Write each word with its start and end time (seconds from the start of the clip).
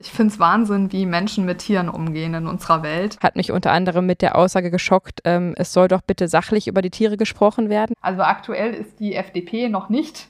Ich 0.00 0.12
finde 0.12 0.32
es 0.32 0.38
Wahnsinn, 0.38 0.92
wie 0.92 1.06
Menschen 1.06 1.44
mit 1.44 1.58
Tieren 1.58 1.88
umgehen 1.88 2.32
in 2.32 2.46
unserer 2.46 2.84
Welt. 2.84 3.18
Hat 3.20 3.34
mich 3.34 3.50
unter 3.50 3.72
anderem 3.72 4.06
mit 4.06 4.22
der 4.22 4.36
Aussage 4.36 4.70
geschockt, 4.70 5.22
ähm, 5.24 5.54
es 5.56 5.72
soll 5.72 5.88
doch 5.88 6.02
bitte 6.02 6.28
sachlich 6.28 6.68
über 6.68 6.82
die 6.82 6.90
Tiere 6.90 7.16
gesprochen 7.16 7.68
werden. 7.68 7.94
Also 8.00 8.22
aktuell 8.22 8.74
ist 8.74 9.00
die 9.00 9.16
FDP 9.16 9.68
noch 9.68 9.88
nicht 9.88 10.28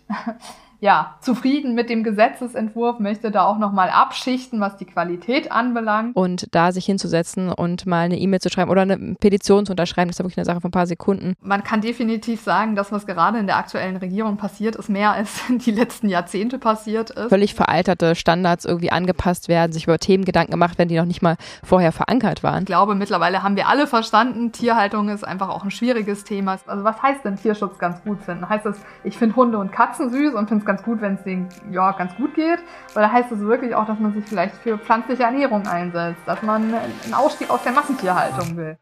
ja, 0.81 1.17
zufrieden 1.21 1.75
mit 1.75 1.91
dem 1.91 2.05
Gesetzesentwurf, 2.05 3.01
möchte 3.01 3.31
da 3.33 3.45
auch 3.45 3.59
nochmal 3.59 3.91
abschichten, 3.91 4.61
was 4.61 4.77
die 4.77 4.85
Qualität 4.85 5.51
anbelangt. 5.51 6.15
Und 6.15 6.55
da 6.55 6.71
sich 6.71 6.87
hinzusetzen 6.87 7.51
und 7.51 7.87
mal 7.87 8.05
eine 8.05 8.19
E-Mail 8.19 8.41
zu 8.41 8.49
schreiben 8.49 8.71
oder 8.71 8.83
eine 8.83 9.17
Petition 9.19 9.67
zu 9.67 9.73
unterschreiben, 9.73 10.11
ist 10.11 10.21
ja 10.21 10.25
wirklich 10.25 10.39
eine 10.39 10.45
Sache 10.45 10.61
von 10.61 10.69
ein 10.69 10.73
paar 10.73 10.87
Sekunden. 10.87 11.35
Man 11.41 11.65
kann 11.65 11.81
definitiv 11.81 12.43
sagen, 12.43 12.77
dass 12.77 12.93
was 12.93 13.07
gerade 13.07 13.39
in 13.39 13.47
der 13.47 13.57
aktuellen 13.57 13.97
Regierung 13.97 14.37
passiert, 14.37 14.77
ist 14.77 14.89
mehr 14.89 15.13
als 15.13 15.41
die 15.49 15.73
letzten 15.73 16.09
Jahrzehnte 16.09 16.59
passiert 16.59 17.11
ist. 17.11 17.29
Völlig 17.29 17.55
veralterte 17.55 18.15
Standards 18.15 18.65
irgendwie 18.65 18.93
angepasst 18.93 19.49
werden, 19.49 19.73
sich 19.73 19.85
über 19.85 19.99
Themen 19.99 20.25
Gedanken 20.25 20.53
gemacht 20.53 20.79
werden, 20.79 20.89
die 20.89 20.97
noch 20.97 21.07
nicht 21.07 21.23
mal 21.23 21.37
vorher 21.65 21.91
verankert 21.91 22.45
waren. 22.45 22.61
Ich 22.61 22.67
glaube, 22.67 22.95
mittlerweile 22.95 23.43
haben 23.43 23.57
wir 23.57 23.67
alle 23.67 23.89
verstanden, 23.89 24.53
Tierhaltung 24.53 25.09
ist 25.09 25.25
einfach 25.25 25.49
auch 25.49 25.65
ein 25.65 25.73
schwieriges 25.73 26.23
Thema. 26.23 26.59
Also 26.67 26.85
was 26.85 27.03
heißt 27.03 27.25
denn 27.25 27.37
Tierschutz 27.37 27.79
ganz 27.79 28.03
gut 28.05 28.21
finden? 28.23 28.49
Heißt 28.49 28.65
das, 28.65 28.79
ich 29.03 29.19
finde 29.19 29.35
Hunde 29.35 29.59
und 29.59 29.73
Katzen 29.73 30.11
süß 30.11 30.35
und 30.35 30.49
finde 30.49 30.63
es 30.63 30.68
ganz 30.69 30.83
gut, 30.83 31.01
wenn 31.01 31.15
es 31.15 31.23
denen 31.23 31.49
ja, 31.71 31.93
ganz 31.93 32.15
gut 32.17 32.35
geht? 32.35 32.59
Oder 32.95 33.11
heißt 33.11 33.33
es 33.33 33.41
wirklich 33.41 33.75
auch, 33.75 33.87
dass 33.87 33.99
man 33.99 34.13
sich 34.13 34.23
vielleicht 34.27 34.55
für 34.57 34.77
pflanzliche 34.77 35.23
Ernährung 35.23 35.67
einsetzt, 35.67 36.21
dass 36.27 36.43
man 36.43 36.75
einen 36.75 37.15
Ausstieg 37.15 37.49
aus 37.49 37.63
der 37.63 37.73
Massentierhaltung 37.73 38.55
will? 38.55 38.77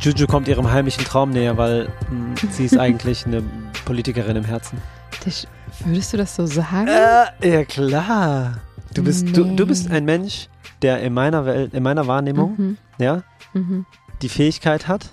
Juju 0.00 0.26
kommt 0.26 0.48
ihrem 0.48 0.72
heimlichen 0.72 1.04
Traum 1.04 1.28
näher, 1.28 1.58
weil 1.58 1.90
mh, 2.08 2.36
sie 2.50 2.64
ist 2.64 2.78
eigentlich 2.78 3.26
eine 3.26 3.42
Politikerin 3.84 4.36
im 4.36 4.44
Herzen. 4.46 4.78
Das, 5.22 5.46
würdest 5.84 6.14
du 6.14 6.16
das 6.16 6.34
so 6.34 6.46
sagen? 6.46 6.88
Äh, 6.88 7.50
ja 7.56 7.64
klar. 7.66 8.54
Du 8.94 9.04
bist, 9.04 9.26
nee. 9.26 9.32
du, 9.32 9.44
du 9.54 9.66
bist 9.66 9.90
ein 9.90 10.06
Mensch, 10.06 10.48
der 10.80 11.02
in 11.02 11.12
meiner 11.12 11.44
Welt, 11.44 11.74
in 11.74 11.82
meiner 11.82 12.06
Wahrnehmung, 12.06 12.54
mhm. 12.56 12.76
ja, 12.98 13.22
mhm. 13.52 13.86
die 14.22 14.28
Fähigkeit 14.28 14.88
hat, 14.88 15.12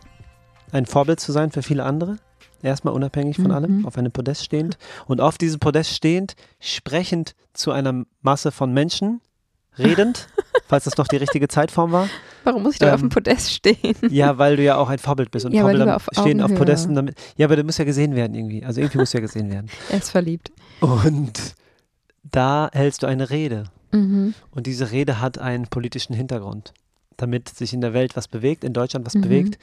ein 0.71 0.85
Vorbild 0.85 1.19
zu 1.19 1.31
sein 1.31 1.51
für 1.51 1.63
viele 1.63 1.83
andere. 1.83 2.17
Erstmal 2.63 2.93
unabhängig 2.93 3.35
von 3.35 3.45
mhm. 3.45 3.51
allem, 3.51 3.85
auf 3.85 3.97
einem 3.97 4.11
Podest 4.11 4.43
stehend. 4.43 4.77
Und 5.05 5.21
auf 5.21 5.37
diesem 5.37 5.59
Podest 5.59 5.91
stehend, 5.91 6.35
sprechend 6.59 7.35
zu 7.53 7.71
einer 7.71 8.03
Masse 8.21 8.51
von 8.51 8.73
Menschen, 8.73 9.21
redend, 9.77 10.27
falls 10.67 10.85
das 10.85 10.97
noch 10.97 11.07
die 11.07 11.17
richtige 11.17 11.47
Zeitform 11.47 11.91
war. 11.91 12.09
Warum 12.43 12.63
muss 12.63 12.73
ich 12.73 12.79
da 12.79 12.87
ähm, 12.87 12.93
auf 12.93 12.99
dem 13.01 13.09
Podest 13.09 13.51
stehen? 13.51 13.95
Ja, 14.09 14.37
weil 14.37 14.57
du 14.57 14.63
ja 14.63 14.77
auch 14.77 14.89
ein 14.89 14.99
Vorbild 14.99 15.31
bist 15.31 15.45
und 15.45 15.53
ja, 15.53 15.61
Vorbilder 15.61 15.95
auf 15.95 16.07
stehen 16.11 16.41
auf 16.41 16.53
Podesten 16.55 16.95
damit. 16.95 17.15
Ja, 17.35 17.45
aber 17.45 17.55
du 17.55 17.63
musst 17.63 17.79
ja 17.79 17.85
gesehen 17.85 18.15
werden 18.15 18.33
irgendwie. 18.35 18.63
Also 18.63 18.81
irgendwie 18.81 18.99
musst 18.99 19.13
du 19.13 19.17
ja 19.17 19.21
gesehen 19.21 19.51
werden. 19.51 19.69
Er 19.89 19.99
ist 19.99 20.09
verliebt. 20.09 20.51
Und 20.81 21.55
da 22.23 22.69
hältst 22.73 23.03
du 23.03 23.07
eine 23.07 23.29
Rede. 23.29 23.65
Mhm. 23.91 24.33
Und 24.51 24.67
diese 24.67 24.91
Rede 24.91 25.21
hat 25.21 25.37
einen 25.37 25.67
politischen 25.67 26.13
Hintergrund, 26.13 26.73
damit 27.17 27.49
sich 27.49 27.73
in 27.73 27.81
der 27.81 27.93
Welt 27.93 28.15
was 28.15 28.27
bewegt, 28.27 28.63
in 28.63 28.73
Deutschland 28.73 29.05
was 29.05 29.15
mhm. 29.15 29.21
bewegt. 29.21 29.59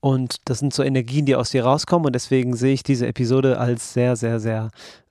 Und 0.00 0.36
das 0.46 0.58
sind 0.58 0.74
so 0.74 0.82
Energien, 0.82 1.26
die 1.26 1.36
aus 1.36 1.50
dir 1.50 1.64
rauskommen. 1.64 2.06
Und 2.06 2.14
deswegen 2.14 2.56
sehe 2.56 2.74
ich 2.74 2.82
diese 2.82 3.06
Episode 3.06 3.58
als 3.58 3.92
sehr, 3.92 4.16
sehr, 4.16 4.40
sehr 4.40 4.70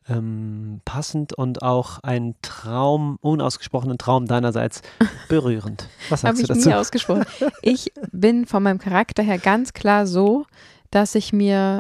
ähm, 0.10 0.82
passend 0.84 1.34
und 1.34 1.62
auch 1.62 2.00
ein 2.00 2.36
Traum, 2.42 3.18
unausgesprochenen 3.22 3.98
Traum 3.98 4.26
deinerseits 4.26 4.82
berührend. 5.30 5.88
Was 6.10 6.22
sagst 6.22 6.44
du 6.44 6.48
dazu? 6.48 6.60
Ich 6.60 6.66
nie 6.66 6.74
ausgesprochen. 6.74 7.26
Ich 7.62 7.94
bin 8.12 8.46
von 8.46 8.64
meinem 8.64 8.80
Charakter 8.80 9.24
her 9.24 9.38
ganz 9.38 9.74
klar 9.74 10.08
so, 10.08 10.46
dass 10.90 11.16
ich 11.16 11.32
mir, 11.32 11.80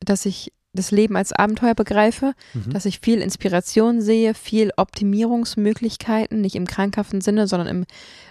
dass 0.00 0.26
ich 0.26 0.52
das 0.74 0.90
Leben 0.90 1.16
als 1.16 1.32
Abenteuer 1.32 1.74
begreife, 1.74 2.34
mhm. 2.52 2.72
dass 2.72 2.84
ich 2.84 3.00
viel 3.00 3.20
Inspiration 3.20 4.00
sehe, 4.00 4.34
viel 4.34 4.72
Optimierungsmöglichkeiten, 4.76 6.40
nicht 6.40 6.56
im 6.56 6.66
krankhaften 6.66 7.20
Sinne, 7.20 7.46
sondern 7.46 7.68
im, 7.68 7.84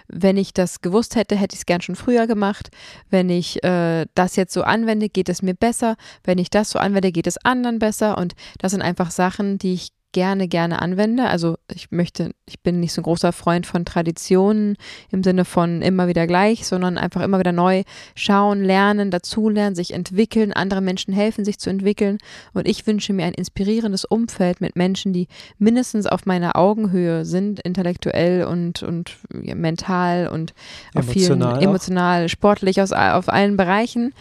wenn 0.08 0.36
ich 0.36 0.52
das 0.52 0.80
gewusst 0.80 1.16
hätte, 1.16 1.36
hätte 1.36 1.54
ich 1.54 1.60
es 1.60 1.66
gern 1.66 1.80
schon 1.80 1.96
früher 1.96 2.26
gemacht. 2.26 2.70
Wenn 3.10 3.30
ich 3.30 3.64
äh, 3.64 4.06
das 4.14 4.36
jetzt 4.36 4.52
so 4.52 4.62
anwende, 4.62 5.08
geht 5.08 5.28
es 5.28 5.42
mir 5.42 5.54
besser. 5.54 5.96
Wenn 6.22 6.38
ich 6.38 6.50
das 6.50 6.70
so 6.70 6.78
anwende, 6.78 7.12
geht 7.12 7.26
es 7.26 7.38
anderen 7.38 7.78
besser. 7.78 8.18
Und 8.18 8.34
das 8.58 8.72
sind 8.72 8.82
einfach 8.82 9.10
Sachen, 9.10 9.58
die 9.58 9.74
ich 9.74 9.88
gerne, 10.14 10.48
gerne 10.48 10.80
anwende. 10.80 11.24
Also 11.24 11.58
ich 11.70 11.90
möchte, 11.90 12.30
ich 12.46 12.60
bin 12.60 12.80
nicht 12.80 12.94
so 12.94 13.02
ein 13.02 13.04
großer 13.04 13.32
Freund 13.32 13.66
von 13.66 13.84
Traditionen 13.84 14.76
im 15.10 15.22
Sinne 15.22 15.44
von 15.44 15.82
immer 15.82 16.08
wieder 16.08 16.26
gleich, 16.26 16.66
sondern 16.66 16.96
einfach 16.96 17.20
immer 17.20 17.38
wieder 17.38 17.52
neu 17.52 17.82
schauen, 18.14 18.64
lernen, 18.64 19.10
dazulernen, 19.10 19.74
sich 19.74 19.92
entwickeln, 19.92 20.54
andere 20.54 20.80
Menschen 20.80 21.12
helfen, 21.12 21.44
sich 21.44 21.58
zu 21.58 21.68
entwickeln. 21.68 22.18
Und 22.54 22.66
ich 22.66 22.86
wünsche 22.86 23.12
mir 23.12 23.26
ein 23.26 23.34
inspirierendes 23.34 24.06
Umfeld 24.06 24.62
mit 24.62 24.76
Menschen, 24.76 25.12
die 25.12 25.28
mindestens 25.58 26.06
auf 26.06 26.24
meiner 26.24 26.56
Augenhöhe 26.56 27.26
sind, 27.26 27.60
intellektuell 27.60 28.44
und, 28.44 28.82
und 28.82 29.16
ja, 29.42 29.54
mental 29.54 30.28
und 30.28 30.54
auf 30.94 31.06
vielen 31.06 31.42
emotional, 31.42 32.28
sportlich 32.28 32.80
aus, 32.80 32.92
auf 32.92 33.28
allen 33.28 33.56
Bereichen 33.56 34.14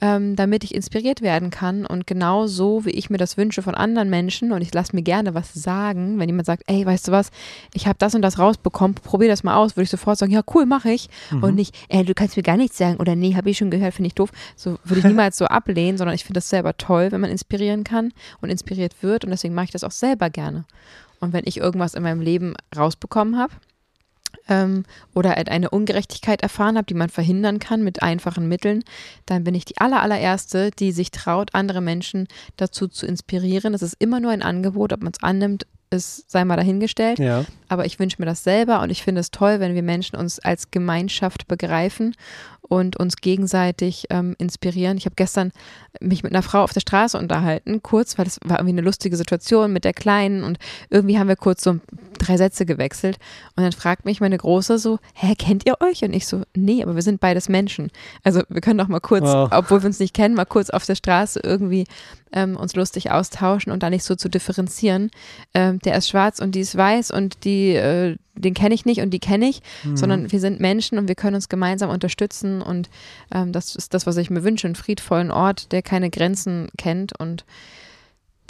ähm, 0.00 0.36
damit 0.36 0.64
ich 0.64 0.74
inspiriert 0.74 1.20
werden 1.22 1.50
kann 1.50 1.86
und 1.86 2.06
genau 2.06 2.46
so, 2.46 2.84
wie 2.84 2.90
ich 2.90 3.10
mir 3.10 3.18
das 3.18 3.36
wünsche 3.36 3.62
von 3.62 3.74
anderen 3.74 4.10
Menschen 4.10 4.52
und 4.52 4.62
ich 4.62 4.72
lasse 4.72 4.94
mir 4.94 5.02
gerne 5.02 5.34
was 5.34 5.52
sagen, 5.52 6.18
wenn 6.18 6.28
jemand 6.28 6.46
sagt, 6.46 6.64
ey, 6.66 6.84
weißt 6.86 7.08
du 7.08 7.12
was, 7.12 7.30
ich 7.74 7.86
habe 7.86 7.98
das 7.98 8.14
und 8.14 8.22
das 8.22 8.38
rausbekommen, 8.38 8.94
probier 8.94 9.28
das 9.28 9.42
mal 9.42 9.56
aus, 9.56 9.76
würde 9.76 9.84
ich 9.84 9.90
sofort 9.90 10.18
sagen, 10.18 10.32
ja 10.32 10.42
cool, 10.54 10.66
mache 10.66 10.90
ich 10.90 11.08
mhm. 11.30 11.42
und 11.42 11.54
nicht, 11.54 11.74
ey, 11.88 12.04
du 12.04 12.14
kannst 12.14 12.36
mir 12.36 12.42
gar 12.42 12.56
nichts 12.56 12.78
sagen 12.78 12.96
oder 12.96 13.14
nee, 13.14 13.34
habe 13.34 13.50
ich 13.50 13.58
schon 13.58 13.70
gehört, 13.70 13.94
finde 13.94 14.08
ich 14.08 14.14
doof, 14.14 14.30
so 14.56 14.78
würde 14.84 15.00
ich 15.00 15.04
niemals 15.10 15.36
so 15.36 15.46
ablehnen, 15.46 15.98
sondern 15.98 16.14
ich 16.14 16.24
finde 16.24 16.38
das 16.38 16.48
selber 16.48 16.76
toll, 16.76 17.12
wenn 17.12 17.20
man 17.20 17.30
inspirieren 17.30 17.84
kann 17.84 18.12
und 18.40 18.50
inspiriert 18.50 19.02
wird 19.02 19.24
und 19.24 19.30
deswegen 19.30 19.54
mache 19.54 19.66
ich 19.66 19.70
das 19.70 19.84
auch 19.84 19.90
selber 19.90 20.30
gerne. 20.30 20.64
Und 21.20 21.34
wenn 21.34 21.44
ich 21.44 21.58
irgendwas 21.58 21.94
in 21.94 22.02
meinem 22.02 22.22
Leben 22.22 22.54
rausbekommen 22.74 23.38
habe, 23.38 23.52
ähm, 24.50 24.84
oder 25.14 25.36
eine 25.36 25.70
Ungerechtigkeit 25.70 26.42
erfahren 26.42 26.76
habe, 26.76 26.86
die 26.86 26.94
man 26.94 27.08
verhindern 27.08 27.58
kann 27.58 27.82
mit 27.82 28.02
einfachen 28.02 28.48
Mitteln, 28.48 28.84
dann 29.24 29.44
bin 29.44 29.54
ich 29.54 29.64
die 29.64 29.78
aller, 29.78 30.02
allererste, 30.02 30.70
die 30.72 30.92
sich 30.92 31.10
traut, 31.10 31.54
andere 31.54 31.80
Menschen 31.80 32.28
dazu 32.56 32.88
zu 32.88 33.06
inspirieren. 33.06 33.72
Das 33.72 33.82
ist 33.82 33.96
immer 33.98 34.20
nur 34.20 34.32
ein 34.32 34.42
Angebot, 34.42 34.92
ob 34.92 35.02
man 35.02 35.12
es 35.12 35.22
annimmt, 35.22 35.66
ist, 35.90 36.30
sei 36.30 36.44
mal 36.44 36.56
dahingestellt. 36.56 37.18
Ja. 37.18 37.44
Aber 37.70 37.86
ich 37.86 38.00
wünsche 38.00 38.16
mir 38.18 38.26
das 38.26 38.42
selber 38.42 38.82
und 38.82 38.90
ich 38.90 39.04
finde 39.04 39.20
es 39.20 39.30
toll, 39.30 39.60
wenn 39.60 39.76
wir 39.76 39.84
Menschen 39.84 40.16
uns 40.16 40.40
als 40.40 40.72
Gemeinschaft 40.72 41.46
begreifen 41.46 42.16
und 42.62 42.96
uns 42.96 43.16
gegenseitig 43.16 44.06
ähm, 44.10 44.34
inspirieren. 44.38 44.96
Ich 44.96 45.04
habe 45.04 45.14
gestern 45.16 45.52
mich 46.00 46.24
mit 46.24 46.32
einer 46.32 46.42
Frau 46.42 46.62
auf 46.62 46.72
der 46.72 46.80
Straße 46.80 47.16
unterhalten, 47.16 47.80
kurz, 47.82 48.18
weil 48.18 48.26
es 48.26 48.38
war 48.44 48.58
irgendwie 48.58 48.74
eine 48.74 48.80
lustige 48.80 49.16
Situation 49.16 49.72
mit 49.72 49.84
der 49.84 49.92
Kleinen 49.92 50.42
und 50.42 50.58
irgendwie 50.88 51.18
haben 51.18 51.28
wir 51.28 51.36
kurz 51.36 51.62
so 51.62 51.78
drei 52.18 52.36
Sätze 52.36 52.66
gewechselt 52.66 53.18
und 53.56 53.62
dann 53.62 53.72
fragt 53.72 54.04
mich 54.04 54.20
meine 54.20 54.36
Große 54.36 54.78
so, 54.78 54.98
hä, 55.14 55.34
kennt 55.36 55.64
ihr 55.66 55.76
euch? 55.80 56.02
Und 56.02 56.12
ich 56.12 56.26
so, 56.26 56.42
nee, 56.54 56.82
aber 56.82 56.94
wir 56.94 57.02
sind 57.02 57.20
beides 57.20 57.48
Menschen. 57.48 57.90
Also 58.24 58.42
wir 58.48 58.60
können 58.60 58.78
doch 58.78 58.88
mal 58.88 59.00
kurz, 59.00 59.24
wow. 59.24 59.48
obwohl 59.52 59.82
wir 59.82 59.86
uns 59.86 60.00
nicht 60.00 60.14
kennen, 60.14 60.34
mal 60.34 60.44
kurz 60.44 60.70
auf 60.70 60.86
der 60.86 60.96
Straße 60.96 61.40
irgendwie 61.42 61.86
ähm, 62.32 62.56
uns 62.56 62.76
lustig 62.76 63.10
austauschen 63.10 63.72
und 63.72 63.82
da 63.82 63.90
nicht 63.90 64.04
so 64.04 64.14
zu 64.14 64.28
differenzieren. 64.28 65.10
Ähm, 65.54 65.78
der 65.80 65.96
ist 65.96 66.08
schwarz 66.08 66.38
und 66.38 66.54
die 66.54 66.60
ist 66.60 66.76
weiß 66.76 67.10
und 67.10 67.44
die, 67.44 67.59
äh, 67.68 68.16
den 68.34 68.54
kenne 68.54 68.74
ich 68.74 68.84
nicht 68.84 69.00
und 69.00 69.10
die 69.10 69.18
kenne 69.18 69.48
ich, 69.48 69.60
mhm. 69.84 69.96
sondern 69.96 70.32
wir 70.32 70.40
sind 70.40 70.60
Menschen 70.60 70.98
und 70.98 71.08
wir 71.08 71.14
können 71.14 71.34
uns 71.34 71.48
gemeinsam 71.48 71.90
unterstützen 71.90 72.62
und 72.62 72.88
ähm, 73.32 73.52
das 73.52 73.76
ist 73.76 73.94
das, 73.94 74.06
was 74.06 74.16
ich 74.16 74.30
mir 74.30 74.44
wünsche, 74.44 74.66
einen 74.66 74.76
friedvollen 74.76 75.30
Ort, 75.30 75.72
der 75.72 75.82
keine 75.82 76.10
Grenzen 76.10 76.68
kennt 76.78 77.18
und 77.18 77.44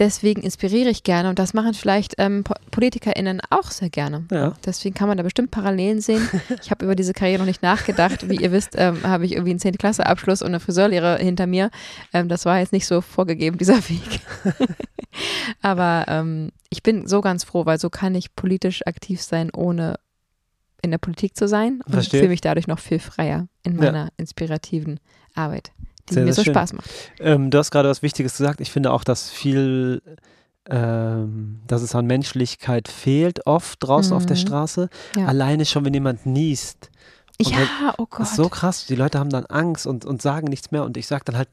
deswegen 0.01 0.43
inspiriere 0.43 0.91
ich 0.91 1.05
gerne 1.05 1.29
und 1.29 1.39
das 1.39 1.55
machen 1.55 1.75
vielleicht 1.75 2.15
ähm, 2.19 2.43
PolitikerInnen 2.71 3.41
auch 3.51 3.71
sehr 3.71 3.91
gerne. 3.91 4.25
Ja. 4.33 4.55
Deswegen 4.65 4.95
kann 4.95 5.07
man 5.07 5.19
da 5.19 5.23
bestimmt 5.23 5.51
Parallelen 5.51 6.01
sehen. 6.01 6.29
Ich 6.63 6.71
habe 6.71 6.85
über 6.85 6.97
diese 6.97 7.13
Karriere 7.13 7.41
noch 7.41 7.47
nicht 7.47 7.63
nachgedacht. 7.63 8.29
Wie 8.29 8.37
ihr 8.37 8.51
wisst, 8.51 8.75
ähm, 8.77 9.03
habe 9.03 9.25
ich 9.25 9.33
irgendwie 9.33 9.51
einen 9.51 9.61
10. 9.61 9.79
Klasse 9.79 10.07
Abschluss 10.07 10.43
und 10.43 10.49
eine 10.49 10.61
Friseurlehre 10.61 11.19
hinter 11.19 11.47
mir. 11.47 11.71
Ähm, 12.13 12.29
das 12.29 12.45
war 12.45 12.59
jetzt 12.59 12.73
nicht 12.73 12.87
so 12.87 13.01
vorgegeben, 13.01 13.59
dieser 13.59 13.77
Weg. 13.89 14.21
Aber 15.63 16.07
ähm, 16.09 16.51
ich 16.71 16.83
bin 16.83 17.07
so 17.07 17.21
ganz 17.21 17.45
froh, 17.45 17.67
weil 17.67 17.79
so 17.79 17.91
kann 17.91 18.15
ich 18.15 18.35
politisch 18.35 18.87
aktiv 18.87 19.21
sein, 19.21 19.51
ohne 19.55 19.99
in 20.83 20.91
der 20.91 20.99
Politik 20.99 21.37
zu 21.37 21.47
sein 21.47 21.83
und 21.87 22.07
fühle 22.07 22.29
mich 22.29 22.41
dadurch 22.41 22.67
noch 22.67 22.79
viel 22.79 23.01
freier 23.01 23.49
in 23.63 23.77
meiner 23.77 24.05
ja. 24.05 24.09
inspirativen 24.17 24.99
Arbeit 25.35 25.73
die 26.09 26.15
sehr, 26.15 26.25
mir 26.25 26.33
so 26.33 26.43
schön. 26.43 26.55
Spaß 26.55 26.73
macht. 26.75 26.91
Ähm, 27.19 27.51
du 27.51 27.59
hast 27.59 27.71
gerade 27.71 27.89
was 27.89 28.03
Wichtiges 28.03 28.37
gesagt. 28.37 28.61
Ich 28.61 28.71
finde 28.71 28.93
auch, 28.93 29.05
dass 29.05 29.31
viel, 29.31 30.03
ähm, 30.69 31.61
dass 31.67 31.83
es 31.83 31.95
an 31.95 32.07
Menschlichkeit 32.07 32.89
fehlt, 32.89 33.47
oft 33.47 33.83
draußen 33.83 34.13
mhm. 34.13 34.17
auf 34.17 34.27
der 34.27 34.37
mhm. 34.37 34.41
Straße. 34.41 34.89
Ja. 35.17 35.27
Alleine 35.27 35.65
schon, 35.65 35.85
wenn 35.85 35.95
jemand 35.95 36.27
niest. 36.27 36.91
ja, 37.41 37.57
halt, 37.57 37.69
oh 37.99 38.07
Gott. 38.09 38.21
Das 38.21 38.31
ist 38.31 38.37
so 38.37 38.49
krass. 38.49 38.87
Die 38.87 38.97
Leute 38.97 39.19
haben 39.19 39.31
dann 39.31 39.47
Angst 39.47 39.87
und, 39.87 40.05
und 40.05 40.23
sagen 40.23 40.49
nichts 40.49 40.71
mehr. 40.71 40.85
Und 40.85 40.97
ich 40.97 41.07
sage 41.07 41.25
dann 41.25 41.37
halt, 41.37 41.49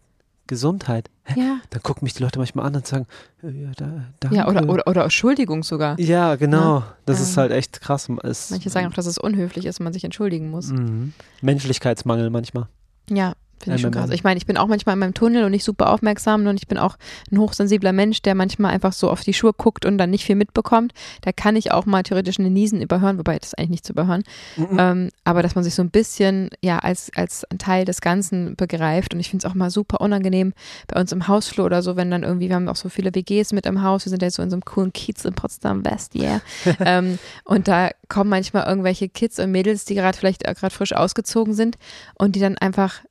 Gesundheit. 0.47 1.09
Ja. 1.35 1.59
Dann 1.69 1.83
gucken 1.83 2.05
mich 2.05 2.13
die 2.13 2.23
Leute 2.23 2.39
manchmal 2.39 2.65
an 2.65 2.75
und 2.75 2.87
sagen, 2.87 3.05
ja, 3.43 3.71
da, 3.75 4.05
danke. 4.19 4.37
Ja, 4.37 4.47
oder, 4.47 4.67
oder, 4.67 4.87
oder 4.87 5.03
Entschuldigung 5.03 5.63
sogar. 5.63 5.99
Ja, 5.99 6.35
genau. 6.35 6.79
Ja. 6.79 6.95
Das 7.05 7.17
ähm, 7.17 7.23
ist 7.23 7.37
halt 7.37 7.51
echt 7.51 7.81
krass. 7.81 8.09
Es, 8.23 8.49
Manche 8.49 8.69
sagen 8.69 8.87
auch, 8.87 8.93
dass 8.93 9.05
es 9.05 9.17
unhöflich 9.17 9.65
ist 9.65 9.79
und 9.79 9.83
man 9.83 9.93
sich 9.93 10.05
entschuldigen 10.05 10.49
muss. 10.49 10.69
Mhm. 10.69 11.13
Menschlichkeitsmangel 11.41 12.29
manchmal. 12.29 12.67
Ja, 13.09 13.33
Finde 13.59 13.75
ich 13.75 13.81
schon 13.81 13.91
krass. 13.91 14.09
Ich 14.11 14.23
meine, 14.23 14.37
ich 14.37 14.45
bin 14.45 14.57
auch 14.57 14.67
manchmal 14.67 14.93
in 14.93 14.99
meinem 14.99 15.13
Tunnel 15.13 15.43
und 15.43 15.51
nicht 15.51 15.63
super 15.63 15.91
aufmerksam 15.91 16.45
und 16.45 16.57
ich 16.57 16.67
bin 16.67 16.77
auch 16.77 16.97
ein 17.31 17.37
hochsensibler 17.39 17.91
Mensch, 17.91 18.21
der 18.21 18.35
manchmal 18.35 18.71
einfach 18.71 18.93
so 18.93 19.09
auf 19.09 19.21
die 19.21 19.33
Schuhe 19.33 19.53
guckt 19.53 19.85
und 19.85 19.97
dann 19.97 20.09
nicht 20.09 20.25
viel 20.25 20.35
mitbekommt. 20.35 20.93
Da 21.21 21.31
kann 21.31 21.55
ich 21.55 21.71
auch 21.71 21.85
mal 21.85 22.03
theoretisch 22.03 22.39
eine 22.39 22.49
Niesen 22.49 22.81
überhören, 22.81 23.17
wobei 23.17 23.37
das 23.37 23.49
ist 23.49 23.57
eigentlich 23.57 23.69
nicht 23.69 23.85
zu 23.85 23.93
überhören. 23.93 24.23
Mhm. 24.55 24.77
Ähm, 24.79 25.09
aber 25.23 25.41
dass 25.41 25.55
man 25.55 25.63
sich 25.63 25.75
so 25.75 25.81
ein 25.81 25.89
bisschen 25.89 26.49
ja 26.61 26.79
als, 26.79 27.11
als 27.15 27.45
Teil 27.57 27.85
des 27.85 28.01
Ganzen 28.01 28.55
begreift 28.55 29.13
und 29.13 29.19
ich 29.19 29.29
finde 29.29 29.45
es 29.45 29.51
auch 29.51 29.55
mal 29.55 29.69
super 29.69 30.01
unangenehm 30.01 30.53
bei 30.87 30.99
uns 30.99 31.11
im 31.11 31.27
Hausflur 31.27 31.65
oder 31.65 31.81
so, 31.81 31.95
wenn 31.95 32.11
dann 32.11 32.23
irgendwie, 32.23 32.49
wir 32.49 32.55
haben 32.55 32.69
auch 32.69 32.75
so 32.75 32.89
viele 32.89 33.13
WGs 33.13 33.53
mit 33.53 33.65
im 33.65 33.81
Haus, 33.81 34.05
wir 34.05 34.09
sind 34.09 34.21
ja 34.21 34.29
so 34.29 34.43
in 34.43 34.49
so 34.49 34.55
einem 34.55 34.65
coolen 34.65 34.93
Kiez 34.93 35.25
in 35.25 35.33
Potsdam 35.33 35.83
West, 35.85 36.15
yeah. 36.15 36.41
ähm, 36.79 37.19
und 37.43 37.67
da 37.67 37.89
kommen 38.07 38.29
manchmal 38.29 38.67
irgendwelche 38.67 39.09
Kids 39.09 39.39
und 39.39 39.51
Mädels, 39.51 39.85
die 39.85 39.95
gerade 39.95 40.17
vielleicht 40.17 40.43
gerade 40.43 40.73
frisch 40.73 40.93
ausgezogen 40.93 41.53
sind 41.53 41.77
und 42.15 42.35
die 42.35 42.39
dann 42.39 42.57
einfach 42.57 43.01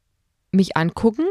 mich 0.56 0.76
angucken 0.76 1.26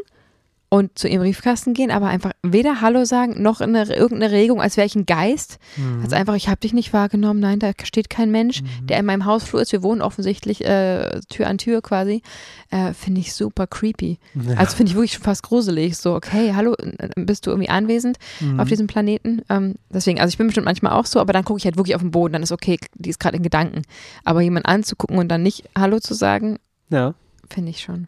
und 0.69 0.97
zu 0.97 1.07
ihrem 1.07 1.21
Briefkasten 1.21 1.73
gehen, 1.73 1.91
aber 1.91 2.07
einfach 2.07 2.31
weder 2.41 2.81
Hallo 2.81 3.05
sagen 3.05 3.41
noch 3.41 3.61
in 3.61 3.75
eine, 3.75 3.93
irgendeine 3.93 4.33
Regung, 4.33 4.61
als 4.61 4.77
wäre 4.77 4.87
ich 4.87 4.95
ein 4.95 5.05
Geist. 5.05 5.59
Mhm. 5.77 6.01
Also 6.03 6.15
einfach, 6.15 6.35
ich 6.35 6.49
habe 6.49 6.59
dich 6.59 6.73
nicht 6.73 6.91
wahrgenommen, 6.91 7.39
nein, 7.39 7.59
da 7.59 7.71
steht 7.83 8.09
kein 8.09 8.31
Mensch, 8.31 8.61
mhm. 8.61 8.87
der 8.87 8.99
in 8.99 9.05
meinem 9.05 9.25
Hausflur 9.25 9.61
ist. 9.61 9.71
Wir 9.71 9.83
wohnen 9.83 10.01
offensichtlich 10.01 10.65
äh, 10.65 11.21
Tür 11.29 11.47
an 11.47 11.59
Tür 11.59 11.81
quasi. 11.81 12.23
Äh, 12.71 12.93
finde 12.93 13.21
ich 13.21 13.33
super 13.33 13.67
creepy. 13.67 14.17
Ja. 14.33 14.55
Also 14.55 14.75
finde 14.75 14.89
ich 14.89 14.95
wirklich 14.95 15.13
schon 15.13 15.23
fast 15.23 15.43
gruselig. 15.43 15.97
So, 15.97 16.15
okay, 16.15 16.53
hallo, 16.55 16.75
bist 17.15 17.45
du 17.45 17.51
irgendwie 17.51 17.69
anwesend 17.69 18.17
mhm. 18.39 18.59
auf 18.59 18.67
diesem 18.67 18.87
Planeten? 18.87 19.43
Ähm, 19.49 19.75
deswegen, 19.89 20.19
also 20.19 20.29
ich 20.29 20.37
bin 20.37 20.47
bestimmt 20.47 20.65
manchmal 20.65 20.93
auch 20.93 21.05
so, 21.05 21.19
aber 21.19 21.31
dann 21.31 21.45
gucke 21.45 21.59
ich 21.59 21.65
halt 21.65 21.77
wirklich 21.77 21.95
auf 21.95 22.01
den 22.01 22.11
Boden, 22.11 22.33
dann 22.33 22.43
ist 22.43 22.51
okay, 22.51 22.79
die 22.95 23.11
ist 23.11 23.19
gerade 23.19 23.37
in 23.37 23.43
Gedanken. 23.43 23.83
Aber 24.23 24.41
jemanden 24.41 24.67
anzugucken 24.67 25.17
und 25.19 25.29
dann 25.29 25.43
nicht 25.43 25.69
Hallo 25.77 25.99
zu 25.99 26.15
sagen, 26.15 26.57
ja 26.89 27.13
finde 27.49 27.71
ich 27.71 27.81
schon. 27.81 28.07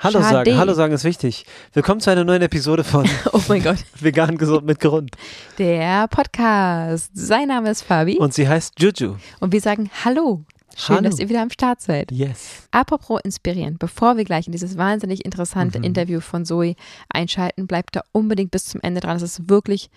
Hallo 0.00 0.20
Schade. 0.20 0.50
sagen, 0.50 0.58
Hallo 0.58 0.74
sagen 0.74 0.94
ist 0.94 1.04
wichtig. 1.04 1.46
Willkommen 1.72 2.00
zu 2.00 2.10
einer 2.10 2.24
neuen 2.24 2.42
Episode 2.42 2.84
von 2.84 3.08
Oh 3.32 3.40
mein 3.48 3.62
Gott. 3.62 3.78
Vegan 4.00 4.38
gesund 4.38 4.66
mit 4.66 4.80
Grund. 4.80 5.16
Der 5.58 6.08
Podcast. 6.08 7.10
Sein 7.14 7.48
Name 7.48 7.70
ist 7.70 7.82
Fabi. 7.82 8.16
Und 8.18 8.34
sie 8.34 8.48
heißt 8.48 8.80
Juju. 8.80 9.16
Und 9.40 9.52
wir 9.52 9.60
sagen 9.60 9.90
Hallo. 10.04 10.44
Schön, 10.76 10.96
Hallo. 10.96 11.08
dass 11.08 11.18
ihr 11.18 11.28
wieder 11.28 11.40
am 11.40 11.50
Start 11.50 11.80
seid. 11.80 12.12
Yes. 12.12 12.68
Apropos 12.70 13.20
inspirierend, 13.24 13.78
bevor 13.78 14.18
wir 14.18 14.24
gleich 14.24 14.46
in 14.46 14.52
dieses 14.52 14.76
wahnsinnig 14.76 15.24
interessante 15.24 15.78
mhm. 15.78 15.84
Interview 15.84 16.20
von 16.20 16.44
Zoe 16.44 16.74
einschalten, 17.08 17.66
bleibt 17.66 17.96
da 17.96 18.02
unbedingt 18.12 18.50
bis 18.50 18.66
zum 18.66 18.82
Ende 18.82 19.00
dran. 19.00 19.16
Es 19.16 19.22
ist 19.22 19.48
wirklich 19.48 19.90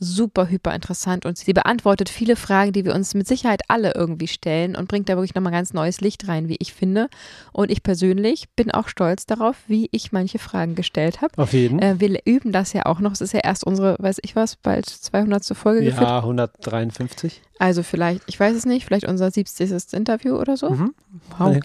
super, 0.00 0.48
hyper 0.48 0.74
interessant 0.74 1.26
und 1.26 1.36
sie 1.38 1.52
beantwortet 1.52 2.08
viele 2.08 2.34
Fragen, 2.34 2.72
die 2.72 2.84
wir 2.84 2.94
uns 2.94 3.14
mit 3.14 3.28
Sicherheit 3.28 3.60
alle 3.68 3.92
irgendwie 3.94 4.28
stellen 4.28 4.74
und 4.74 4.88
bringt 4.88 5.08
da 5.08 5.14
wirklich 5.14 5.34
nochmal 5.34 5.52
ganz 5.52 5.74
neues 5.74 6.00
Licht 6.00 6.26
rein, 6.26 6.48
wie 6.48 6.56
ich 6.58 6.72
finde. 6.72 7.08
Und 7.52 7.70
ich 7.70 7.82
persönlich 7.82 8.48
bin 8.56 8.70
auch 8.70 8.88
stolz 8.88 9.26
darauf, 9.26 9.56
wie 9.68 9.88
ich 9.92 10.10
manche 10.10 10.38
Fragen 10.38 10.74
gestellt 10.74 11.20
habe. 11.20 11.36
Auf 11.36 11.52
jeden. 11.52 11.78
Äh, 11.80 12.00
wir 12.00 12.18
üben 12.24 12.50
das 12.50 12.72
ja 12.72 12.86
auch 12.86 13.00
noch. 13.00 13.12
Es 13.12 13.20
ist 13.20 13.34
ja 13.34 13.40
erst 13.40 13.64
unsere, 13.64 13.96
weiß 13.98 14.18
ich 14.22 14.34
was, 14.34 14.56
bald 14.56 14.86
200. 14.86 15.44
Folge 15.54 15.84
Ja, 15.84 15.90
geführt. 15.90 16.10
153. 16.10 17.42
Also 17.60 17.82
vielleicht, 17.82 18.22
ich 18.26 18.40
weiß 18.40 18.56
es 18.56 18.64
nicht, 18.64 18.86
vielleicht 18.86 19.06
unser 19.06 19.30
70. 19.30 19.92
Interview 19.92 20.36
oder 20.36 20.56
so. 20.56 20.70
Mhm. 20.70 20.94
Wow. 21.36 21.58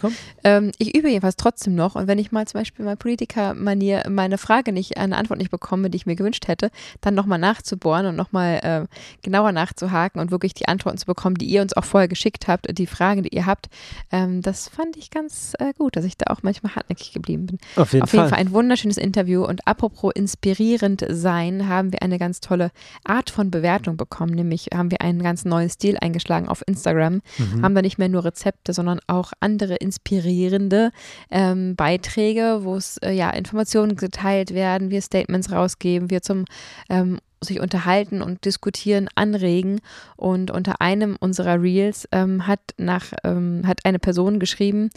Ähm, 0.43 0.73
ich 0.77 0.93
übe 0.93 1.07
jedenfalls 1.07 1.37
trotzdem 1.37 1.73
noch 1.73 1.95
und 1.95 2.07
wenn 2.07 2.19
ich 2.19 2.33
mal 2.33 2.45
zum 2.45 2.59
Beispiel 2.59 2.83
mal 2.83 2.97
Politiker-Manier 2.97 4.03
meine 4.09 4.37
Frage 4.37 4.73
nicht, 4.73 4.97
eine 4.97 5.15
Antwort 5.15 5.39
nicht 5.39 5.51
bekomme, 5.51 5.89
die 5.89 5.95
ich 5.95 6.05
mir 6.05 6.17
gewünscht 6.17 6.49
hätte, 6.49 6.69
dann 6.99 7.13
nochmal 7.13 7.39
nachzubohren 7.39 8.07
und 8.07 8.17
nochmal 8.17 8.59
äh, 8.63 9.21
genauer 9.21 9.53
nachzuhaken 9.53 10.19
und 10.19 10.31
wirklich 10.31 10.53
die 10.53 10.67
Antworten 10.67 10.97
zu 10.97 11.05
bekommen, 11.05 11.37
die 11.37 11.45
ihr 11.45 11.61
uns 11.61 11.77
auch 11.77 11.85
vorher 11.85 12.09
geschickt 12.09 12.49
habt, 12.49 12.77
die 12.77 12.87
Fragen, 12.87 13.23
die 13.23 13.33
ihr 13.33 13.45
habt, 13.45 13.69
ähm, 14.11 14.41
das 14.41 14.67
fand 14.67 14.97
ich 14.97 15.11
ganz 15.11 15.53
äh, 15.59 15.71
gut, 15.77 15.95
dass 15.95 16.03
ich 16.03 16.17
da 16.17 16.33
auch 16.33 16.43
manchmal 16.43 16.75
hartnäckig 16.75 17.13
geblieben 17.13 17.45
bin. 17.45 17.57
Auf 17.77 17.93
jeden, 17.93 18.03
Auf 18.03 18.11
jeden 18.11 18.23
Fall. 18.23 18.29
Fall 18.31 18.39
ein 18.39 18.51
wunderschönes 18.51 18.97
Interview 18.97 19.45
und 19.45 19.65
apropos 19.65 20.11
inspirierend 20.13 21.05
sein, 21.09 21.69
haben 21.69 21.93
wir 21.93 22.01
eine 22.01 22.19
ganz 22.19 22.41
tolle 22.41 22.71
Art 23.05 23.29
von 23.29 23.49
Bewertung 23.49 23.95
bekommen, 23.95 24.33
nämlich 24.33 24.71
haben 24.73 24.91
wir 24.91 24.99
einen 24.99 25.23
ganz 25.23 25.45
neuen 25.45 25.69
Stil 25.69 25.84
Stil 25.85 25.97
eingeschlagen 26.01 26.47
auf 26.47 26.63
Instagram, 26.65 27.21
mhm. 27.37 27.61
haben 27.61 27.75
da 27.75 27.81
nicht 27.83 27.99
mehr 27.99 28.09
nur 28.09 28.25
Rezepte, 28.25 28.73
sondern 28.73 28.99
auch 29.05 29.33
andere 29.39 29.75
inspirierende 29.75 30.91
ähm, 31.29 31.75
Beiträge, 31.75 32.61
wo 32.63 32.75
es 32.75 32.97
äh, 32.97 33.11
ja 33.11 33.29
Informationen 33.29 33.95
geteilt 33.95 34.53
werden, 34.53 34.89
wir 34.89 35.01
Statements 35.01 35.51
rausgeben, 35.51 36.09
wir 36.09 36.23
zum 36.23 36.45
ähm, 36.89 37.19
sich 37.41 37.59
unterhalten 37.59 38.23
und 38.23 38.45
diskutieren, 38.45 39.07
anregen. 39.13 39.79
Und 40.15 40.49
unter 40.49 40.81
einem 40.81 41.15
unserer 41.19 41.61
Reels 41.61 42.07
ähm, 42.11 42.47
hat 42.47 42.61
nach 42.77 43.13
ähm, 43.23 43.61
hat 43.67 43.85
eine 43.85 43.99
Person 43.99 44.39
geschrieben: 44.39 44.89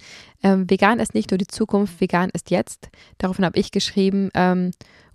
ähm, 0.42 0.70
Vegan 0.70 1.00
ist 1.00 1.12
nicht 1.12 1.30
nur 1.30 1.38
die 1.38 1.46
Zukunft, 1.46 2.00
vegan 2.00 2.30
ist 2.32 2.50
jetzt. 2.50 2.88
Daraufhin 3.18 3.44
habe 3.44 3.58
ich 3.58 3.72
geschrieben: 3.72 4.30
ähm, 4.32 4.70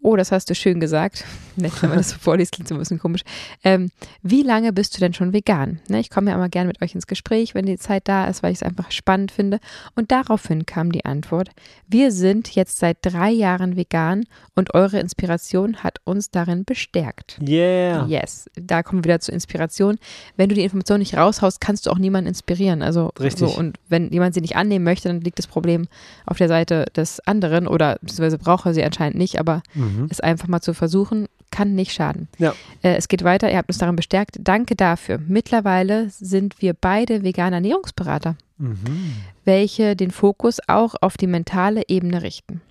Oh, 0.05 0.17
das 0.17 0.33
hast 0.33 0.49
du 0.49 0.53
schön 0.55 0.81
gesagt. 0.81 1.23
Nett, 1.55 1.81
wenn 1.81 1.89
man 1.89 1.97
das 1.97 2.09
so 2.09 2.17
vorliest, 2.19 2.51
klingt 2.51 2.67
so 2.67 2.75
ein 2.75 2.79
bisschen 2.79 2.99
komisch. 2.99 3.21
Ähm, 3.63 3.89
wie 4.21 4.43
lange 4.43 4.73
bist 4.73 4.95
du 4.95 4.99
denn 4.99 5.13
schon 5.13 5.31
vegan? 5.31 5.79
Ne, 5.87 6.01
ich 6.01 6.09
komme 6.09 6.29
ja 6.29 6.35
immer 6.35 6.49
gerne 6.49 6.67
mit 6.67 6.81
euch 6.81 6.93
ins 6.93 7.07
Gespräch, 7.07 7.55
wenn 7.55 7.65
die 7.65 7.77
Zeit 7.77 8.09
da 8.09 8.25
ist, 8.25 8.43
weil 8.43 8.51
ich 8.51 8.57
es 8.57 8.63
einfach 8.63 8.91
spannend 8.91 9.31
finde. 9.31 9.59
Und 9.95 10.11
daraufhin 10.11 10.65
kam 10.65 10.91
die 10.91 11.05
Antwort: 11.05 11.51
Wir 11.87 12.11
sind 12.11 12.53
jetzt 12.53 12.79
seit 12.79 12.97
drei 13.01 13.31
Jahren 13.31 13.77
vegan 13.77 14.25
und 14.55 14.73
eure 14.73 14.99
Inspiration 14.99 15.77
hat 15.77 15.99
uns 16.03 16.31
darin 16.31 16.65
bestärkt. 16.65 17.39
Yeah. 17.41 18.05
Yes. 18.07 18.49
Da 18.55 18.83
kommen 18.83 19.05
wir 19.05 19.11
wieder 19.11 19.21
zur 19.21 19.33
Inspiration. 19.33 19.99
Wenn 20.35 20.49
du 20.49 20.55
die 20.55 20.63
Information 20.63 20.99
nicht 20.99 21.15
raushaust, 21.15 21.61
kannst 21.61 21.85
du 21.85 21.91
auch 21.91 21.97
niemanden 21.97 22.27
inspirieren. 22.27 22.81
Also 22.81 23.11
Richtig. 23.21 23.47
So, 23.47 23.57
und 23.57 23.77
wenn 23.87 24.11
jemand 24.11 24.33
sie 24.33 24.41
nicht 24.41 24.57
annehmen 24.57 24.83
möchte, 24.83 25.07
dann 25.07 25.21
liegt 25.21 25.39
das 25.39 25.47
Problem 25.47 25.87
auf 26.25 26.37
der 26.37 26.49
Seite 26.49 26.87
des 26.93 27.21
anderen 27.21 27.67
oder 27.67 27.99
beziehungsweise 28.01 28.37
braucht 28.37 28.65
er 28.65 28.73
sie 28.73 28.83
anscheinend 28.83 29.17
nicht, 29.17 29.39
aber 29.39 29.63
mhm 29.73 29.92
mhm. 29.97 30.07
es 30.09 30.19
einfach 30.19 30.47
mal 30.47 30.61
zu 30.61 30.73
versuchen, 30.73 31.27
kann 31.51 31.75
nicht 31.75 31.93
schaden. 31.93 32.27
Ja. 32.39 32.55
Äh, 32.81 32.95
es 32.95 33.07
geht 33.07 33.23
weiter, 33.23 33.49
ihr 33.51 33.57
habt 33.57 33.69
uns 33.69 33.77
daran 33.77 33.95
bestärkt. 33.95 34.37
Danke 34.39 34.75
dafür. 34.75 35.19
Mittlerweile 35.27 36.09
sind 36.09 36.61
wir 36.61 36.73
beide 36.73 37.23
vegane 37.23 37.57
Ernährungsberater, 37.57 38.35
mhm. 38.57 39.13
welche 39.45 39.95
den 39.95 40.11
Fokus 40.11 40.59
auch 40.67 40.95
auf 41.01 41.17
die 41.17 41.27
mentale 41.27 41.83
Ebene 41.87 42.23
richten. 42.23 42.61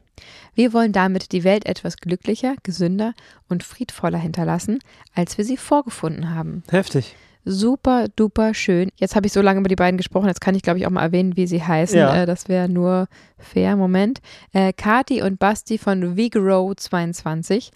Wir 0.54 0.72
wollen 0.72 0.92
damit 0.92 1.32
die 1.32 1.44
Welt 1.44 1.66
etwas 1.66 1.96
glücklicher, 1.96 2.54
gesünder 2.62 3.14
und 3.48 3.62
friedvoller 3.62 4.18
hinterlassen, 4.18 4.80
als 5.14 5.38
wir 5.38 5.44
sie 5.44 5.56
vorgefunden 5.56 6.34
haben. 6.34 6.62
Heftig 6.68 7.14
super 7.44 8.08
duper 8.14 8.54
schön. 8.54 8.90
Jetzt 8.96 9.16
habe 9.16 9.26
ich 9.26 9.32
so 9.32 9.40
lange 9.40 9.60
über 9.60 9.68
die 9.68 9.76
beiden 9.76 9.96
gesprochen, 9.96 10.28
jetzt 10.28 10.40
kann 10.40 10.54
ich 10.54 10.62
glaube 10.62 10.78
ich 10.78 10.86
auch 10.86 10.90
mal 10.90 11.02
erwähnen, 11.02 11.36
wie 11.36 11.46
sie 11.46 11.62
heißen. 11.62 11.98
Ja. 11.98 12.22
Äh, 12.22 12.26
das 12.26 12.48
wäre 12.48 12.68
nur 12.68 13.08
fair. 13.38 13.76
Moment. 13.76 14.20
Äh, 14.52 14.72
Kati 14.72 15.22
und 15.22 15.38
Basti 15.38 15.78
von 15.78 16.16
Vigro 16.16 16.74
22. 16.74 17.70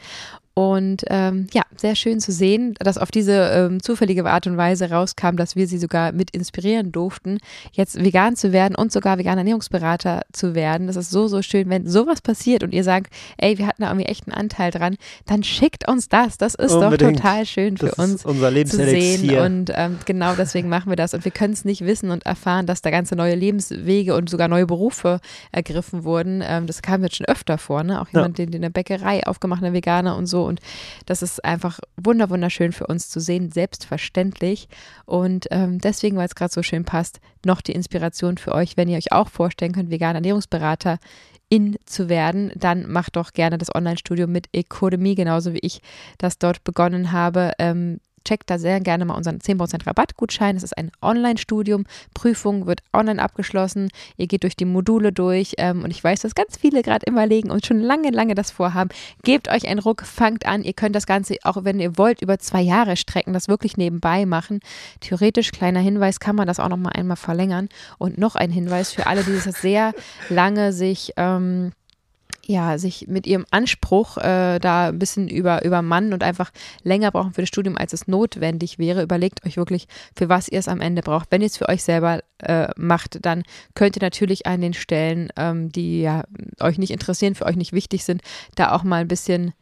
Und 0.59 1.05
ähm, 1.09 1.49
ja, 1.53 1.65
sehr 1.77 1.95
schön 1.97 2.19
zu 2.19 2.33
sehen, 2.33 2.77
dass 2.79 2.97
auf 2.97 3.11
diese 3.11 3.33
ähm, 3.33 3.83
zufällige 3.83 4.25
Art 4.25 4.47
und 4.47 4.57
Weise 4.57 4.91
rauskam, 4.91 5.37
dass 5.37 5.55
wir 5.55 5.67
sie 5.67 5.77
sogar 5.77 6.13
mit 6.13 6.31
inspirieren 6.31 6.93
durften, 6.93 7.41
jetzt 7.73 8.03
vegan 8.03 8.37
zu 8.37 8.55
werden 8.55 8.75
und 8.75 8.91
sogar 8.91 9.19
veganer 9.19 9.43
Ernährungsberater 9.43 10.23
zu 10.33 10.55
werden. 10.55 10.87
Das 10.87 10.97
ist 10.97 11.11
so, 11.11 11.29
so 11.29 11.43
schön. 11.43 11.69
Wenn 11.69 11.87
sowas 11.87 12.23
passiert 12.23 12.63
und 12.63 12.73
ihr 12.73 12.85
sagt, 12.85 13.13
ey, 13.37 13.59
wir 13.59 13.67
hatten 13.67 13.83
da 13.83 13.89
irgendwie 13.89 14.07
echt 14.07 14.27
einen 14.27 14.35
Anteil 14.35 14.71
dran, 14.71 14.97
dann 15.27 15.43
schickt 15.43 15.87
uns 15.91 16.09
das. 16.09 16.39
Das 16.39 16.55
ist 16.55 16.73
Unbedingt. 16.73 17.19
doch 17.19 17.23
total 17.23 17.45
schön 17.45 17.77
für 17.77 17.89
das 17.89 17.99
uns 17.99 18.25
unser 18.25 18.51
zu 18.65 18.77
sehen. 18.79 19.39
Und 19.39 19.71
ähm, 19.75 19.99
genau 20.07 20.37
deswegen 20.37 20.71
machen 20.71 20.91
wir 20.91 20.97
das. 20.97 21.13
Und 21.13 21.27
wir 21.27 21.33
können 21.33 21.53
es 21.53 21.67
nicht 21.67 21.85
wissen 21.85 22.11
und 22.11 22.25
erfahren, 22.25 22.65
dass 22.65 22.81
da 22.81 22.89
ganze 22.89 23.15
neue 23.15 23.35
Lebenswege 23.35 24.15
und 24.15 24.31
sogar 24.31 24.49
neue 24.49 24.65
Berufe 24.65 25.21
ergriffen 25.53 26.05
wurden. 26.05 26.43
Ähm, 26.43 26.67
das 26.67 26.81
kam 26.81 27.03
jetzt 27.03 27.17
schon 27.17 27.27
öfter 27.27 27.59
vor, 27.59 27.85
ne? 27.85 28.01
Auch 28.01 28.09
jemand, 28.09 28.39
ja. 28.39 28.47
den, 28.47 28.53
den 28.53 28.65
eine 28.65 28.71
Bäckerei 28.71 29.27
aufgemacht, 29.27 29.63
eine 29.63 29.75
Veganer 29.75 30.17
und 30.17 30.25
so. 30.25 30.46
Und 30.47 30.61
das 31.07 31.23
ist 31.23 31.45
einfach 31.45 31.81
wunderschön 31.97 32.73
für 32.73 32.87
uns 32.87 33.09
zu 33.09 33.21
sehen, 33.21 33.51
selbstverständlich. 33.51 34.69
Und 35.05 35.47
ähm, 35.51 35.79
deswegen, 35.79 36.17
weil 36.17 36.27
es 36.27 36.35
gerade 36.35 36.53
so 36.53 36.63
schön 36.63 36.85
passt, 36.85 37.21
noch 37.45 37.61
die 37.61 37.73
Inspiration 37.73 38.39
für 38.39 38.53
euch, 38.53 38.77
wenn 38.77 38.89
ihr 38.89 38.99
euch 38.99 39.13
auch 39.13 39.29
vorstellen 39.29 39.73
könnt, 39.73 39.91
veganer 39.91 40.17
Ernährungsberater 40.17 40.99
in 41.49 41.77
zu 41.85 42.09
werden, 42.09 42.51
dann 42.57 42.91
macht 42.91 43.17
doch 43.17 43.33
gerne 43.33 43.59
das 43.59 43.73
Online-Studium 43.75 44.31
mit 44.31 44.49
Ecodemy, 44.53 45.15
genauso 45.15 45.53
wie 45.55 45.61
ich 45.61 45.81
das 46.19 46.39
dort 46.39 46.65
begonnen 46.65 47.13
habe. 47.13 47.53
Ähm, 47.59 48.01
checkt 48.27 48.51
da 48.51 48.59
sehr 48.59 48.81
gerne 48.81 49.05
mal 49.05 49.15
unseren 49.15 49.39
10% 49.39 49.87
Rabattgutschein. 49.87 50.57
Es 50.57 50.63
ist 50.63 50.77
ein 50.77 50.91
Online-Studium. 51.01 51.85
Prüfung 52.13 52.67
wird 52.67 52.83
online 52.93 53.23
abgeschlossen. 53.23 53.89
Ihr 54.17 54.27
geht 54.27 54.43
durch 54.43 54.57
die 54.57 54.65
Module 54.65 55.13
durch. 55.13 55.55
Ähm, 55.59 55.85
und 55.85 55.91
ich 55.91 56.03
weiß, 56.03 56.21
dass 56.21 56.35
ganz 56.35 56.57
viele 56.57 56.83
gerade 56.83 57.07
immer 57.07 57.27
legen 57.27 57.51
und 57.51 57.65
schon 57.65 57.81
lange, 57.81 58.11
lange 58.11 58.35
das 58.35 58.51
vorhaben. 58.51 58.91
Gebt 59.23 59.49
euch 59.49 59.69
einen 59.69 59.81
Ruck, 59.81 60.03
fangt 60.03 60.47
an. 60.47 60.65
Ihr 60.65 60.75
könnt 60.75 60.97
das 60.97 61.07
Ganze, 61.07 61.37
auch 61.45 61.65
wenn 61.65 61.81
ihr 61.81 61.97
wollt, 61.97 62.21
über 62.21 62.39
zwei 62.39 62.61
Jahre 62.61 62.97
strecken, 62.97 63.33
das 63.33 63.49
wirklich 63.49 63.77
nebenbei 63.77 64.27
machen. 64.27 64.61
Theoretisch, 65.01 65.53
kleiner 65.53 65.81
Hinweis, 65.81 66.21
kann 66.21 66.37
man 66.37 66.47
das 66.47 66.61
auch 66.61 66.69
noch 66.69 66.77
mal 66.77 66.91
einmal 66.91 67.17
verlängern. 67.17 67.69
Und 67.99 68.19
noch 68.19 68.35
ein 68.35 68.51
Hinweis 68.51 68.93
für 68.93 69.07
alle, 69.07 69.23
die 69.23 69.33
das 69.33 69.45
sehr 69.61 69.95
lange 70.29 70.73
sich 70.73 71.13
ähm, 71.17 71.73
ja, 72.49 72.79
sich 72.79 73.07
mit 73.09 73.27
ihrem 73.27 73.45
Anspruch 73.51 74.17
äh, 74.19 74.59
da 74.59 74.89
ein 74.89 74.99
bisschen 74.99 75.29
über, 75.29 75.65
übermannen 75.65 76.13
und 76.13 76.23
einfach 76.23 76.53
länger 76.83 77.11
brauchen 77.11 77.33
für 77.33 77.43
das 77.43 77.49
Studium, 77.49 77.77
als 77.77 77.93
es 77.93 78.07
notwendig 78.07 78.79
wäre. 78.79 79.03
Überlegt 79.03 79.45
euch 79.45 79.57
wirklich, 79.57 79.89
für 80.15 80.29
was 80.29 80.49
ihr 80.49 80.59
es 80.59 80.69
am 80.69 80.81
Ende 80.81 81.03
braucht. 81.03 81.29
Wenn 81.31 81.41
ihr 81.41 81.49
es 81.49 81.57
für 81.57 81.69
euch 81.69 81.83
selber 81.83 82.21
äh, 82.39 82.69
macht, 82.77 83.25
dann 83.25 83.43
könnt 83.75 83.97
ihr 83.97 84.03
natürlich 84.03 84.47
an 84.47 84.61
den 84.61 84.75
Stellen, 84.75 85.31
ähm, 85.37 85.71
die 85.71 86.03
ja 86.03 86.25
euch 86.61 86.79
nicht 86.79 86.93
interessieren, 86.93 87.35
für 87.35 87.47
euch 87.47 87.57
nicht 87.57 87.73
wichtig 87.73 88.05
sind, 88.05 88.23
da 88.55 88.73
auch 88.73 88.85
mal 88.85 89.01
ein 89.01 89.09
bisschen 89.09 89.53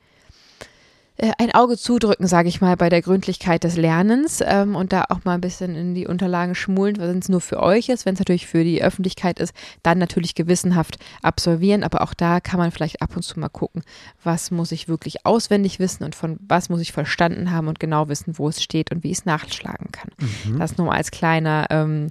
ein 1.16 1.54
Auge 1.54 1.78
zudrücken, 1.78 2.26
sage 2.26 2.48
ich 2.48 2.60
mal, 2.60 2.76
bei 2.76 2.88
der 2.88 3.00
Gründlichkeit 3.00 3.62
des 3.62 3.76
Lernens 3.76 4.42
ähm, 4.44 4.74
und 4.74 4.92
da 4.92 5.04
auch 5.10 5.24
mal 5.24 5.34
ein 5.34 5.40
bisschen 5.40 5.76
in 5.76 5.94
die 5.94 6.08
Unterlagen 6.08 6.56
schmulen, 6.56 6.96
wenn 6.98 7.20
es 7.20 7.28
nur 7.28 7.40
für 7.40 7.62
euch 7.62 7.88
ist. 7.88 8.04
Wenn 8.04 8.14
es 8.14 8.18
natürlich 8.18 8.48
für 8.48 8.64
die 8.64 8.82
Öffentlichkeit 8.82 9.38
ist, 9.38 9.54
dann 9.84 9.98
natürlich 9.98 10.34
gewissenhaft 10.34 10.98
absolvieren. 11.22 11.84
Aber 11.84 12.02
auch 12.02 12.14
da 12.14 12.40
kann 12.40 12.58
man 12.58 12.72
vielleicht 12.72 13.00
ab 13.00 13.14
und 13.14 13.22
zu 13.22 13.38
mal 13.38 13.48
gucken, 13.48 13.82
was 14.24 14.50
muss 14.50 14.72
ich 14.72 14.88
wirklich 14.88 15.24
auswendig 15.24 15.78
wissen 15.78 16.02
und 16.02 16.16
von 16.16 16.36
was 16.48 16.68
muss 16.68 16.80
ich 16.80 16.90
verstanden 16.90 17.52
haben 17.52 17.68
und 17.68 17.78
genau 17.78 18.08
wissen, 18.08 18.36
wo 18.36 18.48
es 18.48 18.60
steht 18.60 18.90
und 18.90 19.04
wie 19.04 19.12
ich 19.12 19.18
es 19.18 19.24
nachschlagen 19.24 19.92
kann. 19.92 20.10
Mhm. 20.44 20.58
Das 20.58 20.76
nur 20.78 20.92
als 20.92 21.12
kleiner 21.12 21.68
ähm, 21.70 22.08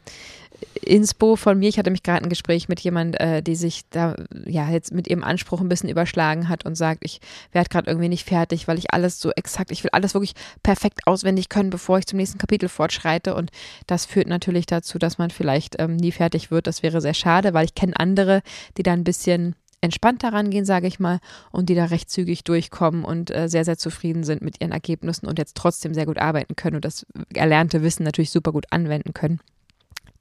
Inspo 0.81 1.35
von 1.35 1.57
mir. 1.59 1.69
Ich 1.69 1.77
hatte 1.77 1.91
mich 1.91 2.03
gerade 2.03 2.23
ein 2.23 2.29
Gespräch 2.29 2.67
mit 2.67 2.79
jemand, 2.81 3.19
äh, 3.19 3.41
die 3.41 3.55
sich 3.55 3.83
da 3.89 4.15
ja 4.45 4.69
jetzt 4.69 4.93
mit 4.93 5.07
ihrem 5.07 5.23
Anspruch 5.23 5.61
ein 5.61 5.69
bisschen 5.69 5.89
überschlagen 5.89 6.49
hat 6.49 6.65
und 6.65 6.75
sagt, 6.75 6.99
ich 7.03 7.21
werde 7.51 7.69
gerade 7.69 7.89
irgendwie 7.89 8.09
nicht 8.09 8.27
fertig, 8.27 8.67
weil 8.67 8.77
ich 8.77 8.93
alles 8.93 9.19
so 9.19 9.31
exakt, 9.31 9.71
ich 9.71 9.83
will 9.83 9.91
alles 9.93 10.13
wirklich 10.13 10.33
perfekt 10.61 11.01
auswendig 11.05 11.49
können, 11.49 11.69
bevor 11.69 11.99
ich 11.99 12.07
zum 12.07 12.17
nächsten 12.17 12.37
Kapitel 12.37 12.69
fortschreite. 12.69 13.35
Und 13.35 13.51
das 13.87 14.05
führt 14.05 14.27
natürlich 14.27 14.65
dazu, 14.65 14.99
dass 14.99 15.17
man 15.17 15.29
vielleicht 15.29 15.79
ähm, 15.79 15.95
nie 15.95 16.11
fertig 16.11 16.51
wird. 16.51 16.67
Das 16.67 16.83
wäre 16.83 17.01
sehr 17.01 17.13
schade, 17.13 17.53
weil 17.53 17.65
ich 17.65 17.75
kenne 17.75 17.97
andere, 17.97 18.41
die 18.77 18.83
da 18.83 18.93
ein 18.93 19.03
bisschen 19.03 19.55
entspannter 19.81 20.31
rangehen, 20.31 20.65
sage 20.65 20.87
ich 20.87 20.99
mal, 20.99 21.19
und 21.51 21.67
die 21.67 21.75
da 21.75 21.85
recht 21.85 22.09
zügig 22.09 22.45
durchkommen 22.45 23.03
und 23.03 23.35
äh, 23.35 23.49
sehr, 23.49 23.65
sehr 23.65 23.77
zufrieden 23.77 24.23
sind 24.23 24.41
mit 24.41 24.61
ihren 24.61 24.71
Ergebnissen 24.71 25.27
und 25.27 25.37
jetzt 25.37 25.57
trotzdem 25.57 25.93
sehr 25.93 26.05
gut 26.05 26.17
arbeiten 26.17 26.55
können 26.55 26.77
und 26.77 26.85
das 26.85 27.05
erlernte 27.33 27.83
Wissen 27.83 28.03
natürlich 28.03 28.31
super 28.31 28.53
gut 28.53 28.65
anwenden 28.71 29.13
können. 29.13 29.41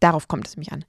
Darauf 0.02 0.26
kommt 0.26 0.49
es 0.49 0.56
mich 0.56 0.73
an. 0.73 0.85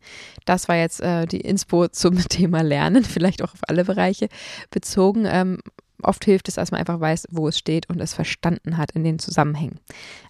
Das 0.46 0.67
war 0.67 0.75
jetzt 0.75 1.00
äh, 1.00 1.27
die 1.27 1.41
Inspo 1.41 1.88
zum 1.91 2.17
Thema 2.17 2.63
Lernen, 2.63 3.03
vielleicht 3.03 3.43
auch 3.43 3.53
auf 3.53 3.62
alle 3.67 3.86
Bereiche 3.86 4.27
bezogen. 4.72 5.25
Ähm, 5.27 5.60
oft 6.01 6.25
hilft 6.25 6.48
es, 6.48 6.55
dass 6.55 6.72
man 6.72 6.79
einfach 6.79 7.00
weiß, 7.00 7.27
wo 7.29 7.48
es 7.48 7.58
steht 7.60 7.88
und 7.89 8.01
es 8.01 8.15
verstanden 8.15 8.77
hat 8.77 8.91
in 8.91 9.03
den 9.03 9.20
Zusammenhängen. 9.20 9.79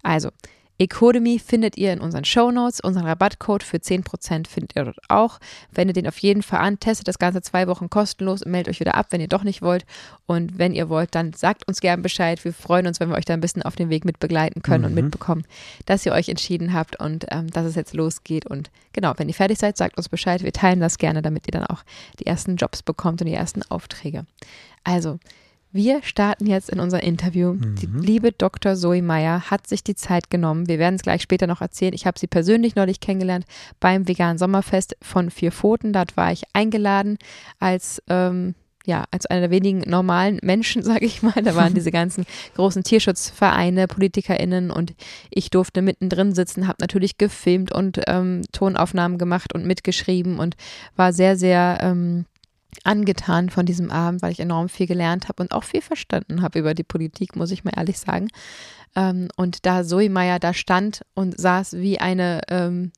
Also, 0.02 0.32
Ecodemy 0.84 1.40
findet 1.40 1.78
ihr 1.78 1.94
in 1.94 2.02
unseren 2.02 2.26
Show 2.26 2.52
Notes. 2.52 2.82
Unseren 2.82 3.06
Rabattcode 3.06 3.64
für 3.64 3.78
10% 3.78 4.48
findet 4.48 4.76
ihr 4.76 4.84
dort 4.84 4.98
auch. 5.08 5.40
Wendet 5.72 5.96
den 5.96 6.08
auf 6.08 6.18
jeden 6.18 6.44
Fall 6.44 6.60
an, 6.60 6.80
testet 6.80 7.08
das 7.08 7.20
Ganze 7.20 7.42
zwei 7.42 7.68
Wochen 7.68 7.90
kostenlos 7.90 8.44
und 8.44 8.52
meldet 8.52 8.74
euch 8.74 8.80
wieder 8.82 8.96
ab, 8.96 9.08
wenn 9.12 9.22
ihr 9.22 9.30
doch 9.30 9.44
nicht 9.44 9.62
wollt. 9.62 9.86
Und 10.26 10.58
wenn 10.58 10.74
ihr 10.74 10.90
wollt, 10.90 11.16
dann 11.16 11.32
sagt 11.32 11.68
uns 11.68 11.80
gern 11.80 12.02
Bescheid. 12.02 12.44
Wir 12.44 12.54
freuen 12.54 12.86
uns, 12.86 13.00
wenn 13.00 13.10
wir 13.10 13.16
euch 13.16 13.24
da 13.26 13.34
ein 13.34 13.42
bisschen 13.42 13.64
auf 13.64 13.78
den 13.78 13.90
Weg 13.90 14.04
mit 14.04 14.20
begleiten 14.20 14.62
können 14.62 14.84
mhm. 14.84 14.88
und 14.90 14.96
mitbekommen, 14.96 15.46
dass 15.86 16.06
ihr 16.06 16.12
euch 16.12 16.28
entschieden 16.28 16.74
habt 16.74 17.00
und 17.00 17.26
ähm, 17.32 17.50
dass 17.50 17.66
es 17.66 17.76
jetzt 17.76 17.94
losgeht. 17.94 18.46
Und 18.46 18.70
genau, 18.92 19.14
wenn 19.16 19.30
ihr 19.30 19.36
fertig 19.36 19.60
seid, 19.60 19.78
sagt 19.78 19.98
uns 19.98 20.10
Bescheid. 20.10 20.44
Wir 20.44 20.54
teilen 20.54 20.82
das 20.82 20.98
gerne, 20.98 21.22
damit 21.22 21.48
ihr 21.48 21.52
dann 21.52 21.66
auch 21.66 21.84
die 22.20 22.26
ersten 22.26 22.58
Jobs 22.58 22.84
bekommt 22.84 23.22
und 23.22 23.28
die 23.28 23.34
ersten 23.34 23.64
Aufträge. 23.64 24.26
Also, 24.84 25.20
wir 25.74 26.04
starten 26.04 26.46
jetzt 26.46 26.70
in 26.70 26.80
unser 26.80 27.02
Interview. 27.02 27.54
Mhm. 27.54 27.76
Die 27.76 27.88
liebe 27.88 28.32
Dr. 28.32 28.76
Zoe 28.76 29.02
Meyer 29.02 29.50
hat 29.50 29.68
sich 29.68 29.84
die 29.84 29.96
Zeit 29.96 30.30
genommen. 30.30 30.68
Wir 30.68 30.80
werden 30.80 30.96
es 30.96 31.02
gleich 31.02 31.24
später 31.24 31.48
noch 31.48 31.62
erzählen. 31.62 31.94
Ich 31.94 32.06
habe 32.06 32.20
sie 32.20 32.28
persönlich 32.28 32.76
neulich 32.76 33.00
kennengelernt 33.00 33.46
beim 33.80 34.08
veganen 34.08 34.38
Sommerfest 34.38 34.96
von 35.02 35.32
Vier 35.32 35.52
Pfoten. 35.52 35.92
Dort 35.92 36.16
war 36.16 36.32
ich 36.32 36.44
eingeladen 36.54 37.18
als 37.60 38.02
ähm, 38.08 38.54
ja, 38.86 39.06
als 39.12 39.26
einer 39.26 39.42
der 39.42 39.50
wenigen 39.50 39.90
normalen 39.90 40.40
Menschen, 40.44 40.84
sage 40.84 41.06
ich 41.06 41.24
mal. 41.24 41.42
Da 41.42 41.56
waren 41.56 41.74
diese 41.74 41.92
ganzen 41.92 42.26
großen 42.56 42.84
Tierschutzvereine, 42.84 43.88
PolitikerInnen 43.88 44.72
und 44.72 44.94
ich 45.30 45.50
durfte 45.50 45.82
mittendrin 45.82 46.36
sitzen, 46.36 46.68
habe 46.68 46.78
natürlich 46.82 47.18
gefilmt 47.18 47.74
und 47.74 48.02
ähm, 48.08 48.42
Tonaufnahmen 48.52 49.18
gemacht 49.18 49.54
und 49.54 49.66
mitgeschrieben 49.66 50.40
und 50.40 50.56
war 50.96 51.14
sehr, 51.14 51.38
sehr 51.38 51.80
ähm, 51.82 52.26
angetan 52.84 53.50
von 53.50 53.66
diesem 53.66 53.92
Abend, 53.92 54.22
weil 54.22 54.32
ich 54.32 54.40
enorm 54.40 54.70
viel 54.70 54.88
gelernt 54.88 55.28
habe 55.30 55.44
und 55.44 55.52
auch 55.52 55.64
viel 55.64 55.82
verstanden 55.82 56.42
habe 56.42 56.60
über 56.60 56.74
die 56.74 56.84
Politik, 56.84 57.36
muss 57.36 57.52
ich 57.52 57.64
mal 57.64 57.74
ehrlich 57.76 58.00
sagen. 58.00 58.30
Ähm, 58.96 59.30
und 59.36 59.66
da 59.66 59.84
Zoe 59.84 60.10
Meyer 60.10 60.40
da 60.40 60.54
stand 60.54 61.06
und 61.14 61.40
saß 61.40 61.74
wie 61.74 62.00
eine 62.00 62.42
ähm, 62.50 62.92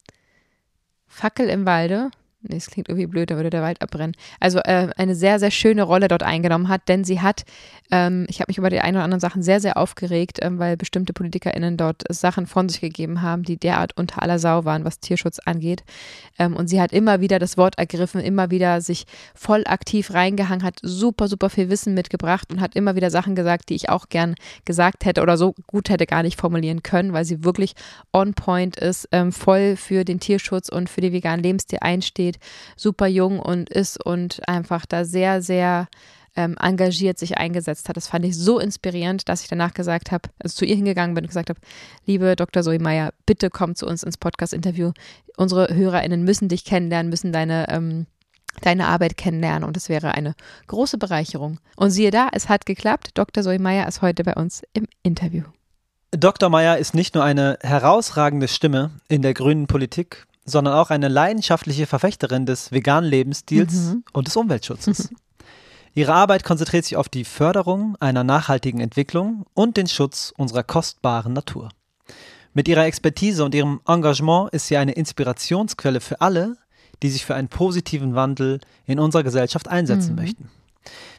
Fackel 1.08 1.48
im 1.50 1.66
Walde, 1.66 2.12
Nee, 2.48 2.58
es 2.58 2.70
klingt 2.70 2.90
irgendwie 2.90 3.08
blöd, 3.08 3.32
da 3.32 3.36
würde 3.36 3.50
der 3.50 3.62
Wald 3.62 3.82
abbrennen. 3.82 4.16
Also 4.40 4.60
äh, 4.60 4.90
eine 4.98 5.16
sehr, 5.16 5.40
sehr 5.40 5.52
schöne 5.52 5.84
Rolle 5.84 6.08
dort 6.08 6.24
eingenommen 6.24 6.70
hat, 6.70 6.88
denn 6.88 7.04
sie 7.04 7.22
hat, 7.22 7.44
ähm, 7.92 8.26
ich 8.30 8.40
habe 8.40 8.50
mich 8.50 8.58
über 8.58 8.70
die 8.70 8.80
ein 8.80 8.96
oder 8.96 9.04
anderen 9.04 9.20
Sachen 9.20 9.42
sehr, 9.42 9.60
sehr 9.60 9.78
aufgeregt, 9.78 10.40
ähm, 10.42 10.60
weil 10.60 10.78
bestimmte 10.78 11.14
PolitikerInnen 11.14 11.78
dort 11.78 12.04
Sachen 12.10 12.46
von 12.46 12.70
sich 12.70 12.82
gegeben 12.82 13.22
haben, 13.22 13.44
die 13.44 13.58
derart 13.58 13.98
unter 13.98 14.22
aller 14.22 14.40
Sau 14.40 14.66
waren, 14.66 14.86
was 14.86 15.00
Tierschutz 15.00 15.40
angeht. 15.40 15.84
Ähm, 16.38 16.56
und 16.56 16.68
sie 16.68 16.80
hat 16.80 16.94
immer 16.94 17.20
wieder 17.22 17.40
das 17.40 17.58
Wort 17.58 17.78
ergriffen, 17.78 18.22
immer 18.22 18.52
wieder 18.52 18.82
sich 18.82 19.06
voll 19.34 19.64
aktiv 19.66 20.14
reingehangen, 20.14 20.64
hat 20.64 20.80
super, 20.82 21.28
super 21.28 21.50
viel 21.50 21.70
Wissen 21.70 21.94
mitgebracht 21.94 22.52
und 22.52 22.62
hat 22.62 22.76
immer 22.76 22.96
wieder 22.96 23.10
Sachen 23.10 23.36
gesagt, 23.36 23.70
die 23.70 23.76
ich 23.76 23.90
auch 23.90 24.10
gern 24.10 24.36
gesagt 24.66 25.06
hätte 25.06 25.22
oder 25.22 25.38
so 25.38 25.56
gut 25.68 25.90
hätte 25.90 26.06
gar 26.06 26.24
nicht 26.24 26.40
formulieren 26.40 26.84
können, 26.84 27.14
weil 27.14 27.26
sie 27.26 27.44
wirklich 27.44 27.74
on 28.14 28.34
point 28.34 28.78
ist, 28.78 29.08
ähm, 29.12 29.32
voll 29.32 29.76
für 29.76 30.06
den 30.06 30.20
Tierschutz 30.20 30.70
und 30.70 30.90
für 30.90 31.02
die 31.02 31.12
veganen 31.12 31.44
Lebensstil 31.44 31.80
einsteht 31.82 32.35
steht, 32.36 32.40
super 32.76 33.08
jung 33.08 33.40
und 33.40 33.70
ist 33.70 34.04
und 34.04 34.48
einfach 34.48 34.86
da 34.86 35.06
sehr, 35.06 35.42
sehr 35.42 35.88
ähm, 36.38 36.58
engagiert 36.60 37.18
sich 37.18 37.38
eingesetzt 37.38 37.88
hat. 37.88 37.96
Das 37.96 38.08
fand 38.08 38.26
ich 38.26 38.38
so 38.38 38.60
inspirierend, 38.60 39.30
dass 39.30 39.42
ich 39.42 39.48
danach 39.48 39.74
gesagt 39.74 40.12
habe, 40.12 40.30
also 40.40 40.56
zu 40.56 40.66
ihr 40.66 40.76
hingegangen 40.76 41.16
bin 41.16 41.24
und 41.24 41.30
gesagt 41.30 41.50
habe, 41.50 41.60
liebe 42.06 42.36
Dr. 42.36 42.62
Zoe 42.62 42.80
Meyer, 42.80 43.14
bitte 43.26 43.50
komm 43.50 43.76
zu 43.76 43.88
uns 43.88 44.04
ins 44.04 44.18
Podcast-Interview. 44.18 44.92
Unsere 45.38 45.74
HörerInnen 45.74 46.24
müssen 46.24 46.50
dich 46.50 46.66
kennenlernen, 46.66 47.10
müssen 47.10 47.32
deine 47.32 47.70
ähm, 47.70 48.08
deine 48.62 48.88
Arbeit 48.88 49.18
kennenlernen 49.18 49.66
und 49.66 49.76
es 49.76 49.90
wäre 49.90 50.14
eine 50.14 50.34
große 50.68 50.98
Bereicherung. 50.98 51.60
Und 51.76 51.92
siehe 51.92 52.10
da, 52.10 52.30
es 52.32 52.48
hat 52.48 52.66
geklappt. 52.66 53.10
Dr. 53.14 53.44
Zoe 53.44 53.60
Meyer 53.60 53.86
ist 53.86 54.02
heute 54.02 54.24
bei 54.24 54.34
uns 54.34 54.64
im 54.72 54.88
Interview. 55.04 55.44
Dr. 56.12 56.48
Meyer 56.50 56.78
ist 56.78 56.96
nicht 56.96 57.16
nur 57.16 57.24
eine 57.26 57.58
herausragende 57.62 58.48
Stimme 58.48 58.92
in 59.10 59.22
der 59.22 59.34
grünen 59.34 59.68
Politik, 59.68 60.26
sondern 60.46 60.76
auch 60.76 60.92
eine 60.92 61.08
leidenschaftliche 61.08 61.88
Verfechterin 61.88 62.46
des 62.46 62.72
veganen 62.72 63.10
Lebensstils 63.10 63.74
mhm. 63.74 64.04
und 64.14 64.28
des 64.28 64.36
Umweltschutzes. 64.36 65.10
Ihre 65.96 66.14
Arbeit 66.14 66.44
konzentriert 66.44 66.86
sich 66.86 66.98
auf 66.98 67.10
die 67.10 67.24
Förderung 67.24 67.96
einer 68.00 68.24
nachhaltigen 68.24 68.82
Entwicklung 68.82 69.46
und 69.54 69.78
den 69.78 69.88
Schutz 69.88 70.34
unserer 70.38 70.64
kostbaren 70.64 71.34
Natur. 71.34 71.70
Mit 72.54 72.68
ihrer 72.68 72.86
Expertise 72.86 73.44
und 73.44 73.56
ihrem 73.56 73.82
Engagement 73.88 74.54
ist 74.54 74.68
sie 74.68 74.78
eine 74.78 74.92
Inspirationsquelle 74.92 76.02
für 76.02 76.22
alle, 76.22 76.58
die 77.02 77.10
sich 77.10 77.26
für 77.26 77.36
einen 77.36 77.48
positiven 77.48 78.16
Wandel 78.16 78.60
in 78.86 79.00
unserer 79.00 79.24
Gesellschaft 79.24 79.68
einsetzen 79.68 80.12
mhm. 80.12 80.22
möchten. 80.22 80.52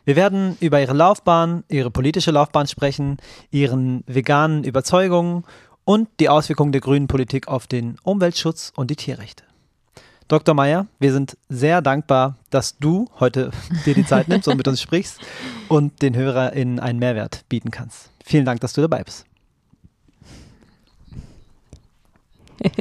Wir 0.05 0.15
werden 0.15 0.57
über 0.61 0.81
ihre 0.81 0.93
Laufbahn, 0.93 1.65
ihre 1.69 1.91
politische 1.91 2.31
Laufbahn 2.31 2.69
sprechen, 2.69 3.17
ihren 3.51 4.05
veganen 4.07 4.63
Überzeugungen 4.63 5.45
und 5.87 6.09
die 6.21 6.29
Auswirkungen 6.29 6.73
der 6.73 6.83
grünen 6.83 7.07
Politik 7.07 7.49
auf 7.49 7.67
den 7.67 7.97
Umweltschutz 8.03 8.73
und 8.77 8.91
die 8.91 8.97
Tierrechte. 8.97 9.45
Dr. 10.29 10.55
Meyer, 10.55 10.89
wir 10.99 11.13
sind 11.13 11.39
sehr 11.49 11.81
dankbar, 11.81 12.37
dass 12.51 12.77
du 12.77 13.09
heute 13.21 13.53
dir 13.87 13.95
die 13.95 14.05
Zeit 14.05 14.27
nimmst 14.29 14.49
und 14.49 14.57
mit 14.57 14.69
uns 14.69 14.83
sprichst 14.83 15.21
und 15.69 16.03
den 16.03 16.17
HörerInnen 16.17 16.81
einen 16.81 16.99
Mehrwert 16.99 17.45
bieten 17.49 17.71
kannst. 17.71 18.11
Vielen 18.25 18.45
Dank, 18.45 18.61
dass 18.61 18.73
du 18.73 18.81
dabei 18.81 19.05
bist. 19.05 19.25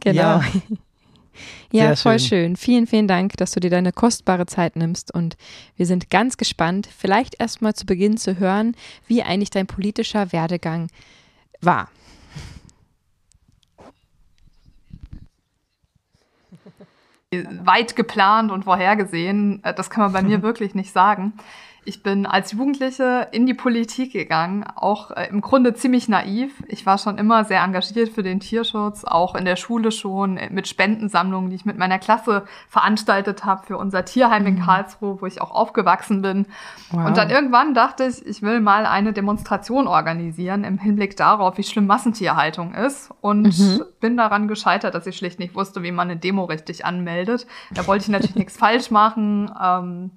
genau. 0.00 0.40
Ja, 1.70 1.90
ja 1.90 1.96
voll 1.96 2.18
schön. 2.18 2.28
schön. 2.28 2.56
Vielen, 2.56 2.86
vielen 2.86 3.08
Dank, 3.08 3.36
dass 3.36 3.50
du 3.50 3.60
dir 3.60 3.68
deine 3.68 3.92
kostbare 3.92 4.46
Zeit 4.46 4.76
nimmst 4.76 5.12
und 5.12 5.36
wir 5.76 5.84
sind 5.84 6.08
ganz 6.08 6.38
gespannt, 6.38 6.88
vielleicht 6.96 7.38
erstmal 7.38 7.74
zu 7.74 7.84
Beginn 7.84 8.16
zu 8.16 8.38
hören, 8.38 8.74
wie 9.06 9.22
eigentlich 9.22 9.50
dein 9.50 9.66
politischer 9.66 10.32
Werdegang 10.32 10.88
war. 11.60 11.90
Weit 17.64 17.96
geplant 17.96 18.50
und 18.50 18.64
vorhergesehen. 18.64 19.62
Äh, 19.64 19.74
das 19.74 19.90
kann 19.90 20.04
man 20.04 20.12
bei 20.12 20.22
mir 20.22 20.42
wirklich 20.44 20.74
nicht 20.74 20.92
sagen. 20.92 21.32
Ich 21.86 22.02
bin 22.02 22.26
als 22.26 22.52
Jugendliche 22.52 23.28
in 23.32 23.46
die 23.46 23.54
Politik 23.54 24.12
gegangen, 24.12 24.64
auch 24.76 25.10
äh, 25.10 25.28
im 25.28 25.40
Grunde 25.40 25.74
ziemlich 25.74 26.08
naiv. 26.08 26.62
Ich 26.68 26.86
war 26.86 26.98
schon 26.98 27.18
immer 27.18 27.44
sehr 27.44 27.62
engagiert 27.62 28.08
für 28.08 28.22
den 28.22 28.40
Tierschutz, 28.40 29.04
auch 29.04 29.34
in 29.34 29.44
der 29.44 29.56
Schule 29.56 29.92
schon 29.92 30.36
äh, 30.36 30.50
mit 30.50 30.66
Spendensammlungen, 30.66 31.50
die 31.50 31.56
ich 31.56 31.64
mit 31.64 31.76
meiner 31.76 31.98
Klasse 31.98 32.44
veranstaltet 32.68 33.44
habe 33.44 33.66
für 33.66 33.76
unser 33.76 34.04
Tierheim 34.04 34.46
in 34.46 34.54
mhm. 34.54 34.62
Karlsruhe, 34.62 35.20
wo 35.20 35.26
ich 35.26 35.40
auch 35.40 35.50
aufgewachsen 35.50 36.22
bin. 36.22 36.46
Wow. 36.90 37.06
Und 37.06 37.16
dann 37.16 37.30
irgendwann 37.30 37.74
dachte 37.74 38.04
ich, 38.04 38.24
ich 38.24 38.42
will 38.42 38.60
mal 38.60 38.86
eine 38.86 39.12
Demonstration 39.12 39.86
organisieren 39.86 40.64
im 40.64 40.78
Hinblick 40.78 41.16
darauf, 41.16 41.58
wie 41.58 41.64
schlimm 41.64 41.86
Massentierhaltung 41.86 42.74
ist. 42.74 43.10
Und 43.20 43.58
mhm. 43.58 43.82
bin 44.00 44.16
daran 44.16 44.48
gescheitert, 44.48 44.94
dass 44.94 45.06
ich 45.06 45.16
schlicht 45.16 45.38
nicht 45.38 45.54
wusste, 45.54 45.82
wie 45.82 45.92
man 45.92 46.10
eine 46.10 46.18
Demo 46.18 46.44
richtig 46.44 46.84
anmeldet. 46.84 47.46
Da 47.72 47.86
wollte 47.86 48.04
ich 48.04 48.08
natürlich 48.08 48.36
nichts 48.36 48.56
falsch 48.56 48.90
machen. 48.90 49.50
Ähm, 49.60 50.10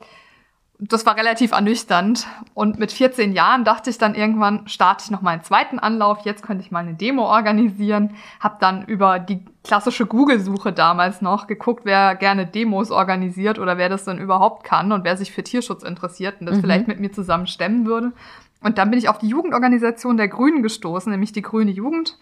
das 0.79 1.05
war 1.07 1.17
relativ 1.17 1.53
ernüchternd. 1.53 2.27
Und 2.53 2.77
mit 2.77 2.91
14 2.91 3.33
Jahren 3.33 3.63
dachte 3.63 3.89
ich 3.89 3.97
dann 3.97 4.13
irgendwann, 4.13 4.67
starte 4.67 5.05
ich 5.05 5.11
noch 5.11 5.21
mal 5.21 5.31
einen 5.31 5.43
zweiten 5.43 5.79
Anlauf. 5.79 6.19
Jetzt 6.23 6.43
könnte 6.43 6.63
ich 6.63 6.71
mal 6.71 6.79
eine 6.79 6.93
Demo 6.93 7.23
organisieren. 7.23 8.11
Hab 8.39 8.59
dann 8.59 8.85
über 8.85 9.17
die 9.17 9.43
klassische 9.63 10.05
Google-Suche 10.05 10.73
damals 10.73 11.21
noch 11.21 11.47
geguckt, 11.47 11.81
wer 11.83 12.15
gerne 12.15 12.45
Demos 12.45 12.91
organisiert 12.91 13.57
oder 13.57 13.77
wer 13.77 13.89
das 13.89 14.03
dann 14.03 14.19
überhaupt 14.19 14.63
kann 14.63 14.91
und 14.91 15.03
wer 15.03 15.17
sich 15.17 15.31
für 15.31 15.43
Tierschutz 15.43 15.83
interessiert 15.83 16.39
und 16.39 16.45
das 16.45 16.57
mhm. 16.57 16.61
vielleicht 16.61 16.87
mit 16.87 16.99
mir 16.99 17.11
zusammen 17.11 17.47
stemmen 17.47 17.85
würde. 17.85 18.13
Und 18.61 18.77
dann 18.77 18.89
bin 18.91 18.99
ich 18.99 19.09
auf 19.09 19.17
die 19.17 19.27
Jugendorganisation 19.27 20.17
der 20.17 20.27
Grünen 20.27 20.61
gestoßen, 20.61 21.11
nämlich 21.11 21.31
die 21.31 21.41
Grüne 21.41 21.71
Jugend. 21.71 22.17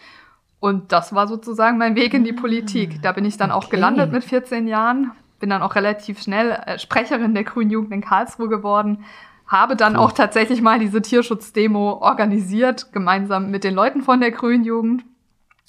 Und 0.60 0.92
das 0.92 1.14
war 1.14 1.28
sozusagen 1.28 1.78
mein 1.78 1.96
Weg 1.96 2.14
in 2.14 2.24
die 2.24 2.34
Politik. 2.34 3.02
Da 3.02 3.12
bin 3.12 3.26
ich 3.26 3.38
dann 3.38 3.52
okay. 3.52 3.66
auch 3.66 3.70
gelandet 3.70 4.12
mit 4.12 4.24
14 4.24 4.68
Jahren, 4.68 5.12
bin 5.40 5.50
dann 5.50 5.62
auch 5.62 5.76
relativ 5.76 6.22
schnell 6.22 6.52
äh, 6.52 6.80
Sprecherin 6.80 7.34
der 7.34 7.44
Grünen 7.44 7.72
Jugend 7.72 7.92
in 7.94 8.02
Karlsruhe 8.02 8.50
geworden, 8.50 9.06
habe 9.48 9.76
dann 9.76 9.96
cool. 9.96 10.02
auch 10.02 10.12
tatsächlich 10.12 10.62
mal 10.62 10.80
diese 10.80 11.02
Tierschutzdemo 11.02 12.00
organisiert, 12.02 12.92
gemeinsam 12.92 13.52
mit 13.52 13.64
den 13.64 13.76
Leuten 13.76 14.02
von 14.02 14.20
der 14.20 14.32
Grünen 14.32 14.64
Jugend. 14.64 15.04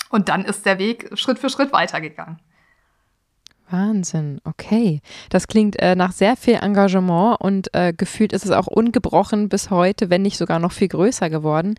Und 0.09 0.29
dann 0.29 0.45
ist 0.45 0.65
der 0.67 0.79
Weg 0.79 1.11
Schritt 1.19 1.39
für 1.39 1.51
Schritt 1.51 1.73
weitergegangen. 1.73 2.39
Wahnsinn, 3.69 4.41
okay. 4.45 5.01
Das 5.29 5.49
klingt 5.49 5.81
äh, 5.81 5.97
nach 5.97 6.13
sehr 6.13 6.37
viel 6.37 6.55
Engagement 6.55 7.41
und 7.41 7.75
äh, 7.75 7.93
gefühlt 7.93 8.33
ist 8.33 8.45
es 8.45 8.53
auch 8.53 8.69
ungebrochen 8.69 9.49
bis 9.49 9.71
heute, 9.71 10.09
wenn 10.09 10.23
nicht 10.23 10.39
sogar 10.39 10.61
noch 10.61 10.71
viel 10.71 10.89
größer 10.89 11.31
geworden. 11.31 11.75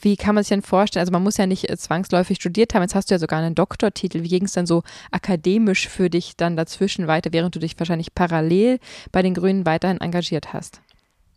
Wie 0.00 0.16
kann 0.16 0.34
man 0.34 0.44
sich 0.44 0.50
denn 0.50 0.62
vorstellen? 0.62 1.00
Also 1.00 1.12
man 1.12 1.22
muss 1.22 1.36
ja 1.36 1.46
nicht 1.46 1.70
äh, 1.70 1.76
zwangsläufig 1.76 2.36
studiert 2.36 2.74
haben. 2.74 2.82
Jetzt 2.82 2.94
hast 2.94 3.10
du 3.10 3.14
ja 3.14 3.18
sogar 3.18 3.38
einen 3.38 3.54
Doktortitel. 3.54 4.22
Wie 4.22 4.28
ging 4.28 4.44
es 4.44 4.52
dann 4.52 4.66
so 4.66 4.82
akademisch 5.10 5.88
für 5.88 6.10
dich 6.10 6.36
dann 6.36 6.56
dazwischen 6.56 7.06
weiter, 7.06 7.32
während 7.32 7.54
du 7.54 7.58
dich 7.58 7.78
wahrscheinlich 7.78 8.14
parallel 8.14 8.78
bei 9.12 9.22
den 9.22 9.34
Grünen 9.34 9.66
weiterhin 9.66 10.00
engagiert 10.00 10.52
hast? 10.52 10.80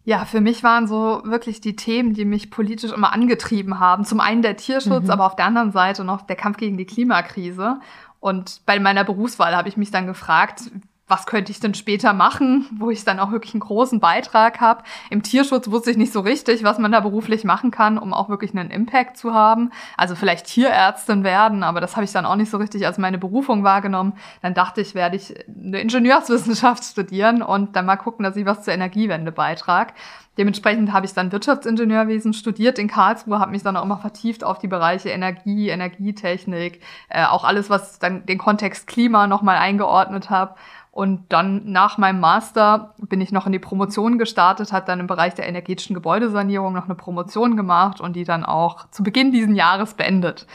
Ja, 0.05 0.25
für 0.25 0.41
mich 0.41 0.63
waren 0.63 0.87
so 0.87 1.21
wirklich 1.25 1.61
die 1.61 1.75
Themen, 1.75 2.13
die 2.13 2.25
mich 2.25 2.49
politisch 2.49 2.91
immer 2.91 3.13
angetrieben 3.13 3.79
haben. 3.79 4.05
Zum 4.05 4.19
einen 4.19 4.41
der 4.41 4.57
Tierschutz, 4.57 5.03
mhm. 5.03 5.11
aber 5.11 5.25
auf 5.25 5.35
der 5.35 5.45
anderen 5.45 5.71
Seite 5.71 6.03
noch 6.03 6.23
der 6.25 6.35
Kampf 6.35 6.57
gegen 6.57 6.77
die 6.77 6.85
Klimakrise. 6.85 7.79
Und 8.19 8.61
bei 8.65 8.79
meiner 8.79 9.03
Berufswahl 9.03 9.55
habe 9.55 9.69
ich 9.69 9.77
mich 9.77 9.91
dann 9.91 10.07
gefragt, 10.07 10.63
was 11.09 11.25
könnte 11.25 11.51
ich 11.51 11.59
denn 11.59 11.73
später 11.73 12.13
machen, 12.13 12.67
wo 12.77 12.91
ich 12.91 13.03
dann 13.03 13.19
auch 13.19 13.31
wirklich 13.31 13.53
einen 13.53 13.61
großen 13.61 13.99
Beitrag 13.99 14.61
habe. 14.61 14.83
Im 15.09 15.23
Tierschutz 15.23 15.69
wusste 15.69 15.89
ich 15.91 15.97
nicht 15.97 16.13
so 16.13 16.19
richtig, 16.19 16.63
was 16.63 16.77
man 16.77 16.91
da 16.91 16.99
beruflich 16.99 17.43
machen 17.43 17.71
kann, 17.71 17.97
um 17.97 18.13
auch 18.13 18.29
wirklich 18.29 18.55
einen 18.55 18.69
Impact 18.69 19.17
zu 19.17 19.33
haben. 19.33 19.71
Also 19.97 20.15
vielleicht 20.15 20.45
Tierärztin 20.45 21.23
werden, 21.23 21.63
aber 21.63 21.81
das 21.81 21.95
habe 21.95 22.05
ich 22.05 22.11
dann 22.11 22.25
auch 22.25 22.35
nicht 22.35 22.51
so 22.51 22.57
richtig 22.57 22.85
als 22.85 22.99
meine 22.99 23.17
Berufung 23.17 23.63
wahrgenommen. 23.63 24.13
Dann 24.43 24.53
dachte 24.53 24.81
ich, 24.81 24.93
werde 24.93 25.15
ich 25.15 25.33
eine 25.47 25.81
Ingenieurswissenschaft 25.81 26.83
studieren 26.85 27.41
und 27.41 27.75
dann 27.75 27.87
mal 27.87 27.97
gucken, 27.97 28.23
dass 28.23 28.35
ich 28.35 28.45
was 28.45 28.63
zur 28.63 28.73
Energiewende 28.73 29.31
beitrage. 29.31 29.93
Dementsprechend 30.39 30.91
habe 30.93 31.05
ich 31.05 31.13
dann 31.13 31.31
Wirtschaftsingenieurwesen 31.31 32.33
studiert 32.33 32.79
in 32.79 32.87
Karlsruhe, 32.87 33.39
habe 33.39 33.51
mich 33.51 33.61
dann 33.61 33.77
auch 33.77 33.83
immer 33.83 33.97
vertieft 33.97 34.43
auf 34.43 34.57
die 34.57 34.67
Bereiche 34.67 35.09
Energie, 35.09 35.69
Energietechnik, 35.69 36.81
äh, 37.09 37.25
auch 37.25 37.43
alles, 37.43 37.69
was 37.69 37.99
dann 37.99 38.25
den 38.25 38.39
Kontext 38.39 38.87
Klima 38.87 39.27
nochmal 39.27 39.57
eingeordnet 39.57 40.31
habe 40.31 40.55
und 40.91 41.31
dann 41.31 41.71
nach 41.71 41.97
meinem 41.97 42.19
Master 42.19 42.95
bin 42.97 43.21
ich 43.21 43.31
noch 43.31 43.45
in 43.45 43.51
die 43.51 43.59
Promotion 43.59 44.17
gestartet, 44.17 44.73
hat 44.73 44.89
dann 44.89 44.99
im 44.99 45.07
Bereich 45.07 45.35
der 45.35 45.47
energetischen 45.47 45.93
Gebäudesanierung 45.93 46.73
noch 46.73 46.85
eine 46.85 46.95
Promotion 46.95 47.55
gemacht 47.55 48.01
und 48.01 48.15
die 48.15 48.23
dann 48.23 48.43
auch 48.43 48.89
zu 48.89 49.03
Beginn 49.03 49.31
diesen 49.31 49.55
Jahres 49.55 49.93
beendet. 49.93 50.47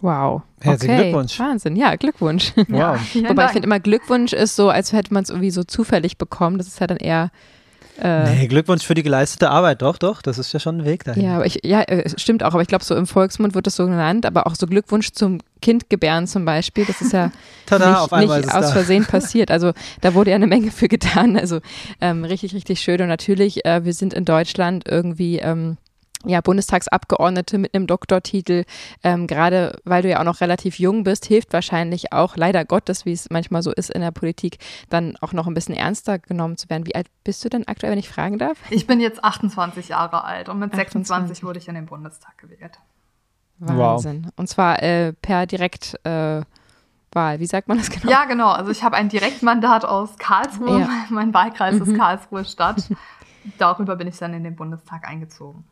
Wow. 0.00 0.42
Herzlichen 0.60 0.94
okay. 0.94 1.02
Glückwunsch. 1.10 1.38
Wahnsinn, 1.38 1.76
ja, 1.76 1.96
Glückwunsch. 1.96 2.52
Wow. 2.56 2.68
Ja, 2.68 2.98
Wobei 3.28 3.46
ich 3.46 3.50
finde 3.50 3.66
immer, 3.66 3.80
Glückwunsch 3.80 4.32
ist 4.32 4.56
so, 4.56 4.70
als 4.70 4.92
hätte 4.92 5.12
man 5.12 5.24
es 5.24 5.30
irgendwie 5.30 5.50
so 5.50 5.64
zufällig 5.64 6.18
bekommen. 6.18 6.56
Das 6.56 6.68
ist 6.68 6.80
ja 6.80 6.86
dann 6.86 6.98
eher 6.98 7.30
äh, 8.00 8.30
nee, 8.30 8.46
Glückwunsch 8.46 8.84
für 8.84 8.94
die 8.94 9.02
geleistete 9.02 9.50
Arbeit, 9.50 9.82
doch, 9.82 9.98
doch, 9.98 10.22
das 10.22 10.38
ist 10.38 10.52
ja 10.52 10.60
schon 10.60 10.78
ein 10.78 10.84
Weg 10.84 11.04
dahin. 11.04 11.24
Ja, 11.24 11.36
aber 11.36 11.46
ich, 11.46 11.60
ja, 11.64 11.82
äh, 11.82 12.08
stimmt 12.16 12.42
auch, 12.44 12.52
aber 12.52 12.62
ich 12.62 12.68
glaube, 12.68 12.84
so 12.84 12.94
im 12.94 13.06
Volksmund 13.06 13.54
wird 13.54 13.66
das 13.66 13.76
so 13.76 13.86
genannt, 13.86 14.24
aber 14.24 14.46
auch 14.46 14.54
so 14.54 14.66
Glückwunsch 14.66 15.10
zum 15.12 15.38
Kindgebären 15.60 16.26
zum 16.26 16.44
Beispiel, 16.44 16.84
das 16.84 17.00
ist 17.00 17.12
ja 17.12 17.32
Tada, 17.66 18.06
nicht, 18.18 18.36
nicht 18.36 18.54
aus 18.54 18.72
Versehen 18.72 19.04
passiert. 19.10 19.50
Also 19.50 19.72
da 20.00 20.14
wurde 20.14 20.30
ja 20.30 20.36
eine 20.36 20.46
Menge 20.46 20.70
für 20.70 20.86
getan, 20.88 21.36
also 21.36 21.60
ähm, 22.00 22.24
richtig, 22.24 22.54
richtig 22.54 22.80
schön 22.80 23.00
und 23.00 23.08
natürlich, 23.08 23.64
äh, 23.64 23.84
wir 23.84 23.92
sind 23.92 24.14
in 24.14 24.24
Deutschland 24.24 24.84
irgendwie 24.88 25.38
ähm, 25.38 25.76
ja, 26.24 26.40
Bundestagsabgeordnete 26.40 27.58
mit 27.58 27.74
einem 27.74 27.86
Doktortitel, 27.86 28.64
ähm, 29.04 29.26
gerade 29.26 29.78
weil 29.84 30.02
du 30.02 30.08
ja 30.08 30.20
auch 30.20 30.24
noch 30.24 30.40
relativ 30.40 30.78
jung 30.78 31.04
bist, 31.04 31.26
hilft 31.26 31.52
wahrscheinlich 31.52 32.12
auch, 32.12 32.36
leider 32.36 32.64
Gottes, 32.64 33.04
wie 33.04 33.12
es 33.12 33.30
manchmal 33.30 33.62
so 33.62 33.72
ist 33.72 33.90
in 33.90 34.00
der 34.00 34.10
Politik, 34.10 34.58
dann 34.88 35.16
auch 35.20 35.32
noch 35.32 35.46
ein 35.46 35.54
bisschen 35.54 35.74
ernster 35.74 36.18
genommen 36.18 36.56
zu 36.56 36.68
werden. 36.70 36.86
Wie 36.86 36.94
alt 36.94 37.06
bist 37.24 37.44
du 37.44 37.48
denn 37.48 37.68
aktuell, 37.68 37.92
wenn 37.92 37.98
ich 37.98 38.08
fragen 38.08 38.38
darf? 38.38 38.58
Ich 38.70 38.86
bin 38.86 39.00
jetzt 39.00 39.22
28 39.22 39.88
Jahre 39.88 40.24
alt 40.24 40.48
und 40.48 40.58
mit 40.58 40.72
28. 40.72 41.06
26 41.08 41.44
wurde 41.44 41.58
ich 41.58 41.68
in 41.68 41.74
den 41.74 41.86
Bundestag 41.86 42.36
gewählt. 42.38 42.78
Wahnsinn. 43.58 44.24
Wow. 44.24 44.32
Und 44.36 44.48
zwar 44.48 44.82
äh, 44.82 45.12
per 45.12 45.46
Direktwahl. 45.46 46.44
Äh, 47.14 47.40
Wie 47.40 47.46
sagt 47.46 47.68
man 47.68 47.78
das 47.78 47.90
genau? 47.90 48.10
Ja, 48.10 48.24
genau. 48.24 48.50
Also 48.50 48.70
ich 48.70 48.82
habe 48.82 48.96
ein 48.96 49.08
Direktmandat 49.08 49.84
aus 49.84 50.16
Karlsruhe. 50.18 50.80
Ja. 50.80 50.88
Mein 51.10 51.34
Wahlkreis 51.34 51.74
mhm. 51.74 51.82
ist 51.82 51.98
Karlsruhe 51.98 52.44
Stadt. 52.44 52.88
Darüber 53.58 53.96
bin 53.96 54.08
ich 54.08 54.18
dann 54.18 54.34
in 54.34 54.44
den 54.44 54.56
Bundestag 54.56 55.08
eingezogen. 55.08 55.64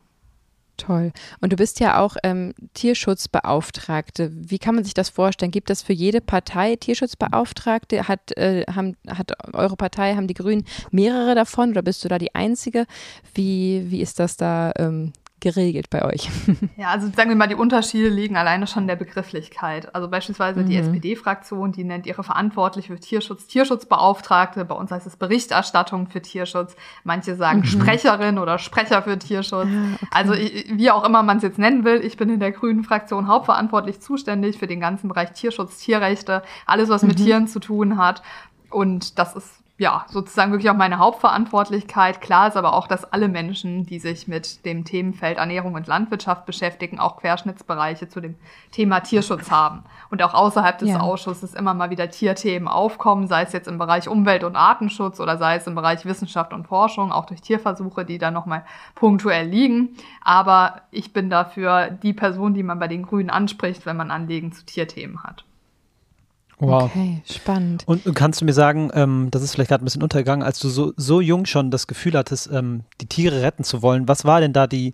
Toll. 0.77 1.11
Und 1.41 1.51
du 1.51 1.55
bist 1.55 1.79
ja 1.79 1.99
auch 1.99 2.17
ähm, 2.23 2.53
Tierschutzbeauftragte. 2.75 4.31
Wie 4.31 4.59
kann 4.59 4.75
man 4.75 4.83
sich 4.83 4.93
das 4.93 5.09
vorstellen? 5.09 5.51
Gibt 5.51 5.71
es 5.71 5.81
für 5.81 5.93
jede 5.93 6.21
Partei 6.21 6.75
Tierschutzbeauftragte? 6.75 8.07
Hat, 8.07 8.37
äh, 8.37 8.63
haben, 8.67 8.95
hat 9.07 9.33
eure 9.53 9.75
Partei, 9.75 10.15
haben 10.15 10.27
die 10.27 10.35
Grünen 10.35 10.65
mehrere 10.91 11.33
davon 11.33 11.71
oder 11.71 11.81
bist 11.81 12.05
du 12.05 12.07
da 12.07 12.19
die 12.19 12.35
Einzige? 12.35 12.85
Wie, 13.33 13.89
wie 13.89 14.01
ist 14.01 14.19
das 14.19 14.37
da 14.37 14.71
ähm, 14.77 15.13
geregelt 15.39 15.89
bei 15.89 16.03
euch? 16.03 16.29
Ja, 16.75 16.89
also 16.89 17.07
sagen 17.07 17.29
wir 17.29 17.35
mal, 17.35 17.47
die 17.47 17.55
Unterschiede 17.55 18.09
liegen 18.09 18.37
alleine 18.37 18.67
schon 18.67 18.83
in 18.83 18.87
der 18.87 18.95
Begrifflichkeit. 18.95 19.93
Also 19.95 20.07
beispielsweise 20.07 20.61
mhm. 20.61 20.67
die 20.67 20.77
SPD-Fraktion, 20.77 21.71
die 21.71 21.83
nennt 21.83 22.05
ihre 22.05 22.23
Verantwortliche 22.23 22.93
für 22.93 22.99
Tierschutz 22.99 23.47
Tierschutzbeauftragte. 23.47 24.63
Bei 24.65 24.75
uns 24.75 24.91
heißt 24.91 25.07
es 25.07 25.15
Berichterstattung 25.15 26.07
für 26.07 26.21
Tierschutz. 26.21 26.75
Manche 27.03 27.35
sagen 27.35 27.59
mhm. 27.59 27.65
Sprecherin 27.65 28.37
oder 28.37 28.59
Sprecher 28.59 29.01
für 29.01 29.17
Tierschutz. 29.17 29.67
Ja, 29.67 29.95
okay. 29.95 30.07
Also 30.11 30.33
wie 30.33 30.91
auch 30.91 31.03
immer 31.03 31.23
man 31.23 31.37
es 31.37 31.43
jetzt 31.43 31.57
nennen 31.57 31.83
will, 31.83 32.01
ich 32.03 32.17
bin 32.17 32.29
in 32.29 32.39
der 32.39 32.51
grünen 32.51 32.83
Fraktion 32.83 33.27
hauptverantwortlich 33.27 33.99
zuständig 34.01 34.57
für 34.57 34.67
den 34.67 34.79
ganzen 34.79 35.07
Bereich 35.07 35.31
Tierschutz, 35.31 35.77
Tierrechte, 35.77 36.43
alles, 36.65 36.89
was 36.89 37.03
mit 37.03 37.19
mhm. 37.19 37.23
Tieren 37.23 37.47
zu 37.47 37.59
tun 37.59 37.97
hat. 37.97 38.21
Und 38.69 39.17
das 39.17 39.35
ist 39.35 39.63
ja, 39.79 40.05
sozusagen 40.09 40.51
wirklich 40.51 40.71
auch 40.71 40.75
meine 40.75 40.97
Hauptverantwortlichkeit. 40.97 42.19
Klar 42.19 42.47
ist 42.47 42.57
aber 42.57 42.73
auch, 42.73 42.87
dass 42.87 43.05
alle 43.05 43.27
Menschen, 43.27 43.85
die 43.85 43.99
sich 43.99 44.27
mit 44.27 44.65
dem 44.65 44.85
Themenfeld 44.85 45.37
Ernährung 45.37 45.75
und 45.75 45.85
Landwirtschaft 45.85 46.47
beschäftigen, 46.47 46.99
auch 46.99 47.17
Querschnittsbereiche 47.17 48.09
zu 48.09 48.19
dem 48.19 48.35
Thema 48.71 49.01
Tierschutz 49.01 49.51
haben. 49.51 49.83
Und 50.09 50.23
auch 50.23 50.33
außerhalb 50.33 50.79
des 50.79 50.89
ja. 50.89 50.99
Ausschusses 50.99 51.53
immer 51.53 51.75
mal 51.75 51.91
wieder 51.91 52.09
Tierthemen 52.09 52.67
aufkommen, 52.67 53.27
sei 53.27 53.43
es 53.43 53.53
jetzt 53.53 53.67
im 53.67 53.77
Bereich 53.77 54.09
Umwelt- 54.09 54.43
und 54.43 54.55
Artenschutz 54.55 55.19
oder 55.19 55.37
sei 55.37 55.57
es 55.57 55.67
im 55.67 55.75
Bereich 55.75 56.05
Wissenschaft 56.05 56.53
und 56.53 56.67
Forschung, 56.67 57.11
auch 57.11 57.25
durch 57.25 57.41
Tierversuche, 57.41 58.03
die 58.03 58.17
da 58.17 58.31
nochmal 58.31 58.65
punktuell 58.95 59.47
liegen. 59.47 59.95
Aber 60.21 60.81
ich 60.89 61.13
bin 61.13 61.29
dafür 61.29 61.91
die 61.91 62.13
Person, 62.13 62.55
die 62.55 62.63
man 62.63 62.79
bei 62.79 62.87
den 62.87 63.03
Grünen 63.03 63.29
anspricht, 63.29 63.85
wenn 63.85 63.97
man 63.97 64.09
Anliegen 64.09 64.51
zu 64.53 64.65
Tierthemen 64.65 65.21
hat. 65.21 65.46
Wow. 66.59 66.83
Okay, 66.85 67.21
spannend. 67.25 67.83
Und 67.85 68.03
kannst 68.15 68.41
du 68.41 68.45
mir 68.45 68.53
sagen, 68.53 68.89
ähm, 68.93 69.27
das 69.29 69.43
ist 69.43 69.53
vielleicht 69.53 69.69
gerade 69.69 69.83
ein 69.83 69.85
bisschen 69.85 70.01
untergegangen, 70.01 70.45
als 70.45 70.59
du 70.59 70.69
so, 70.69 70.93
so 70.97 71.21
jung 71.21 71.45
schon 71.45 71.69
das 71.69 71.85
Gefühl 71.85 72.17
hattest, 72.17 72.49
ähm, 72.51 72.83
die 72.99 73.05
Tiere 73.05 73.43
retten 73.43 73.63
zu 73.63 73.81
wollen, 73.83 74.07
was 74.07 74.25
war 74.25 74.41
denn 74.41 74.53
da 74.53 74.65
die, 74.65 74.93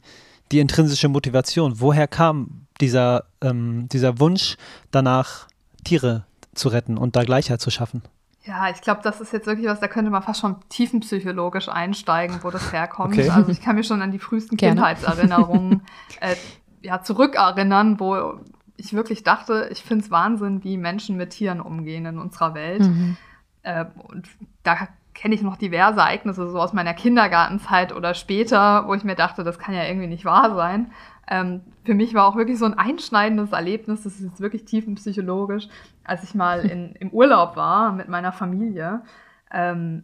die 0.52 0.60
intrinsische 0.60 1.08
Motivation? 1.08 1.80
Woher 1.80 2.08
kam 2.08 2.68
dieser, 2.82 3.26
ähm, 3.42 3.88
dieser 3.90 4.20
Wunsch 4.20 4.58
danach, 4.92 5.48
Tiere 5.86 6.26
zu 6.54 6.70
retten 6.70 6.98
und 6.98 7.16
da 7.16 7.24
Gleichheit 7.24 7.62
zu 7.62 7.70
schaffen? 7.70 8.04
Ja, 8.46 8.70
ich 8.70 8.82
glaube, 8.82 9.00
das 9.04 9.22
ist 9.22 9.32
jetzt 9.32 9.48
wirklich 9.48 9.68
was, 9.68 9.80
da 9.80 9.88
könnte 9.88 10.12
man 10.12 10.22
fast 10.22 10.42
schon 10.42 10.58
tiefenpsychologisch 10.68 11.70
einsteigen, 11.70 12.40
wo 12.42 12.52
das 12.52 12.74
herkommt. 12.74 13.14
Okay. 13.14 13.30
Also 13.30 13.52
ich 13.52 13.62
kann 13.62 13.78
mich 13.78 13.88
schon 13.88 14.02
an 14.02 14.12
die 14.12 14.20
frühesten 14.20 14.58
Gerne. 14.58 14.82
Kindheitserinnerungen 14.82 15.82
äh, 16.20 16.36
ja, 16.82 17.02
zurückerinnern, 17.02 18.02
wo 18.02 18.38
ich 18.78 18.94
wirklich 18.94 19.24
dachte, 19.24 19.70
ich 19.72 19.84
finde 19.84 20.06
es 20.06 20.12
Wahnsinn, 20.12 20.64
wie 20.64 20.78
Menschen 20.78 21.18
mit 21.18 21.32
Tieren 21.32 21.62
umgehen 21.62 22.06
in 22.06 22.18
unserer 22.18 22.54
Welt. 22.54 22.82
Mhm. 22.82 23.18
Äh, 23.64 23.86
und 24.10 24.28
da 24.64 24.88
kenne 25.14 25.36
ich 25.36 25.42
noch 25.42 25.58
diverse 25.58 26.00
Ereignisse 26.00 26.50
so 26.50 26.60
aus 26.60 26.74
meiner 26.74 26.94
Kindergartenzeit 26.94 27.94
oder 27.96 28.14
später, 28.14 28.88
wo 28.88 28.94
ich 28.94 29.04
mir 29.04 29.16
dachte, 29.16 29.44
das 29.44 29.60
kann 29.60 29.76
ja 29.76 29.86
irgendwie 29.86 30.08
nicht 30.08 30.26
wahr 30.26 30.56
sein. 30.56 30.92
Ähm, 31.28 31.62
für 31.86 31.94
mich 31.94 32.14
war 32.14 32.26
auch 32.26 32.36
wirklich 32.36 32.58
so 32.58 32.66
ein 32.66 32.74
einschneidendes 32.74 33.52
Erlebnis, 33.52 34.04
das 34.04 34.16
ist 34.16 34.24
jetzt 34.24 34.42
wirklich 34.42 34.66
tiefenpsychologisch, 34.66 35.68
als 36.04 36.24
ich 36.24 36.36
mal 36.36 36.60
in, 36.70 36.94
im 36.96 37.10
Urlaub 37.12 37.56
war 37.56 37.92
mit 37.92 38.10
meiner 38.10 38.32
Familie. 38.32 39.04
Ähm, 39.52 40.04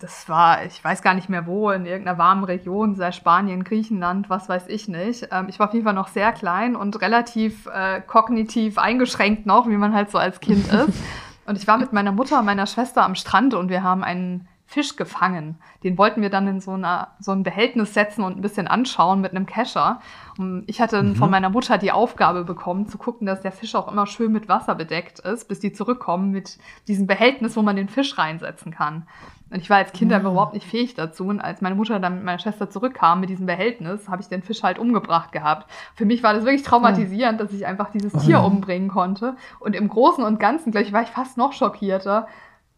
das 0.00 0.28
war, 0.28 0.64
ich 0.64 0.82
weiß 0.82 1.02
gar 1.02 1.14
nicht 1.14 1.28
mehr 1.28 1.46
wo, 1.46 1.70
in 1.70 1.84
irgendeiner 1.84 2.18
warmen 2.18 2.44
Region, 2.44 2.96
sei 2.96 3.12
Spanien, 3.12 3.64
Griechenland, 3.64 4.30
was 4.30 4.48
weiß 4.48 4.66
ich 4.68 4.88
nicht. 4.88 5.28
Ähm, 5.30 5.46
ich 5.48 5.58
war 5.58 5.68
auf 5.68 5.74
jeden 5.74 5.84
Fall 5.84 5.94
noch 5.94 6.08
sehr 6.08 6.32
klein 6.32 6.74
und 6.74 7.00
relativ 7.02 7.66
äh, 7.66 8.00
kognitiv 8.00 8.78
eingeschränkt 8.78 9.44
noch, 9.46 9.68
wie 9.68 9.76
man 9.76 9.94
halt 9.94 10.10
so 10.10 10.18
als 10.18 10.40
Kind 10.40 10.66
ist. 10.72 10.98
Und 11.46 11.56
ich 11.56 11.66
war 11.66 11.78
mit 11.78 11.92
meiner 11.92 12.12
Mutter 12.12 12.38
und 12.38 12.46
meiner 12.46 12.66
Schwester 12.66 13.04
am 13.04 13.14
Strand 13.14 13.54
und 13.54 13.68
wir 13.68 13.82
haben 13.82 14.02
einen 14.02 14.48
Fisch 14.70 14.94
gefangen. 14.94 15.56
Den 15.82 15.98
wollten 15.98 16.22
wir 16.22 16.30
dann 16.30 16.46
in 16.46 16.60
so, 16.60 16.70
einer, 16.70 17.08
so 17.18 17.32
ein 17.32 17.42
Behältnis 17.42 17.92
setzen 17.92 18.22
und 18.22 18.36
ein 18.38 18.40
bisschen 18.40 18.68
anschauen 18.68 19.20
mit 19.20 19.32
einem 19.32 19.44
Kescher. 19.44 20.00
Und 20.38 20.62
ich 20.68 20.80
hatte 20.80 21.02
mhm. 21.02 21.16
von 21.16 21.28
meiner 21.28 21.50
Mutter 21.50 21.76
die 21.76 21.90
Aufgabe 21.90 22.44
bekommen, 22.44 22.86
zu 22.86 22.96
gucken, 22.96 23.26
dass 23.26 23.40
der 23.40 23.50
Fisch 23.50 23.74
auch 23.74 23.90
immer 23.90 24.06
schön 24.06 24.30
mit 24.30 24.48
Wasser 24.48 24.76
bedeckt 24.76 25.18
ist, 25.18 25.48
bis 25.48 25.58
die 25.58 25.72
zurückkommen 25.72 26.30
mit 26.30 26.58
diesem 26.86 27.08
Behältnis, 27.08 27.56
wo 27.56 27.62
man 27.62 27.74
den 27.74 27.88
Fisch 27.88 28.16
reinsetzen 28.16 28.70
kann. 28.70 29.08
Und 29.50 29.58
ich 29.58 29.68
war 29.68 29.78
als 29.78 29.92
Kind 29.92 30.12
einfach 30.12 30.30
überhaupt 30.30 30.54
nicht 30.54 30.66
fähig 30.66 30.94
dazu. 30.94 31.26
Und 31.26 31.40
als 31.40 31.60
meine 31.60 31.74
Mutter 31.74 31.98
dann 31.98 32.16
mit 32.16 32.24
meiner 32.24 32.38
Schwester 32.38 32.70
zurückkam 32.70 33.20
mit 33.20 33.30
diesem 33.30 33.46
Behältnis, 33.46 34.08
habe 34.08 34.22
ich 34.22 34.28
den 34.28 34.42
Fisch 34.42 34.62
halt 34.62 34.78
umgebracht 34.78 35.32
gehabt. 35.32 35.68
Für 35.94 36.04
mich 36.04 36.22
war 36.22 36.34
das 36.34 36.44
wirklich 36.44 36.62
traumatisierend, 36.62 37.40
dass 37.40 37.52
ich 37.52 37.66
einfach 37.66 37.90
dieses 37.90 38.12
Tier 38.12 38.40
oh 38.42 38.46
umbringen 38.46 38.88
konnte. 38.88 39.34
Und 39.58 39.74
im 39.74 39.88
Großen 39.88 40.22
und 40.22 40.38
Ganzen, 40.38 40.70
glaube 40.70 40.86
ich, 40.86 40.92
war 40.92 41.02
ich 41.02 41.08
fast 41.08 41.36
noch 41.36 41.52
schockierter, 41.52 42.28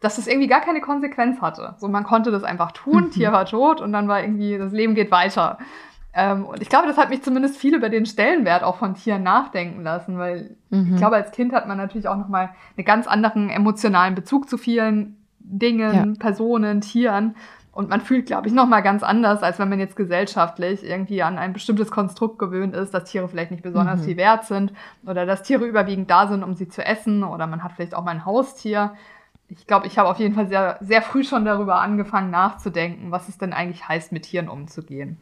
dass 0.01 0.17
das 0.17 0.27
irgendwie 0.27 0.49
gar 0.49 0.61
keine 0.61 0.81
Konsequenz 0.81 1.41
hatte. 1.41 1.75
So, 1.79 1.89
man 1.89 2.05
konnte 2.05 2.31
das 2.31 2.43
einfach 2.43 2.73
tun, 2.73 3.05
mhm. 3.05 3.11
Tier 3.11 3.33
war 3.33 3.45
tot 3.45 3.81
und 3.81 3.93
dann 3.93 4.09
war 4.09 4.23
irgendwie, 4.23 4.57
das 4.57 4.73
Leben 4.73 4.95
geht 4.95 5.11
weiter. 5.11 5.59
Ähm, 6.15 6.45
und 6.45 6.61
ich 6.61 6.69
glaube, 6.69 6.89
das 6.89 6.99
hat 6.99 7.11
mich 7.11 7.23
zumindest 7.23 7.57
viel 7.57 7.75
über 7.75 7.89
den 7.89 8.05
Stellenwert 8.05 8.65
auch 8.65 8.77
von 8.77 8.95
Tieren 8.95 9.23
nachdenken 9.23 9.83
lassen, 9.83 10.19
weil 10.19 10.57
mhm. 10.71 10.93
ich 10.93 10.97
glaube, 10.97 11.17
als 11.17 11.31
Kind 11.33 11.53
hat 11.53 11.69
man 11.69 11.79
natürlich 11.79 12.09
auch 12.09 12.17
nochmal 12.17 12.51
einen 12.77 12.85
ganz 12.85 13.07
anderen 13.07 13.49
emotionalen 13.49 14.15
Bezug 14.15 14.49
zu 14.49 14.59
vielen 14.59 15.22
Dingen, 15.59 15.95
ja. 15.95 16.19
Personen, 16.19 16.81
Tieren. 16.81 17.37
Und 17.73 17.89
man 17.89 18.03
fühlt, 18.03 18.27
glaube 18.27 18.49
ich, 18.49 18.53
nochmal 18.53 18.83
ganz 18.83 19.03
anders, 19.03 19.43
als 19.43 19.59
wenn 19.59 19.71
man 19.71 19.81
jetzt 19.81 19.97
gesellschaftlich 19.97 20.85
irgendwie 20.85 21.23
an 21.23 21.39
ein 21.39 21.55
bestimmtes 21.55 21.91
Konstrukt 21.91 22.39
gewöhnt 22.39 22.75
ist, 22.75 22.93
dass 22.93 23.05
Tiere 23.05 23.29
vielleicht 23.29 23.51
nicht 23.51 23.63
besonders 23.63 24.01
mhm. 24.01 24.05
viel 24.05 24.17
wert 24.19 24.45
sind 24.45 24.75
oder 25.07 25.25
dass 25.25 25.43
Tiere 25.43 25.65
überwiegend 25.65 26.11
da 26.11 26.27
sind, 26.27 26.43
um 26.43 26.55
sie 26.55 26.69
zu 26.69 26.85
essen 26.85 27.25
oder 27.25 27.47
man 27.47 27.65
hat 27.65 27.73
vielleicht 27.73 27.95
auch 27.95 28.05
mal 28.05 28.11
ein 28.11 28.27
Haustier 28.27 28.93
ich 29.59 29.67
glaube, 29.67 29.87
ich 29.87 29.99
habe 29.99 30.09
auf 30.09 30.19
jeden 30.19 30.35
Fall 30.35 30.49
sehr, 30.49 30.79
sehr 30.81 31.03
früh 31.03 31.25
schon 31.25 31.45
darüber 31.45 31.81
angefangen 31.81 32.31
nachzudenken, 32.31 33.11
was 33.11 33.29
es 33.29 33.39
denn 33.39 33.53
eigentlich 33.53 33.87
heißt, 33.87 34.13
mit 34.13 34.25
Tieren 34.25 34.49
umzugehen. 34.49 35.19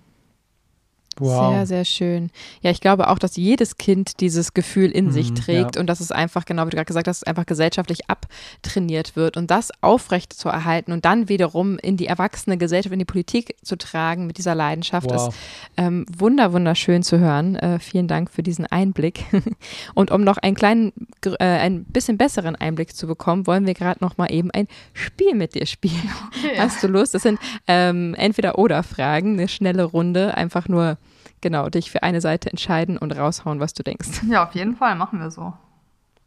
Wow. 1.20 1.54
Sehr, 1.54 1.66
sehr 1.66 1.85
schön. 1.85 2.30
Ja, 2.62 2.70
ich 2.70 2.80
glaube 2.80 3.09
auch, 3.09 3.18
dass 3.18 3.37
jedes 3.37 3.76
Kind 3.76 4.20
dieses 4.20 4.54
Gefühl 4.54 4.90
in 4.90 5.06
mhm, 5.06 5.11
sich 5.12 5.35
trägt 5.35 5.76
ja. 5.76 5.80
und 5.80 5.87
dass 5.87 6.00
es 6.00 6.11
einfach, 6.11 6.44
genau 6.44 6.66
wie 6.66 6.70
du 6.70 6.76
gerade 6.76 6.87
gesagt 6.87 7.09
hast, 7.09 7.26
einfach 7.26 7.46
gesellschaftlich 7.46 8.09
abtrainiert 8.09 9.16
wird 9.16 9.37
und 9.37 9.50
das 9.50 9.70
aufrecht 9.83 10.33
zu 10.33 10.48
erhalten 10.48 10.92
und 10.92 11.04
dann 11.04 11.28
wiederum 11.28 11.78
in 11.78 11.96
die 11.96 12.06
erwachsene 12.06 12.56
Gesellschaft, 12.56 12.92
in 12.92 12.98
die 12.98 13.04
Politik 13.04 13.56
zu 13.62 13.76
tragen 13.76 14.26
mit 14.26 14.38
dieser 14.38 14.54
Leidenschaft 14.54 15.11
wow. 15.11 15.28
ist 15.28 15.38
ähm, 15.76 16.06
wunder, 16.16 16.52
wunderschön 16.52 17.02
zu 17.02 17.18
hören. 17.18 17.56
Äh, 17.56 17.78
vielen 17.78 18.09
Dank 18.09 18.30
für 18.30 18.42
diesen 18.42 18.66
Einblick. 18.66 19.24
und 19.94 20.11
um 20.11 20.24
noch 20.24 20.38
einen 20.38 20.56
kleinen, 20.56 20.92
äh, 21.24 21.44
ein 21.44 21.85
bisschen 21.85 22.16
besseren 22.16 22.56
Einblick 22.56 22.94
zu 22.96 23.06
bekommen, 23.06 23.46
wollen 23.46 23.66
wir 23.66 23.74
gerade 23.74 24.02
noch 24.02 24.16
mal 24.16 24.33
eben 24.33 24.50
ein 24.50 24.66
Spiel 24.94 25.35
mit 25.35 25.54
dir 25.54 25.66
spielen. 25.66 25.90
Okay. 26.40 26.59
Hast 26.59 26.83
du 26.83 26.87
Lust? 26.87 27.12
Das 27.12 27.22
sind 27.22 27.38
ähm, 27.66 28.14
entweder 28.14 28.59
oder 28.59 28.83
Fragen, 28.83 29.35
eine 29.35 29.48
schnelle 29.48 29.85
Runde, 29.85 30.37
einfach 30.37 30.68
nur 30.68 30.96
genau, 31.40 31.68
dich 31.68 31.90
für 31.90 32.03
eine 32.03 32.20
Seite 32.20 32.50
entscheiden 32.50 32.98
und 32.98 33.12
raushauen, 33.12 33.61
was 33.61 33.74
du 33.74 33.83
denkst. 33.83 34.22
Ja, 34.29 34.46
auf 34.46 34.55
jeden 34.55 34.76
Fall 34.76 34.94
machen 34.96 35.20
wir 35.20 35.31
so. 35.31 35.53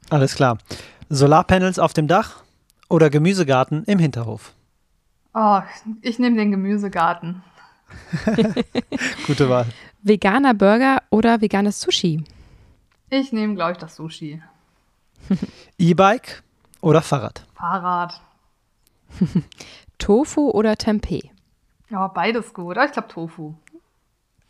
Alles 0.09 0.35
klar. 0.35 0.57
Solarpanels 1.09 1.79
auf 1.79 1.93
dem 1.93 2.07
Dach 2.07 2.43
oder 2.89 3.09
Gemüsegarten 3.09 3.83
im 3.85 3.99
Hinterhof? 3.99 4.53
Oh, 5.33 5.61
ich 6.01 6.19
nehme 6.19 6.37
den 6.37 6.51
Gemüsegarten. 6.51 7.43
Gute 9.27 9.49
Wahl. 9.49 9.65
Veganer 10.01 10.53
Burger 10.53 11.01
oder 11.09 11.41
veganes 11.41 11.79
Sushi? 11.81 12.23
Ich 13.09 13.31
nehme, 13.31 13.55
glaube 13.55 13.73
ich, 13.73 13.77
das 13.77 13.95
Sushi. 13.95 14.41
E-Bike 15.77 16.43
oder 16.81 17.01
Fahrrad? 17.01 17.45
Fahrrad. 17.55 18.21
Tofu 19.97 20.49
oder 20.49 20.75
Tempeh? 20.75 21.29
Ja, 21.89 22.07
beides 22.07 22.53
gut. 22.53 22.77
Aber 22.77 22.85
ich 22.85 22.91
glaube 22.91 23.07
Tofu. 23.07 23.53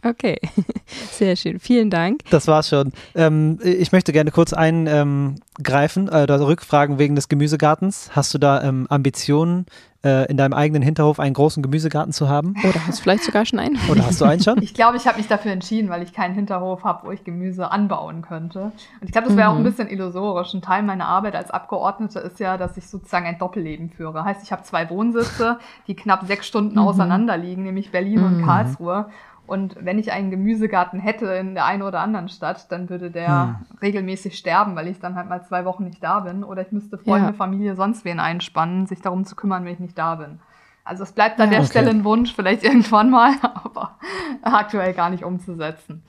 Okay, 0.04 0.38
sehr 1.12 1.36
schön. 1.36 1.60
Vielen 1.60 1.90
Dank. 1.90 2.22
Das 2.30 2.48
war's 2.48 2.70
schon. 2.70 2.92
Ähm, 3.16 3.60
ich 3.64 3.92
möchte 3.92 4.12
gerne 4.12 4.32
kurz 4.32 4.54
eingreifen 4.54 6.08
äh, 6.10 6.24
oder 6.24 6.46
rückfragen 6.46 7.00
wegen 7.00 7.16
des 7.16 7.30
Gemüsegartens. 7.30 8.12
Hast 8.14 8.34
du 8.34 8.38
da 8.38 8.62
ähm, 8.64 8.88
Ambitionen, 8.90 9.66
äh, 10.04 10.30
in 10.30 10.38
deinem 10.38 10.54
eigenen 10.54 10.82
Hinterhof 10.82 11.20
einen 11.20 11.34
großen 11.34 11.64
Gemüsegarten 11.64 12.12
zu 12.12 12.28
haben? 12.28 12.56
Oder 12.68 12.86
hast 12.86 13.00
du 13.00 13.04
vielleicht 13.04 13.24
sogar 13.24 13.46
schon 13.46 13.60
einen? 13.60 13.78
Oder 13.90 14.06
hast 14.06 14.20
du 14.20 14.26
einen 14.26 14.42
schon? 14.42 14.62
Ich 14.64 14.74
glaube, 14.74 14.98
ich 14.98 15.08
habe 15.08 15.18
mich 15.18 15.28
dafür 15.28 15.52
entschieden, 15.52 15.90
weil 15.90 16.04
ich 16.04 16.14
keinen 16.14 16.36
Hinterhof 16.36 16.84
habe, 16.84 17.08
wo 17.08 17.12
ich 17.12 17.24
Gemüse 17.24 17.72
anbauen 17.72 18.22
könnte. 18.22 18.72
Und 19.00 19.04
ich 19.04 19.12
glaube, 19.12 19.28
das 19.28 19.38
wäre 19.38 19.50
mhm. 19.50 19.54
auch 19.54 19.58
ein 19.58 19.64
mhm. 19.64 19.70
bisschen 19.70 19.90
illusorisch. 19.90 20.54
Ein 20.54 20.62
Teil 20.62 20.84
meiner 20.84 21.06
Arbeit 21.06 21.36
als 21.36 21.52
Abgeordnete 21.52 22.20
ist 22.20 22.40
ja, 22.40 22.58
dass 22.58 22.78
ich 22.78 22.88
sozusagen 22.88 23.26
ein 23.26 23.38
Doppelleben 23.38 23.90
führe. 23.90 24.24
Heißt, 24.24 24.44
ich 24.44 24.52
habe 24.52 24.64
zwei 24.64 24.90
Wohnsitze, 24.90 25.60
die 25.88 25.96
knapp 25.96 26.26
sechs 26.26 26.48
Stunden 26.48 26.80
mhm. 26.80 26.88
auseinander 26.88 27.38
liegen, 27.38 27.64
nämlich 27.64 27.92
Berlin 27.92 28.20
mhm. 28.20 28.26
und 28.26 28.46
Karlsruhe. 28.46 29.08
Und 29.46 29.76
wenn 29.80 30.00
ich 30.00 30.12
einen 30.12 30.32
Gemüsegarten 30.32 31.00
hätte 31.00 31.26
in 31.34 31.54
der 31.54 31.66
einen 31.66 31.82
oder 31.82 32.00
anderen 32.00 32.30
Stadt, 32.30 32.72
dann 32.72 32.90
würde 32.90 33.12
der 33.12 33.60
hm. 33.60 33.78
regelmäßig 33.82 34.38
sterben, 34.38 34.76
weil 34.76 34.88
ich 34.88 35.00
dann 35.00 35.16
halt 35.16 35.28
mal 35.28 35.44
zwei 35.44 35.66
Wochen 35.66 35.84
nicht 35.84 36.04
da 36.04 36.22
bin. 36.22 36.44
Oder 36.44 36.62
ich 36.62 36.72
müsste 36.72 36.98
Freunde, 36.98 37.30
ja. 37.30 37.34
Familie, 37.34 37.76
sonst 37.76 38.06
wen 38.06 38.20
einspannen, 38.20 38.88
sich 38.88 39.02
darum 39.02 39.26
zu 39.26 39.36
kümmern, 39.36 39.66
wenn 39.66 39.74
ich 39.74 39.80
nicht 39.80 39.98
da 39.98 40.16
bin. 40.16 40.40
Also 40.86 41.04
es 41.04 41.12
bleibt 41.12 41.40
an 41.40 41.48
ja, 41.48 41.52
der 41.52 41.60
okay. 41.60 41.70
Stelle 41.70 41.90
ein 41.90 42.04
Wunsch, 42.04 42.34
vielleicht 42.34 42.64
irgendwann 42.64 43.10
mal, 43.10 43.34
aber 43.42 43.98
aktuell 44.42 44.94
gar 44.94 45.10
nicht 45.10 45.24
umzusetzen 45.24 46.04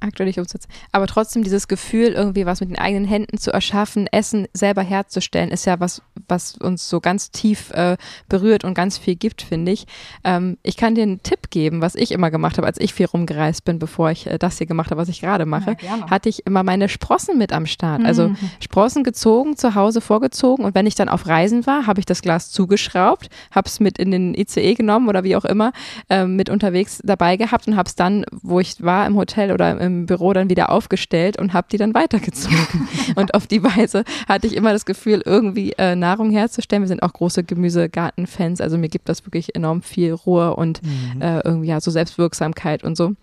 aktuell 0.00 0.26
nicht 0.26 0.38
umsetzen. 0.38 0.68
Aber 0.92 1.06
trotzdem 1.06 1.42
dieses 1.42 1.68
Gefühl, 1.68 2.08
irgendwie 2.08 2.46
was 2.46 2.60
mit 2.60 2.70
den 2.70 2.78
eigenen 2.78 3.06
Händen 3.06 3.38
zu 3.38 3.52
erschaffen, 3.52 4.06
Essen 4.08 4.46
selber 4.52 4.82
herzustellen, 4.82 5.50
ist 5.50 5.66
ja 5.66 5.80
was, 5.80 6.02
was 6.28 6.56
uns 6.56 6.88
so 6.88 7.00
ganz 7.00 7.30
tief 7.30 7.70
äh, 7.70 7.96
berührt 8.28 8.64
und 8.64 8.74
ganz 8.74 8.98
viel 8.98 9.16
gibt, 9.16 9.42
finde 9.42 9.72
ich. 9.72 9.86
Ähm, 10.24 10.58
ich 10.62 10.76
kann 10.76 10.94
dir 10.94 11.02
einen 11.02 11.22
Tipp 11.22 11.50
geben, 11.50 11.80
was 11.80 11.94
ich 11.94 12.12
immer 12.12 12.30
gemacht 12.30 12.58
habe, 12.58 12.66
als 12.66 12.80
ich 12.80 12.94
viel 12.94 13.06
rumgereist 13.06 13.64
bin, 13.64 13.78
bevor 13.78 14.10
ich 14.10 14.26
äh, 14.26 14.38
das 14.38 14.58
hier 14.58 14.66
gemacht 14.66 14.90
habe, 14.90 15.00
was 15.00 15.08
ich 15.08 15.20
gerade 15.20 15.46
mache, 15.46 15.76
ja, 15.80 16.10
hatte 16.10 16.28
ich 16.28 16.46
immer 16.46 16.62
meine 16.62 16.88
Sprossen 16.88 17.38
mit 17.38 17.52
am 17.52 17.66
Start. 17.66 18.04
Also 18.04 18.28
mhm. 18.28 18.36
Sprossen 18.60 19.04
gezogen, 19.04 19.56
zu 19.56 19.74
Hause 19.74 20.00
vorgezogen 20.00 20.64
und 20.64 20.74
wenn 20.74 20.86
ich 20.86 20.94
dann 20.94 21.08
auf 21.08 21.26
Reisen 21.26 21.66
war, 21.66 21.86
habe 21.86 22.00
ich 22.00 22.06
das 22.06 22.22
Glas 22.22 22.50
zugeschraubt, 22.50 23.28
habe 23.50 23.68
es 23.68 23.80
mit 23.80 23.98
in 23.98 24.10
den 24.10 24.34
ICE 24.34 24.74
genommen 24.74 25.08
oder 25.08 25.24
wie 25.24 25.36
auch 25.36 25.44
immer, 25.44 25.72
äh, 26.08 26.24
mit 26.24 26.50
unterwegs 26.50 27.00
dabei 27.04 27.36
gehabt 27.36 27.66
und 27.66 27.76
habe 27.76 27.88
es 27.88 27.94
dann, 27.94 28.24
wo 28.30 28.60
ich 28.60 28.82
war 28.82 29.06
im 29.06 29.16
Hotel 29.16 29.52
oder 29.52 29.80
im 29.80 29.85
Büro 29.90 30.32
dann 30.32 30.50
wieder 30.50 30.70
aufgestellt 30.70 31.38
und 31.38 31.52
habe 31.52 31.68
die 31.70 31.76
dann 31.76 31.94
weitergezogen. 31.94 32.88
und 33.16 33.34
auf 33.34 33.46
die 33.46 33.62
Weise 33.62 34.04
hatte 34.28 34.46
ich 34.46 34.54
immer 34.54 34.72
das 34.72 34.84
Gefühl, 34.84 35.22
irgendwie 35.24 35.72
äh, 35.72 35.96
Nahrung 35.96 36.30
herzustellen. 36.30 36.82
Wir 36.82 36.88
sind 36.88 37.02
auch 37.02 37.12
große 37.12 37.44
Gemüsegarten-Fans, 37.44 38.60
also 38.60 38.78
mir 38.78 38.88
gibt 38.88 39.08
das 39.08 39.24
wirklich 39.26 39.54
enorm 39.54 39.82
viel 39.82 40.12
Ruhe 40.12 40.56
und 40.56 40.82
mhm. 40.82 41.22
äh, 41.22 41.40
irgendwie 41.40 41.68
ja 41.68 41.80
so 41.80 41.90
Selbstwirksamkeit 41.90 42.84
und 42.84 42.96
so. 42.96 43.14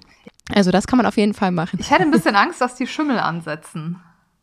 Also 0.53 0.71
das 0.71 0.87
kann 0.87 0.97
man 0.97 1.05
auf 1.05 1.17
jeden 1.17 1.33
Fall 1.33 1.51
machen. 1.51 1.79
Ich 1.79 1.91
hätte 1.91 2.03
ein 2.03 2.11
bisschen 2.11 2.35
Angst, 2.35 2.59
dass 2.59 2.75
die 2.75 2.87
Schimmel 2.87 3.19
ansetzen. 3.19 3.99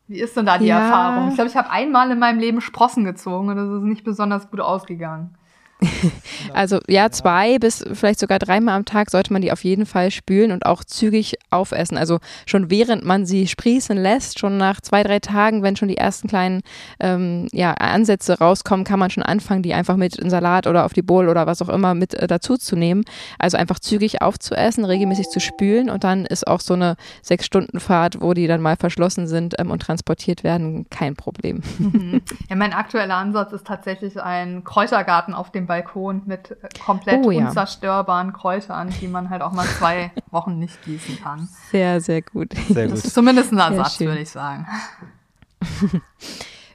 Wie 0.07 0.19
ist 0.19 0.35
denn 0.35 0.45
da 0.45 0.57
die 0.57 0.65
ja. 0.65 0.79
Erfahrung? 0.79 1.29
Ich 1.29 1.35
glaube, 1.35 1.49
ich 1.49 1.55
habe 1.55 1.69
einmal 1.69 2.11
in 2.11 2.19
meinem 2.19 2.39
Leben 2.39 2.59
Sprossen 2.59 3.05
gezogen 3.05 3.49
und 3.49 3.55
das 3.55 3.69
ist 3.69 3.83
nicht 3.83 4.03
besonders 4.03 4.49
gut 4.49 4.59
ausgegangen. 4.59 5.35
also 6.53 6.79
ja, 6.87 7.09
zwei 7.09 7.57
bis 7.57 7.83
vielleicht 7.93 8.19
sogar 8.19 8.39
dreimal 8.39 8.75
am 8.75 8.85
Tag 8.85 9.09
sollte 9.09 9.33
man 9.33 9.41
die 9.41 9.51
auf 9.51 9.63
jeden 9.63 9.85
Fall 9.85 10.11
spülen 10.11 10.51
und 10.51 10.65
auch 10.65 10.83
zügig 10.83 11.35
aufessen. 11.49 11.97
Also 11.97 12.19
schon 12.45 12.69
während 12.69 13.03
man 13.03 13.25
sie 13.25 13.47
sprießen 13.47 13.97
lässt, 13.97 14.39
schon 14.39 14.57
nach 14.57 14.81
zwei, 14.81 15.03
drei 15.03 15.19
Tagen, 15.19 15.63
wenn 15.63 15.75
schon 15.75 15.87
die 15.87 15.97
ersten 15.97 16.27
kleinen 16.27 16.61
ähm, 16.99 17.47
ja, 17.51 17.73
Ansätze 17.73 18.39
rauskommen, 18.39 18.85
kann 18.85 18.99
man 18.99 19.09
schon 19.09 19.23
anfangen, 19.23 19.63
die 19.63 19.73
einfach 19.73 19.95
mit 19.95 20.17
in 20.17 20.29
Salat 20.29 20.67
oder 20.67 20.85
auf 20.85 20.93
die 20.93 21.01
Bowl 21.01 21.27
oder 21.27 21.47
was 21.47 21.61
auch 21.61 21.69
immer 21.69 21.95
mit 21.95 22.13
äh, 22.13 22.27
dazu 22.27 22.57
zu 22.57 22.75
nehmen. 22.75 23.03
Also 23.39 23.57
einfach 23.57 23.79
zügig 23.79 24.21
aufzuessen, 24.21 24.85
regelmäßig 24.85 25.29
zu 25.29 25.39
spülen 25.39 25.89
und 25.89 26.03
dann 26.03 26.25
ist 26.25 26.47
auch 26.47 26.59
so 26.59 26.73
eine 26.75 26.95
sechs 27.21 27.45
Stunden 27.45 27.79
Fahrt, 27.79 28.21
wo 28.21 28.33
die 28.33 28.47
dann 28.47 28.61
mal 28.61 28.75
verschlossen 28.75 29.27
sind 29.27 29.55
ähm, 29.59 29.71
und 29.71 29.81
transportiert 29.81 30.43
werden, 30.43 30.87
kein 30.89 31.15
Problem. 31.15 31.61
Ja, 32.49 32.55
mein 32.55 32.73
aktueller 32.73 33.15
Ansatz 33.15 33.53
ist 33.53 33.65
tatsächlich 33.65 34.21
ein 34.21 34.63
Kräutergarten 34.63 35.33
auf 35.33 35.51
dem 35.51 35.67
Balkon 35.71 36.23
mit 36.25 36.51
äh, 36.51 36.67
komplett 36.83 37.25
oh, 37.25 37.31
ja. 37.31 37.47
unzerstörbaren 37.47 38.33
Kräutern, 38.33 38.89
die 38.99 39.07
man 39.07 39.29
halt 39.29 39.41
auch 39.41 39.53
mal 39.53 39.65
zwei 39.65 40.11
Wochen 40.31 40.59
nicht 40.59 40.83
gießen 40.83 41.21
kann. 41.21 41.47
Sehr, 41.71 42.01
sehr 42.01 42.21
gut. 42.21 42.53
Sehr 42.67 42.87
gut. 42.87 42.97
Das 42.97 43.05
ist 43.05 43.13
zumindest 43.13 43.53
ein 43.53 43.59
Ersatz, 43.59 44.01
würde 44.01 44.19
ich 44.19 44.29
sagen. 44.29 44.67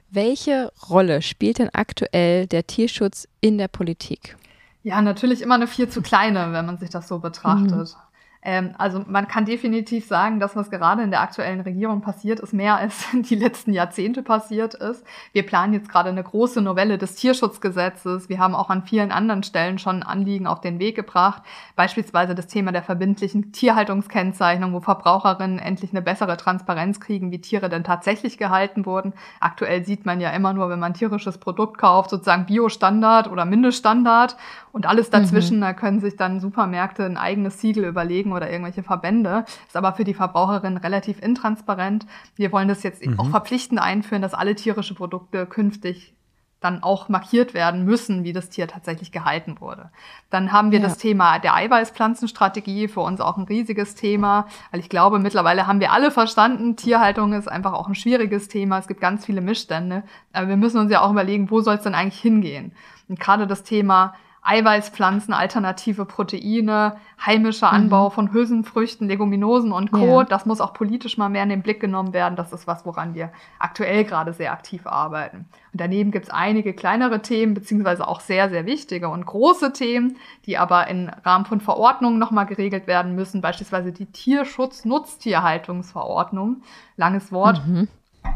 Welche 0.09 0.71
Rolle 0.89 1.21
spielt 1.21 1.59
denn 1.59 1.69
aktuell 1.73 2.47
der 2.47 2.65
Tierschutz 2.65 3.27
in 3.39 3.59
der 3.59 3.67
Politik? 3.67 4.35
Ja, 4.81 4.99
natürlich 5.03 5.43
immer 5.43 5.55
eine 5.55 5.67
viel 5.67 5.89
zu 5.89 6.01
kleine, 6.01 6.53
wenn 6.53 6.65
man 6.65 6.79
sich 6.79 6.89
das 6.89 7.07
so 7.07 7.19
betrachtet. 7.19 7.71
Mhm. 7.71 8.06
Ähm, 8.41 8.75
also 8.77 9.03
man 9.07 9.27
kann 9.27 9.45
definitiv 9.45 10.07
sagen, 10.07 10.39
dass 10.39 10.55
was 10.55 10.69
gerade 10.69 11.03
in 11.03 11.11
der 11.11 11.21
aktuellen 11.21 11.61
Regierung 11.61 12.01
passiert 12.01 12.39
ist, 12.39 12.53
mehr 12.53 12.77
als 12.77 13.05
die 13.13 13.35
letzten 13.35 13.73
Jahrzehnte 13.73 14.23
passiert 14.23 14.73
ist. 14.73 15.05
Wir 15.33 15.45
planen 15.45 15.73
jetzt 15.73 15.89
gerade 15.89 16.09
eine 16.09 16.23
große 16.23 16.61
Novelle 16.61 16.97
des 16.97 17.15
Tierschutzgesetzes. 17.15 18.29
Wir 18.29 18.39
haben 18.39 18.55
auch 18.55 18.69
an 18.69 18.83
vielen 18.83 19.11
anderen 19.11 19.43
Stellen 19.43 19.79
schon 19.79 20.03
Anliegen 20.03 20.47
auf 20.47 20.61
den 20.61 20.79
Weg 20.79 20.95
gebracht. 20.95 21.43
Beispielsweise 21.75 22.35
das 22.35 22.47
Thema 22.47 22.71
der 22.71 22.83
verbindlichen 22.83 23.51
Tierhaltungskennzeichnung, 23.51 24.73
wo 24.73 24.79
Verbraucherinnen 24.79 25.59
endlich 25.59 25.91
eine 25.91 26.01
bessere 26.01 26.37
Transparenz 26.37 26.99
kriegen, 26.99 27.31
wie 27.31 27.41
Tiere 27.41 27.69
denn 27.69 27.83
tatsächlich 27.83 28.37
gehalten 28.37 28.85
wurden. 28.85 29.13
Aktuell 29.39 29.83
sieht 29.83 30.05
man 30.05 30.21
ja 30.21 30.29
immer 30.31 30.53
nur, 30.53 30.69
wenn 30.69 30.79
man 30.79 30.91
ein 30.91 30.97
tierisches 30.97 31.37
Produkt 31.37 31.77
kauft, 31.77 32.09
sozusagen 32.09 32.45
Biostandard 32.45 33.29
oder 33.29 33.45
Mindeststandard. 33.45 34.37
Und 34.71 34.85
alles 34.85 35.09
dazwischen, 35.09 35.57
mhm. 35.57 35.61
da 35.61 35.73
können 35.73 35.99
sich 35.99 36.17
dann 36.17 36.39
Supermärkte 36.39 37.03
ein 37.03 37.17
eigenes 37.17 37.59
Siegel 37.59 37.85
überlegen 37.85 38.26
oder 38.31 38.49
irgendwelche 38.49 38.83
Verbände. 38.83 39.45
Ist 39.67 39.77
aber 39.77 39.93
für 39.93 40.03
die 40.03 40.13
Verbraucherin 40.13 40.77
relativ 40.77 41.21
intransparent. 41.21 42.05
Wir 42.35 42.51
wollen 42.51 42.67
das 42.67 42.83
jetzt 42.83 43.05
mhm. 43.05 43.19
auch 43.19 43.29
verpflichtend 43.29 43.81
einführen, 43.81 44.21
dass 44.21 44.33
alle 44.33 44.55
tierische 44.55 44.95
Produkte 44.95 45.45
künftig 45.45 46.13
dann 46.59 46.81
auch 46.81 47.07
markiert 47.07 47.53
werden 47.53 47.85
müssen, 47.85 48.23
wie 48.23 48.33
das 48.33 48.49
Tier 48.49 48.67
tatsächlich 48.67 49.11
gehalten 49.11 49.61
wurde. 49.61 49.91
Dann 50.31 50.51
haben 50.51 50.71
wir 50.71 50.79
ja. 50.79 50.85
das 50.85 50.97
Thema 50.97 51.37
der 51.37 51.53
Eiweißpflanzenstrategie, 51.53 52.87
für 52.87 53.01
uns 53.01 53.21
auch 53.21 53.37
ein 53.37 53.43
riesiges 53.43 53.93
Thema, 53.93 54.47
weil 54.71 54.79
ich 54.79 54.89
glaube, 54.89 55.19
mittlerweile 55.19 55.67
haben 55.67 55.79
wir 55.79 55.91
alle 55.91 56.09
verstanden, 56.09 56.75
Tierhaltung 56.75 57.33
ist 57.33 57.47
einfach 57.47 57.73
auch 57.73 57.87
ein 57.87 57.95
schwieriges 57.95 58.47
Thema, 58.47 58.79
es 58.79 58.87
gibt 58.87 59.01
ganz 59.01 59.25
viele 59.25 59.41
Missstände, 59.41 60.03
aber 60.33 60.47
wir 60.47 60.57
müssen 60.57 60.79
uns 60.79 60.91
ja 60.91 61.01
auch 61.01 61.11
überlegen, 61.11 61.51
wo 61.51 61.61
soll 61.61 61.75
es 61.75 61.83
denn 61.83 61.95
eigentlich 61.95 62.21
hingehen? 62.21 62.71
Und 63.07 63.19
gerade 63.19 63.45
das 63.45 63.63
Thema 63.63 64.15
Eiweißpflanzen, 64.47 65.33
alternative 65.33 66.05
Proteine, 66.05 66.95
heimischer 67.23 67.71
Anbau 67.73 68.07
mhm. 68.07 68.13
von 68.13 68.31
Hülsenfrüchten, 68.31 69.09
Leguminosen 69.09 69.73
und 69.73 69.91
Co. 69.91 70.19
Ja. 70.19 70.23
Das 70.23 70.45
muss 70.45 70.61
auch 70.61 70.71
politisch 70.73 71.17
mal 71.17 71.27
mehr 71.27 71.43
in 71.43 71.49
den 71.49 71.63
Blick 71.63 71.81
genommen 71.81 72.13
werden. 72.13 72.37
Das 72.37 72.53
ist 72.53 72.65
was, 72.65 72.85
woran 72.85 73.13
wir 73.13 73.33
aktuell 73.59 74.05
gerade 74.05 74.31
sehr 74.31 74.53
aktiv 74.53 74.87
arbeiten. 74.87 75.49
Und 75.73 75.81
daneben 75.81 76.11
gibt 76.11 76.27
es 76.27 76.31
einige 76.31 76.73
kleinere 76.73 77.21
Themen, 77.21 77.55
beziehungsweise 77.55 78.07
auch 78.07 78.21
sehr, 78.21 78.49
sehr 78.49 78.65
wichtige 78.65 79.09
und 79.09 79.25
große 79.25 79.73
Themen, 79.73 80.15
die 80.45 80.57
aber 80.57 80.87
im 80.87 81.09
Rahmen 81.25 81.43
von 81.45 81.59
Verordnungen 81.59 82.17
nochmal 82.17 82.45
geregelt 82.45 82.87
werden 82.87 83.15
müssen. 83.15 83.41
Beispielsweise 83.41 83.91
die 83.91 84.05
Tierschutz-Nutztierhaltungsverordnung. 84.05 86.61
Langes 86.95 87.33
Wort. 87.33 87.67
Mhm 87.67 87.89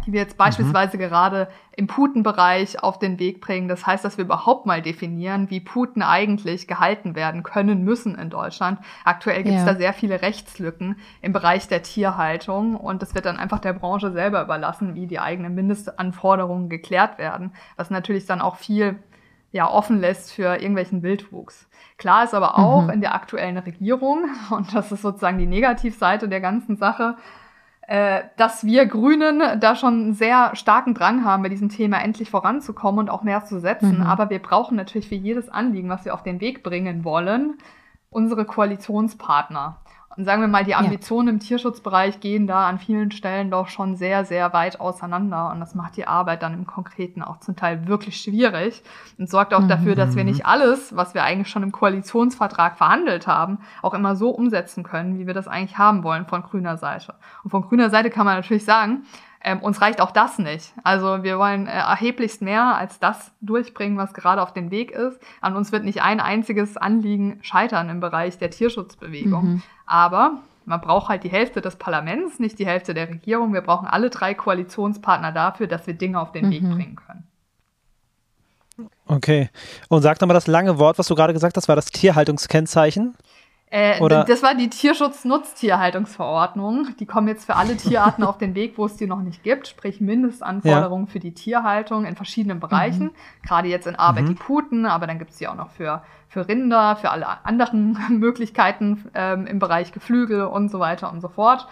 die 0.05 0.13
wir 0.13 0.21
jetzt 0.21 0.37
beispielsweise 0.37 0.97
mhm. 0.97 1.01
gerade 1.01 1.47
im 1.75 1.87
Putenbereich 1.87 2.83
auf 2.83 2.99
den 2.99 3.19
Weg 3.19 3.41
bringen. 3.41 3.67
Das 3.67 3.85
heißt, 3.85 4.03
dass 4.03 4.17
wir 4.17 4.25
überhaupt 4.25 4.65
mal 4.65 4.81
definieren, 4.81 5.49
wie 5.49 5.59
Puten 5.59 6.01
eigentlich 6.01 6.67
gehalten 6.67 7.15
werden 7.15 7.43
können 7.43 7.83
müssen 7.83 8.15
in 8.15 8.29
Deutschland. 8.29 8.79
Aktuell 9.05 9.43
gibt 9.43 9.55
es 9.55 9.65
ja. 9.65 9.73
da 9.73 9.79
sehr 9.79 9.93
viele 9.93 10.21
Rechtslücken 10.21 10.97
im 11.21 11.33
Bereich 11.33 11.67
der 11.67 11.83
Tierhaltung 11.83 12.75
und 12.75 13.01
es 13.03 13.15
wird 13.15 13.25
dann 13.25 13.37
einfach 13.37 13.59
der 13.59 13.73
Branche 13.73 14.11
selber 14.11 14.41
überlassen, 14.41 14.95
wie 14.95 15.07
die 15.07 15.19
eigenen 15.19 15.55
Mindestanforderungen 15.55 16.69
geklärt 16.69 17.17
werden, 17.17 17.53
was 17.77 17.89
natürlich 17.89 18.25
dann 18.25 18.41
auch 18.41 18.57
viel 18.57 18.99
ja, 19.51 19.69
offen 19.69 19.99
lässt 19.99 20.31
für 20.31 20.55
irgendwelchen 20.55 21.03
Wildwuchs. 21.03 21.67
Klar 21.97 22.23
ist 22.23 22.33
aber 22.33 22.57
auch 22.57 22.83
mhm. 22.83 22.89
in 22.91 23.01
der 23.01 23.13
aktuellen 23.13 23.57
Regierung, 23.57 24.25
und 24.49 24.73
das 24.73 24.91
ist 24.91 25.01
sozusagen 25.01 25.37
die 25.37 25.47
Negativseite 25.47 26.29
der 26.29 26.41
ganzen 26.41 26.77
Sache, 26.77 27.15
äh, 27.91 28.23
dass 28.37 28.63
wir 28.63 28.85
Grünen 28.85 29.59
da 29.59 29.75
schon 29.75 29.93
einen 29.95 30.13
sehr 30.13 30.55
starken 30.55 30.93
Drang 30.93 31.25
haben, 31.25 31.43
bei 31.43 31.49
diesem 31.49 31.67
Thema 31.67 31.97
endlich 32.01 32.29
voranzukommen 32.29 32.99
und 32.99 33.09
auch 33.09 33.21
mehr 33.21 33.43
zu 33.43 33.59
setzen. 33.59 33.97
Mhm. 33.97 34.03
Aber 34.03 34.29
wir 34.29 34.39
brauchen 34.39 34.77
natürlich 34.77 35.09
für 35.09 35.15
jedes 35.15 35.49
Anliegen, 35.49 35.89
was 35.89 36.05
wir 36.05 36.13
auf 36.13 36.23
den 36.23 36.39
Weg 36.39 36.63
bringen 36.63 37.03
wollen, 37.03 37.57
unsere 38.09 38.45
Koalitionspartner. 38.45 39.81
Und 40.17 40.25
sagen 40.25 40.41
wir 40.41 40.47
mal, 40.47 40.65
die 40.65 40.75
Ambitionen 40.75 41.27
ja. 41.27 41.33
im 41.33 41.39
Tierschutzbereich 41.39 42.19
gehen 42.19 42.45
da 42.45 42.67
an 42.67 42.79
vielen 42.79 43.11
Stellen 43.11 43.49
doch 43.49 43.67
schon 43.67 43.95
sehr, 43.95 44.25
sehr 44.25 44.51
weit 44.51 44.79
auseinander. 44.79 45.51
Und 45.51 45.59
das 45.59 45.73
macht 45.73 45.95
die 45.95 46.07
Arbeit 46.07 46.43
dann 46.43 46.53
im 46.53 46.67
Konkreten 46.67 47.21
auch 47.21 47.39
zum 47.39 47.55
Teil 47.55 47.87
wirklich 47.87 48.17
schwierig 48.17 48.83
und 49.17 49.29
sorgt 49.29 49.53
auch 49.53 49.61
mhm. 49.61 49.69
dafür, 49.69 49.95
dass 49.95 50.15
wir 50.15 50.23
nicht 50.23 50.45
alles, 50.45 50.95
was 50.95 51.13
wir 51.13 51.23
eigentlich 51.23 51.49
schon 51.49 51.63
im 51.63 51.71
Koalitionsvertrag 51.71 52.77
verhandelt 52.77 53.27
haben, 53.27 53.59
auch 53.81 53.93
immer 53.93 54.15
so 54.15 54.29
umsetzen 54.29 54.83
können, 54.83 55.17
wie 55.17 55.27
wir 55.27 55.33
das 55.33 55.47
eigentlich 55.47 55.77
haben 55.77 56.03
wollen 56.03 56.25
von 56.25 56.43
grüner 56.43 56.77
Seite. 56.77 57.15
Und 57.43 57.49
von 57.51 57.61
grüner 57.61 57.89
Seite 57.89 58.09
kann 58.09 58.25
man 58.25 58.35
natürlich 58.35 58.65
sagen, 58.65 59.03
ähm, 59.43 59.59
uns 59.59 59.81
reicht 59.81 60.01
auch 60.01 60.11
das 60.11 60.37
nicht. 60.37 60.73
Also 60.83 61.23
wir 61.23 61.39
wollen 61.39 61.67
äh, 61.67 61.71
erheblichst 61.71 62.41
mehr 62.41 62.75
als 62.75 62.99
das 62.99 63.31
durchbringen, 63.41 63.97
was 63.97 64.13
gerade 64.13 64.41
auf 64.41 64.53
dem 64.53 64.69
Weg 64.69 64.91
ist. 64.91 65.19
An 65.41 65.55
uns 65.55 65.71
wird 65.71 65.83
nicht 65.83 66.03
ein 66.03 66.19
einziges 66.19 66.77
Anliegen 66.77 67.39
scheitern 67.41 67.89
im 67.89 67.99
Bereich 67.99 68.37
der 68.37 68.51
Tierschutzbewegung. 68.51 69.45
Mhm. 69.45 69.63
Aber 69.91 70.37
man 70.65 70.79
braucht 70.79 71.09
halt 71.09 71.25
die 71.25 71.29
Hälfte 71.29 71.59
des 71.59 71.75
Parlaments, 71.75 72.39
nicht 72.39 72.57
die 72.59 72.65
Hälfte 72.65 72.93
der 72.93 73.09
Regierung. 73.09 73.53
Wir 73.53 73.59
brauchen 73.59 73.87
alle 73.87 74.09
drei 74.09 74.33
Koalitionspartner 74.33 75.33
dafür, 75.33 75.67
dass 75.67 75.85
wir 75.85 75.95
Dinge 75.95 76.17
auf 76.21 76.31
den 76.31 76.45
mhm. 76.45 76.51
Weg 76.51 76.61
bringen 76.61 76.95
können. 76.95 77.27
Okay. 79.05 79.49
Und 79.89 80.01
sag 80.01 80.21
nochmal 80.21 80.35
das 80.35 80.47
lange 80.47 80.79
Wort, 80.79 80.97
was 80.97 81.07
du 81.07 81.15
gerade 81.15 81.33
gesagt 81.33 81.57
hast, 81.57 81.67
war 81.67 81.75
das 81.75 81.87
Tierhaltungskennzeichen? 81.87 83.15
Äh, 83.73 84.01
Oder 84.01 84.25
das 84.25 84.43
war 84.43 84.53
die 84.53 84.69
Tierschutz-Nutztierhaltungsverordnung. 84.69 86.89
Die 86.99 87.05
kommen 87.05 87.29
jetzt 87.29 87.45
für 87.45 87.55
alle 87.55 87.77
Tierarten 87.77 88.25
auf 88.25 88.37
den 88.37 88.53
Weg, 88.53 88.77
wo 88.77 88.85
es 88.85 88.97
die 88.97 89.07
noch 89.07 89.21
nicht 89.21 89.43
gibt, 89.43 89.65
sprich 89.65 90.01
Mindestanforderungen 90.01 91.05
ja. 91.05 91.11
für 91.11 91.19
die 91.19 91.33
Tierhaltung 91.33 92.03
in 92.03 92.17
verschiedenen 92.17 92.59
Bereichen. 92.59 93.05
Mhm. 93.05 93.11
Gerade 93.43 93.69
jetzt 93.69 93.87
in 93.87 93.95
Arbeit 93.95 94.25
mhm. 94.25 94.27
die 94.27 94.35
Puten, 94.35 94.85
aber 94.85 95.07
dann 95.07 95.19
gibt 95.19 95.31
es 95.31 95.37
die 95.37 95.47
auch 95.47 95.55
noch 95.55 95.69
für, 95.69 96.03
für 96.27 96.49
Rinder, 96.49 96.97
für 96.97 97.11
alle 97.11 97.45
anderen 97.45 97.97
Möglichkeiten 98.19 99.05
ähm, 99.13 99.47
im 99.47 99.59
Bereich 99.59 99.93
Geflügel 99.93 100.43
und 100.43 100.69
so 100.69 100.81
weiter 100.81 101.09
und 101.09 101.21
so 101.21 101.29
fort 101.29 101.65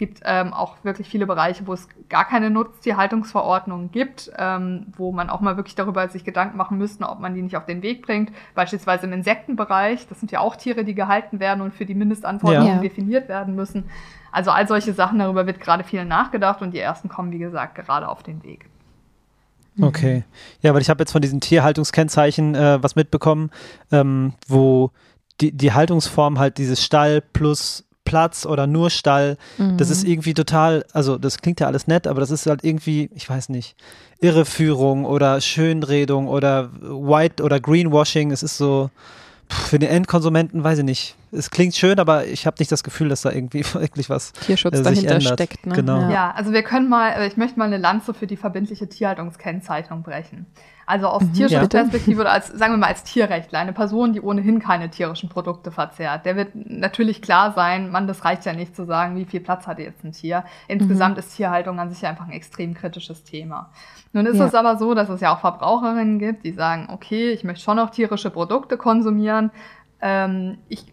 gibt 0.00 0.22
ähm, 0.24 0.54
auch 0.54 0.76
wirklich 0.82 1.10
viele 1.10 1.26
Bereiche, 1.26 1.66
wo 1.66 1.74
es 1.74 1.86
gar 2.08 2.24
keine 2.24 2.48
Nutztierhaltungsverordnung 2.48 3.90
gibt, 3.92 4.32
ähm, 4.38 4.86
wo 4.96 5.12
man 5.12 5.28
auch 5.28 5.42
mal 5.42 5.58
wirklich 5.58 5.74
darüber 5.74 6.08
sich 6.08 6.24
Gedanken 6.24 6.56
machen 6.56 6.78
müsste, 6.78 7.06
ob 7.06 7.20
man 7.20 7.34
die 7.34 7.42
nicht 7.42 7.54
auf 7.54 7.66
den 7.66 7.82
Weg 7.82 8.00
bringt. 8.00 8.32
Beispielsweise 8.54 9.06
im 9.06 9.12
Insektenbereich, 9.12 10.08
das 10.08 10.18
sind 10.18 10.32
ja 10.32 10.40
auch 10.40 10.56
Tiere, 10.56 10.84
die 10.84 10.94
gehalten 10.94 11.38
werden 11.38 11.60
und 11.60 11.74
für 11.74 11.84
die 11.84 11.94
Mindestanforderungen 11.94 12.76
ja. 12.76 12.80
definiert 12.80 13.28
werden 13.28 13.54
müssen. 13.54 13.90
Also 14.32 14.50
all 14.50 14.66
solche 14.66 14.94
Sachen, 14.94 15.18
darüber 15.18 15.46
wird 15.46 15.60
gerade 15.60 15.84
viel 15.84 16.06
nachgedacht 16.06 16.62
und 16.62 16.72
die 16.72 16.78
ersten 16.78 17.10
kommen, 17.10 17.30
wie 17.30 17.38
gesagt, 17.38 17.74
gerade 17.74 18.08
auf 18.08 18.22
den 18.22 18.42
Weg. 18.42 18.70
Okay. 19.82 20.24
Ja, 20.62 20.72
weil 20.72 20.80
ich 20.80 20.88
habe 20.88 21.02
jetzt 21.02 21.12
von 21.12 21.20
diesen 21.20 21.42
Tierhaltungskennzeichen 21.42 22.54
äh, 22.54 22.82
was 22.82 22.96
mitbekommen, 22.96 23.50
ähm, 23.92 24.32
wo 24.48 24.92
die, 25.42 25.52
die 25.52 25.74
Haltungsform 25.74 26.38
halt 26.38 26.56
dieses 26.56 26.82
Stall 26.82 27.20
plus 27.20 27.84
Platz 28.10 28.44
oder 28.44 28.66
nur 28.66 28.90
Stall. 28.90 29.36
Mhm. 29.56 29.76
Das 29.76 29.88
ist 29.88 30.02
irgendwie 30.04 30.34
total, 30.34 30.84
also 30.92 31.16
das 31.16 31.38
klingt 31.38 31.60
ja 31.60 31.68
alles 31.68 31.86
nett, 31.86 32.08
aber 32.08 32.18
das 32.18 32.32
ist 32.32 32.44
halt 32.46 32.64
irgendwie, 32.64 33.08
ich 33.14 33.30
weiß 33.30 33.50
nicht, 33.50 33.76
Irreführung 34.20 35.04
oder 35.04 35.40
Schönredung 35.40 36.26
oder 36.26 36.70
White 36.80 37.40
oder 37.40 37.60
Greenwashing. 37.60 38.32
Es 38.32 38.42
ist 38.42 38.58
so, 38.58 38.90
für 39.48 39.78
den 39.78 39.88
Endkonsumenten 39.88 40.64
weiß 40.64 40.78
ich 40.78 40.84
nicht. 40.84 41.16
Es 41.30 41.50
klingt 41.50 41.76
schön, 41.76 42.00
aber 42.00 42.26
ich 42.26 42.46
habe 42.46 42.56
nicht 42.58 42.72
das 42.72 42.82
Gefühl, 42.82 43.08
dass 43.10 43.22
da 43.22 43.30
irgendwie 43.30 43.64
wirklich 43.74 44.10
was 44.10 44.32
Tierschutz 44.32 44.80
äh, 44.80 44.82
dahinter 44.82 45.14
ändert. 45.14 45.34
steckt. 45.34 45.66
Ne? 45.66 45.76
Genau. 45.76 46.00
Ja. 46.00 46.10
ja, 46.10 46.30
also 46.32 46.52
wir 46.52 46.64
können 46.64 46.88
mal, 46.88 47.10
äh, 47.10 47.28
ich 47.28 47.36
möchte 47.36 47.60
mal 47.60 47.66
eine 47.66 47.78
Lanze 47.78 48.12
für 48.12 48.26
die 48.26 48.36
verbindliche 48.36 48.88
Tierhaltungskennzeichnung 48.88 50.02
brechen. 50.02 50.46
Also 50.90 51.06
aus 51.06 51.22
mhm, 51.22 51.34
Tierschutzperspektive 51.34 52.16
ja. 52.16 52.20
oder 52.22 52.32
als, 52.32 52.48
sagen 52.58 52.72
wir 52.72 52.78
mal, 52.78 52.88
als 52.88 53.04
Tierrechtler, 53.04 53.60
eine 53.60 53.72
Person, 53.72 54.12
die 54.12 54.20
ohnehin 54.20 54.58
keine 54.58 54.90
tierischen 54.90 55.28
Produkte 55.28 55.70
verzehrt, 55.70 56.26
der 56.26 56.34
wird 56.34 56.48
natürlich 56.54 57.22
klar 57.22 57.52
sein, 57.52 57.92
man, 57.92 58.08
das 58.08 58.24
reicht 58.24 58.44
ja 58.44 58.52
nicht 58.52 58.74
zu 58.74 58.84
sagen, 58.84 59.14
wie 59.14 59.24
viel 59.24 59.38
Platz 59.38 59.68
hat 59.68 59.78
jetzt 59.78 60.02
ein 60.02 60.10
Tier. 60.10 60.42
Insgesamt 60.66 61.14
mhm. 61.14 61.20
ist 61.20 61.36
Tierhaltung 61.36 61.78
an 61.78 61.90
sich 61.90 62.04
einfach 62.04 62.26
ein 62.26 62.32
extrem 62.32 62.74
kritisches 62.74 63.22
Thema. 63.22 63.70
Nun 64.12 64.26
ist 64.26 64.38
ja. 64.38 64.46
es 64.46 64.54
aber 64.56 64.78
so, 64.78 64.94
dass 64.94 65.08
es 65.08 65.20
ja 65.20 65.32
auch 65.32 65.38
Verbraucherinnen 65.38 66.18
gibt, 66.18 66.44
die 66.44 66.50
sagen, 66.50 66.88
okay, 66.90 67.30
ich 67.30 67.44
möchte 67.44 67.62
schon 67.62 67.76
noch 67.76 67.90
tierische 67.90 68.30
Produkte 68.30 68.76
konsumieren. 68.76 69.52
Ähm, 70.00 70.58
ich 70.68 70.84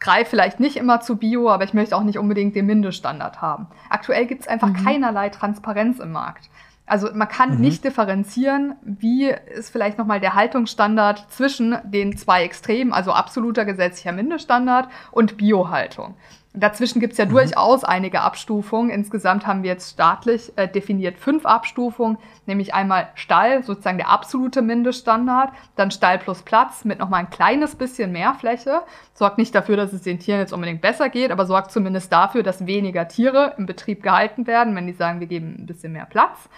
greife 0.00 0.30
vielleicht 0.30 0.58
nicht 0.58 0.76
immer 0.76 1.00
zu 1.00 1.14
Bio, 1.14 1.48
aber 1.48 1.62
ich 1.62 1.74
möchte 1.74 1.96
auch 1.96 2.02
nicht 2.02 2.18
unbedingt 2.18 2.56
den 2.56 2.66
Mindeststandard 2.66 3.40
haben. 3.40 3.68
Aktuell 3.88 4.26
gibt 4.26 4.40
es 4.40 4.48
einfach 4.48 4.68
mhm. 4.68 4.84
keinerlei 4.84 5.28
Transparenz 5.28 6.00
im 6.00 6.10
Markt. 6.10 6.50
Also 6.88 7.08
man 7.12 7.28
kann 7.28 7.54
mhm. 7.54 7.60
nicht 7.60 7.84
differenzieren, 7.84 8.74
wie 8.82 9.28
ist 9.28 9.70
vielleicht 9.70 9.98
nochmal 9.98 10.20
der 10.20 10.34
Haltungsstandard 10.34 11.26
zwischen 11.30 11.76
den 11.84 12.16
zwei 12.16 12.44
Extremen, 12.44 12.92
also 12.92 13.12
absoluter 13.12 13.64
gesetzlicher 13.64 14.12
Mindeststandard 14.12 14.88
und 15.12 15.36
Biohaltung. 15.36 16.14
Dazwischen 16.54 16.98
gibt 16.98 17.12
es 17.12 17.18
ja 17.18 17.26
mhm. 17.26 17.30
durchaus 17.30 17.84
einige 17.84 18.20
Abstufungen. 18.22 18.90
Insgesamt 18.90 19.46
haben 19.46 19.62
wir 19.62 19.70
jetzt 19.70 19.92
staatlich 19.92 20.52
äh, 20.56 20.66
definiert 20.66 21.18
fünf 21.18 21.46
Abstufungen, 21.46 22.18
nämlich 22.46 22.74
einmal 22.74 23.08
Stall, 23.14 23.62
sozusagen 23.62 23.98
der 23.98 24.08
absolute 24.08 24.62
Mindeststandard, 24.62 25.52
dann 25.76 25.90
Stall 25.90 26.18
plus 26.18 26.42
Platz 26.42 26.84
mit 26.84 26.98
nochmal 26.98 27.20
ein 27.20 27.30
kleines 27.30 27.76
bisschen 27.76 28.12
mehr 28.12 28.34
Fläche. 28.34 28.80
Sorgt 29.14 29.38
nicht 29.38 29.54
dafür, 29.54 29.76
dass 29.76 29.92
es 29.92 30.02
den 30.02 30.18
Tieren 30.18 30.40
jetzt 30.40 30.52
unbedingt 30.52 30.80
besser 30.80 31.10
geht, 31.10 31.30
aber 31.30 31.46
sorgt 31.46 31.70
zumindest 31.70 32.12
dafür, 32.12 32.42
dass 32.42 32.66
weniger 32.66 33.06
Tiere 33.08 33.54
im 33.58 33.66
Betrieb 33.66 34.02
gehalten 34.02 34.46
werden, 34.46 34.74
wenn 34.74 34.86
die 34.86 34.94
sagen, 34.94 35.20
wir 35.20 35.26
geben 35.26 35.56
ein 35.58 35.66
bisschen 35.66 35.92
mehr 35.92 36.06
Platz. 36.06 36.48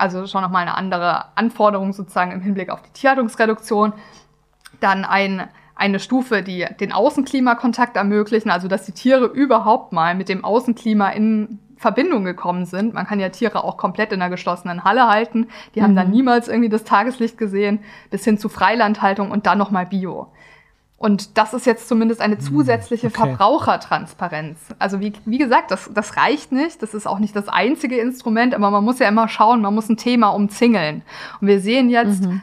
Also 0.00 0.26
schon 0.26 0.42
nochmal 0.42 0.62
eine 0.62 0.76
andere 0.76 1.36
Anforderung 1.36 1.92
sozusagen 1.92 2.32
im 2.32 2.40
Hinblick 2.40 2.70
auf 2.70 2.82
die 2.82 2.92
Tierhaltungsreduktion. 2.92 3.92
Dann 4.80 5.04
ein 5.04 5.48
eine 5.80 5.98
Stufe, 5.98 6.42
die 6.42 6.66
den 6.78 6.92
Außenklimakontakt 6.92 7.96
ermöglichen, 7.96 8.50
also 8.50 8.68
dass 8.68 8.84
die 8.84 8.92
Tiere 8.92 9.24
überhaupt 9.24 9.92
mal 9.92 10.14
mit 10.14 10.28
dem 10.28 10.44
Außenklima 10.44 11.08
in 11.08 11.58
Verbindung 11.78 12.24
gekommen 12.24 12.66
sind. 12.66 12.92
Man 12.92 13.06
kann 13.06 13.18
ja 13.18 13.30
Tiere 13.30 13.64
auch 13.64 13.78
komplett 13.78 14.12
in 14.12 14.20
einer 14.20 14.28
geschlossenen 14.28 14.84
Halle 14.84 15.08
halten. 15.08 15.48
Die 15.74 15.80
mhm. 15.80 15.84
haben 15.84 15.96
dann 15.96 16.08
mhm. 16.08 16.12
niemals 16.12 16.48
irgendwie 16.48 16.68
das 16.68 16.84
Tageslicht 16.84 17.38
gesehen, 17.38 17.80
bis 18.10 18.24
hin 18.24 18.36
zu 18.36 18.50
Freilandhaltung 18.50 19.30
und 19.30 19.46
dann 19.46 19.56
nochmal 19.56 19.86
Bio. 19.86 20.30
Und 21.02 21.38
das 21.38 21.54
ist 21.54 21.64
jetzt 21.64 21.88
zumindest 21.88 22.20
eine 22.20 22.34
mhm. 22.34 22.40
zusätzliche 22.40 23.06
okay. 23.06 23.16
Verbrauchertransparenz. 23.16 24.58
Also 24.78 25.00
wie, 25.00 25.14
wie 25.24 25.38
gesagt, 25.38 25.70
das, 25.70 25.90
das 25.94 26.18
reicht 26.18 26.52
nicht. 26.52 26.82
Das 26.82 26.92
ist 26.92 27.06
auch 27.06 27.18
nicht 27.18 27.34
das 27.34 27.48
einzige 27.48 27.96
Instrument, 27.96 28.54
aber 28.54 28.70
man 28.70 28.84
muss 28.84 28.98
ja 28.98 29.08
immer 29.08 29.26
schauen, 29.26 29.62
man 29.62 29.74
muss 29.74 29.88
ein 29.88 29.96
Thema 29.96 30.28
umzingeln. 30.28 31.00
Und 31.40 31.48
wir 31.48 31.60
sehen 31.60 31.88
jetzt, 31.88 32.22
mhm. 32.24 32.42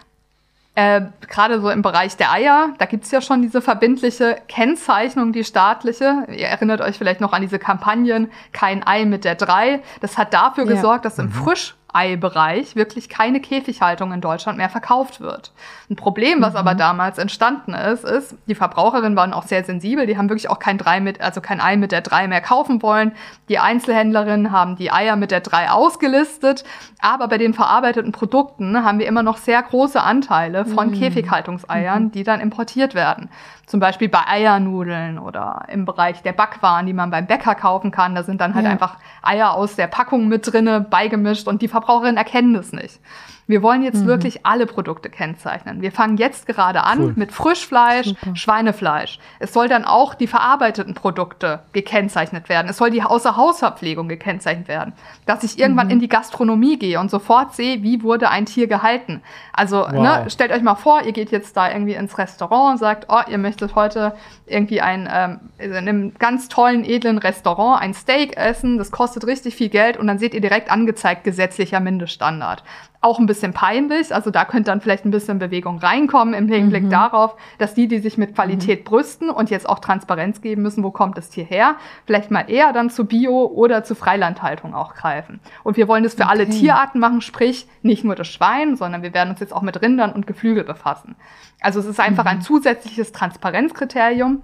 Äh, 0.73 1.07
Gerade 1.27 1.59
so 1.59 1.71
im 1.71 1.81
Bereich 1.81 2.17
der 2.17 2.31
Eier, 2.31 2.75
da 2.77 2.85
gibt's 2.85 3.09
ja 3.09 3.19
schon 3.19 3.41
diese 3.41 3.63
verbindliche 3.63 4.37
Kennzeichnung, 4.47 5.33
die 5.33 5.43
staatliche. 5.43 6.27
Ihr 6.29 6.45
erinnert 6.45 6.81
euch 6.81 6.99
vielleicht 6.99 7.19
noch 7.19 7.33
an 7.33 7.41
diese 7.41 7.57
Kampagnen, 7.57 8.29
kein 8.53 8.85
Ei 8.85 9.05
mit 9.05 9.25
der 9.25 9.33
drei. 9.33 9.81
Das 10.01 10.19
hat 10.19 10.35
dafür 10.35 10.65
ja. 10.65 10.75
gesorgt, 10.75 11.05
dass 11.05 11.17
im 11.17 11.25
mhm. 11.27 11.31
Frisch 11.31 11.75
Ei-Bereich 11.97 12.75
wirklich 12.75 13.09
keine 13.09 13.39
Käfighaltung 13.39 14.11
in 14.13 14.21
Deutschland 14.21 14.57
mehr 14.57 14.69
verkauft 14.69 15.19
wird. 15.19 15.51
Ein 15.89 15.95
Problem, 15.95 16.41
was 16.41 16.53
mhm. 16.53 16.59
aber 16.59 16.75
damals 16.75 17.17
entstanden 17.17 17.73
ist, 17.73 18.03
ist, 18.03 18.35
die 18.47 18.55
Verbraucherinnen 18.55 19.15
waren 19.15 19.33
auch 19.33 19.43
sehr 19.43 19.63
sensibel, 19.63 20.05
die 20.05 20.17
haben 20.17 20.29
wirklich 20.29 20.49
auch 20.49 20.59
kein 20.59 20.77
drei 20.77 20.99
mit, 20.99 21.21
also 21.21 21.41
kein 21.41 21.59
Ei 21.59 21.77
mit 21.77 21.91
der 21.91 22.01
drei 22.01 22.27
mehr 22.27 22.41
kaufen 22.41 22.81
wollen. 22.81 23.13
Die 23.49 23.59
Einzelhändlerinnen 23.59 24.51
haben 24.51 24.75
die 24.75 24.91
Eier 24.91 25.15
mit 25.15 25.31
der 25.31 25.41
drei 25.41 25.69
ausgelistet, 25.69 26.63
aber 26.99 27.27
bei 27.27 27.37
den 27.37 27.53
verarbeiteten 27.53 28.11
Produkten 28.11 28.83
haben 28.83 28.99
wir 28.99 29.07
immer 29.07 29.23
noch 29.23 29.37
sehr 29.37 29.61
große 29.61 30.01
Anteile 30.01 30.65
von 30.65 30.89
mhm. 30.89 30.99
Käfighaltungseiern, 30.99 32.03
mhm. 32.03 32.11
die 32.11 32.23
dann 32.23 32.39
importiert 32.39 32.93
werden. 32.93 33.29
Zum 33.67 33.81
Beispiel 33.81 34.07
bei 34.07 34.25
Eiernudeln 34.25 35.19
oder 35.19 35.65
im 35.67 35.83
Bereich 35.83 36.23
der 36.23 36.31
Backwaren, 36.31 36.85
die 36.85 36.93
man 36.93 37.11
beim 37.11 37.27
Bäcker 37.27 37.53
kaufen 37.53 37.91
kann. 37.91 38.15
Da 38.15 38.23
sind 38.23 38.39
dann 38.39 38.55
halt 38.55 38.63
ja. 38.63 38.71
einfach 38.71 38.95
Eier 39.21 39.53
aus 39.53 39.75
der 39.75 39.87
Packung 39.87 40.29
mit 40.29 40.49
drinne 40.51 40.79
beigemischt 40.79 41.49
und 41.49 41.61
die 41.61 41.67
Verbraucherinnen 41.87 42.17
erkennen 42.17 42.53
das 42.53 42.73
nicht. 42.73 42.99
Wir 43.47 43.63
wollen 43.63 43.81
jetzt 43.81 44.03
mhm. 44.03 44.07
wirklich 44.07 44.45
alle 44.45 44.65
Produkte 44.65 45.09
kennzeichnen. 45.09 45.81
Wir 45.81 45.93
fangen 45.93 46.17
jetzt 46.17 46.47
gerade 46.47 46.83
an 46.83 46.99
cool. 46.99 47.13
mit 47.15 47.31
Frischfleisch, 47.31 48.07
Super. 48.07 48.35
Schweinefleisch. 48.35 49.19
Es 49.39 49.53
soll 49.53 49.69
dann 49.69 49.85
auch 49.85 50.13
die 50.13 50.27
verarbeiteten 50.27 50.93
Produkte 50.93 51.61
gekennzeichnet 51.71 52.49
werden. 52.49 52.67
Es 52.69 52.77
soll 52.77 52.91
die 52.91 53.01
Außerhausverpflegung 53.01 54.09
gekennzeichnet 54.09 54.67
werden. 54.67 54.93
Dass 55.25 55.43
ich 55.43 55.57
irgendwann 55.57 55.87
mhm. 55.87 55.93
in 55.93 55.99
die 56.01 56.09
Gastronomie 56.09 56.77
gehe 56.77 56.99
und 56.99 57.09
sofort 57.09 57.55
sehe, 57.55 57.83
wie 57.83 58.03
wurde 58.03 58.29
ein 58.29 58.45
Tier 58.45 58.67
gehalten. 58.67 59.21
Also 59.53 59.77
wow. 59.77 59.91
ne, 59.93 60.25
stellt 60.29 60.51
euch 60.51 60.61
mal 60.61 60.75
vor, 60.75 61.03
ihr 61.03 61.13
geht 61.13 61.31
jetzt 61.31 61.55
da 61.55 61.71
irgendwie 61.71 61.93
ins 61.93 62.17
Restaurant 62.17 62.73
und 62.73 62.77
sagt, 62.79 63.05
oh, 63.07 63.21
ihr 63.29 63.37
möchtet 63.37 63.75
heute 63.75 64.13
irgendwie 64.45 64.81
ein 64.81 65.09
ähm, 65.11 65.39
in 65.57 65.73
einem 65.73 66.13
ganz 66.19 66.49
tollen, 66.49 66.83
edlen 66.83 67.17
Restaurant 67.17 67.81
ein 67.81 67.93
Steak 67.93 68.35
essen. 68.35 68.77
Das 68.77 68.91
kostet 68.91 69.25
richtig 69.25 69.55
viel 69.55 69.69
Geld 69.69 69.95
und 69.95 70.07
dann 70.07 70.19
seht 70.19 70.33
ihr 70.33 70.41
direkt 70.41 70.69
angezeigt 70.69 71.23
gesetzlicher 71.23 71.79
Mindeststandard 71.79 72.63
auch 73.01 73.19
ein 73.19 73.25
bisschen 73.25 73.53
peinlich. 73.53 74.13
Also 74.13 74.31
da 74.31 74.45
könnte 74.45 74.71
dann 74.71 74.81
vielleicht 74.81 75.05
ein 75.05 75.11
bisschen 75.11 75.39
Bewegung 75.39 75.79
reinkommen 75.79 76.33
im 76.33 76.47
Hinblick 76.47 76.83
mhm. 76.83 76.89
darauf, 76.89 77.35
dass 77.57 77.73
die, 77.73 77.87
die 77.87 77.99
sich 77.99 78.17
mit 78.17 78.35
Qualität 78.35 78.81
mhm. 78.81 78.83
brüsten 78.85 79.29
und 79.29 79.49
jetzt 79.49 79.67
auch 79.67 79.79
Transparenz 79.79 80.41
geben 80.41 80.63
müssen, 80.63 80.83
wo 80.83 80.91
kommt 80.91 81.17
das 81.17 81.29
Tier 81.29 81.45
her, 81.45 81.75
vielleicht 82.05 82.31
mal 82.31 82.49
eher 82.49 82.73
dann 82.73 82.89
zu 82.89 83.05
Bio 83.05 83.45
oder 83.45 83.83
zu 83.83 83.95
Freilandhaltung 83.95 84.73
auch 84.73 84.95
greifen. 84.95 85.39
Und 85.63 85.77
wir 85.77 85.87
wollen 85.87 86.03
das 86.03 86.15
für 86.15 86.23
okay. 86.23 86.31
alle 86.31 86.49
Tierarten 86.49 86.99
machen, 86.99 87.21
sprich 87.21 87.67
nicht 87.81 88.03
nur 88.03 88.15
das 88.15 88.27
Schwein, 88.27 88.75
sondern 88.75 89.03
wir 89.03 89.13
werden 89.13 89.29
uns 89.29 89.39
jetzt 89.39 89.53
auch 89.53 89.61
mit 89.61 89.81
Rindern 89.81 90.11
und 90.11 90.27
Geflügel 90.27 90.63
befassen. 90.63 91.15
Also 91.61 91.79
es 91.79 91.85
ist 91.85 91.99
einfach 91.99 92.23
mhm. 92.23 92.29
ein 92.29 92.41
zusätzliches 92.41 93.11
Transparenzkriterium 93.11 94.41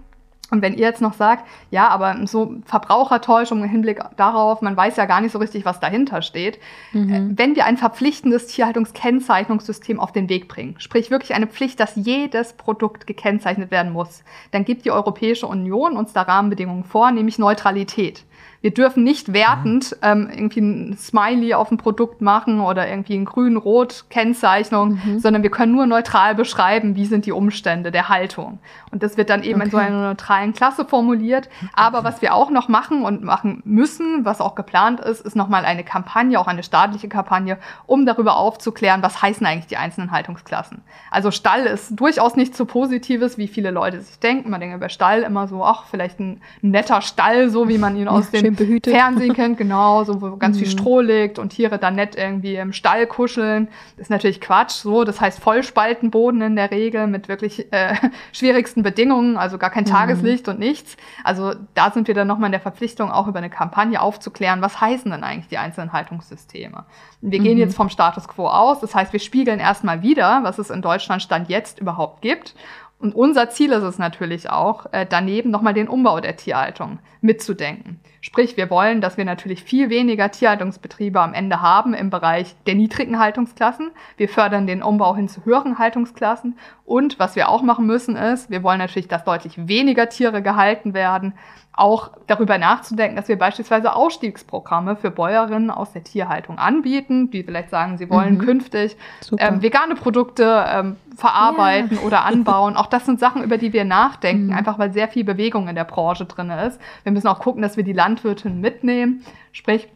und 0.54 0.62
wenn 0.62 0.76
ihr 0.76 0.82
jetzt 0.86 1.02
noch 1.02 1.14
sagt, 1.14 1.48
ja, 1.72 1.88
aber 1.88 2.16
so 2.28 2.54
Verbrauchertäuschung 2.66 3.64
im 3.64 3.70
Hinblick 3.70 4.00
darauf, 4.18 4.62
man 4.62 4.78
weiß 4.78 4.98
ja 4.98 5.06
gar 5.06 5.20
nicht 5.20 5.32
so 5.32 5.40
richtig, 5.40 5.66
was 5.66 5.80
dahinter 5.80 6.22
steht. 6.22 6.60
Mhm. 6.92 7.14
Äh, 7.14 7.38
wenn 7.40 7.56
wir 7.56 7.66
ein 7.66 7.76
verpflichtendes 7.76 8.46
Tierhaltungskennzeichnungssystem 8.46 10.00
auf 10.00 10.12
den 10.12 10.30
Weg 10.30 10.48
bringen, 10.48 10.76
sprich 10.78 11.10
wirklich 11.10 11.34
eine 11.34 11.48
Pflicht, 11.48 11.80
dass 11.80 11.96
jedes 11.96 12.54
Produkt 12.54 13.08
gekennzeichnet 13.08 13.72
werden 13.72 13.92
muss, 13.92 14.24
dann 14.52 14.64
gibt 14.64 14.86
die 14.86 14.92
Europäische 14.92 15.48
Union 15.48 15.98
uns 15.98 16.14
da 16.14 16.22
Rahmenbedingungen 16.22 16.84
vor, 16.84 17.10
nämlich 17.10 17.40
Neutralität. 17.40 18.24
Wir 18.62 18.74
dürfen 18.74 19.04
nicht 19.04 19.34
wertend 19.34 19.96
ähm, 20.02 20.30
irgendwie 20.32 20.62
ein 20.62 20.98
Smiley 20.98 21.54
auf 21.54 21.70
ein 21.70 21.78
Produkt 21.78 22.22
machen 22.22 22.62
oder 22.62 22.88
irgendwie 22.88 23.16
ein 23.16 23.26
grün-rot-Kennzeichnung, 23.26 25.00
mhm. 25.04 25.20
sondern 25.20 25.44
wir 25.44 25.52
können 25.52 25.74
nur 25.74 25.86
neutral 25.86 26.34
beschreiben, 26.36 26.96
wie 26.96 27.06
sind 27.06 27.26
die 27.26 27.34
Umstände 27.34 27.92
der 27.92 28.10
Haltung. 28.10 28.60
Und 28.92 29.04
das 29.04 29.18
wird 29.18 29.30
dann 29.30 29.44
eben 29.44 29.56
okay. 29.56 29.66
in 29.66 29.72
so 29.72 29.78
einer 29.78 30.08
neutralen 30.08 30.54
Klasse 30.54 30.86
formuliert. 30.86 31.50
Aber 31.74 32.04
was 32.04 32.22
wir 32.22 32.34
auch 32.34 32.50
noch 32.50 32.68
machen 32.68 33.04
und 33.04 33.24
machen 33.24 33.62
müssen, 33.66 34.24
was 34.24 34.40
auch 34.40 34.56
geplant 34.56 35.00
ist, 35.02 35.22
ist 35.22 35.36
nochmal 35.36 35.66
eine 35.66 35.84
Kampagne, 35.84 36.40
auch 36.40 36.48
eine 36.48 36.64
staatliche 36.64 37.10
Kampagne, 37.10 37.58
um 37.86 38.06
darüber 38.06 38.38
aufzuklären, 38.38 39.04
was 39.04 39.22
heißen 39.22 39.46
eigentlich 39.46 39.68
die 39.68 39.78
einzelnen 39.78 40.12
Haltungsklassen. 40.12 40.82
Also 41.12 41.32
Stall 41.32 41.66
ist 41.66 42.00
durchaus 42.00 42.36
nicht 42.36 42.56
so 42.56 42.66
positives, 42.66 43.38
wie 43.38 43.48
viele 43.48 43.72
Leute 43.72 44.02
sich 44.02 44.20
denken. 44.20 44.50
Man 44.50 44.62
denkt 44.62 44.76
über 44.76 44.90
Stall 44.90 45.24
immer 45.24 45.48
so, 45.48 45.64
ach, 45.64 45.86
vielleicht 45.90 46.20
ein 46.20 46.42
netter 46.62 47.02
Stall, 47.02 47.50
so 47.50 47.68
wie 47.68 47.78
man 47.78 47.96
ihn 47.96 48.08
aus 48.08 48.33
behütet. 48.42 48.94
Fernsehen 48.94 49.34
kennt, 49.34 49.58
genau, 49.58 50.04
so 50.04 50.22
wo 50.22 50.36
ganz 50.38 50.56
mhm. 50.56 50.60
viel 50.62 50.70
Stroh 50.70 51.00
liegt 51.00 51.40
und 51.40 51.50
Tiere 51.50 51.78
dann 51.78 51.96
nett 51.96 52.16
irgendwie 52.16 52.56
im 52.56 52.74
Stall 52.74 53.08
kuscheln. 53.08 53.68
Das 53.96 54.06
ist 54.06 54.10
natürlich 54.10 54.42
Quatsch, 54.42 54.72
so. 54.72 55.04
Das 55.04 55.22
heißt 55.22 55.40
Vollspaltenboden 55.40 56.42
in 56.42 56.56
der 56.56 56.72
Regel 56.72 57.08
mit 57.08 57.28
wirklich 57.28 57.72
äh, 57.72 57.96
schwierigsten 58.32 58.84
Bedingungen, 58.84 59.38
also 59.38 59.58
gar 59.58 59.70
kein 59.70 59.84
mhm. 59.84 59.90
Tageslicht 59.90 60.48
und 60.48 60.60
nichts. 60.60 60.98
Also 61.24 61.54
da 61.74 61.92
sind 61.92 62.08
wir 62.08 62.16
dann 62.16 62.28
nochmal 62.28 62.48
in 62.48 62.54
der 62.54 62.62
Verpflichtung, 62.62 63.12
auch 63.12 63.28
über 63.28 63.40
eine 63.40 63.50
Kampagne 63.50 64.02
aufzuklären, 64.02 64.62
was 64.62 64.82
heißen 64.82 65.10
denn 65.12 65.24
eigentlich 65.24 65.48
die 65.48 65.58
einzelnen 65.58 65.94
Haltungssysteme. 65.94 66.86
Wir 67.22 67.40
mhm. 67.40 67.44
gehen 67.44 67.58
jetzt 67.58 67.76
vom 67.76 67.90
Status 67.90 68.28
quo 68.28 68.48
aus, 68.48 68.80
das 68.80 68.96
heißt, 68.96 69.14
wir 69.14 69.20
spiegeln 69.20 69.60
erstmal 69.60 70.02
wieder, 70.02 70.42
was 70.44 70.58
es 70.58 70.70
in 70.70 70.82
Deutschland 70.82 71.22
Stand 71.22 71.50
jetzt 71.50 71.80
überhaupt 71.80 72.22
gibt 72.22 72.56
und 73.04 73.14
unser 73.14 73.50
Ziel 73.50 73.74
ist 73.74 73.84
es 73.84 73.98
natürlich 73.98 74.50
auch, 74.50 74.86
äh, 74.94 75.06
daneben 75.06 75.52
nochmal 75.52 75.74
den 75.74 75.90
Umbau 75.90 76.22
der 76.22 76.38
Tierhaltung 76.38 77.00
mitzudenken. 77.20 78.00
Sprich, 78.26 78.56
wir 78.56 78.70
wollen, 78.70 79.02
dass 79.02 79.18
wir 79.18 79.26
natürlich 79.26 79.66
viel 79.66 79.90
weniger 79.90 80.32
Tierhaltungsbetriebe 80.32 81.20
am 81.20 81.34
Ende 81.34 81.62
haben 81.62 81.94
im 81.94 82.10
Bereich 82.10 82.56
der 82.66 82.74
niedrigen 82.74 83.20
Haltungsklassen. 83.20 83.92
Wir 84.16 84.30
fördern 84.30 84.66
den 84.66 84.82
Umbau 84.82 85.14
hin 85.14 85.28
zu 85.28 85.44
höheren 85.44 85.78
Haltungsklassen. 85.78 86.58
Und 86.86 87.20
was 87.20 87.36
wir 87.36 87.50
auch 87.50 87.62
machen 87.64 87.86
müssen 87.86 88.16
ist, 88.16 88.50
wir 88.50 88.64
wollen 88.64 88.80
natürlich, 88.80 89.10
dass 89.10 89.26
deutlich 89.26 89.68
weniger 89.68 90.08
Tiere 90.08 90.42
gehalten 90.42 90.94
werden 90.94 91.34
auch 91.76 92.12
darüber 92.28 92.60
nachzudenken, 92.60 93.16
dass 93.16 93.28
wir 93.28 93.38
beispielsweise 93.38 93.96
Ausstiegsprogramme 93.96 94.96
für 94.96 95.10
Bäuerinnen 95.10 95.72
aus 95.72 95.92
der 95.92 96.04
Tierhaltung 96.04 96.60
anbieten, 96.60 97.32
die 97.32 97.44
vielleicht 97.44 97.72
sagen, 97.72 97.98
sie 97.98 98.10
wollen 98.12 98.36
mhm. 98.36 98.46
künftig 98.46 98.96
ähm, 99.40 99.64
vegane 99.64 99.96
Produkte 99.96 100.66
ähm, 100.68 100.98
verarbeiten 101.18 101.98
yeah. 101.98 102.06
oder 102.06 102.26
anbauen. 102.26 102.78
Auch 102.78 102.86
das 102.86 103.06
sind 103.06 103.20
Sachen, 103.20 103.44
über 103.44 103.58
die 103.58 103.74
wir 103.74 103.86
nachdenken, 103.86 104.48
mhm. 104.48 104.54
einfach 104.54 104.78
weil 104.78 104.94
sehr 104.94 105.08
viel 105.08 105.24
Bewegung 105.24 105.68
in 105.68 105.76
der 105.76 105.84
Branche 105.84 106.26
drin 106.26 106.52
ist. 106.52 106.80
Wir 107.02 107.12
müssen 107.12 107.28
auch 107.28 107.40
gucken, 107.40 107.64
dass 107.64 107.76
wir 107.76 107.84
die 107.84 107.94
Landwirtin 107.94 108.62
mitnehmen. 108.62 109.26
Sprich, 109.52 109.90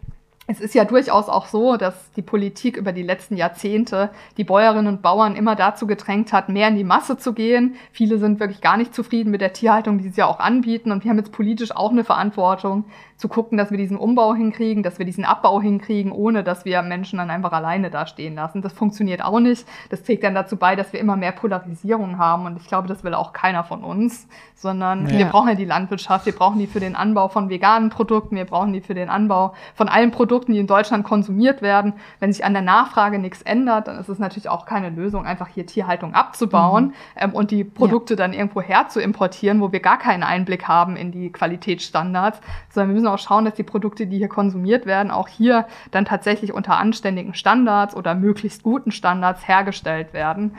es 0.49 0.61
ist 0.61 0.73
ja 0.73 0.85
durchaus 0.85 1.27
auch 1.27 1.47
so, 1.47 1.75
dass 1.75 2.11
die 2.13 2.21
Politik 2.21 2.77
über 2.77 2.93
die 2.93 3.03
letzten 3.03 3.35
Jahrzehnte 3.35 4.09
die 4.37 4.45
Bäuerinnen 4.45 4.87
und 4.87 5.01
Bauern 5.01 5.35
immer 5.35 5.57
dazu 5.57 5.87
gedrängt 5.87 6.31
hat, 6.31 6.47
mehr 6.47 6.69
in 6.69 6.77
die 6.77 6.85
Masse 6.85 7.17
zu 7.17 7.33
gehen. 7.33 7.75
Viele 7.91 8.17
sind 8.17 8.39
wirklich 8.39 8.61
gar 8.61 8.77
nicht 8.77 8.95
zufrieden 8.95 9.29
mit 9.29 9.41
der 9.41 9.51
Tierhaltung, 9.51 9.97
die 9.97 10.07
sie 10.07 10.21
ja 10.21 10.25
auch 10.25 10.39
anbieten. 10.39 10.93
Und 10.93 11.03
wir 11.03 11.11
haben 11.11 11.17
jetzt 11.17 11.33
politisch 11.33 11.75
auch 11.75 11.91
eine 11.91 12.05
Verantwortung, 12.05 12.85
zu 13.17 13.27
gucken, 13.27 13.57
dass 13.57 13.71
wir 13.71 13.77
diesen 13.77 13.97
Umbau 13.97 14.35
hinkriegen, 14.35 14.83
dass 14.83 14.99
wir 14.99 15.05
diesen 15.05 15.25
Abbau 15.25 15.59
hinkriegen, 15.59 16.11
ohne 16.11 16.43
dass 16.43 16.65
wir 16.65 16.83
Menschen 16.83 17.17
dann 17.17 17.31
einfach 17.31 17.51
alleine 17.51 17.89
da 17.89 18.05
stehen 18.05 18.35
lassen. 18.35 18.61
Das 18.61 18.73
funktioniert 18.73 19.23
auch 19.23 19.39
nicht. 19.39 19.65
Das 19.89 20.03
trägt 20.03 20.23
dann 20.23 20.35
dazu 20.35 20.55
bei, 20.55 20.75
dass 20.75 20.93
wir 20.93 20.99
immer 20.99 21.15
mehr 21.15 21.31
Polarisierung 21.31 22.19
haben. 22.19 22.45
Und 22.45 22.57
ich 22.57 22.67
glaube, 22.67 22.87
das 22.87 23.03
will 23.03 23.15
auch 23.15 23.33
keiner 23.33 23.63
von 23.63 23.83
uns, 23.83 24.27
sondern 24.53 25.07
ja. 25.07 25.17
wir 25.17 25.25
brauchen 25.25 25.49
ja 25.49 25.55
die 25.55 25.65
Landwirtschaft, 25.65 26.27
wir 26.27 26.33
brauchen 26.33 26.59
die 26.59 26.67
für 26.67 26.79
den 26.79 26.95
Anbau 26.95 27.27
von 27.27 27.49
veganen 27.49 27.89
Produkten, 27.89 28.35
wir 28.35 28.45
brauchen 28.45 28.71
die 28.71 28.81
für 28.81 28.93
den 28.93 29.09
Anbau 29.09 29.53
von 29.73 29.89
allen 29.89 30.11
Produkten, 30.11 30.53
die 30.53 30.59
in 30.59 30.67
Deutschland 30.67 31.03
konsumiert 31.03 31.63
werden. 31.63 31.93
Wenn 32.19 32.31
sich 32.31 32.45
an 32.45 32.53
der 32.53 32.61
Nachfrage 32.61 33.17
nichts 33.17 33.41
ändert, 33.41 33.87
dann 33.87 33.97
ist 33.97 34.09
es 34.09 34.19
natürlich 34.19 34.49
auch 34.49 34.65
keine 34.65 34.91
Lösung, 34.91 35.25
einfach 35.25 35.47
hier 35.47 35.65
Tierhaltung 35.65 36.13
abzubauen 36.13 36.85
mhm. 36.85 36.93
ähm, 37.15 37.33
und 37.33 37.49
die 37.49 37.63
Produkte 37.63 38.13
ja. 38.13 38.17
dann 38.17 38.33
irgendwo 38.33 38.61
her 38.61 38.87
zu 38.89 39.01
importieren, 39.01 39.59
wo 39.59 39.71
wir 39.71 39.79
gar 39.79 39.97
keinen 39.97 40.23
Einblick 40.23 40.67
haben 40.67 40.95
in 40.95 41.11
die 41.11 41.31
Qualitätsstandards, 41.31 42.39
sondern 42.69 42.89
wir 42.89 42.93
müssen 42.93 43.06
müssen 43.07 43.13
auch 43.13 43.27
schauen, 43.27 43.45
dass 43.45 43.55
die 43.55 43.63
Produkte, 43.63 44.07
die 44.07 44.17
hier 44.17 44.27
konsumiert 44.27 44.85
werden, 44.85 45.11
auch 45.11 45.27
hier 45.27 45.65
dann 45.91 46.05
tatsächlich 46.05 46.53
unter 46.53 46.77
anständigen 46.77 47.33
Standards 47.33 47.95
oder 47.95 48.15
möglichst 48.15 48.63
guten 48.63 48.91
Standards 48.91 49.47
hergestellt 49.47 50.13
werden. 50.13 50.55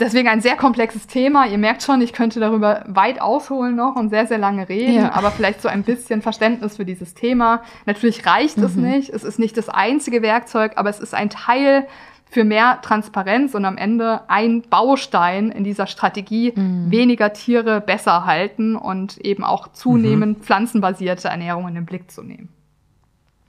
Deswegen 0.00 0.28
ein 0.28 0.40
sehr 0.40 0.54
komplexes 0.54 1.08
Thema. 1.08 1.46
Ihr 1.48 1.58
merkt 1.58 1.82
schon, 1.82 2.00
ich 2.00 2.12
könnte 2.12 2.38
darüber 2.38 2.84
weit 2.86 3.20
ausholen 3.20 3.74
noch 3.74 3.96
und 3.96 4.10
sehr, 4.10 4.26
sehr 4.26 4.38
lange 4.38 4.68
reden, 4.68 4.94
ja. 4.94 5.12
aber 5.12 5.32
vielleicht 5.32 5.60
so 5.60 5.68
ein 5.68 5.82
bisschen 5.82 6.22
Verständnis 6.22 6.76
für 6.76 6.84
dieses 6.84 7.14
Thema. 7.14 7.62
Natürlich 7.84 8.24
reicht 8.24 8.58
mhm. 8.58 8.64
es 8.64 8.76
nicht. 8.76 9.10
Es 9.10 9.24
ist 9.24 9.40
nicht 9.40 9.56
das 9.56 9.68
einzige 9.68 10.22
Werkzeug, 10.22 10.72
aber 10.76 10.88
es 10.88 11.00
ist 11.00 11.14
ein 11.14 11.30
Teil 11.30 11.88
für 12.30 12.44
mehr 12.44 12.80
Transparenz 12.82 13.54
und 13.54 13.64
am 13.64 13.76
Ende 13.76 14.20
ein 14.28 14.62
Baustein 14.62 15.50
in 15.50 15.64
dieser 15.64 15.86
Strategie, 15.86 16.52
mhm. 16.54 16.90
weniger 16.90 17.32
Tiere 17.32 17.80
besser 17.80 18.26
halten 18.26 18.76
und 18.76 19.18
eben 19.18 19.44
auch 19.44 19.68
zunehmend 19.72 20.38
mhm. 20.38 20.42
pflanzenbasierte 20.42 21.28
Ernährung 21.28 21.68
in 21.68 21.74
den 21.74 21.86
Blick 21.86 22.10
zu 22.10 22.22
nehmen. 22.22 22.48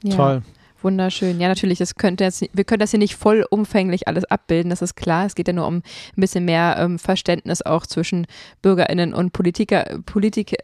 Ja. 0.03 0.15
Toll. 0.15 0.41
Wunderschön. 0.81 1.41
Ja, 1.41 1.49
natürlich, 1.49 1.79
das 1.79 1.95
könnte 1.95 2.23
jetzt, 2.23 2.45
wir 2.53 2.63
können 2.63 2.79
das 2.79 2.91
hier 2.91 2.99
nicht 2.99 3.15
vollumfänglich 3.15 4.07
alles 4.07 4.23
abbilden, 4.25 4.69
das 4.69 4.81
ist 4.81 4.95
klar. 4.95 5.25
Es 5.25 5.35
geht 5.35 5.47
ja 5.47 5.53
nur 5.53 5.67
um 5.67 5.77
ein 5.77 5.81
bisschen 6.15 6.45
mehr 6.45 6.77
ähm, 6.79 6.99
Verständnis 6.99 7.61
auch 7.61 7.85
zwischen 7.85 8.27
BürgerInnen 8.61 9.13
und 9.13 9.33
Politiker, 9.33 9.99
Politik, 10.05 10.55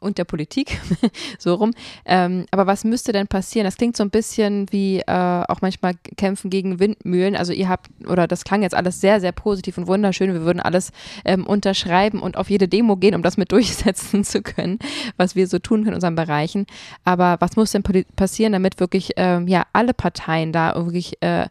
und 0.00 0.18
der 0.18 0.24
Politik, 0.24 0.80
so 1.38 1.54
rum. 1.54 1.72
Ähm, 2.04 2.46
aber 2.50 2.66
was 2.66 2.84
müsste 2.84 3.12
denn 3.12 3.28
passieren? 3.28 3.64
Das 3.64 3.76
klingt 3.76 3.96
so 3.96 4.02
ein 4.02 4.10
bisschen 4.10 4.66
wie 4.70 5.00
äh, 5.00 5.04
auch 5.46 5.60
manchmal 5.60 5.94
Kämpfen 6.16 6.50
gegen 6.50 6.80
Windmühlen. 6.80 7.36
Also 7.36 7.52
ihr 7.52 7.68
habt, 7.68 7.88
oder 8.06 8.26
das 8.26 8.44
klang 8.44 8.62
jetzt 8.62 8.74
alles 8.74 9.00
sehr, 9.00 9.20
sehr 9.20 9.32
positiv 9.32 9.78
und 9.78 9.86
wunderschön. 9.86 10.32
Wir 10.32 10.42
würden 10.42 10.60
alles 10.60 10.92
ähm, 11.24 11.46
unterschreiben 11.46 12.20
und 12.20 12.36
auf 12.36 12.50
jede 12.50 12.68
Demo 12.68 12.96
gehen, 12.96 13.14
um 13.14 13.22
das 13.22 13.36
mit 13.36 13.52
durchsetzen 13.52 14.24
zu 14.24 14.42
können, 14.42 14.78
was 15.16 15.36
wir 15.36 15.46
so 15.46 15.58
tun 15.58 15.80
können 15.80 15.90
in 15.90 15.94
unseren 15.94 16.14
Bereichen. 16.14 16.66
Aber 17.04 17.36
was 17.40 17.56
muss 17.56 17.72
denn 17.72 17.82
passieren, 18.16 18.52
damit 18.52 18.80
wirklich 18.80 19.12
ähm, 19.16 19.46
ja 19.48 19.64
alle 19.72 19.94
Parteien 19.94 20.52
da 20.52 20.74
wirklich 20.74 21.22
äh, 21.22 21.48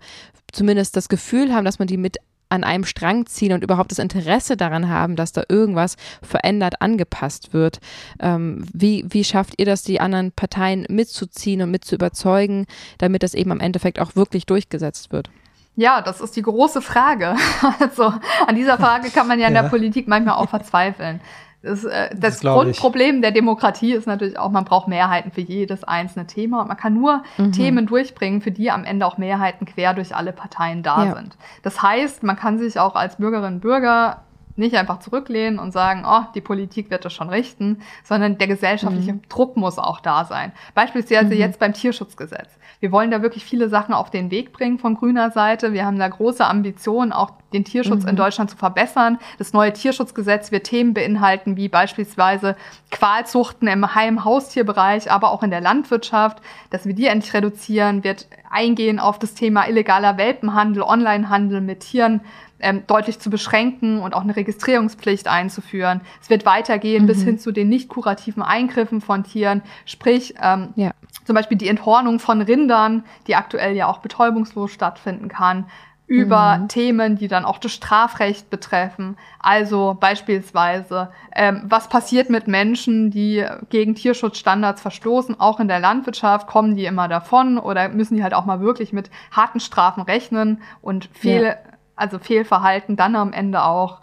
zumindest 0.51 0.95
das 0.95 1.09
Gefühl 1.09 1.53
haben, 1.53 1.65
dass 1.65 1.79
man 1.79 1.87
die 1.87 1.97
mit 1.97 2.17
an 2.49 2.63
einem 2.63 2.83
Strang 2.83 3.25
ziehen 3.27 3.53
und 3.53 3.63
überhaupt 3.63 3.91
das 3.91 3.99
Interesse 3.99 4.57
daran 4.57 4.89
haben, 4.89 5.15
dass 5.15 5.31
da 5.31 5.43
irgendwas 5.47 5.95
verändert, 6.21 6.81
angepasst 6.81 7.53
wird. 7.53 7.79
Ähm, 8.19 8.65
wie, 8.73 9.05
wie 9.09 9.23
schafft 9.23 9.53
ihr 9.57 9.65
das, 9.65 9.83
die 9.83 10.01
anderen 10.01 10.31
Parteien 10.31 10.85
mitzuziehen 10.89 11.61
und 11.61 11.71
mit 11.71 11.85
zu 11.85 11.95
überzeugen, 11.95 12.65
damit 12.97 13.23
das 13.23 13.33
eben 13.33 13.51
am 13.51 13.59
Endeffekt 13.59 13.99
auch 13.99 14.15
wirklich 14.15 14.45
durchgesetzt 14.45 15.11
wird? 15.11 15.29
Ja, 15.75 16.01
das 16.01 16.19
ist 16.19 16.35
die 16.35 16.41
große 16.41 16.81
Frage. 16.81 17.35
Also 17.79 18.13
an 18.47 18.55
dieser 18.55 18.77
Frage 18.77 19.09
kann 19.09 19.27
man 19.27 19.39
ja 19.39 19.47
in 19.47 19.55
ja. 19.55 19.61
der 19.61 19.69
Politik 19.69 20.07
manchmal 20.07 20.35
auch 20.35 20.49
verzweifeln. 20.49 21.21
Das, 21.61 21.83
äh, 21.83 22.09
das, 22.11 22.39
das 22.39 22.41
Grundproblem 22.41 23.15
ich. 23.15 23.21
der 23.21 23.31
Demokratie 23.31 23.91
ist 23.93 24.07
natürlich 24.07 24.39
auch, 24.39 24.49
man 24.49 24.63
braucht 24.63 24.87
Mehrheiten 24.87 25.31
für 25.31 25.41
jedes 25.41 25.83
einzelne 25.83 26.25
Thema. 26.25 26.61
Und 26.61 26.67
man 26.69 26.77
kann 26.77 26.93
nur 26.93 27.23
mhm. 27.37 27.51
Themen 27.51 27.85
durchbringen, 27.85 28.41
für 28.41 28.51
die 28.51 28.71
am 28.71 28.85
Ende 28.85 29.05
auch 29.05 29.17
Mehrheiten 29.17 29.65
quer 29.65 29.93
durch 29.93 30.15
alle 30.15 30.31
Parteien 30.31 30.83
da 30.83 31.05
ja. 31.05 31.15
sind. 31.15 31.37
Das 31.63 31.81
heißt, 31.81 32.23
man 32.23 32.37
kann 32.37 32.59
sich 32.59 32.79
auch 32.79 32.95
als 32.95 33.17
Bürgerinnen 33.17 33.55
und 33.55 33.61
Bürger 33.61 34.21
nicht 34.59 34.75
einfach 34.75 34.99
zurücklehnen 34.99 35.59
und 35.59 35.71
sagen, 35.71 36.03
oh, 36.05 36.21
die 36.35 36.41
Politik 36.41 36.89
wird 36.89 37.05
das 37.05 37.13
schon 37.13 37.29
richten, 37.29 37.81
sondern 38.03 38.37
der 38.37 38.47
gesellschaftliche 38.47 39.13
mhm. 39.13 39.21
Druck 39.29 39.57
muss 39.57 39.77
auch 39.77 39.99
da 39.99 40.25
sein. 40.25 40.51
Beispielsweise 40.75 41.33
mhm. 41.33 41.39
jetzt 41.39 41.59
beim 41.59 41.73
Tierschutzgesetz. 41.73 42.49
Wir 42.79 42.93
wollen 42.93 43.11
da 43.11 43.21
wirklich 43.21 43.43
viele 43.43 43.67
Sachen 43.67 43.93
auf 43.93 44.09
den 44.09 44.31
Weg 44.31 44.53
bringen 44.53 44.79
von 44.79 44.95
grüner 44.95 45.31
Seite. 45.31 45.73
Wir 45.73 45.85
haben 45.85 45.99
da 45.99 46.07
große 46.07 46.45
Ambitionen, 46.45 47.11
auch 47.11 47.31
den 47.51 47.65
Tierschutz 47.65 48.03
mhm. 48.03 48.09
in 48.09 48.15
Deutschland 48.15 48.49
zu 48.49 48.57
verbessern. 48.57 49.17
Das 49.37 49.51
neue 49.51 49.73
Tierschutzgesetz 49.73 50.51
wird 50.51 50.65
Themen 50.65 50.93
beinhalten, 50.93 51.57
wie 51.57 51.67
beispielsweise 51.67 52.55
Qualzuchten 52.91 53.67
im 53.67 53.95
Heim-Haustierbereich, 53.95 55.11
aber 55.11 55.31
auch 55.31 55.43
in 55.43 55.51
der 55.51 55.61
Landwirtschaft, 55.61 56.41
dass 56.69 56.85
wir 56.85 56.93
die 56.93 57.07
endlich 57.07 57.33
reduzieren, 57.33 58.03
wird 58.03 58.27
eingehen 58.49 58.99
auf 58.99 59.19
das 59.19 59.33
Thema 59.33 59.67
illegaler 59.67 60.17
Welpenhandel, 60.17 60.83
Onlinehandel 60.83 61.61
mit 61.61 61.81
Tieren, 61.81 62.21
ähm, 62.59 62.83
deutlich 62.87 63.19
zu 63.19 63.29
beschränken 63.29 64.01
und 64.01 64.13
auch 64.13 64.21
eine 64.21 64.35
Registrierungspflicht 64.35 65.27
einzuführen. 65.27 66.01
Es 66.21 66.29
wird 66.29 66.45
weitergehen 66.45 67.03
mhm. 67.03 67.07
bis 67.07 67.23
hin 67.23 67.39
zu 67.39 67.51
den 67.51 67.69
nicht 67.69 67.89
kurativen 67.89 68.43
Eingriffen 68.43 69.01
von 69.01 69.23
Tieren, 69.23 69.61
sprich 69.85 70.35
ähm, 70.41 70.69
ja. 70.75 70.91
zum 71.25 71.35
Beispiel 71.35 71.57
die 71.57 71.67
Enthornung 71.67 72.19
von 72.19 72.41
Rindern, 72.41 73.03
die 73.27 73.35
aktuell 73.35 73.75
ja 73.75 73.87
auch 73.87 73.99
betäubungslos 73.99 74.71
stattfinden 74.71 75.27
kann, 75.27 75.65
über 76.09 76.57
mhm. 76.57 76.67
Themen, 76.69 77.17
die 77.17 77.27
dann 77.27 77.45
auch 77.45 77.59
das 77.59 77.71
Strafrecht 77.71 78.49
betreffen. 78.49 79.15
Also 79.39 79.95
beispielsweise, 79.99 81.11
ähm, 81.35 81.61
was 81.65 81.87
passiert 81.87 82.31
mit 82.31 82.47
Menschen, 82.47 83.11
die 83.11 83.45
gegen 83.69 83.93
Tierschutzstandards 83.93 84.81
verstoßen, 84.81 85.39
auch 85.39 85.59
in 85.59 85.67
der 85.67 85.79
Landwirtschaft, 85.79 86.47
kommen 86.47 86.75
die 86.75 86.85
immer 86.85 87.07
davon 87.07 87.59
oder 87.59 87.89
müssen 87.89 88.17
die 88.17 88.23
halt 88.23 88.33
auch 88.33 88.45
mal 88.45 88.59
wirklich 88.59 88.91
mit 88.91 89.11
harten 89.31 89.59
Strafen 89.59 90.01
rechnen 90.01 90.63
und 90.81 91.09
Fehl, 91.13 91.43
ja 91.43 91.68
also 91.99 92.19
Fehlverhalten 92.19 92.95
dann 92.95 93.15
am 93.15 93.33
Ende 93.33 93.63
auch, 93.63 93.99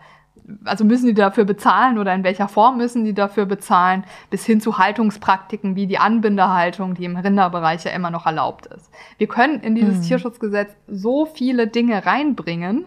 also 0.65 0.85
müssen 0.85 1.07
die 1.07 1.15
dafür 1.15 1.45
bezahlen 1.45 1.99
oder 1.99 2.15
in 2.15 2.23
welcher 2.23 2.49
Form 2.49 2.77
müssen 2.77 3.05
die 3.05 3.15
dafür 3.15 3.47
bezahlen, 3.47 4.05
bis 4.31 4.45
hin 4.47 4.61
zu 4.61 4.79
Haltungspraktiken 4.79 5.75
wie 5.75 5.87
die 5.87 5.99
Anbindehaltung, 5.99 6.95
die 6.95 7.05
im 7.05 7.17
Rinderbereich 7.17 7.85
ja 7.85 7.91
immer 7.91 8.11
noch 8.11 8.27
erlaubt 8.27 8.67
ist. 8.67 8.91
Wir 9.19 9.27
können 9.27 9.61
in 9.61 9.75
dieses 9.75 9.99
mhm. 9.99 10.03
Tierschutzgesetz 10.03 10.75
so 10.87 11.27
viele 11.27 11.67
Dinge 11.67 12.07
reinbringen, 12.07 12.85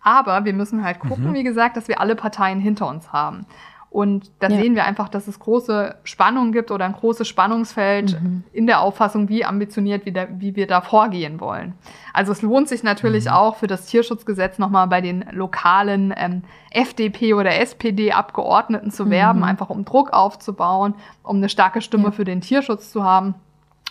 aber 0.00 0.44
wir 0.44 0.52
müssen 0.52 0.84
halt 0.84 1.00
gucken, 1.00 1.30
mhm. 1.30 1.34
wie 1.34 1.44
gesagt, 1.44 1.76
dass 1.76 1.88
wir 1.88 2.00
alle 2.00 2.16
Parteien 2.16 2.60
hinter 2.60 2.88
uns 2.88 3.12
haben. 3.12 3.46
Und 3.92 4.30
da 4.38 4.48
ja. 4.48 4.56
sehen 4.56 4.74
wir 4.74 4.86
einfach, 4.86 5.10
dass 5.10 5.28
es 5.28 5.38
große 5.38 5.96
Spannungen 6.04 6.52
gibt 6.52 6.70
oder 6.70 6.86
ein 6.86 6.94
großes 6.94 7.28
Spannungsfeld 7.28 8.18
mhm. 8.18 8.42
in 8.50 8.66
der 8.66 8.80
Auffassung, 8.80 9.28
wie 9.28 9.44
ambitioniert 9.44 10.06
wir 10.06 10.14
da, 10.14 10.28
wie 10.30 10.56
wir 10.56 10.66
da 10.66 10.80
vorgehen 10.80 11.40
wollen. 11.40 11.74
Also 12.14 12.32
es 12.32 12.40
lohnt 12.40 12.68
sich 12.68 12.82
natürlich 12.82 13.26
mhm. 13.26 13.32
auch 13.32 13.56
für 13.56 13.66
das 13.66 13.84
Tierschutzgesetz 13.84 14.58
nochmal 14.58 14.86
bei 14.86 15.02
den 15.02 15.26
lokalen 15.30 16.14
ähm, 16.16 16.42
FDP 16.70 17.34
oder 17.34 17.60
SPD-Abgeordneten 17.60 18.90
zu 18.90 19.10
werben, 19.10 19.40
mhm. 19.40 19.44
einfach 19.44 19.68
um 19.68 19.84
Druck 19.84 20.14
aufzubauen, 20.14 20.94
um 21.22 21.36
eine 21.36 21.50
starke 21.50 21.82
Stimme 21.82 22.04
ja. 22.04 22.10
für 22.12 22.24
den 22.24 22.40
Tierschutz 22.40 22.90
zu 22.90 23.04
haben 23.04 23.34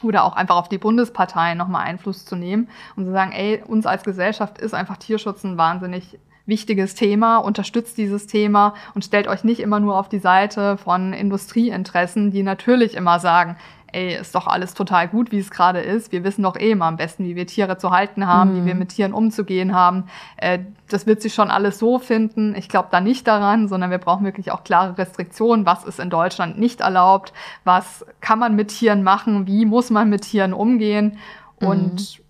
oder 0.02 0.24
auch 0.24 0.36
einfach 0.36 0.56
auf 0.56 0.68
die 0.68 0.80
Bundesparteien 0.80 1.60
nochmal 1.60 1.86
Einfluss 1.86 2.26
zu 2.26 2.36
nehmen 2.36 2.70
und 2.96 3.06
zu 3.06 3.12
sagen, 3.12 3.34
ey, 3.34 3.62
uns 3.68 3.86
als 3.86 4.04
Gesellschaft 4.04 4.58
ist 4.58 4.74
einfach 4.74 4.98
Tierschutz 4.98 5.44
ein 5.44 5.60
wahnsinnig 5.60 6.18
wichtiges 6.52 6.94
Thema, 6.94 7.38
unterstützt 7.38 7.98
dieses 7.98 8.28
Thema 8.28 8.76
und 8.94 9.04
stellt 9.04 9.28
euch 9.28 9.44
nicht 9.44 9.60
immer 9.60 9.80
nur 9.80 9.98
auf 9.98 10.10
die 10.10 10.20
Seite 10.20 10.78
von 10.78 11.14
Industrieinteressen, 11.14 12.30
die 12.30 12.44
natürlich 12.44 12.94
immer 12.94 13.20
sagen, 13.20 13.56
ey, 13.94 14.16
ist 14.16 14.36
doch 14.36 14.48
alles 14.48 14.74
total 14.74 15.08
gut, 15.08 15.32
wie 15.32 15.40
es 15.40 15.50
gerade 15.50 15.80
ist. 15.80 16.12
Wir 16.12 16.24
wissen 16.24 16.44
doch 16.44 16.56
eh 16.56 16.72
immer 16.72 16.86
am 16.86 16.98
besten, 16.98 17.26
wie 17.26 17.36
wir 17.36 17.48
Tiere 17.48 17.78
zu 17.78 17.92
halten 17.92 18.28
haben, 18.28 18.52
mhm. 18.52 18.62
wie 18.62 18.66
wir 18.68 18.76
mit 18.76 18.90
Tieren 18.90 19.14
umzugehen 19.14 19.74
haben. 19.74 20.06
Äh, 20.38 20.60
das 20.90 21.08
wird 21.08 21.22
sich 21.22 21.34
schon 21.34 21.50
alles 21.50 21.80
so 21.80 22.00
finden. 22.00 22.56
Ich 22.56 22.70
glaube 22.70 22.90
da 22.92 23.02
nicht 23.02 23.28
daran, 23.28 23.68
sondern 23.68 23.92
wir 23.92 23.98
brauchen 23.98 24.26
wirklich 24.26 24.52
auch 24.52 24.64
klare 24.64 24.98
Restriktionen. 24.98 25.66
Was 25.66 25.84
ist 25.84 26.00
in 26.00 26.10
Deutschland 26.10 26.60
nicht 26.60 26.82
erlaubt? 26.82 27.34
Was 27.64 28.06
kann 28.22 28.40
man 28.40 28.56
mit 28.56 28.70
Tieren 28.70 29.04
machen? 29.04 29.48
Wie 29.48 29.66
muss 29.66 29.90
man 29.90 30.10
mit 30.10 30.22
Tieren 30.22 30.54
umgehen? 30.54 31.18
Und 31.60 31.94
mhm 31.94 32.21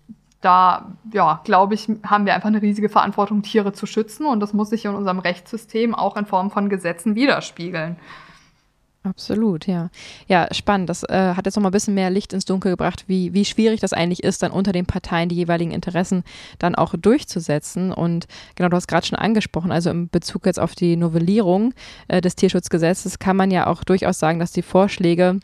da, 0.42 0.92
ja, 1.12 1.40
glaube 1.44 1.74
ich, 1.74 1.88
haben 2.04 2.26
wir 2.26 2.34
einfach 2.34 2.48
eine 2.48 2.60
riesige 2.60 2.88
Verantwortung, 2.88 3.42
Tiere 3.42 3.72
zu 3.72 3.86
schützen. 3.86 4.26
Und 4.26 4.40
das 4.40 4.52
muss 4.52 4.70
sich 4.70 4.84
in 4.84 4.94
unserem 4.94 5.20
Rechtssystem 5.20 5.94
auch 5.94 6.16
in 6.16 6.26
Form 6.26 6.50
von 6.50 6.68
Gesetzen 6.68 7.14
widerspiegeln. 7.14 7.96
Absolut, 9.04 9.66
ja. 9.66 9.90
Ja, 10.28 10.46
spannend. 10.52 10.88
Das 10.88 11.02
äh, 11.02 11.34
hat 11.34 11.46
jetzt 11.46 11.56
noch 11.56 11.62
mal 11.62 11.70
ein 11.70 11.72
bisschen 11.72 11.94
mehr 11.94 12.10
Licht 12.10 12.32
ins 12.32 12.44
Dunkel 12.44 12.70
gebracht, 12.70 13.04
wie, 13.08 13.32
wie 13.32 13.44
schwierig 13.44 13.80
das 13.80 13.92
eigentlich 13.92 14.22
ist, 14.22 14.44
dann 14.44 14.52
unter 14.52 14.70
den 14.70 14.86
Parteien 14.86 15.28
die 15.28 15.34
jeweiligen 15.34 15.72
Interessen 15.72 16.22
dann 16.60 16.76
auch 16.76 16.94
durchzusetzen. 16.96 17.90
Und 17.90 18.26
genau, 18.54 18.68
du 18.68 18.76
hast 18.76 18.86
gerade 18.86 19.04
schon 19.04 19.18
angesprochen, 19.18 19.72
also 19.72 19.90
im 19.90 20.08
Bezug 20.08 20.46
jetzt 20.46 20.60
auf 20.60 20.76
die 20.76 20.96
Novellierung 20.96 21.74
äh, 22.06 22.20
des 22.20 22.36
Tierschutzgesetzes 22.36 23.18
kann 23.18 23.36
man 23.36 23.50
ja 23.50 23.66
auch 23.66 23.82
durchaus 23.82 24.20
sagen, 24.20 24.38
dass 24.38 24.52
die 24.52 24.62
Vorschläge 24.62 25.40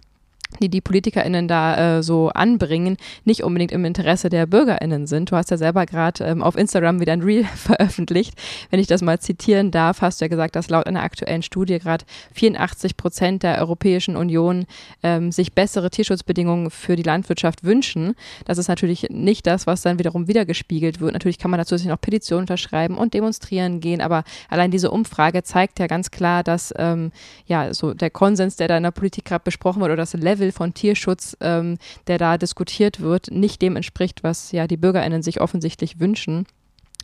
die 0.61 0.69
die 0.69 0.81
PolitikerInnen 0.81 1.47
da 1.47 1.99
äh, 1.99 2.03
so 2.03 2.31
anbringen, 2.31 2.97
nicht 3.25 3.45
unbedingt 3.45 3.73
im 3.73 3.85
Interesse 3.85 4.29
der 4.29 4.47
BürgerInnen 4.47 5.07
sind. 5.07 5.31
Du 5.31 5.37
hast 5.37 5.51
ja 5.51 5.57
selber 5.57 5.87
gerade 5.87 6.25
ähm, 6.25 6.43
auf 6.43 6.57
Instagram 6.57 7.01
wieder 7.01 7.13
ein 7.13 7.23
Reel 7.23 7.45
veröffentlicht. 7.55 8.35
Wenn 8.71 8.81
ich 8.81 8.87
das 8.87 9.03
mal 9.03 9.21
zitieren 9.21 9.71
darf, 9.71 10.01
hast 10.01 10.21
du 10.21 10.25
ja 10.25 10.29
gesagt, 10.29 10.57
dass 10.57 10.71
laut 10.71 10.87
einer 10.87 11.03
aktuellen 11.03 11.43
Studie 11.43 11.79
gerade 11.79 12.05
84 12.35 12.97
Prozent 12.97 13.43
der 13.43 13.59
Europäischen 13.59 14.17
Union 14.17 14.65
ähm, 15.03 15.31
sich 15.31 15.53
bessere 15.53 15.91
Tierschutzbedingungen 15.91 16.71
für 16.71 16.97
die 16.97 17.03
Landwirtschaft 17.03 17.63
wünschen. 17.63 18.15
Das 18.45 18.59
ist 18.59 18.69
natürlich 18.69 19.09
nicht 19.11 19.47
das, 19.47 19.67
was 19.67 19.83
dann 19.83 19.99
wiederum 19.99 20.29
wiedergespiegelt 20.29 21.01
wird. 21.01 21.13
Natürlich 21.13 21.39
kann 21.39 21.51
man 21.51 21.59
dazu 21.59 21.77
noch 21.87 22.01
Petitionen 22.01 22.43
unterschreiben 22.43 22.97
und 22.97 23.15
demonstrieren 23.15 23.81
gehen, 23.81 24.01
aber 24.01 24.25
allein 24.49 24.71
diese 24.71 24.91
Umfrage 24.91 25.43
zeigt 25.43 25.79
ja 25.79 25.87
ganz 25.87 26.11
klar, 26.11 26.43
dass 26.43 26.75
ähm, 26.77 27.13
ja 27.47 27.73
so 27.73 27.95
der 27.95 28.11
Konsens, 28.11 28.57
der 28.57 28.69
da 28.69 28.77
in 28.77 28.83
der 28.83 28.91
Politik 28.91 29.27
gerade 29.27 29.45
besprochen 29.45 29.81
wird 29.81 29.93
oder 29.93 30.03
das 30.03 30.15
Level 30.15 30.38
Level 30.39 30.53
von 30.53 30.75
Tierschutz, 30.75 31.37
ähm, 31.41 31.79
der 32.07 32.19
da 32.19 32.39
diskutiert 32.39 33.01
wird, 33.01 33.31
nicht 33.31 33.61
dem 33.61 33.77
entspricht, 33.77 34.23
was 34.23 34.53
ja 34.53 34.67
die 34.67 34.77
BürgerInnen 34.77 35.23
sich 35.23 35.41
offensichtlich 35.41 36.01
wünschen. 36.01 36.47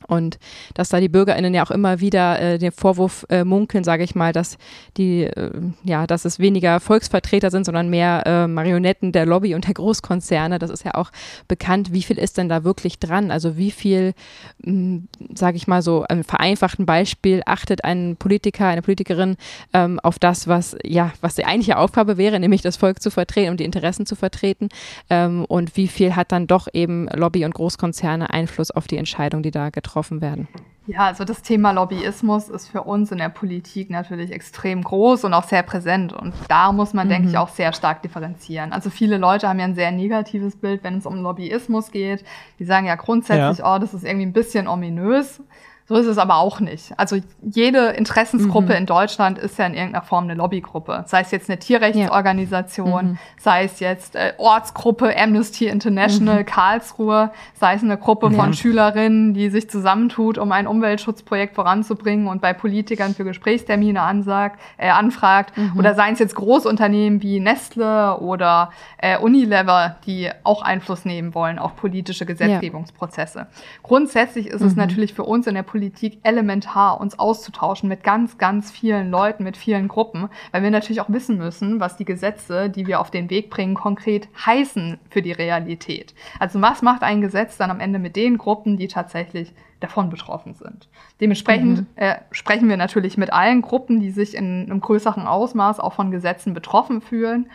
Und 0.07 0.39
dass 0.75 0.89
da 0.89 1.01
die 1.01 1.09
BürgerInnen 1.09 1.55
ja 1.55 1.65
auch 1.65 1.71
immer 1.71 2.01
wieder 2.01 2.41
äh, 2.41 2.59
den 2.59 2.73
Vorwurf 2.73 3.27
äh, 3.29 3.45
munkeln, 3.45 3.85
sage 3.85 4.05
ich 4.05 4.15
mal, 4.15 4.33
dass 4.33 4.59
die, 4.97 5.25
äh, 5.25 5.51
ja, 5.83 6.07
dass 6.07 6.25
es 6.25 6.39
weniger 6.39 6.81
Volksvertreter 6.81 7.51
sind, 7.51 7.65
sondern 7.65 7.91
mehr 7.91 8.23
äh, 8.27 8.47
Marionetten 8.47 9.13
der 9.13 9.27
Lobby 9.27 9.55
und 9.55 9.67
der 9.67 9.75
Großkonzerne. 9.75 10.59
Das 10.59 10.71
ist 10.71 10.85
ja 10.85 10.95
auch 10.95 11.11
bekannt. 11.49 11.93
Wie 11.93 12.03
viel 12.03 12.19
ist 12.19 12.39
denn 12.39 12.49
da 12.49 12.65
wirklich 12.65 12.99
dran? 12.99 13.31
Also 13.31 13.57
wie 13.57 13.71
viel, 13.71 14.15
hm, 14.63 15.09
sage 15.35 15.57
ich 15.57 15.67
mal 15.67 15.83
so, 15.83 16.05
ein 16.09 16.25
vereinfachten 16.25 16.87
Beispiel 16.87 17.43
achtet 17.47 17.85
ein 17.85 18.17
Politiker, 18.17 18.67
eine 18.67 18.83
Politikerin 18.83 19.37
ähm, 19.73 20.01
auf 20.01 20.19
das, 20.19 20.49
was 20.49 20.77
ja, 20.85 21.13
was 21.21 21.35
die 21.35 21.45
eigentliche 21.45 21.79
Aufgabe 21.79 22.17
wäre, 22.17 22.39
nämlich 22.39 22.63
das 22.63 22.77
Volk 22.77 23.03
zu 23.03 23.11
vertreten 23.11 23.51
und 23.51 23.61
die 23.61 23.65
Interessen 23.65 24.07
zu 24.07 24.17
vertreten. 24.17 24.69
Ähm, 25.11 25.45
und 25.47 25.77
wie 25.77 25.89
viel 25.89 26.17
hat 26.17 26.33
dann 26.33 26.47
doch 26.47 26.69
eben 26.73 27.09
Lobby 27.09 27.45
und 27.45 27.55
Großkonzerne 27.55 28.31
Einfluss 28.31 28.71
auf 28.71 28.87
die 28.87 28.97
Entscheidung, 28.97 29.43
die 29.43 29.51
da 29.51 29.71
getroffen 29.71 29.94
betroffen 29.95 30.21
werden? 30.21 30.49
Ja, 30.87 31.07
also 31.07 31.25
das 31.25 31.41
Thema 31.41 31.71
Lobbyismus 31.71 32.51
ist 32.51 32.69
für 32.69 32.83
uns 32.83 33.11
in 33.11 33.17
der 33.17 33.31
Politik 33.31 33.89
natürlich 33.89 34.33
extrem 34.33 34.83
groß 34.83 35.25
und 35.25 35.33
auch 35.33 35.45
sehr 35.45 35.63
präsent. 35.63 36.13
Und 36.13 36.35
da 36.49 36.73
muss 36.73 36.93
man, 36.93 37.07
mhm. 37.07 37.11
denke 37.11 37.29
ich, 37.29 37.35
mhm. 37.35 37.39
auch 37.39 37.49
sehr 37.49 37.73
stark 37.73 38.03
differenzieren. 38.03 38.73
Also 38.73 38.91
viele 38.91 39.17
Leute 39.17 39.49
haben 39.49 39.59
ja 39.59 39.65
ein 39.65 39.75
sehr 39.75 39.93
negatives 39.93 40.57
Bild, 40.57 40.85
wenn 40.85 40.99
es 40.99 41.07
um 41.07 41.23
Lobbyismus 41.23 41.91
geht. 41.91 42.23
Die 42.59 42.65
sagen 42.65 42.87
ja 42.87 42.97
grundsätzlich, 42.97 43.59
ja. 43.59 43.75
oh, 43.75 43.79
das 43.79 43.95
ist 43.95 44.05
irgendwie 44.05 44.27
ein 44.27 44.35
bisschen 44.35 44.69
ominös. 44.69 45.41
So 45.87 45.97
ist 45.97 46.07
es 46.07 46.17
aber 46.17 46.37
auch 46.37 46.61
nicht. 46.61 46.99
Also 46.99 47.19
jede 47.43 47.89
Interessensgruppe 47.89 48.73
mhm. 48.73 48.79
in 48.79 48.87
Deutschland 48.87 49.39
ist 49.39 49.59
ja 49.59 49.67
in 49.67 49.75
irgendeiner 49.75 50.03
Form 50.03 50.25
eine 50.25 50.35
Lobbygruppe. 50.35 51.05
Sei 51.07 51.21
es 51.21 51.31
jetzt 51.31 51.51
eine 51.51 51.59
Tierrechtsorganisation, 51.59 53.13
ja. 53.13 53.17
sei 53.39 53.65
es 53.65 53.81
jetzt 53.81 54.17
äh, 54.17 54.33
Ortsgruppe 54.39 55.15
Amnesty 55.15 55.67
International 55.67 56.41
mhm. 56.41 56.47
Karlsruhe, 56.47 57.33
sei 57.61 57.75
es 57.75 57.83
eine 57.83 57.99
Gruppe 57.99 58.31
ja. 58.31 58.33
von 58.33 58.55
Schülerinnen, 58.55 59.35
die 59.35 59.51
sich 59.51 59.69
zusammentut, 59.69 60.39
um 60.39 60.53
ein 60.53 60.67
Umweltschutzprojekt 60.67 61.55
voranzubringen 61.55 62.29
und 62.29 62.41
bei 62.41 62.55
Politikern 62.55 63.15
für 63.15 63.25
Gesprächstermine 63.25 64.01
ansagt, 64.01 64.59
äh, 64.79 64.89
anfragt. 64.89 65.55
Mhm. 65.55 65.79
Oder 65.79 65.95
seien 65.95 66.15
es 66.15 66.19
jetzt 66.19 66.35
Großunternehmen 66.35 67.21
wie 67.21 67.41
Nestle 67.41 68.21
oder 68.21 68.71
äh, 68.97 69.19
Unilever, 69.19 69.97
die 70.07 70.31
auch 70.45 70.63
Einfluss 70.63 71.05
nehmen 71.05 71.35
wollen 71.35 71.59
auf 71.59 71.77
politische 71.77 72.25
Gesetzgebungsprozesse. 72.25 73.41
Ja. 73.41 73.47
Grundsätzlich 73.83 74.47
ist 74.47 74.63
es 74.63 74.73
mhm. 74.73 74.79
natürlich 74.79 75.13
für 75.13 75.25
uns 75.25 75.47
in 75.47 75.55
der 75.55 75.74
Politik 75.75 76.21
elementar, 76.23 77.01
uns 77.01 77.19
auszutauschen 77.19 77.89
mit 77.89 78.05
ganz, 78.05 78.39
ganz 78.39 78.71
vielen 78.71 79.11
Leuten, 79.11 79.43
mit 79.43 79.57
vielen 79.57 79.89
Gruppen, 79.89 80.29
weil 80.53 80.63
wir 80.63 80.71
natürlich 80.71 81.01
auch 81.01 81.09
wissen 81.11 81.37
müssen, 81.37 81.81
was 81.81 81.97
die 81.97 82.05
Gesetze, 82.05 82.71
die 82.71 82.87
wir 82.87 83.01
auf 83.01 83.11
den 83.11 83.29
Weg 83.29 83.51
bringen, 83.51 83.75
konkret 83.75 84.29
heißen 84.47 85.01
für 85.11 85.21
die 85.21 85.33
Realität. 85.33 86.15
Also 86.39 86.63
was 86.63 86.81
macht 86.81 87.03
ein 87.03 87.21
Gesetz 87.21 87.57
dann 87.57 87.73
am 87.73 87.81
Ende 87.81 87.99
mit 87.99 88.15
den 88.15 88.39
Gruppen, 88.39 88.77
die 88.77 88.87
tatsächlich 88.87 89.53
davon 89.81 90.11
betroffen 90.11 90.55
sind. 90.55 90.89
Dementsprechend 91.21 91.81
mhm. 91.81 91.87
äh, 91.97 92.19
sprechen 92.31 92.69
wir 92.69 92.77
natürlich 92.77 93.19
mit 93.19 93.33
allen 93.33 93.61
Gruppen, 93.61 93.99
die 93.99 94.13
sich 94.13 94.37
in 94.37 94.67
einem 94.71 94.81
größeren 94.81 95.27
Ausmaß 95.27 95.81
auch 95.81 95.95
von 95.95 96.13
Gesetzen 96.13 96.55
betroffen 96.55 97.01
fühlen 97.01 97.51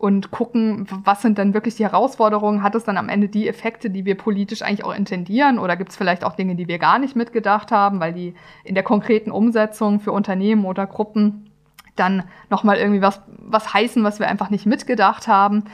und 0.00 0.30
gucken, 0.30 0.86
was 1.04 1.20
sind 1.20 1.36
denn 1.36 1.52
wirklich 1.52 1.74
die 1.74 1.84
Herausforderungen? 1.84 2.62
Hat 2.62 2.74
es 2.74 2.84
dann 2.84 2.96
am 2.96 3.10
Ende 3.10 3.28
die 3.28 3.46
Effekte, 3.46 3.90
die 3.90 4.06
wir 4.06 4.16
politisch 4.16 4.62
eigentlich 4.62 4.82
auch 4.82 4.94
intendieren? 4.94 5.58
Oder 5.58 5.76
gibt 5.76 5.90
es 5.90 5.96
vielleicht 5.98 6.24
auch 6.24 6.34
Dinge, 6.34 6.54
die 6.54 6.68
wir 6.68 6.78
gar 6.78 6.98
nicht 6.98 7.16
mitgedacht 7.16 7.70
haben, 7.70 8.00
weil 8.00 8.14
die 8.14 8.32
in 8.64 8.74
der 8.74 8.82
konkreten 8.82 9.30
Umsetzung 9.30 10.00
für 10.00 10.12
Unternehmen 10.12 10.64
oder 10.64 10.86
Gruppen 10.86 11.50
dann 11.96 12.22
nochmal 12.48 12.78
irgendwie 12.78 13.02
was, 13.02 13.20
was 13.26 13.74
heißen, 13.74 14.02
was 14.02 14.20
wir 14.20 14.28
einfach 14.28 14.48
nicht 14.48 14.64
mitgedacht 14.64 15.28
haben? 15.28 15.64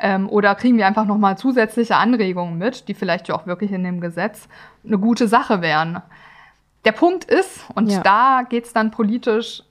Ähm, 0.00 0.28
oder 0.28 0.56
kriegen 0.56 0.78
wir 0.78 0.86
einfach 0.88 1.06
nochmal 1.06 1.38
zusätzliche 1.38 1.94
Anregungen 1.94 2.58
mit, 2.58 2.88
die 2.88 2.94
vielleicht 2.94 3.28
ja 3.28 3.36
auch 3.36 3.46
wirklich 3.46 3.70
in 3.70 3.84
dem 3.84 4.00
Gesetz 4.00 4.48
eine 4.84 4.98
gute 4.98 5.28
Sache 5.28 5.62
wären? 5.62 6.02
Der 6.84 6.92
Punkt 6.92 7.24
ist, 7.24 7.64
und 7.76 7.88
ja. 7.88 8.00
da 8.00 8.42
geht's 8.48 8.72
dann 8.72 8.90
politisch 8.90 9.62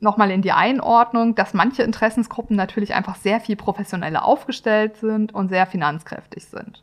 nochmal 0.00 0.30
in 0.30 0.42
die 0.42 0.52
Einordnung, 0.52 1.34
dass 1.34 1.54
manche 1.54 1.82
Interessensgruppen 1.82 2.56
natürlich 2.56 2.94
einfach 2.94 3.16
sehr 3.16 3.40
viel 3.40 3.56
professioneller 3.56 4.24
aufgestellt 4.24 4.96
sind 4.96 5.32
und 5.34 5.48
sehr 5.48 5.66
finanzkräftig 5.66 6.46
sind. 6.46 6.82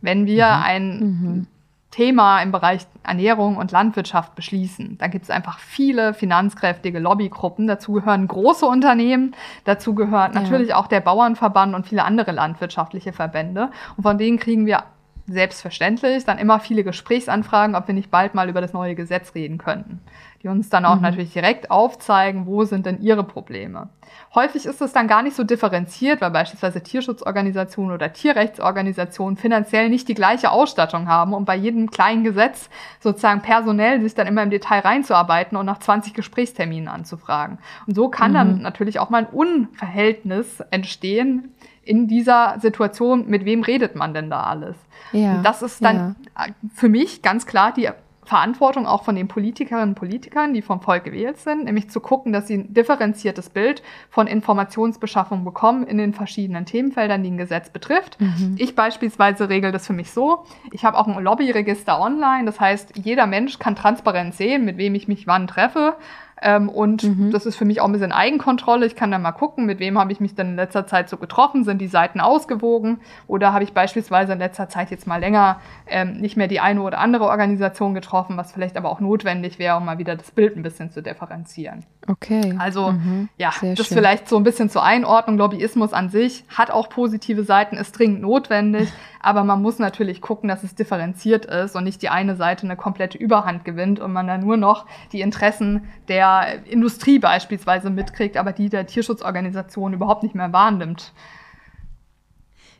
Wenn 0.00 0.26
wir 0.26 0.46
mhm. 0.46 0.62
ein 0.62 0.98
mhm. 0.98 1.46
Thema 1.90 2.42
im 2.42 2.52
Bereich 2.52 2.86
Ernährung 3.02 3.56
und 3.56 3.72
Landwirtschaft 3.72 4.34
beschließen, 4.34 4.98
dann 4.98 5.10
gibt 5.10 5.24
es 5.24 5.30
einfach 5.30 5.58
viele 5.58 6.12
finanzkräftige 6.12 6.98
Lobbygruppen. 6.98 7.66
Dazu 7.66 7.92
gehören 7.92 8.28
große 8.28 8.66
Unternehmen, 8.66 9.34
dazu 9.64 9.94
gehört 9.94 10.34
natürlich 10.34 10.68
ja. 10.68 10.76
auch 10.76 10.86
der 10.86 11.00
Bauernverband 11.00 11.74
und 11.74 11.86
viele 11.86 12.04
andere 12.04 12.32
landwirtschaftliche 12.32 13.12
Verbände. 13.12 13.70
Und 13.96 14.02
von 14.02 14.18
denen 14.18 14.38
kriegen 14.38 14.66
wir 14.66 14.84
selbstverständlich 15.28 16.24
dann 16.24 16.38
immer 16.38 16.58
viele 16.58 16.84
Gesprächsanfragen, 16.84 17.76
ob 17.76 17.86
wir 17.86 17.94
nicht 17.94 18.10
bald 18.10 18.34
mal 18.34 18.48
über 18.48 18.60
das 18.60 18.72
neue 18.72 18.94
Gesetz 18.94 19.34
reden 19.34 19.58
könnten 19.58 20.00
die 20.42 20.48
uns 20.48 20.70
dann 20.70 20.84
auch 20.84 20.96
mhm. 20.96 21.02
natürlich 21.02 21.32
direkt 21.32 21.70
aufzeigen, 21.70 22.46
wo 22.46 22.64
sind 22.64 22.86
denn 22.86 23.00
ihre 23.00 23.24
Probleme. 23.24 23.88
Häufig 24.34 24.66
ist 24.66 24.80
es 24.80 24.92
dann 24.92 25.08
gar 25.08 25.22
nicht 25.22 25.36
so 25.36 25.44
differenziert, 25.44 26.20
weil 26.20 26.30
beispielsweise 26.30 26.82
Tierschutzorganisationen 26.82 27.92
oder 27.94 28.12
Tierrechtsorganisationen 28.12 29.36
finanziell 29.36 29.88
nicht 29.88 30.08
die 30.08 30.14
gleiche 30.14 30.50
Ausstattung 30.50 31.08
haben 31.08 31.34
und 31.34 31.44
bei 31.44 31.56
jedem 31.56 31.90
kleinen 31.90 32.24
Gesetz 32.24 32.70
sozusagen 33.00 33.42
personell 33.42 34.00
sich 34.00 34.14
dann 34.14 34.26
immer 34.26 34.42
im 34.42 34.50
Detail 34.50 34.80
reinzuarbeiten 34.80 35.58
und 35.58 35.66
nach 35.66 35.78
20 35.78 36.14
Gesprächsterminen 36.14 36.88
anzufragen. 36.88 37.58
Und 37.86 37.94
so 37.94 38.08
kann 38.08 38.30
mhm. 38.30 38.34
dann 38.34 38.62
natürlich 38.62 39.00
auch 39.00 39.10
mal 39.10 39.18
ein 39.18 39.26
Unverhältnis 39.26 40.60
entstehen 40.70 41.52
in 41.88 42.06
dieser 42.06 42.56
Situation, 42.60 43.28
mit 43.28 43.46
wem 43.46 43.62
redet 43.62 43.96
man 43.96 44.12
denn 44.12 44.28
da 44.28 44.42
alles? 44.42 44.76
Ja, 45.12 45.40
das 45.42 45.62
ist 45.62 45.82
dann 45.82 46.16
ja. 46.36 46.46
für 46.74 46.90
mich 46.90 47.22
ganz 47.22 47.46
klar 47.46 47.72
die 47.72 47.88
Verantwortung 48.28 48.86
auch 48.86 49.04
von 49.04 49.14
den 49.14 49.26
Politikerinnen 49.26 49.90
und 49.90 49.94
Politikern, 49.94 50.52
die 50.52 50.60
vom 50.60 50.82
Volk 50.82 51.04
gewählt 51.04 51.38
sind, 51.38 51.64
nämlich 51.64 51.88
zu 51.88 52.00
gucken, 52.00 52.30
dass 52.30 52.46
sie 52.46 52.58
ein 52.58 52.74
differenziertes 52.74 53.48
Bild 53.48 53.82
von 54.10 54.26
Informationsbeschaffung 54.26 55.46
bekommen 55.46 55.86
in 55.86 55.96
den 55.96 56.12
verschiedenen 56.12 56.66
Themenfeldern, 56.66 57.22
die 57.22 57.30
ein 57.30 57.38
Gesetz 57.38 57.70
betrifft. 57.70 58.20
Mhm. 58.20 58.56
Ich 58.58 58.74
beispielsweise 58.74 59.48
regel 59.48 59.72
das 59.72 59.86
für 59.86 59.94
mich 59.94 60.10
so. 60.10 60.44
Ich 60.72 60.84
habe 60.84 60.98
auch 60.98 61.06
ein 61.06 61.24
Lobbyregister 61.24 61.98
online. 61.98 62.44
Das 62.44 62.60
heißt, 62.60 62.98
jeder 62.98 63.26
Mensch 63.26 63.58
kann 63.58 63.74
transparent 63.74 64.34
sehen, 64.34 64.66
mit 64.66 64.76
wem 64.76 64.94
ich 64.94 65.08
mich 65.08 65.26
wann 65.26 65.46
treffe 65.46 65.96
ähm, 66.42 66.68
und 66.68 67.02
mhm. 67.02 67.30
das 67.30 67.46
ist 67.46 67.56
für 67.56 67.64
mich 67.64 67.80
auch 67.80 67.86
ein 67.86 67.92
bisschen 67.92 68.12
Eigenkontrolle. 68.12 68.86
Ich 68.86 68.96
kann 68.96 69.10
dann 69.10 69.22
mal 69.22 69.32
gucken, 69.32 69.66
mit 69.66 69.80
wem 69.80 69.98
habe 69.98 70.12
ich 70.12 70.20
mich 70.20 70.34
denn 70.34 70.50
in 70.50 70.56
letzter 70.56 70.86
Zeit 70.86 71.08
so 71.08 71.16
getroffen, 71.16 71.64
sind 71.64 71.80
die 71.80 71.88
Seiten 71.88 72.20
ausgewogen 72.20 73.00
oder 73.26 73.52
habe 73.52 73.64
ich 73.64 73.72
beispielsweise 73.72 74.32
in 74.32 74.38
letzter 74.38 74.68
Zeit 74.68 74.90
jetzt 74.90 75.06
mal 75.06 75.20
länger 75.20 75.60
ähm, 75.86 76.18
nicht 76.18 76.36
mehr 76.36 76.48
die 76.48 76.60
eine 76.60 76.82
oder 76.82 76.98
andere 76.98 77.24
Organisation 77.24 77.94
getroffen, 77.94 78.36
was 78.36 78.52
vielleicht 78.52 78.76
aber 78.76 78.90
auch 78.90 79.00
notwendig 79.00 79.58
wäre, 79.58 79.76
um 79.76 79.84
mal 79.84 79.98
wieder 79.98 80.16
das 80.16 80.30
Bild 80.30 80.56
ein 80.56 80.62
bisschen 80.62 80.90
zu 80.90 81.02
differenzieren. 81.02 81.84
Okay. 82.06 82.54
Also 82.58 82.92
mhm. 82.92 83.28
ja, 83.36 83.50
Sehr 83.52 83.74
das 83.74 83.88
schön. 83.88 83.96
vielleicht 83.96 84.28
so 84.28 84.36
ein 84.36 84.44
bisschen 84.44 84.70
zur 84.70 84.82
Einordnung. 84.82 85.38
Lobbyismus 85.38 85.92
an 85.92 86.08
sich 86.08 86.44
hat 86.48 86.70
auch 86.70 86.88
positive 86.88 87.42
Seiten, 87.44 87.76
ist 87.76 87.98
dringend 87.98 88.22
notwendig, 88.22 88.92
aber 89.20 89.44
man 89.44 89.60
muss 89.60 89.78
natürlich 89.78 90.20
gucken, 90.20 90.48
dass 90.48 90.62
es 90.62 90.74
differenziert 90.74 91.46
ist 91.46 91.74
und 91.74 91.84
nicht 91.84 92.00
die 92.02 92.08
eine 92.08 92.36
Seite 92.36 92.64
eine 92.64 92.76
komplette 92.76 93.18
Überhand 93.18 93.64
gewinnt 93.64 94.00
und 94.00 94.12
man 94.12 94.26
dann 94.26 94.40
nur 94.40 94.56
noch 94.56 94.86
die 95.12 95.20
Interessen 95.20 95.88
der 96.08 96.27
Industrie 96.64 97.18
beispielsweise 97.18 97.90
mitkriegt, 97.90 98.36
aber 98.36 98.52
die 98.52 98.68
der 98.68 98.86
Tierschutzorganisation 98.86 99.92
überhaupt 99.92 100.22
nicht 100.22 100.34
mehr 100.34 100.52
wahrnimmt. 100.52 101.12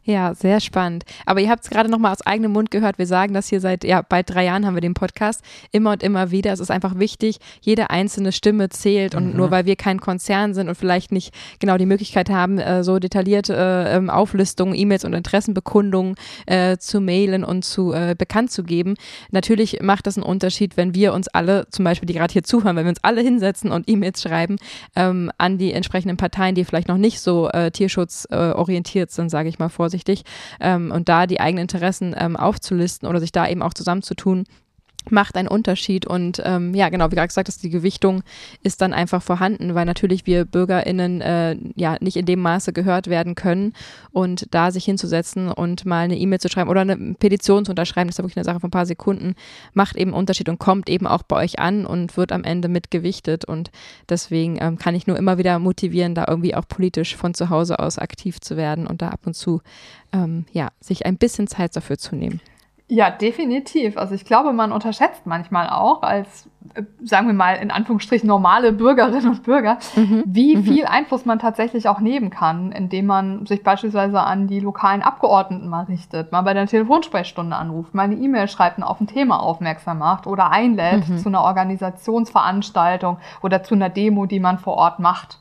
Ja, 0.09 0.35
sehr 0.35 0.61
spannend. 0.61 1.05
Aber 1.27 1.41
ihr 1.41 1.51
habt 1.51 1.65
es 1.65 1.69
gerade 1.69 1.91
nochmal 1.91 2.13
aus 2.13 2.23
eigenem 2.23 2.53
Mund 2.53 2.71
gehört. 2.71 2.97
Wir 2.97 3.07
sagen 3.07 3.35
das 3.35 3.49
hier 3.49 3.61
seit 3.61 3.85
ja, 3.85 4.01
bald 4.01 4.31
drei 4.31 4.47
Jahren 4.47 4.65
haben 4.65 4.73
wir 4.73 4.81
den 4.81 4.95
Podcast. 4.95 5.45
Immer 5.71 5.93
und 5.93 6.03
immer 6.03 6.31
wieder. 6.31 6.51
Es 6.51 6.61
ist 6.61 6.71
einfach 6.71 6.99
wichtig, 6.99 7.37
jede 7.61 7.91
einzelne 7.91 8.33
Stimme 8.33 8.71
zählt. 8.71 9.15
Und 9.15 9.33
mhm. 9.33 9.37
nur 9.37 9.51
weil 9.51 9.67
wir 9.67 9.77
kein 9.77 10.01
Konzern 10.01 10.55
sind 10.55 10.71
und 10.71 10.77
vielleicht 10.77 11.13
nicht 11.13 11.35
genau 11.59 11.77
die 11.77 11.85
Möglichkeit 11.85 12.31
haben, 12.31 12.59
äh, 12.59 12.83
so 12.85 12.99
detaillierte 12.99 13.55
äh, 13.55 13.97
ähm, 13.97 14.09
Auflistungen, 14.09 14.75
E-Mails 14.75 15.05
und 15.05 15.13
Interessenbekundungen 15.13 16.15
äh, 16.47 16.79
zu 16.79 17.03
mailen 17.03 17.45
und 17.45 17.67
zu 17.67 17.95
bekannt 18.17 18.51
zu 18.51 18.63
geben. 18.63 18.95
Natürlich 19.31 19.83
macht 19.83 20.07
das 20.07 20.17
einen 20.17 20.25
Unterschied, 20.25 20.77
wenn 20.77 20.95
wir 20.95 21.13
uns 21.13 21.29
alle, 21.29 21.67
zum 21.71 21.85
Beispiel 21.85 22.07
die 22.07 22.15
gerade 22.15 22.33
hier 22.33 22.45
zuhören, 22.45 22.77
wenn 22.77 22.85
wir 22.85 22.91
uns 22.91 23.03
alle 23.03 23.21
hinsetzen 23.21 23.73
und 23.73 23.89
E-Mails 23.89 24.23
schreiben 24.23 24.57
ähm, 24.95 25.31
an 25.37 25.59
die 25.59 25.73
entsprechenden 25.73 26.17
Parteien, 26.17 26.55
die 26.55 26.65
vielleicht 26.65 26.89
noch 26.89 26.97
nicht 26.97 27.21
so 27.21 27.51
tierschutzorientiert 27.73 29.11
sind, 29.11 29.31
sage 29.31 29.49
ich 29.49 29.59
mal 29.59 29.69
vorsichtig 29.69 29.98
vorsichtig 29.99 30.23
ähm, 30.61 30.91
und 30.91 31.09
da 31.09 31.27
die 31.27 31.41
eigenen 31.41 31.63
Interessen 31.63 32.15
ähm, 32.17 32.37
aufzulisten 32.37 33.09
oder 33.09 33.21
sich 33.21 33.33
da 33.33 33.49
eben 33.49 33.63
auch 33.63 33.75
zusammenzutun, 33.75 34.45
macht 35.11 35.37
einen 35.37 35.49
Unterschied. 35.49 36.07
Und 36.07 36.43
ähm, 36.45 36.75
ja, 36.75 36.89
genau, 36.89 37.11
wie 37.11 37.15
gerade 37.15 37.29
gesagt 37.29 37.49
hast, 37.49 37.63
die 37.63 37.71
Gewichtung 37.71 38.23
ist 38.63 38.81
dann 38.81 38.93
einfach 38.93 39.23
vorhanden, 39.23 39.75
weil 39.75 39.85
natürlich 39.85 40.27
wir 40.27 40.45
BürgerInnen 40.45 41.21
äh, 41.21 41.57
ja 41.77 41.97
nicht 42.01 42.17
in 42.17 42.27
dem 42.27 42.41
Maße 42.41 42.73
gehört 42.73 43.09
werden 43.09 43.35
können. 43.35 43.73
Und 44.11 44.47
da 44.53 44.71
sich 44.71 44.85
hinzusetzen 44.85 45.51
und 45.51 45.87
mal 45.87 46.05
eine 46.05 46.19
E-Mail 46.19 46.41
zu 46.41 46.49
schreiben 46.49 46.71
oder 46.71 46.83
eine 46.83 46.97
Petition 47.15 47.65
zu 47.65 47.73
unterschreiben, 47.73 48.09
das 48.09 48.15
ist 48.15 48.19
ja 48.19 48.25
wirklich 48.25 48.37
eine 48.37 48.45
Sache 48.45 48.61
von 48.61 48.69
ein 48.69 48.73
paar 48.73 48.87
Sekunden, 48.87 49.35
macht 49.75 49.97
eben 49.97 50.13
Unterschied 50.13 50.49
und 50.49 50.59
kommt 50.59 50.89
eben 50.89 51.07
auch 51.07 51.23
bei 51.23 51.37
euch 51.37 51.59
an 51.59 51.87
und 51.87 52.17
wird 52.17 52.33
am 52.33 52.45
Ende 52.45 52.69
mitgewichtet. 52.69 53.45
Und 53.45 53.71
deswegen 54.09 54.59
ähm, 54.61 54.79
kann 54.79 54.95
ich 54.95 55.07
nur 55.07 55.17
immer 55.17 55.39
wieder 55.39 55.59
motivieren, 55.59 56.15
da 56.15 56.27
irgendwie 56.29 56.55
auch 56.55 56.67
politisch 56.69 57.17
von 57.17 57.35
zu 57.35 57.51
Hause 57.51 57.79
aus 57.79 57.99
aktiv 57.99 58.41
zu 58.41 58.57
werden 58.57 58.87
und 58.87 59.03
da 59.03 59.09
ab 59.09 59.21
und 59.25 59.35
zu 59.35 59.61
ähm, 60.13 60.47
ja, 60.53 60.69
sich 60.81 61.07
ein 61.07 61.17
bisschen 61.17 61.47
Zeit 61.47 61.75
dafür 61.77 61.99
zu 61.99 62.17
nehmen. 62.17 62.41
Ja, 62.91 63.11
definitiv. 63.11 63.99
Also 63.99 64.15
ich 64.15 64.25
glaube, 64.25 64.55
man 64.55 64.73
unterschätzt 64.73 65.27
manchmal 65.27 65.69
auch 65.69 66.03
als, 66.03 66.49
äh, 66.75 66.85
sagen 67.05 67.27
wir 67.27 67.35
mal, 67.35 67.57
in 67.57 67.71
Anführungsstrichen 67.71 68.27
normale 68.27 68.73
Bürgerinnen 68.73 69.29
und 69.29 69.43
Bürger, 69.43 69.79
mhm. 69.95 70.25
wie 70.25 70.57
mhm. 70.57 70.65
viel 70.65 70.87
Einfluss 70.87 71.27
man 71.27 71.39
tatsächlich 71.39 71.87
auch 71.87 72.01
nehmen 72.01 72.31
kann, 72.31 72.73
indem 72.73 73.05
man 73.05 73.45
sich 73.45 73.63
beispielsweise 73.63 74.21
an 74.21 74.47
die 74.47 74.61
lokalen 74.61 75.03
Abgeordneten 75.03 75.69
mal 75.69 75.85
richtet, 75.85 76.33
mal 76.33 76.41
bei 76.41 76.55
der 76.55 76.67
Telefonsprechstunde 76.67 77.55
anruft, 77.55 77.95
mal 77.95 78.05
eine 78.05 78.15
E-Mail 78.15 78.49
schreibt 78.49 78.79
und 78.79 78.85
auf 78.85 78.99
ein 79.03 79.07
Thema 79.07 79.43
aufmerksam 79.43 79.99
macht 79.99 80.27
oder 80.27 80.51
einlädt 80.51 81.07
mhm. 81.11 81.19
zu 81.19 81.29
einer 81.29 81.43
Organisationsveranstaltung 81.43 83.19
oder 83.43 83.63
zu 83.63 83.75
einer 83.75 83.91
Demo, 83.91 84.25
die 84.25 84.41
man 84.41 84.59
vor 84.59 84.75
Ort 84.79 84.99
macht. 84.99 85.39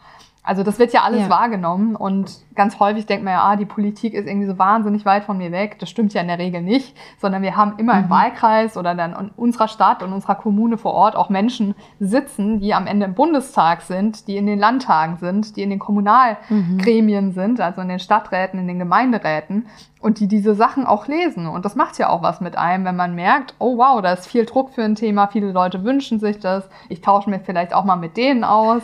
Also 0.47 0.63
das 0.63 0.79
wird 0.79 0.93
ja 0.93 1.01
alles 1.01 1.23
ja. 1.23 1.29
wahrgenommen 1.29 1.97
und 1.97 2.31
ganz 2.55 2.79
häufig 2.79 3.05
denkt 3.05 3.25
man 3.25 3.33
ja, 3.33 3.43
ah, 3.43 3.57
die 3.57 3.65
Politik 3.65 4.13
ist 4.13 4.27
irgendwie 4.27 4.47
so 4.47 4.57
wahnsinnig 4.57 5.03
weit 5.03 5.25
von 5.25 5.37
mir 5.37 5.51
weg. 5.51 5.77
Das 5.79 5.89
stimmt 5.89 6.13
ja 6.13 6.21
in 6.21 6.29
der 6.29 6.39
Regel 6.39 6.61
nicht, 6.61 6.95
sondern 7.19 7.41
wir 7.41 7.57
haben 7.57 7.73
immer 7.77 7.95
mhm. 7.95 8.05
im 8.05 8.09
Wahlkreis 8.09 8.77
oder 8.77 8.95
dann 8.95 9.11
in 9.11 9.29
unserer 9.35 9.67
Stadt 9.67 10.01
und 10.01 10.13
unserer 10.13 10.35
Kommune 10.35 10.77
vor 10.77 10.93
Ort 10.93 11.17
auch 11.17 11.27
Menschen 11.27 11.75
sitzen, 11.99 12.61
die 12.61 12.73
am 12.73 12.87
Ende 12.87 13.07
im 13.07 13.13
Bundestag 13.13 13.81
sind, 13.81 14.29
die 14.29 14.37
in 14.37 14.45
den 14.45 14.57
Landtagen 14.57 15.17
sind, 15.17 15.57
die 15.57 15.63
in 15.63 15.69
den 15.69 15.79
Kommunalgremien 15.79 17.25
mhm. 17.25 17.31
sind, 17.33 17.59
also 17.59 17.81
in 17.81 17.89
den 17.89 17.99
Stadträten, 17.99 18.57
in 18.57 18.69
den 18.69 18.79
Gemeinderäten 18.79 19.65
und 19.99 20.21
die 20.21 20.29
diese 20.29 20.55
Sachen 20.55 20.85
auch 20.85 21.07
lesen. 21.07 21.47
Und 21.47 21.65
das 21.65 21.75
macht 21.75 21.99
ja 21.99 22.07
auch 22.07 22.21
was 22.21 22.39
mit 22.39 22.57
einem, 22.57 22.85
wenn 22.85 22.95
man 22.95 23.15
merkt, 23.15 23.53
oh 23.59 23.77
wow, 23.77 24.01
da 24.01 24.13
ist 24.13 24.27
viel 24.27 24.45
Druck 24.45 24.69
für 24.69 24.83
ein 24.83 24.95
Thema, 24.95 25.27
viele 25.27 25.51
Leute 25.51 25.83
wünschen 25.83 26.21
sich 26.21 26.39
das, 26.39 26.69
ich 26.87 27.01
tausche 27.01 27.29
mich 27.29 27.41
vielleicht 27.43 27.73
auch 27.73 27.83
mal 27.83 27.97
mit 27.97 28.15
denen 28.15 28.45
aus 28.45 28.81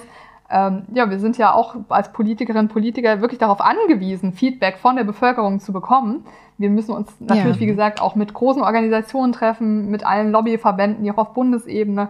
ähm, 0.49 0.83
ja, 0.93 1.09
wir 1.09 1.19
sind 1.19 1.37
ja 1.37 1.53
auch 1.53 1.75
als 1.89 2.11
Politikerinnen 2.11 2.67
und 2.67 2.73
Politiker 2.73 3.21
wirklich 3.21 3.39
darauf 3.39 3.61
angewiesen, 3.61 4.33
Feedback 4.33 4.77
von 4.77 4.95
der 4.95 5.03
Bevölkerung 5.03 5.59
zu 5.59 5.73
bekommen. 5.73 6.25
Wir 6.57 6.69
müssen 6.69 6.93
uns 6.93 7.09
natürlich, 7.19 7.55
ja. 7.55 7.61
wie 7.61 7.65
gesagt, 7.65 8.01
auch 8.01 8.15
mit 8.15 8.33
großen 8.33 8.61
Organisationen 8.61 9.33
treffen, 9.33 9.89
mit 9.89 10.05
allen 10.05 10.31
Lobbyverbänden, 10.31 11.03
die 11.03 11.11
auch 11.11 11.17
auf 11.17 11.33
Bundesebene 11.33 12.09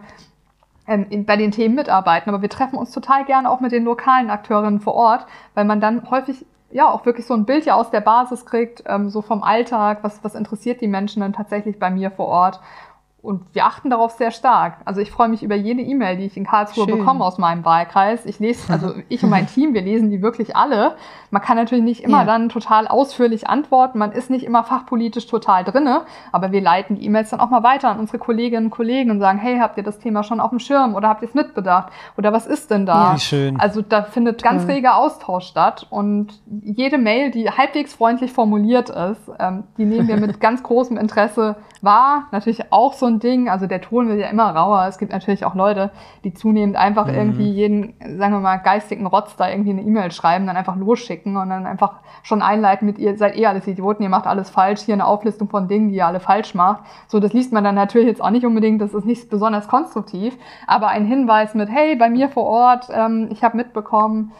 ähm, 0.88 1.06
in, 1.10 1.26
bei 1.26 1.38
den 1.38 1.52
Themen 1.52 1.76
mitarbeiten. 1.76 2.30
Aber 2.30 2.42
wir 2.42 2.50
treffen 2.50 2.78
uns 2.78 2.92
total 2.92 3.24
gerne 3.26 3.50
auch 3.50 3.62
mit 3.62 3.72
den 3.72 3.86
lokalen 3.86 4.30
Akteurinnen 4.30 4.82
vor 4.82 4.96
Ort, 4.96 5.26
weil 5.54 5.66
man 5.66 5.80
dann 5.80 6.10
häufig 6.10 6.46
ja 6.72 6.90
auch 6.90 7.06
wirklich 7.06 7.26
so 7.26 7.34
ein 7.36 7.46
Bild 7.46 7.66
ja 7.66 7.76
aus 7.76 7.92
der 7.92 8.02
Basis 8.02 8.46
kriegt, 8.46 8.84
ähm, 8.88 9.10
so 9.10 9.22
vom 9.22 9.44
Alltag, 9.44 10.00
was, 10.02 10.24
was 10.24 10.36
interessiert 10.36 10.82
die 10.82 10.88
Menschen 10.88 11.22
dann 11.22 11.34
tatsächlich 11.34 11.80
bei 11.80 11.90
mir 11.90 12.12
vor 12.12 12.28
Ort. 12.28 12.60
Und 13.24 13.42
wir 13.54 13.66
achten 13.66 13.90
darauf 13.90 14.12
sehr 14.12 14.32
stark. 14.32 14.80
Also 14.84 15.00
ich 15.00 15.10
freue 15.10 15.30
mich 15.30 15.44
über 15.44 15.56
jede 15.56 15.82
E-Mail, 15.82 16.18
die 16.18 16.26
ich 16.26 16.36
in 16.36 16.46
Karlsruhe 16.46 16.84
Schön. 16.84 16.98
bekomme 17.00 17.24
aus 17.24 17.38
meinem 17.38 17.64
Wahlkreis. 17.64 18.26
Ich 18.26 18.40
lese, 18.40 18.62
also 18.74 18.96
ich 19.08 19.24
und 19.24 19.30
mein 19.30 19.48
Team, 19.48 19.74
wir 19.74 19.82
lesen 19.82 20.10
die 20.10 20.22
wirklich 20.22 20.58
alle. 20.58 20.98
Man 21.32 21.42
kann 21.42 21.56
natürlich 21.56 21.86
nicht 21.86 22.04
immer 22.04 22.20
ja. 22.20 22.26
dann 22.26 22.50
total 22.50 22.86
ausführlich 22.86 23.48
antworten. 23.48 23.98
Man 23.98 24.12
ist 24.12 24.30
nicht 24.30 24.44
immer 24.44 24.66
fachpolitisch 24.66 25.26
total 25.26 25.64
drinne, 25.64 26.02
aber 26.34 26.52
wir 26.52 26.60
leiten 26.60 26.98
die 26.98 27.06
E-Mails 27.06 27.30
dann 27.30 27.40
auch 27.40 27.50
mal 27.50 27.64
weiter 27.64 27.88
an 27.88 27.98
unsere 27.98 28.18
Kolleginnen 28.18 28.66
und 28.66 28.72
Kollegen 28.72 29.10
und 29.10 29.22
sagen, 29.22 29.40
hey, 29.40 29.58
habt 29.58 29.78
ihr 29.78 29.84
das 29.84 30.00
Thema 30.00 30.24
schon 30.24 30.42
auf 30.42 30.50
dem 30.50 30.60
Schirm 30.60 30.94
oder 30.94 31.08
habt 31.08 31.22
ihr 31.22 31.30
es 31.30 31.34
mitbedacht? 31.34 31.94
Oder 32.18 32.34
was 32.34 32.46
ist 32.46 32.72
denn 32.72 32.86
da? 32.86 33.14
Ja, 33.14 33.18
schön. 33.20 33.58
Also 33.58 33.82
da 33.82 34.04
findet 34.04 34.42
Toll. 34.42 34.52
ganz 34.52 34.68
reger 34.68 34.98
Austausch 34.98 35.46
statt 35.46 35.88
und 35.90 36.42
jede 36.62 36.98
Mail, 36.98 37.32
die 37.32 37.50
halbwegs 37.50 37.94
freundlich 37.94 38.34
formuliert 38.34 38.90
ist, 38.90 39.32
ähm, 39.40 39.64
die 39.78 39.86
nehmen 39.86 40.10
wir 40.10 40.18
mit 40.18 40.40
ganz 40.42 40.62
großem 40.62 40.98
Interesse 40.98 41.56
wahr. 41.82 42.28
Natürlich 42.32 42.72
auch 42.72 42.94
so 42.94 43.06
ein 43.06 43.13
Ding, 43.20 43.50
also 43.50 43.68
der 43.68 43.82
Ton 43.82 44.08
wird 44.08 44.20
ja 44.20 44.28
immer 44.28 44.56
rauer. 44.56 44.86
Es 44.88 44.98
gibt 44.98 45.12
natürlich 45.12 45.46
auch 45.46 45.56
Leute, 45.56 45.92
die 46.24 46.34
zunehmend 46.34 46.76
einfach 46.76 47.08
mhm. 47.08 47.14
irgendwie 47.14 47.52
jeden, 47.52 47.94
sagen 48.18 48.34
wir 48.34 48.40
mal, 48.40 48.58
geistigen 48.58 49.06
Rotz 49.06 49.36
da 49.36 49.50
irgendwie 49.50 49.72
eine 49.72 49.82
E-Mail 49.82 50.12
schreiben, 50.12 50.48
dann 50.48 50.58
einfach 50.58 50.76
losschicken 50.76 51.38
und 51.38 51.50
dann 51.50 51.66
einfach 51.66 52.02
schon 52.24 52.42
einleiten 52.42 52.86
mit 52.86 52.98
ihr, 52.98 53.18
seid 53.18 53.38
eh 53.38 53.46
alles 53.46 53.68
Idioten, 53.68 54.04
ihr 54.04 54.10
macht 54.10 54.28
alles 54.28 54.50
falsch, 54.50 54.82
hier 54.82 54.94
eine 54.94 55.06
Auflistung 55.06 55.50
von 55.50 55.68
Dingen, 55.68 55.90
die 55.90 55.96
ihr 55.96 56.08
alle 56.08 56.20
falsch 56.20 56.56
macht. 56.56 56.84
So, 57.08 57.20
das 57.20 57.34
liest 57.34 57.54
man 57.54 57.64
dann 57.64 57.76
natürlich 57.76 58.08
jetzt 58.08 58.22
auch 58.22 58.30
nicht 58.30 58.46
unbedingt, 58.46 58.82
das 58.82 58.94
ist 58.94 59.06
nicht 59.06 59.30
besonders 59.30 59.68
konstruktiv, 59.68 60.38
aber 60.68 60.88
ein 60.88 61.06
Hinweis 61.06 61.54
mit, 61.54 61.70
hey, 61.70 61.96
bei 61.96 62.10
mir 62.10 62.30
vor 62.30 62.46
Ort, 62.46 62.88
ähm, 62.92 63.30
ich 63.32 63.44
habe 63.44 63.58
mitbekommen, 63.58 64.32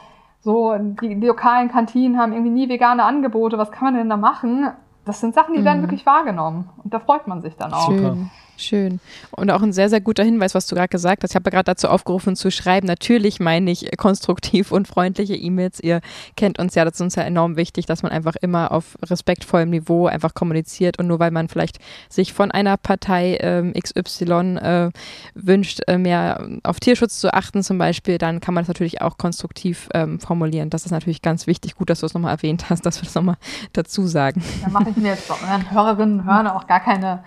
so, 0.44 0.76
die, 0.78 1.20
die 1.20 1.28
lokalen 1.28 1.70
Kantinen 1.70 2.20
haben 2.20 2.34
irgendwie 2.34 2.52
nie 2.52 2.70
vegane 2.70 3.04
Angebote, 3.04 3.58
was 3.58 3.72
kann 3.72 3.86
man 3.86 3.96
denn 3.96 4.10
da 4.10 4.18
machen? 4.18 4.68
Das 5.06 5.22
sind 5.22 5.34
Sachen, 5.34 5.54
die 5.56 5.64
werden 5.64 5.80
mhm. 5.80 5.84
wirklich 5.84 6.06
wahrgenommen. 6.06 6.70
Und 6.84 6.94
da 6.94 7.00
freut 7.00 7.28
man 7.28 7.42
sich 7.42 7.56
dann 7.56 7.74
auch. 7.74 7.88
Schön. 7.88 8.30
Schön. 8.64 9.02
Und 9.32 9.52
auch 9.52 9.62
ein 9.62 9.74
sehr, 9.74 9.90
sehr 9.90 10.00
guter 10.00 10.24
Hinweis, 10.24 10.56
was 10.56 10.68
du 10.68 10.76
gerade 10.76 10.88
gesagt 10.88 11.24
hast. 11.24 11.32
Ich 11.32 11.36
habe 11.36 11.52
gerade 11.52 11.66
dazu 11.66 11.90
aufgerufen 11.90 12.38
zu 12.38 12.50
schreiben. 12.50 12.88
Natürlich 12.88 13.42
meine 13.42 13.72
ich 13.72 13.90
konstruktiv 13.98 14.72
und 14.72 14.88
freundliche 14.88 15.36
E-Mails. 15.36 15.82
Ihr 15.82 16.00
kennt 16.38 16.60
uns 16.60 16.74
ja, 16.76 16.86
das 16.86 16.96
ist 16.96 17.02
uns 17.02 17.16
ja 17.16 17.24
enorm 17.24 17.58
wichtig, 17.58 17.88
dass 17.88 18.04
man 18.04 18.14
einfach 18.14 18.38
immer 18.38 18.72
auf 18.72 18.98
respektvollem 19.04 19.70
Niveau 19.70 20.08
einfach 20.08 20.34
kommuniziert. 20.34 20.98
Und 20.98 21.08
nur 21.08 21.20
weil 21.20 21.32
man 21.32 21.50
vielleicht 21.50 21.80
sich 22.08 22.32
von 22.32 22.52
einer 22.52 22.78
Partei 22.78 23.38
ähm, 23.42 23.74
XY 23.74 24.58
äh, 24.58 24.92
wünscht, 25.34 25.82
äh, 25.88 25.98
mehr 25.98 26.48
auf 26.64 26.80
Tierschutz 26.80 27.20
zu 27.20 27.34
achten 27.34 27.64
zum 27.64 27.78
Beispiel, 27.78 28.18
dann 28.18 28.40
kann 28.40 28.54
man 28.54 28.64
das 28.64 28.70
natürlich 28.70 29.02
auch 29.02 29.18
konstruktiv 29.18 29.90
ähm, 29.94 30.22
formulieren. 30.22 30.70
Das 30.70 30.86
ist 30.86 30.92
natürlich 30.92 31.22
ganz 31.22 31.48
wichtig. 31.48 31.76
Gut, 31.76 31.90
dass 31.90 32.00
du 32.00 32.06
es 32.06 32.14
nochmal 32.14 32.32
erwähnt 32.32 32.70
hast, 32.70 32.86
dass 32.86 33.02
wir 33.02 33.06
das 33.06 33.16
nochmal 33.16 33.38
dazu 33.74 34.08
sagen. 34.08 34.42
Da 34.64 34.70
mache 34.70 34.92
ich 34.92 34.96
mir 34.96 35.10
jetzt 35.10 35.28
bei 35.28 35.36
euren 35.36 35.70
Hörerinnen 35.70 36.20
und 36.22 36.26
Hörern 36.26 36.48
auch 36.48 36.66
gar 36.66 36.80
keine, 36.80 37.24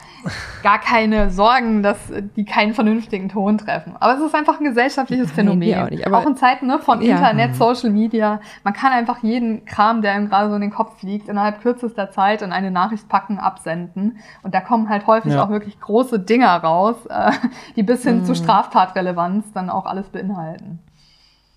gar 0.63 0.81
keine 0.81 1.26
Sorgen, 1.31 1.83
dass 1.83 1.99
die 2.37 2.45
keinen 2.45 2.75
vernünftigen 2.75 3.29
Ton 3.29 3.59
treffen. 3.59 3.95
Aber 3.99 4.15
es 4.15 4.21
ist 4.21 4.35
einfach 4.35 4.59
ein 4.61 4.65
gesellschaftliches 4.65 5.31
Phänomen. 5.33 5.71
Nein, 5.71 5.85
auch, 5.85 5.91
nicht, 5.91 6.13
auch, 6.13 6.27
in 6.27 6.37
Zeiten 6.37 6.67
ne, 6.67 6.79
von 6.79 7.01
ja. 7.03 7.17
Internet, 7.17 7.53
mhm. 7.53 7.55
Social 7.55 7.91
Media. 7.91 8.41
Man 8.65 8.75
kann 8.75 8.93
einfach 8.93 9.23
jeden 9.23 9.65
Kram, 9.65 10.03
der 10.03 10.17
ihm 10.17 10.29
gerade 10.29 10.49
so 10.49 10.55
in 10.55 10.61
den 10.61 10.71
Kopf 10.71 10.99
fliegt, 11.01 11.29
innerhalb 11.29 11.61
kürzester 11.61 12.11
Zeit 12.11 12.43
in 12.43 12.53
eine 12.53 12.71
Nachricht 12.71 13.09
packen, 13.09 13.39
absenden. 13.39 14.19
Und 14.43 14.55
da 14.55 14.61
kommen 14.61 14.89
halt 14.89 15.07
häufig 15.07 15.33
ja. 15.33 15.45
auch 15.45 15.51
wirklich 15.51 15.81
große 15.81 16.21
Dinger 16.21 16.55
raus, 16.57 16.97
äh, 17.09 17.33
die 17.77 17.83
bis 17.83 18.03
hin 18.03 18.21
mhm. 18.21 18.25
zu 18.25 18.35
Straftatrelevanz 18.35 19.53
dann 19.53 19.71
auch 19.71 19.87
alles 19.87 20.09
beinhalten. 20.09 20.79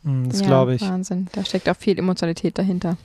Mhm, 0.04 0.30
das 0.30 0.42
ja, 0.42 0.48
glaube 0.48 0.76
ich. 0.76 0.82
Wahnsinn. 0.82 1.28
Da 1.34 1.44
steckt 1.44 1.70
auch 1.70 1.76
viel 1.76 1.98
Emotionalität 1.98 2.58
dahinter. 2.58 2.98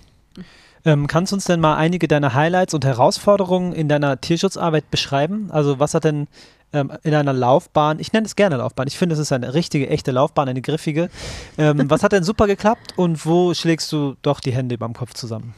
Ähm, 0.85 1.07
kannst 1.07 1.33
du 1.33 1.37
uns 1.37 1.45
denn 1.45 1.61
mal 1.61 1.77
einige 1.77 2.09
deiner 2.09 2.35
Highlights 2.35 2.75
und 2.75 2.85
Herausforderungen 2.85 3.73
in 3.73 3.89
deiner 3.89 4.21
Tierschutzarbeit 4.21 4.91
beschreiben? 4.91 5.49
Also 5.51 5.79
was 5.79 5.95
hat 5.95 6.05
denn 6.05 6.27
ähm, 6.75 6.93
in 7.03 7.15
einer 7.15 7.33
Laufbahn, 7.33 8.01
ich 8.01 8.13
nenne 8.13 8.27
es 8.27 8.37
gerne 8.37 8.57
Laufbahn, 8.57 8.87
ich 8.87 8.99
finde 8.99 9.15
es 9.15 9.19
ist 9.19 9.33
eine 9.33 9.55
richtige, 9.55 9.89
echte 9.89 10.11
Laufbahn, 10.11 10.49
eine 10.49 10.61
griffige. 10.61 11.09
Ähm, 11.57 11.85
was 11.89 12.03
hat 12.03 12.13
denn 12.13 12.25
super 12.25 12.47
geklappt 12.47 12.95
und 12.97 13.25
wo 13.25 13.55
schlägst 13.55 13.91
du 13.93 14.17
doch 14.23 14.41
die 14.41 14.53
Hände 14.53 14.77
beim 14.77 14.93
Kopf 14.93 15.15
zusammen? 15.15 15.55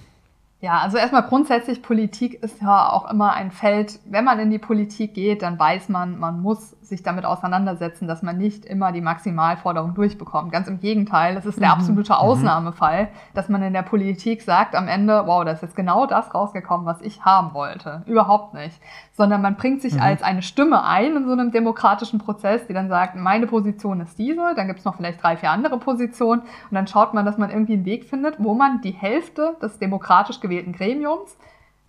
Ja, 0.61 0.81
also 0.81 0.97
erstmal 0.97 1.23
grundsätzlich, 1.23 1.83
Politik 1.83 2.43
ist 2.43 2.63
ja 2.63 2.91
auch 2.91 3.11
immer 3.11 3.35
ein 3.35 3.51
Feld, 3.51 3.99
wenn 4.07 4.25
man 4.25 4.39
in 4.39 4.51
die 4.51 4.59
Politik 4.59 5.15
geht, 5.15 5.43
dann 5.43 5.59
weiß 5.59 5.89
man, 5.91 6.19
man 6.19 6.41
muss 6.41 6.75
sich 6.89 7.03
damit 7.03 7.25
auseinandersetzen, 7.25 8.07
dass 8.09 8.23
man 8.23 8.39
nicht 8.39 8.65
immer 8.65 8.93
die 8.93 9.01
Maximalforderung 9.01 9.95
durchbekommt. 9.95 10.53
Ganz 10.53 10.69
im 10.69 10.81
Gegenteil, 10.81 11.37
es 11.37 11.47
ist 11.47 11.61
der 11.61 11.69
mhm. 11.69 11.75
absolute 11.75 12.13
mhm. 12.13 12.19
Ausnahmefall, 12.19 13.09
dass 13.35 13.49
man 13.49 13.63
in 13.63 13.73
der 13.73 13.83
Politik 13.83 14.43
sagt 14.43 14.75
am 14.75 14.89
Ende, 14.89 15.23
wow, 15.27 15.45
da 15.45 15.53
ist 15.53 15.63
jetzt 15.63 15.77
genau 15.77 16.07
das 16.07 16.35
rausgekommen, 16.35 16.87
was 16.87 17.01
ich 17.01 17.25
haben 17.25 17.55
wollte. 17.55 18.03
Überhaupt 18.07 18.55
nicht. 18.55 18.81
Sondern 19.13 19.43
man 19.43 19.57
bringt 19.57 19.83
sich 19.83 19.95
mhm. 19.95 20.01
als 20.01 20.23
eine 20.23 20.43
Stimme 20.43 20.85
ein 20.85 21.17
in 21.17 21.27
so 21.27 21.33
einem 21.33 21.51
demokratischen 21.51 22.19
Prozess, 22.19 22.67
die 22.67 22.73
dann 22.73 22.89
sagt, 22.89 23.17
meine 23.17 23.47
Position 23.47 24.01
ist 24.01 24.19
diese, 24.19 24.55
dann 24.55 24.67
gibt 24.67 24.81
es 24.81 24.85
noch 24.85 24.97
vielleicht 24.97 25.23
drei, 25.23 25.37
vier 25.37 25.51
andere 25.51 25.79
Positionen 25.79 26.43
und 26.43 26.75
dann 26.75 26.87
schaut 26.87 27.15
man, 27.15 27.25
dass 27.25 27.39
man 27.39 27.51
irgendwie 27.51 27.75
einen 27.75 27.85
Weg 27.85 28.05
findet, 28.05 28.37
wo 28.39 28.55
man 28.55 28.81
die 28.81 28.93
Hälfte 28.93 29.57
des 29.63 29.79
demokratisch 29.79 30.41
gewählten 30.41 30.73
Gremiums 30.73 31.37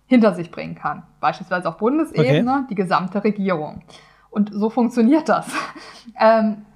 hinter 0.08 0.34
sich 0.34 0.50
bringen 0.50 0.74
kann. 0.74 1.02
Beispielsweise 1.20 1.68
auf 1.68 1.76
Bundesebene 1.76 2.50
okay. 2.50 2.66
die 2.70 2.74
gesamte 2.74 3.22
Regierung. 3.22 3.82
Und 4.30 4.50
so 4.52 4.70
funktioniert 4.70 5.28
das. 5.28 5.50
ähm, 6.20 6.66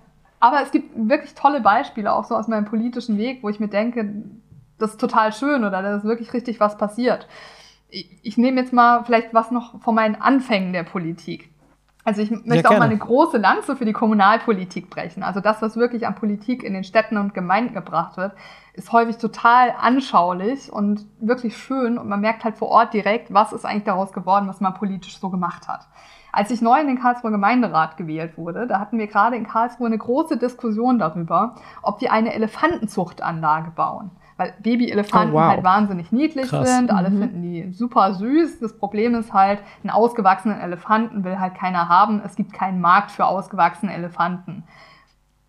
aber 0.41 0.63
es 0.63 0.73
gibt 0.73 0.91
wirklich 1.09 1.35
tolle 1.35 1.61
Beispiele, 1.61 2.13
auch 2.13 2.25
so 2.25 2.35
aus 2.35 2.49
meinem 2.49 2.65
politischen 2.65 3.17
Weg, 3.19 3.43
wo 3.43 3.49
ich 3.49 3.61
mir 3.61 3.69
denke, 3.69 4.25
das 4.79 4.93
ist 4.93 5.01
total 5.01 5.33
schön 5.33 5.65
oder 5.65 5.83
da 5.83 5.97
ist 5.97 6.05
wirklich 6.05 6.33
richtig 6.33 6.59
was 6.59 6.77
passiert. 6.77 7.29
Ich, 7.89 8.19
ich 8.23 8.39
nehme 8.39 8.61
jetzt 8.61 8.73
mal 8.73 9.05
vielleicht 9.05 9.33
was 9.33 9.51
noch 9.51 9.81
von 9.81 9.95
meinen 9.95 10.17
Anfängen 10.17 10.73
der 10.73 10.83
Politik. 10.83 11.53
Also 12.05 12.23
ich 12.23 12.31
möchte 12.31 12.65
ja, 12.65 12.71
auch 12.71 12.79
mal 12.79 12.87
eine 12.87 12.99
große 12.99 13.39
Lanze 13.39 13.77
für 13.77 13.85
die 13.85 13.93
Kommunalpolitik 13.93 14.91
brechen. 14.91 15.23
Also 15.23 15.39
das, 15.39 15.63
was 15.63 15.77
wirklich 15.77 16.07
an 16.07 16.17
Politik 16.17 16.65
in 16.65 16.75
den 16.75 16.83
Städten 16.83 17.17
und 17.17 17.33
Gemeinden 17.33 17.75
gebracht 17.75 18.17
wird, 18.17 18.33
ist 18.73 18.91
häufig 18.91 19.19
total 19.19 19.73
anschaulich 19.79 20.73
und 20.73 21.07
wirklich 21.21 21.57
schön 21.57 21.99
und 21.99 22.09
man 22.09 22.21
merkt 22.21 22.43
halt 22.43 22.57
vor 22.57 22.69
Ort 22.69 22.95
direkt, 22.95 23.33
was 23.33 23.53
ist 23.53 23.65
eigentlich 23.65 23.85
daraus 23.85 24.13
geworden, 24.13 24.49
was 24.49 24.61
man 24.61 24.75
politisch 24.75 25.19
so 25.19 25.31
gemacht 25.31 25.69
hat. 25.69 25.87
Als 26.33 26.51
ich 26.51 26.63
neu 26.63 26.81
in 26.81 26.87
den 26.87 26.99
Karlsruher 26.99 27.31
Gemeinderat 27.31 27.99
gewählt 27.99 28.39
wurde, 28.39 28.67
da 28.67 28.81
hatten 28.81 28.99
wir 28.99 29.07
gerade 29.07 29.37
in 29.37 29.47
Karlsruhe 29.47 29.87
eine 29.87 29.99
große 29.99 30.39
Diskussion 30.39 30.99
darüber, 30.99 31.57
ob 31.83 32.01
wir 32.01 32.11
eine 32.11 32.33
Elefantenzuchtanlage 32.33 33.71
bauen. 33.71 34.11
Weil 34.39 34.55
Babyelefanten 34.63 35.35
oh, 35.35 35.39
wow. 35.39 35.51
halt 35.51 35.63
wahnsinnig 35.63 36.11
niedlich 36.11 36.49
Krass. 36.49 36.75
sind, 36.75 36.91
alle 36.91 37.11
mhm. 37.11 37.19
finden 37.21 37.43
die 37.43 37.73
super 37.73 38.15
süß. 38.15 38.61
Das 38.61 38.79
Problem 38.79 39.15
ist 39.15 39.35
halt, 39.35 39.61
einen 39.83 39.91
ausgewachsenen 39.91 40.59
Elefanten 40.59 41.23
will 41.23 41.39
halt 41.39 41.55
keiner 41.55 41.91
haben. 41.91 42.23
Es 42.25 42.35
gibt 42.35 42.55
keinen 42.55 42.81
Markt 42.81 43.11
für 43.11 43.27
ausgewachsene 43.27 43.93
Elefanten. 43.93 44.65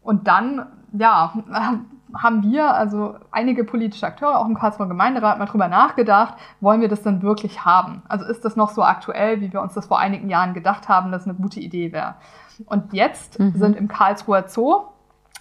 Und 0.01 0.27
dann, 0.27 0.65
ja, 0.91 1.33
haben 2.15 2.43
wir, 2.43 2.73
also 2.73 3.15
einige 3.31 3.63
politische 3.63 4.05
Akteure, 4.05 4.39
auch 4.39 4.45
im 4.45 4.55
Karlsruher 4.55 4.87
Gemeinderat, 4.87 5.39
mal 5.39 5.45
drüber 5.45 5.67
nachgedacht, 5.67 6.35
wollen 6.61 6.81
wir 6.81 6.89
das 6.89 7.01
denn 7.01 7.21
wirklich 7.21 7.65
haben? 7.65 8.03
Also 8.07 8.25
ist 8.25 8.45
das 8.45 8.55
noch 8.55 8.69
so 8.69 8.83
aktuell, 8.83 9.41
wie 9.41 9.51
wir 9.51 9.61
uns 9.61 9.73
das 9.73 9.87
vor 9.87 9.99
einigen 9.99 10.29
Jahren 10.29 10.53
gedacht 10.53 10.89
haben, 10.89 11.11
dass 11.11 11.25
eine 11.25 11.35
gute 11.35 11.59
Idee 11.59 11.91
wäre? 11.91 12.15
Und 12.65 12.93
jetzt 12.93 13.39
mhm. 13.39 13.53
sind 13.55 13.75
im 13.75 13.87
Karlsruher 13.87 14.47
Zoo 14.47 14.92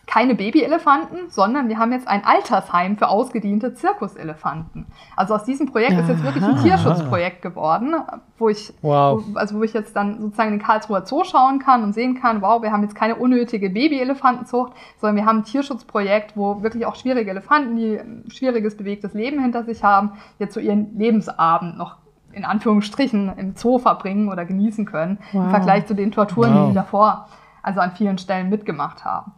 keine 0.06 0.34
Babyelefanten, 0.34 1.30
sondern 1.30 1.68
wir 1.68 1.78
haben 1.78 1.92
jetzt 1.92 2.08
ein 2.08 2.24
Altersheim 2.24 2.96
für 2.96 3.08
ausgediente 3.08 3.74
Zirkuselefanten. 3.74 4.86
Also 5.16 5.34
aus 5.34 5.44
diesem 5.44 5.70
Projekt 5.70 5.92
Aha. 5.92 6.00
ist 6.00 6.08
jetzt 6.08 6.24
wirklich 6.24 6.44
ein 6.44 6.56
Tierschutzprojekt 6.62 7.40
geworden, 7.40 7.94
wo 8.36 8.48
ich, 8.48 8.74
wow. 8.82 9.22
wo, 9.24 9.38
also 9.38 9.58
wo 9.58 9.62
ich 9.62 9.72
jetzt 9.72 9.94
dann 9.94 10.20
sozusagen 10.20 10.52
in 10.52 10.58
den 10.58 10.64
Karlsruher 10.64 11.06
Zoo 11.06 11.22
schauen 11.24 11.60
kann 11.60 11.84
und 11.84 11.92
sehen 11.92 12.20
kann, 12.20 12.42
wow, 12.42 12.60
wir 12.62 12.72
haben 12.72 12.82
jetzt 12.82 12.96
keine 12.96 13.14
unnötige 13.14 13.70
Babyelefantenzucht, 13.70 14.72
sondern 15.00 15.16
wir 15.16 15.26
haben 15.26 15.38
ein 15.38 15.44
Tierschutzprojekt, 15.44 16.36
wo 16.36 16.62
wirklich 16.62 16.84
auch 16.84 16.96
schwierige 16.96 17.30
Elefanten, 17.30 17.76
die 17.76 17.96
ein 17.96 18.24
schwieriges, 18.28 18.76
bewegtes 18.76 19.14
Leben 19.14 19.40
hinter 19.40 19.64
sich 19.64 19.84
haben, 19.84 20.12
jetzt 20.38 20.54
so 20.54 20.60
ihren 20.60 20.98
Lebensabend 20.98 21.78
noch 21.78 21.96
in 22.32 22.44
Anführungsstrichen 22.44 23.32
im 23.36 23.54
Zoo 23.56 23.78
verbringen 23.78 24.30
oder 24.30 24.44
genießen 24.44 24.84
können, 24.84 25.18
wow. 25.32 25.44
im 25.44 25.50
Vergleich 25.50 25.86
zu 25.86 25.94
den 25.94 26.10
Torturen, 26.10 26.54
wow. 26.54 26.62
die, 26.64 26.68
die 26.70 26.74
davor 26.74 27.28
also 27.62 27.80
an 27.80 27.92
vielen 27.92 28.18
Stellen 28.18 28.50
mitgemacht 28.50 29.04
haben. 29.04 29.32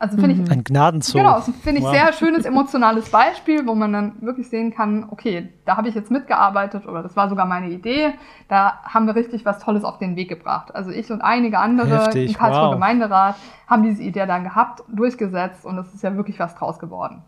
Also 0.00 0.16
finde 0.16 0.42
ich. 0.42 0.50
Ein 0.50 0.62
Gnadenzug. 0.62 1.16
Genau, 1.16 1.40
finde 1.40 1.80
ich 1.80 1.84
wow. 1.84 1.92
sehr 1.92 2.12
schönes 2.12 2.44
emotionales 2.44 3.10
Beispiel, 3.10 3.66
wo 3.66 3.74
man 3.74 3.92
dann 3.92 4.12
wirklich 4.20 4.48
sehen 4.48 4.72
kann, 4.72 5.06
okay, 5.10 5.48
da 5.64 5.76
habe 5.76 5.88
ich 5.88 5.94
jetzt 5.94 6.10
mitgearbeitet 6.10 6.86
oder 6.86 7.02
das 7.02 7.16
war 7.16 7.28
sogar 7.28 7.46
meine 7.46 7.70
Idee. 7.70 8.14
Da 8.48 8.80
haben 8.84 9.06
wir 9.06 9.16
richtig 9.16 9.44
was 9.44 9.58
Tolles 9.58 9.82
auf 9.82 9.98
den 9.98 10.14
Weg 10.14 10.28
gebracht. 10.28 10.72
Also 10.74 10.90
ich 10.90 11.10
und 11.10 11.20
einige 11.20 11.58
andere 11.58 12.04
Heftig. 12.04 12.30
im 12.30 12.36
Karlsruher 12.36 12.66
wow. 12.66 12.74
Gemeinderat 12.74 13.34
haben 13.66 13.82
diese 13.82 14.02
Idee 14.02 14.26
dann 14.26 14.44
gehabt, 14.44 14.84
durchgesetzt 14.88 15.64
und 15.64 15.76
es 15.78 15.92
ist 15.92 16.02
ja 16.04 16.14
wirklich 16.14 16.38
was 16.38 16.54
draus 16.54 16.78
geworden. 16.78 17.22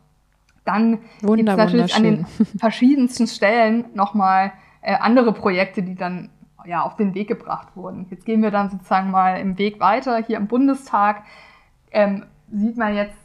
Dann 0.65 0.99
gibt 1.23 1.49
es 1.49 1.57
natürlich 1.57 1.95
an 1.97 2.03
den 2.05 2.27
verschiedensten 2.59 3.27
Stellen 3.27 3.87
nochmal 3.95 4.53
äh, 4.83 4.95
andere 4.95 5.33
Projekte, 5.33 5.83
die 5.83 5.97
dann 5.97 6.31
ja, 6.65 6.83
auf 6.83 6.95
den 6.95 7.15
Weg 7.15 7.27
gebracht 7.27 7.69
wurden. 7.75 8.07
Jetzt 8.11 8.27
gehen 8.27 8.43
wir 8.43 8.51
dann 8.51 8.71
sozusagen 8.71 9.11
mal 9.11 9.41
im 9.41 9.59
Weg 9.59 9.81
weiter. 9.81 10.19
Hier 10.19 10.37
im 10.37 10.47
Bundestag 10.47 11.25
ähm, 11.91 12.27
sieht 12.53 12.77
man 12.77 12.95
jetzt 12.95 13.17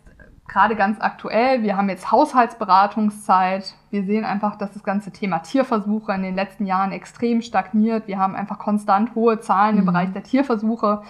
gerade 0.48 0.76
ganz 0.76 1.02
aktuell, 1.02 1.64
wir 1.64 1.76
haben 1.76 1.90
jetzt 1.90 2.12
Haushaltsberatungszeit. 2.12 3.74
Wir 3.90 4.04
sehen 4.04 4.26
einfach, 4.26 4.58
dass 4.58 4.72
das 4.72 4.84
ganze 4.84 5.12
Thema 5.12 5.40
Tierversuche 5.40 6.14
in 6.14 6.24
den 6.24 6.36
letzten 6.36 6.66
Jahren 6.66 6.92
extrem 6.92 7.42
stagniert. 7.42 8.08
Wir 8.08 8.20
haben 8.20 8.36
einfach 8.36 8.60
konstant 8.60 9.16
hohe 9.16 9.40
Zahlen 9.40 9.76
mhm. 9.76 9.80
im 9.80 9.86
Bereich 9.86 10.12
der 10.14 10.24
Tierversuche. 10.24 11.02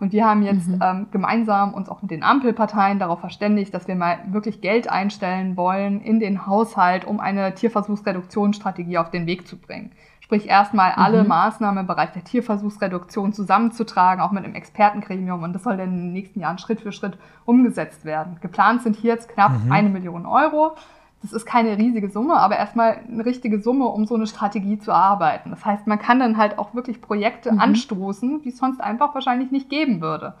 Und 0.00 0.12
wir 0.12 0.26
haben 0.26 0.42
jetzt 0.42 0.66
mhm. 0.66 0.80
ähm, 0.82 1.06
gemeinsam 1.10 1.74
uns 1.74 1.88
auch 1.88 2.02
mit 2.02 2.10
den 2.10 2.22
Ampelparteien 2.22 2.98
darauf 2.98 3.20
verständigt, 3.20 3.74
dass 3.74 3.86
wir 3.86 3.94
mal 3.94 4.18
wirklich 4.30 4.60
Geld 4.62 4.90
einstellen 4.90 5.56
wollen 5.56 6.00
in 6.00 6.20
den 6.20 6.46
Haushalt, 6.46 7.04
um 7.04 7.20
eine 7.20 7.54
Tierversuchsreduktionsstrategie 7.54 8.98
auf 8.98 9.10
den 9.10 9.26
Weg 9.26 9.46
zu 9.46 9.58
bringen. 9.58 9.92
Sprich, 10.30 10.48
erstmal 10.48 10.92
alle 10.92 11.24
mhm. 11.24 11.28
Maßnahmen 11.28 11.80
im 11.80 11.86
Bereich 11.88 12.12
der 12.12 12.22
Tierversuchsreduktion 12.22 13.32
zusammenzutragen, 13.32 14.22
auch 14.22 14.30
mit 14.30 14.44
einem 14.44 14.54
Expertengremium. 14.54 15.42
Und 15.42 15.54
das 15.54 15.64
soll 15.64 15.76
dann 15.76 15.88
in 15.88 15.96
den 15.96 16.12
nächsten 16.12 16.38
Jahren 16.38 16.58
Schritt 16.58 16.82
für 16.82 16.92
Schritt 16.92 17.18
umgesetzt 17.46 18.04
werden. 18.04 18.36
Geplant 18.40 18.82
sind 18.82 18.94
hier 18.94 19.14
jetzt 19.14 19.28
knapp 19.28 19.50
mhm. 19.64 19.72
eine 19.72 19.88
Million 19.88 20.26
Euro. 20.26 20.76
Das 21.20 21.32
ist 21.32 21.46
keine 21.46 21.76
riesige 21.76 22.10
Summe, 22.10 22.36
aber 22.36 22.56
erstmal 22.56 23.00
eine 23.08 23.26
richtige 23.26 23.60
Summe, 23.60 23.86
um 23.86 24.06
so 24.06 24.14
eine 24.14 24.28
Strategie 24.28 24.78
zu 24.78 24.92
erarbeiten. 24.92 25.50
Das 25.50 25.64
heißt, 25.64 25.88
man 25.88 25.98
kann 25.98 26.20
dann 26.20 26.36
halt 26.36 26.60
auch 26.60 26.74
wirklich 26.76 27.02
Projekte 27.02 27.50
mhm. 27.50 27.58
anstoßen, 27.58 28.42
die 28.42 28.50
es 28.50 28.58
sonst 28.58 28.80
einfach 28.80 29.16
wahrscheinlich 29.16 29.50
nicht 29.50 29.68
geben 29.68 30.00
würde. 30.00 30.34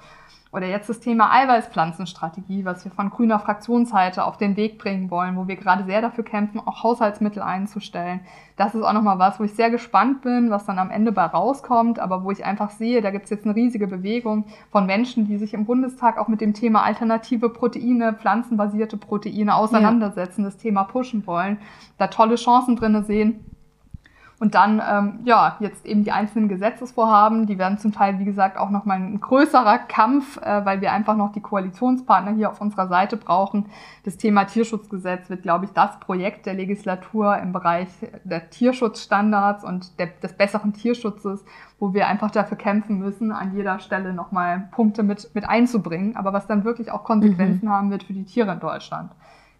Oder 0.52 0.66
jetzt 0.66 0.88
das 0.88 0.98
Thema 0.98 1.32
Eiweißpflanzenstrategie, 1.32 2.64
was 2.64 2.84
wir 2.84 2.90
von 2.90 3.10
grüner 3.10 3.38
Fraktionsseite 3.38 4.24
auf 4.24 4.36
den 4.36 4.56
Weg 4.56 4.78
bringen 4.78 5.08
wollen, 5.08 5.36
wo 5.36 5.46
wir 5.46 5.54
gerade 5.54 5.84
sehr 5.84 6.02
dafür 6.02 6.24
kämpfen, 6.24 6.58
auch 6.58 6.82
Haushaltsmittel 6.82 7.40
einzustellen. 7.40 8.20
Das 8.56 8.74
ist 8.74 8.82
auch 8.82 8.92
nochmal 8.92 9.20
was, 9.20 9.38
wo 9.38 9.44
ich 9.44 9.54
sehr 9.54 9.70
gespannt 9.70 10.22
bin, 10.22 10.50
was 10.50 10.66
dann 10.66 10.80
am 10.80 10.90
Ende 10.90 11.12
bei 11.12 11.24
rauskommt, 11.24 12.00
aber 12.00 12.24
wo 12.24 12.32
ich 12.32 12.44
einfach 12.44 12.70
sehe, 12.70 13.00
da 13.00 13.12
gibt 13.12 13.24
es 13.24 13.30
jetzt 13.30 13.44
eine 13.44 13.54
riesige 13.54 13.86
Bewegung 13.86 14.44
von 14.72 14.86
Menschen, 14.86 15.28
die 15.28 15.38
sich 15.38 15.54
im 15.54 15.66
Bundestag 15.66 16.18
auch 16.18 16.26
mit 16.26 16.40
dem 16.40 16.52
Thema 16.52 16.82
alternative 16.82 17.48
Proteine, 17.48 18.14
pflanzenbasierte 18.14 18.96
Proteine 18.96 19.54
auseinandersetzen, 19.54 20.42
ja. 20.42 20.48
das 20.48 20.56
Thema 20.56 20.82
pushen 20.82 21.28
wollen, 21.28 21.58
da 21.96 22.08
tolle 22.08 22.34
Chancen 22.34 22.74
drinne 22.74 23.04
sehen 23.04 23.44
und 24.40 24.54
dann, 24.54 24.80
ähm, 24.90 25.18
ja, 25.24 25.56
jetzt 25.60 25.84
eben 25.84 26.02
die 26.02 26.12
einzelnen 26.12 26.48
Gesetzesvorhaben, 26.48 27.44
die 27.44 27.58
werden 27.58 27.76
zum 27.76 27.92
Teil, 27.92 28.18
wie 28.18 28.24
gesagt, 28.24 28.56
auch 28.56 28.70
nochmal 28.70 28.96
ein 28.96 29.20
größerer 29.20 29.76
Kampf, 29.80 30.38
äh, 30.38 30.64
weil 30.64 30.80
wir 30.80 30.92
einfach 30.92 31.14
noch 31.14 31.30
die 31.32 31.42
Koalitionspartner 31.42 32.32
hier 32.32 32.48
auf 32.48 32.58
unserer 32.58 32.88
Seite 32.88 33.18
brauchen. 33.18 33.66
Das 34.04 34.16
Thema 34.16 34.46
Tierschutzgesetz 34.46 35.28
wird, 35.28 35.42
glaube 35.42 35.66
ich, 35.66 35.72
das 35.72 36.00
Projekt 36.00 36.46
der 36.46 36.54
Legislatur 36.54 37.36
im 37.36 37.52
Bereich 37.52 37.88
der 38.24 38.48
Tierschutzstandards 38.48 39.62
und 39.62 39.98
der, 39.98 40.06
des 40.06 40.32
besseren 40.32 40.72
Tierschutzes, 40.72 41.44
wo 41.78 41.92
wir 41.92 42.08
einfach 42.08 42.30
dafür 42.30 42.56
kämpfen 42.56 42.98
müssen, 42.98 43.32
an 43.32 43.54
jeder 43.54 43.78
Stelle 43.78 44.14
nochmal 44.14 44.68
Punkte 44.70 45.02
mit, 45.02 45.34
mit 45.34 45.46
einzubringen, 45.46 46.16
aber 46.16 46.32
was 46.32 46.46
dann 46.46 46.64
wirklich 46.64 46.90
auch 46.90 47.04
Konsequenzen 47.04 47.66
mhm. 47.66 47.72
haben 47.72 47.90
wird 47.90 48.04
für 48.04 48.14
die 48.14 48.24
Tiere 48.24 48.52
in 48.52 48.60
Deutschland. 48.60 49.10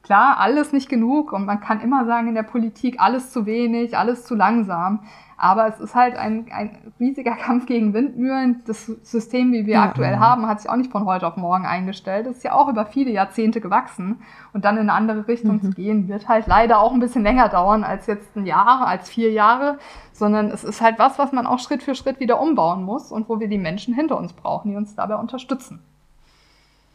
Klar, 0.03 0.39
alles 0.39 0.73
nicht 0.73 0.89
genug 0.89 1.33
und 1.33 1.45
man 1.45 1.61
kann 1.61 1.81
immer 1.81 2.07
sagen 2.07 2.29
in 2.29 2.35
der 2.35 2.43
Politik, 2.43 3.01
alles 3.01 3.31
zu 3.31 3.45
wenig, 3.45 3.97
alles 3.97 4.25
zu 4.25 4.35
langsam. 4.35 5.01
Aber 5.43 5.67
es 5.69 5.81
ist 5.81 5.95
halt 5.95 6.17
ein, 6.17 6.47
ein 6.53 6.93
riesiger 7.01 7.35
Kampf 7.37 7.65
gegen 7.65 7.95
Windmühlen. 7.95 8.63
Das 8.67 8.87
System, 8.87 9.53
wie 9.53 9.65
wir 9.65 9.75
ja, 9.75 9.85
aktuell 9.85 10.13
ja. 10.13 10.21
haben, 10.21 10.47
hat 10.47 10.61
sich 10.61 10.71
auch 10.71 10.77
nicht 10.77 10.93
von 10.93 11.07
heute 11.07 11.27
auf 11.27 11.39
morgen 11.39 11.65
eingestellt. 11.65 12.27
Es 12.27 12.39
ist 12.39 12.45
ja 12.45 12.53
auch 12.53 12.69
über 12.69 12.85
viele 12.85 13.11
Jahrzehnte 13.11 13.63
gewachsen. 13.63 14.21
Und 14.53 14.67
dann 14.67 14.77
in 14.77 14.83
eine 14.83 14.93
andere 14.93 15.27
Richtung 15.29 15.57
mhm. 15.57 15.63
zu 15.63 15.71
gehen, 15.71 16.09
wird 16.09 16.29
halt 16.29 16.47
leider 16.47 16.81
auch 16.81 16.93
ein 16.93 17.01
bisschen 17.01 17.23
länger 17.23 17.49
dauern 17.49 17.85
als 17.85 18.07
jetzt 18.07 18.37
ein 18.37 18.45
Jahr, 18.45 18.87
als 18.87 19.09
vier 19.09 19.33
Jahre. 19.33 19.79
Sondern 20.13 20.51
es 20.51 20.63
ist 20.63 20.83
halt 20.83 20.99
was, 20.99 21.19
was 21.19 21.33
man 21.33 21.47
auch 21.47 21.59
Schritt 21.59 21.83
für 21.83 21.95
Schritt 21.95 22.21
wieder 22.21 22.39
umbauen 22.39 22.85
muss 22.85 23.11
und 23.11 23.31
wo 23.31 23.41
wir 23.41 23.49
die 23.49 23.59
Menschen 23.59 23.95
hinter 23.95 24.19
uns 24.19 24.35
brauchen, 24.35 24.71
die 24.71 24.77
uns 24.77 24.95
dabei 24.95 25.17
unterstützen. 25.17 25.81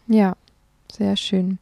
Ja, 0.05 0.33
sehr 0.91 1.15
schön. 1.15 1.57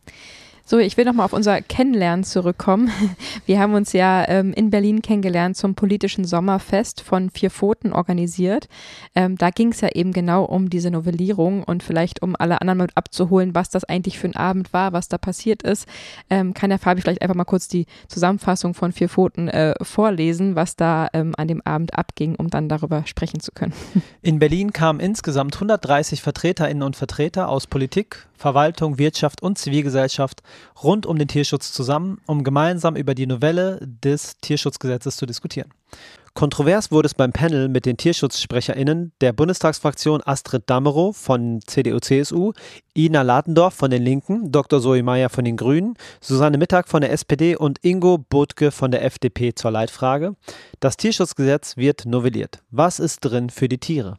So, 0.74 0.80
ich 0.80 0.98
will 0.98 1.06
nochmal 1.06 1.28
auf 1.28 1.34
unser 1.34 1.62
Kennenlernen 1.62 2.24
zurückkommen. 2.24 2.90
Wir 3.46 3.60
haben 3.60 3.76
uns 3.76 3.94
ja 3.94 4.28
ähm, 4.28 4.54
in 4.54 4.72
Berlin 4.72 5.04
kennengelernt 5.04 5.56
zum 5.56 5.76
politischen 5.76 6.26
Sommerfest 6.26 7.02
von 7.02 7.30
Vier 7.30 7.52
Pfoten 7.52 7.94
organisiert. 7.94 8.68
Ähm, 9.14 9.38
da 9.38 9.52
ging 9.52 9.72
es 9.72 9.82
ja 9.82 9.90
eben 9.94 10.14
genau 10.14 10.46
um 10.46 10.72
diese 10.72 10.90
Novellierung 10.90 11.64
und 11.64 11.84
vielleicht 11.84 12.24
um 12.24 12.36
alle 12.36 12.60
anderen 12.60 12.80
mit 12.80 12.98
abzuholen, 12.98 13.54
was 13.54 13.70
das 13.70 13.84
eigentlich 13.84 14.18
für 14.18 14.26
ein 14.26 14.36
Abend 14.36 14.74
war, 14.74 14.94
was 14.94 15.10
da 15.10 15.20
passiert 15.20 15.62
ist. 15.62 15.88
Ähm, 16.32 16.56
kann 16.56 16.72
der 16.72 16.80
Fabi 16.80 17.02
vielleicht 17.02 17.22
einfach 17.22 17.36
mal 17.36 17.44
kurz 17.44 17.68
die 17.68 17.86
Zusammenfassung 18.08 18.74
von 18.74 18.94
Vier 18.94 19.10
Pfoten 19.10 19.50
äh, 19.50 19.76
vorlesen, 19.80 20.56
was 20.56 20.76
da 20.76 21.08
ähm, 21.14 21.36
an 21.38 21.48
dem 21.48 21.62
Abend 21.66 21.94
abging, 21.94 22.34
um 22.34 22.50
dann 22.50 22.68
darüber 22.68 23.06
sprechen 23.06 23.42
zu 23.42 23.52
können. 23.52 23.74
In 24.24 24.40
Berlin 24.40 24.74
kamen 24.74 25.00
insgesamt 25.00 25.54
130 25.54 26.24
Vertreterinnen 26.24 26.82
und 26.82 26.96
Vertreter 26.96 27.48
aus 27.48 27.68
Politik, 27.68 28.26
Verwaltung, 28.44 28.98
Wirtschaft 28.98 29.42
und 29.42 29.58
Zivilgesellschaft 29.58 30.44
rund 30.84 31.06
um 31.06 31.18
den 31.18 31.30
Tierschutz 31.30 31.72
zusammen, 31.72 32.20
um 32.28 32.44
gemeinsam 32.44 32.98
über 32.98 33.16
die 33.16 33.26
Novelle 33.26 33.80
des 33.82 34.36
Tierschutzgesetzes 34.42 35.16
zu 35.16 35.26
diskutieren. 35.26 35.70
Kontrovers 36.34 36.92
wurde 36.92 37.06
es 37.06 37.14
beim 37.14 37.32
Panel 37.32 37.70
mit 37.70 37.86
den 37.86 37.96
TierschutzsprecherInnen 37.96 39.14
der 39.22 39.32
Bundestagsfraktion 39.32 40.22
Astrid 40.26 40.64
Damerow 40.66 41.16
von 41.16 41.62
CDU-CSU, 41.66 42.52
Ina 42.98 43.22
Latendorf 43.22 43.76
von 43.76 43.90
den 43.90 44.04
Linken, 44.04 44.52
Dr. 44.52 44.82
Zoe 44.82 45.04
Meyer 45.04 45.30
von 45.30 45.46
den 45.46 45.56
Grünen, 45.56 45.94
Susanne 46.20 46.58
Mittag 46.58 46.90
von 46.90 47.00
der 47.00 47.14
SPD 47.14 47.56
und 47.56 47.80
Ingo 47.82 48.18
Botke 48.18 48.72
von 48.72 48.92
der 48.92 49.06
FDP 49.06 49.56
zur 49.56 49.72
Leitfrage. 49.72 50.36
Das 50.82 50.98
Tierschutzgesetz 50.98 51.78
wird 51.78 52.06
novelliert. 52.06 52.62
Was 52.72 53.00
ist 53.00 53.22
drin 53.22 53.50
für 53.50 53.70
die 53.70 53.78
Tiere? 53.78 54.18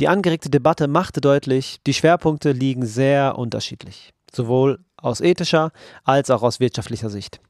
Die 0.00 0.08
angeregte 0.08 0.50
Debatte 0.50 0.88
machte 0.88 1.20
deutlich, 1.20 1.78
die 1.86 1.94
Schwerpunkte 1.94 2.52
liegen 2.52 2.84
sehr 2.84 3.38
unterschiedlich, 3.38 4.12
sowohl 4.32 4.80
aus 4.96 5.20
ethischer 5.20 5.70
als 6.02 6.30
auch 6.30 6.42
aus 6.42 6.58
wirtschaftlicher 6.58 7.10
Sicht. 7.10 7.40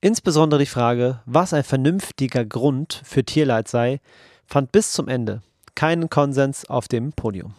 Insbesondere 0.00 0.60
die 0.60 0.66
Frage, 0.66 1.20
was 1.26 1.52
ein 1.52 1.64
vernünftiger 1.64 2.44
Grund 2.44 3.00
für 3.04 3.24
Tierleid 3.24 3.68
sei, 3.68 4.00
fand 4.46 4.70
bis 4.72 4.92
zum 4.92 5.08
Ende 5.08 5.42
keinen 5.74 6.10
Konsens 6.10 6.68
auf 6.68 6.86
dem 6.86 7.12
Podium. 7.12 7.54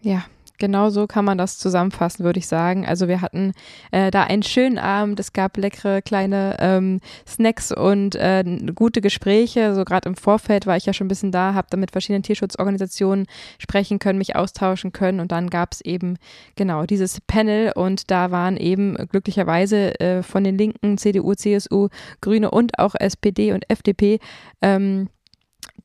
Ja, 0.00 0.24
Genau 0.60 0.90
so 0.90 1.06
kann 1.06 1.24
man 1.24 1.38
das 1.38 1.56
zusammenfassen, 1.56 2.22
würde 2.22 2.38
ich 2.38 2.46
sagen. 2.46 2.86
Also 2.86 3.08
wir 3.08 3.22
hatten 3.22 3.52
äh, 3.92 4.10
da 4.10 4.24
einen 4.24 4.42
schönen 4.42 4.78
Abend, 4.78 5.18
es 5.18 5.32
gab 5.32 5.56
leckere 5.56 6.02
kleine 6.02 6.56
ähm, 6.60 7.00
Snacks 7.26 7.72
und 7.72 8.14
äh, 8.14 8.44
gute 8.74 9.00
Gespräche. 9.00 9.74
So 9.74 9.84
gerade 9.86 10.08
im 10.08 10.16
Vorfeld 10.16 10.66
war 10.66 10.76
ich 10.76 10.84
ja 10.84 10.92
schon 10.92 11.06
ein 11.06 11.08
bisschen 11.08 11.32
da, 11.32 11.54
habe 11.54 11.68
dann 11.70 11.80
mit 11.80 11.92
verschiedenen 11.92 12.22
Tierschutzorganisationen 12.22 13.26
sprechen 13.58 13.98
können, 13.98 14.18
mich 14.18 14.36
austauschen 14.36 14.92
können 14.92 15.20
und 15.20 15.32
dann 15.32 15.48
gab 15.48 15.72
es 15.72 15.80
eben 15.80 16.18
genau 16.56 16.84
dieses 16.84 17.22
Panel 17.22 17.72
und 17.74 18.10
da 18.10 18.30
waren 18.30 18.58
eben 18.58 18.96
glücklicherweise 19.08 19.98
äh, 19.98 20.22
von 20.22 20.44
den 20.44 20.58
Linken, 20.58 20.98
CDU, 20.98 21.34
CSU, 21.34 21.88
Grüne 22.20 22.50
und 22.50 22.78
auch 22.78 22.94
SPD 22.94 23.54
und 23.54 23.64
FDP 23.70 24.18
ähm, 24.60 25.08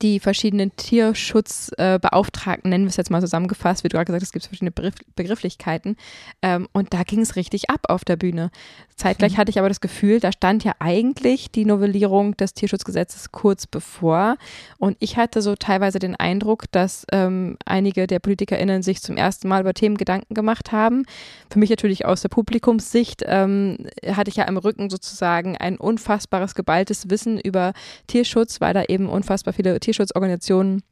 die 0.02 0.20
verschiedenen 0.20 0.74
Tierschutzbeauftragten, 0.76 2.70
äh, 2.70 2.74
nennen 2.74 2.84
wir 2.84 2.90
es 2.90 2.96
jetzt 2.96 3.10
mal 3.10 3.20
zusammengefasst, 3.20 3.84
wie 3.84 3.88
du 3.88 3.96
gerade 3.96 4.06
gesagt 4.06 4.22
hast, 4.22 4.28
es 4.28 4.32
gibt 4.32 4.46
verschiedene 4.46 4.70
Begriff 4.70 4.94
Begrifflichkeiten. 5.14 5.96
Ähm, 6.42 6.68
und 6.72 6.92
da 6.94 7.02
ging 7.02 7.20
es 7.20 7.36
richtig 7.36 7.70
ab 7.70 7.80
auf 7.88 8.04
der 8.04 8.16
Bühne. 8.16 8.50
Zeitgleich 8.96 9.34
mhm. 9.34 9.36
hatte 9.36 9.50
ich 9.50 9.58
aber 9.58 9.68
das 9.68 9.80
Gefühl, 9.80 10.20
da 10.20 10.32
stand 10.32 10.64
ja 10.64 10.72
eigentlich 10.78 11.50
die 11.50 11.64
Novellierung 11.66 12.36
des 12.36 12.54
Tierschutzgesetzes 12.54 13.30
kurz 13.30 13.66
bevor. 13.66 14.36
Und 14.78 14.96
ich 15.00 15.16
hatte 15.16 15.42
so 15.42 15.54
teilweise 15.54 15.98
den 15.98 16.16
Eindruck, 16.16 16.64
dass 16.72 17.04
ähm, 17.12 17.58
einige 17.66 18.06
der 18.06 18.20
PolitikerInnen 18.20 18.82
sich 18.82 19.02
zum 19.02 19.16
ersten 19.16 19.48
Mal 19.48 19.60
über 19.60 19.74
Themen 19.74 19.96
Gedanken 19.96 20.34
gemacht 20.34 20.72
haben. 20.72 21.04
Für 21.50 21.58
mich 21.58 21.70
natürlich 21.70 22.06
aus 22.06 22.22
der 22.22 22.30
Publikumssicht 22.30 23.22
ähm, 23.26 23.86
hatte 24.06 24.30
ich 24.30 24.36
ja 24.36 24.44
im 24.44 24.56
Rücken 24.56 24.88
sozusagen 24.88 25.56
ein 25.56 25.76
unfassbares, 25.76 26.54
geballtes 26.54 27.10
Wissen 27.10 27.38
über 27.38 27.74
Tierschutz, 28.06 28.60
weil 28.60 28.72
da 28.72 28.84
eben 28.84 29.08
unfassbar 29.08 29.52
viele 29.52 29.78
Tierschutzorganisationen 29.86 30.82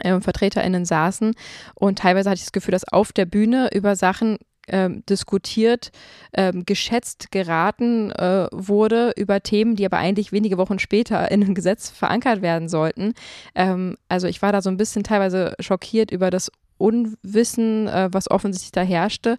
äh, 0.00 0.20
VertreterInnen 0.20 0.84
saßen 0.84 1.34
und 1.74 1.98
teilweise 1.98 2.30
hatte 2.30 2.38
ich 2.38 2.44
das 2.44 2.52
Gefühl, 2.52 2.72
dass 2.72 2.88
auf 2.88 3.12
der 3.12 3.26
Bühne 3.26 3.70
über 3.72 3.96
Sachen 3.96 4.38
ähm, 4.68 5.02
diskutiert, 5.08 5.90
ähm, 6.34 6.66
geschätzt 6.66 7.30
geraten 7.30 8.10
äh, 8.12 8.48
wurde 8.52 9.12
über 9.16 9.42
Themen, 9.42 9.76
die 9.76 9.86
aber 9.86 9.96
eigentlich 9.96 10.30
wenige 10.30 10.58
Wochen 10.58 10.78
später 10.78 11.30
in 11.30 11.42
einem 11.42 11.54
Gesetz 11.54 11.88
verankert 11.88 12.42
werden 12.42 12.68
sollten. 12.68 13.14
Ähm, 13.54 13.96
also 14.08 14.26
ich 14.26 14.42
war 14.42 14.52
da 14.52 14.60
so 14.60 14.68
ein 14.68 14.76
bisschen 14.76 15.04
teilweise 15.04 15.54
schockiert 15.60 16.10
über 16.10 16.30
das 16.30 16.52
Unwissen, 16.76 17.88
äh, 17.88 18.08
was 18.12 18.30
offensichtlich 18.30 18.72
da 18.72 18.82
herrschte. 18.82 19.38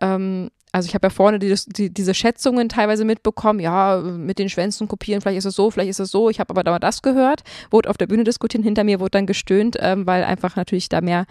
Ähm, 0.00 0.50
also 0.76 0.88
ich 0.88 0.94
habe 0.94 1.06
ja 1.06 1.10
vorne 1.10 1.38
die, 1.38 1.54
die, 1.68 1.88
diese 1.88 2.12
Schätzungen 2.12 2.68
teilweise 2.68 3.06
mitbekommen, 3.06 3.60
ja, 3.60 3.96
mit 3.96 4.38
den 4.38 4.50
Schwänzen 4.50 4.88
kopieren, 4.88 5.22
vielleicht 5.22 5.38
ist 5.38 5.46
es 5.46 5.54
so, 5.54 5.70
vielleicht 5.70 5.88
ist 5.88 6.00
es 6.00 6.10
so. 6.10 6.28
Ich 6.28 6.38
habe 6.38 6.50
aber 6.50 6.64
da 6.64 6.70
mal 6.70 6.78
das 6.78 7.00
gehört, 7.00 7.44
wurde 7.70 7.88
auf 7.88 7.96
der 7.96 8.06
Bühne 8.06 8.24
diskutieren, 8.24 8.62
hinter 8.62 8.84
mir 8.84 9.00
wurde 9.00 9.12
dann 9.12 9.24
gestöhnt, 9.24 9.78
ähm, 9.80 10.06
weil 10.06 10.22
einfach 10.22 10.54
natürlich 10.54 10.90
da 10.90 11.00
mehr 11.00 11.24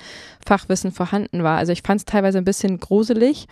Fachwissen 0.44 0.92
vorhanden 0.92 1.44
war. 1.44 1.60
Also 1.60 1.74
ich 1.74 1.84
fand 1.84 2.02
es 2.02 2.06
teilweise 2.06 2.40
ein 2.40 2.44
bisschen 2.44 2.80
gruselig. 2.80 3.46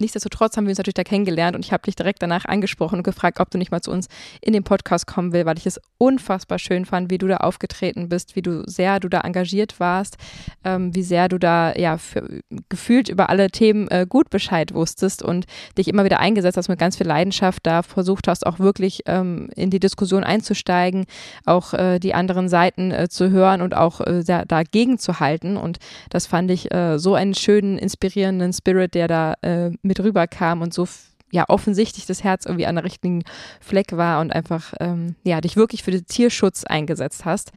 Nichtsdestotrotz 0.00 0.56
haben 0.56 0.66
wir 0.66 0.70
uns 0.70 0.78
natürlich 0.78 0.94
da 0.94 1.02
kennengelernt 1.02 1.56
und 1.56 1.64
ich 1.64 1.72
habe 1.72 1.82
dich 1.82 1.96
direkt 1.96 2.22
danach 2.22 2.44
angesprochen 2.44 2.98
und 2.98 3.02
gefragt, 3.02 3.40
ob 3.40 3.50
du 3.50 3.58
nicht 3.58 3.72
mal 3.72 3.80
zu 3.80 3.90
uns 3.90 4.06
in 4.40 4.52
den 4.52 4.62
Podcast 4.62 5.08
kommen 5.08 5.32
will, 5.32 5.44
weil 5.44 5.58
ich 5.58 5.66
es 5.66 5.80
unfassbar 5.98 6.60
schön 6.60 6.84
fand, 6.84 7.10
wie 7.10 7.18
du 7.18 7.26
da 7.26 7.38
aufgetreten 7.38 8.08
bist, 8.08 8.36
wie 8.36 8.42
du 8.42 8.62
sehr 8.66 9.00
du 9.00 9.08
da 9.08 9.22
engagiert 9.22 9.80
warst, 9.80 10.16
ähm, 10.64 10.94
wie 10.94 11.02
sehr 11.02 11.28
du 11.28 11.38
da 11.38 11.74
ja 11.74 11.98
für, 11.98 12.42
gefühlt 12.68 13.08
über 13.08 13.28
alle 13.28 13.50
Themen 13.50 13.88
äh, 13.88 14.06
gut 14.08 14.30
Bescheid 14.30 14.72
wusstest 14.72 15.20
und 15.20 15.46
dich 15.76 15.88
immer 15.88 16.04
wieder 16.04 16.20
eingesetzt 16.20 16.56
hast 16.56 16.68
mit 16.68 16.78
ganz 16.78 16.96
viel 16.96 17.06
Leidenschaft, 17.06 17.66
da 17.66 17.82
versucht 17.82 18.28
hast 18.28 18.46
auch 18.46 18.60
wirklich 18.60 19.02
ähm, 19.06 19.50
in 19.56 19.70
die 19.70 19.80
Diskussion 19.80 20.22
einzusteigen, 20.22 21.06
auch 21.44 21.74
äh, 21.74 21.98
die 21.98 22.14
anderen 22.14 22.48
Seiten 22.48 22.92
äh, 22.92 23.08
zu 23.08 23.30
hören 23.30 23.62
und 23.62 23.74
auch 23.74 24.00
äh, 24.00 24.22
da, 24.22 24.44
dagegen 24.44 24.98
zu 24.98 25.18
halten. 25.18 25.56
Und 25.56 25.78
das 26.10 26.26
fand 26.26 26.52
ich 26.52 26.72
äh, 26.72 26.98
so 26.98 27.14
einen 27.14 27.34
schönen, 27.34 27.78
inspirierenden 27.78 28.52
Spirit, 28.52 28.94
der 28.94 29.08
da 29.08 29.34
äh, 29.42 29.70
mit 29.88 30.00
rüberkam 30.00 30.62
und 30.62 30.72
so 30.72 30.86
ja 31.30 31.44
offensichtlich 31.48 32.06
das 32.06 32.24
Herz 32.24 32.46
irgendwie 32.46 32.66
an 32.66 32.76
der 32.76 32.84
richtigen 32.84 33.22
Fleck 33.60 33.96
war 33.96 34.20
und 34.20 34.32
einfach 34.32 34.72
ähm, 34.80 35.16
ja 35.24 35.40
dich 35.40 35.56
wirklich 35.56 35.82
für 35.82 35.90
den 35.90 36.06
Tierschutz 36.06 36.64
eingesetzt 36.64 37.24
hast. 37.24 37.52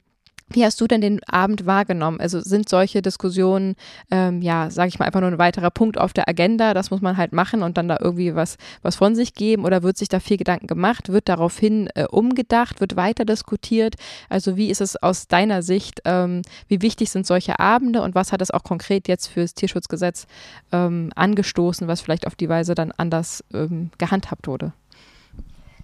Wie 0.54 0.66
hast 0.66 0.82
du 0.82 0.88
denn 0.88 1.02
den 1.02 1.24
Abend 1.24 1.66
wahrgenommen? 1.66 2.20
Also 2.20 2.42
sind 2.42 2.68
solche 2.68 3.02
Diskussionen, 3.02 3.76
ähm, 4.10 4.42
ja, 4.42 4.70
sage 4.70 4.90
ich 4.90 5.00
mal, 5.00 5.06
einfach 5.06 5.22
nur 5.22 5.32
ein 5.32 5.38
weiterer 5.38 5.72
Punkt 5.72 5.98
auf 5.98 6.14
der 6.14 6.28
Agenda, 6.28 6.74
das 6.74 6.92
muss 6.92 7.02
man 7.02 7.18
halt 7.18 7.32
machen 7.32 7.64
und 7.64 7.78
dann 7.78 7.88
da 7.88 7.98
irgendwie 8.00 8.36
was, 8.36 8.58
was 8.82 8.96
von 8.96 9.16
sich 9.16 9.34
geben 9.34 9.66
oder 9.66 9.84
wird 9.84 9.98
sich 9.98 10.10
da 10.10 10.20
viel 10.20 10.38
Gedanken 10.38 10.68
gemacht, 10.68 11.10
wird 11.10 11.30
daraufhin 11.30 11.88
äh, 11.96 12.06
umgedacht, 12.06 12.82
wird 12.82 12.96
weiter 12.96 13.24
diskutiert? 13.24 13.96
Also 14.30 14.58
wie 14.58 14.70
ist 14.70 14.82
es 14.82 15.02
aus 15.02 15.28
deiner 15.28 15.62
Sicht, 15.62 16.02
ähm, 16.06 16.42
wie 16.68 16.82
wichtig 16.82 17.12
sind 17.12 17.26
solche 17.26 17.60
Abende 17.60 18.02
und 18.02 18.16
was 18.16 18.32
hat 18.32 18.42
es 18.42 18.52
auch 18.52 18.64
konkret 18.64 19.08
jetzt 19.08 19.28
fürs 19.28 19.54
Tierschutzgesetz 19.54 20.28
ähm, 20.72 21.12
angestoßen, 21.16 21.88
was 21.88 22.02
vielleicht 22.02 22.28
auf 22.28 22.36
die 22.36 22.50
Weise 22.50 22.76
dann 22.76 22.92
anders 22.92 23.44
ähm, 23.54 23.92
gehandhabt 23.98 24.48
wurde? 24.48 24.74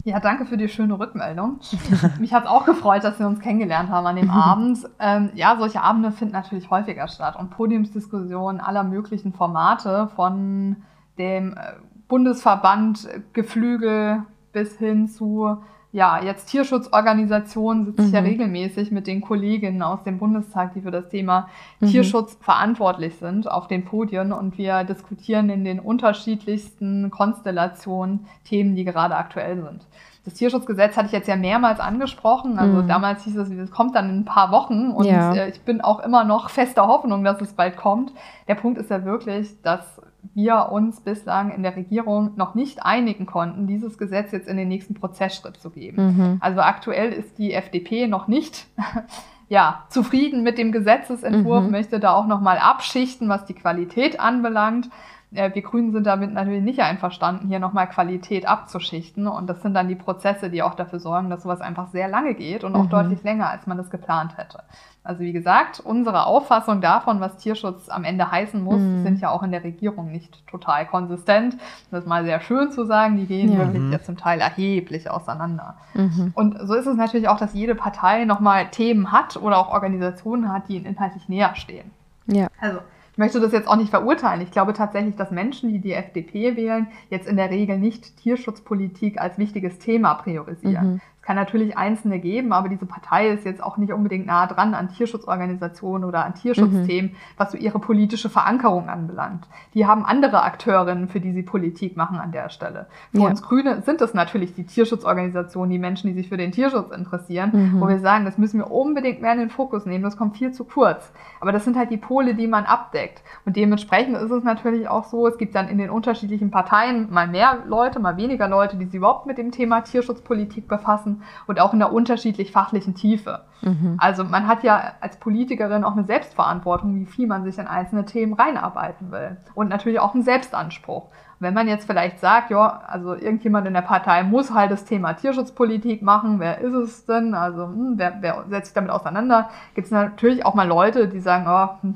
Ja, 0.07 0.21
danke 0.21 0.45
für 0.45 0.55
die 0.55 0.69
schöne 0.69 0.97
Rückmeldung. 0.97 1.59
Mich 2.17 2.33
hat 2.33 2.45
es 2.45 2.49
auch 2.49 2.63
gefreut, 2.63 3.03
dass 3.03 3.19
wir 3.19 3.27
uns 3.27 3.41
kennengelernt 3.41 3.89
haben 3.89 4.07
an 4.07 4.15
dem 4.15 4.29
Abend. 4.29 4.79
Ähm, 4.99 5.31
ja, 5.33 5.57
solche 5.59 5.81
Abende 5.81 6.13
finden 6.13 6.31
natürlich 6.31 6.69
häufiger 6.69 7.09
statt 7.09 7.35
und 7.37 7.49
Podiumsdiskussionen 7.49 8.61
aller 8.61 8.85
möglichen 8.85 9.33
Formate 9.33 10.07
von 10.15 10.77
dem 11.17 11.57
äh, 11.57 11.73
Bundesverband 12.07 13.05
Geflügel 13.33 14.23
bis 14.53 14.77
hin 14.77 15.09
zu 15.09 15.57
ja, 15.91 16.21
jetzt 16.21 16.47
Tierschutzorganisationen 16.47 17.85
sitze 17.85 18.03
ich 18.03 18.11
ja 18.11 18.21
mhm. 18.21 18.27
regelmäßig 18.27 18.91
mit 18.91 19.07
den 19.07 19.21
Kolleginnen 19.21 19.81
aus 19.81 20.03
dem 20.03 20.17
Bundestag, 20.17 20.73
die 20.73 20.81
für 20.81 20.91
das 20.91 21.09
Thema 21.09 21.49
mhm. 21.79 21.88
Tierschutz 21.88 22.38
verantwortlich 22.41 23.15
sind, 23.15 23.49
auf 23.49 23.67
den 23.67 23.85
Podien 23.85 24.33
und 24.33 24.57
wir 24.57 24.83
diskutieren 24.83 25.49
in 25.49 25.63
den 25.63 25.79
unterschiedlichsten 25.79 27.09
Konstellationen 27.09 28.27
Themen, 28.43 28.75
die 28.75 28.83
gerade 28.83 29.15
aktuell 29.15 29.55
sind. 29.61 29.85
Das 30.27 30.33
Tierschutzgesetz 30.33 30.97
hatte 30.97 31.05
ich 31.05 31.13
jetzt 31.13 31.29
ja 31.29 31.38
mehrmals 31.38 31.79
angesprochen. 31.79 32.59
Also 32.59 32.81
mhm. 32.81 32.88
damals 32.89 33.23
hieß 33.23 33.38
es, 33.38 33.49
es 33.49 33.71
kommt 33.71 33.95
dann 33.95 34.09
in 34.09 34.19
ein 34.19 34.25
paar 34.25 34.51
Wochen 34.51 34.91
und 34.91 35.05
ja. 35.05 35.33
Äh, 35.33 35.49
ich 35.51 35.61
bin 35.61 35.79
auch 35.79 36.01
immer 36.01 36.25
noch 36.25 36.49
fester 36.49 36.85
Hoffnung, 36.85 37.23
dass 37.23 37.39
es 37.39 37.53
bald 37.53 37.77
kommt. 37.77 38.11
Der 38.49 38.55
Punkt 38.55 38.77
ist 38.77 38.89
ja 38.89 39.05
wirklich, 39.05 39.61
dass 39.61 40.01
wir 40.34 40.69
uns 40.71 41.01
bislang 41.01 41.51
in 41.51 41.63
der 41.63 41.75
Regierung 41.75 42.32
noch 42.36 42.55
nicht 42.55 42.86
einigen 42.86 43.25
konnten, 43.25 43.67
dieses 43.67 43.97
Gesetz 43.97 44.32
jetzt 44.32 44.47
in 44.47 44.57
den 44.57 44.67
nächsten 44.67 44.93
Prozessschritt 44.93 45.57
zu 45.57 45.69
geben. 45.69 46.05
Mhm. 46.05 46.38
Also 46.39 46.61
aktuell 46.61 47.11
ist 47.11 47.38
die 47.38 47.53
FDP 47.53 48.07
noch 48.07 48.28
nicht 48.28 48.67
ja, 49.49 49.84
zufrieden 49.89 50.43
mit 50.43 50.57
dem 50.57 50.71
Gesetzesentwurf, 50.71 51.65
mhm. 51.65 51.71
möchte 51.71 51.99
da 51.99 52.13
auch 52.13 52.28
nochmal 52.28 52.57
abschichten, 52.57 53.30
was 53.30 53.45
die 53.45 53.53
Qualität 53.53 54.19
anbelangt. 54.19 54.89
Wir 55.30 55.49
Grünen 55.49 55.91
sind 55.91 56.07
damit 56.07 56.34
natürlich 56.34 56.63
nicht 56.63 56.80
einverstanden, 56.80 57.49
hier 57.49 57.59
nochmal 57.59 57.89
Qualität 57.89 58.47
abzuschichten. 58.47 59.28
Und 59.28 59.47
das 59.47 59.61
sind 59.61 59.73
dann 59.73 59.89
die 59.89 59.95
Prozesse, 59.95 60.49
die 60.49 60.63
auch 60.63 60.73
dafür 60.73 60.99
sorgen, 60.99 61.30
dass 61.30 61.43
sowas 61.43 61.59
einfach 61.59 61.88
sehr 61.88 62.07
lange 62.07 62.34
geht 62.34 62.63
und 62.63 62.75
auch 62.75 62.86
mhm. 62.86 62.89
deutlich 62.89 63.23
länger, 63.23 63.49
als 63.49 63.67
man 63.67 63.78
das 63.78 63.89
geplant 63.89 64.38
hätte. 64.38 64.63
Also 65.03 65.21
wie 65.21 65.34
gesagt, 65.34 65.80
unsere 65.80 66.25
Auffassung 66.25 66.82
davon, 66.82 67.21
was 67.21 67.38
Tierschutz 67.38 67.88
am 67.88 68.03
Ende 68.03 68.30
heißen 68.30 68.61
muss, 68.61 68.80
mhm. 68.80 69.03
sind 69.03 69.21
ja 69.21 69.30
auch 69.30 69.43
in 69.43 69.51
der 69.51 69.63
Regierung 69.63 70.11
nicht 70.11 70.45
total 70.47 70.86
konsistent. 70.86 71.57
Das 71.91 72.01
ist 72.01 72.07
mal 72.07 72.25
sehr 72.25 72.41
schön 72.41 72.71
zu 72.71 72.86
sagen, 72.86 73.17
die 73.17 73.25
gehen 73.25 73.53
ja. 73.53 73.59
wirklich 73.59 73.91
ja 73.91 74.01
zum 74.01 74.17
Teil 74.17 74.41
erheblich 74.41 75.09
auseinander. 75.09 75.75
Mhm. 75.93 76.32
Und 76.36 76.57
so 76.61 76.73
ist 76.73 76.88
es 76.88 76.95
natürlich 76.97 77.30
auch, 77.30 77.38
dass 77.38 77.53
jede 77.53 77.75
Partei 77.75 78.25
nochmal 78.25 78.69
Themen 78.69 79.11
hat 79.11 79.38
oder 79.38 79.57
auch 79.59 79.69
Organisationen 79.69 80.51
hat, 80.51 80.67
die 80.67 80.75
ihnen 80.75 80.86
inhaltlich 80.86 81.30
näher 81.30 81.55
stehen. 81.55 81.91
Ja. 82.28 82.47
Also 82.59 82.80
möchte 83.18 83.39
das 83.39 83.51
jetzt 83.51 83.68
auch 83.68 83.76
nicht 83.76 83.89
verurteilen. 83.89 84.41
Ich 84.41 84.51
glaube 84.51 84.74
tatsächlich, 84.74 85.15
dass 85.15 85.32
Menschen, 85.32 85.70
die 85.70 85.80
die 85.80 85.93
FDP 85.93 86.55
wählen, 86.55 86.88
jetzt 87.09 87.28
in 87.28 87.38
der 87.38 87.49
Regel 87.49 87.78
nicht 87.78 88.18
Tierschutzpolitik 88.18 89.20
als 89.20 89.38
wichtiges 89.38 89.80
Thema 89.80 90.13
priorisieren. 90.15 90.93
Mhm 90.93 91.01
kann 91.28 91.36
natürlich 91.36 91.78
Einzelne 91.78 92.19
geben, 92.19 92.53
aber 92.53 92.69
diese 92.69 92.86
Partei 92.86 93.28
ist 93.28 93.43
jetzt 93.43 93.61
auch 93.61 93.75
nicht 93.75 93.91
unbedingt 93.91 94.28
nah 94.28 94.47
dran 94.47 94.73
an 94.73 94.88
Tierschutzorganisationen 94.88 96.07
oder 96.07 96.23
an 96.23 96.36
Tierschutzthemen, 96.36 97.11
mhm. 97.11 97.15
was 97.36 97.51
so 97.51 97.57
ihre 97.57 97.80
politische 97.80 98.30
Verankerung 98.30 98.88
anbelangt. 98.88 99.45
Die 99.73 99.86
haben 99.86 100.05
andere 100.05 100.43
Akteurinnen, 100.43 101.09
für 101.09 101.19
die 101.19 101.34
sie 101.34 101.43
Politik 101.43 101.97
machen 101.97 102.17
an 102.17 102.32
der 102.32 102.47
Stelle. 102.47 102.88
Für 103.11 103.23
ja. 103.23 103.28
uns 103.28 103.41
Grüne 103.41 103.82
sind 103.82 103.99
es 103.99 104.13
natürlich 104.13 104.55
die 104.55 104.65
Tierschutzorganisationen, 104.65 105.69
die 105.69 105.80
Menschen, 105.80 106.07
die 106.07 106.13
sich 106.13 106.30
für 106.30 106.38
den 106.38 106.53
Tierschutz 106.53 106.95
interessieren, 106.95 107.51
mhm. 107.51 107.82
wo 107.82 107.89
wir 107.89 107.99
sagen, 107.99 108.23
das 108.23 108.38
müssen 108.38 108.59
wir 108.61 108.71
unbedingt 108.71 109.21
mehr 109.21 109.34
in 109.34 109.39
den 109.39 109.49
Fokus 109.49 109.86
nehmen, 109.86 110.05
das 110.05 110.15
kommt 110.15 110.38
viel 110.38 110.53
zu 110.53 110.63
kurz. 110.63 111.11
Aber 111.41 111.51
das 111.51 111.65
sind 111.65 111.75
halt 111.75 111.91
die 111.91 111.97
Pole, 111.97 112.36
die 112.36 112.47
man 112.47 112.63
abdeckt. 112.63 113.21
Und 113.45 113.57
dementsprechend 113.57 114.15
ist 114.15 114.32
es 114.32 114.45
natürlich 114.45 114.88
auch 114.88 115.03
so, 115.03 115.28
es 115.28 115.38
gibt 115.38 115.55
dann 115.55 115.67
in 115.67 115.78
den 115.78 115.89
unterschiedlichen 115.89 116.51
Parteien 116.51 117.11
mal 117.11 117.28
mehr 117.28 117.57
Leute, 117.67 117.99
mal 117.99 118.15
weniger 118.15 118.47
Leute, 118.47 118.78
die 118.78 118.86
sich 118.86 118.95
überhaupt 118.95 119.25
mit 119.25 119.38
dem 119.38 119.51
Thema 119.51 119.82
Tierschutzpolitik 119.82 120.69
befassen 120.69 121.16
und 121.47 121.59
auch 121.59 121.74
in 121.74 121.80
der 121.80 121.93
unterschiedlich 121.93 122.51
fachlichen 122.51 122.95
Tiefe. 122.95 123.41
Mhm. 123.61 123.97
Also 123.99 124.24
man 124.24 124.47
hat 124.47 124.63
ja 124.63 124.93
als 125.01 125.18
Politikerin 125.18 125.84
auch 125.84 125.93
eine 125.93 126.05
Selbstverantwortung, 126.05 126.95
wie 126.95 127.05
viel 127.05 127.28
man 127.28 127.43
sich 127.43 127.57
in 127.57 127.68
einzelne 127.68 128.05
Themen 128.05 128.34
reinarbeiten 128.34 129.11
will. 129.11 129.38
Und 129.55 129.70
natürlich 129.70 129.99
auch 129.99 130.13
einen 130.13 130.24
Selbstanspruch. 130.24 131.09
Wenn 131.39 131.53
man 131.53 131.68
jetzt 131.68 131.86
vielleicht 131.86 132.20
sagt, 132.20 132.49
ja, 132.49 132.82
also 132.88 133.13
irgendjemand 133.13 133.68
in 133.68 133.74
der 133.74 133.82
Partei 133.82 134.24
muss 134.24 134.53
halt 134.53 134.72
das 134.72 134.86
Thema 134.86 135.13
Tierschutzpolitik 135.13 136.01
machen, 136.01 136.39
wer 136.39 136.59
ist 136.59 136.74
es 136.74 137.05
denn? 137.05 137.36
Also 137.36 137.68
hm, 137.68 137.93
wer, 137.97 138.18
wer 138.22 138.45
setzt 138.49 138.68
sich 138.68 138.74
damit 138.74 138.89
auseinander? 138.89 139.49
Gibt 139.76 139.86
es 139.86 139.91
natürlich 139.91 140.45
auch 140.45 140.55
mal 140.55 140.68
Leute, 140.68 141.07
die 141.07 141.20
sagen, 141.20 141.45
oh, 141.47 141.82
hm, 141.82 141.95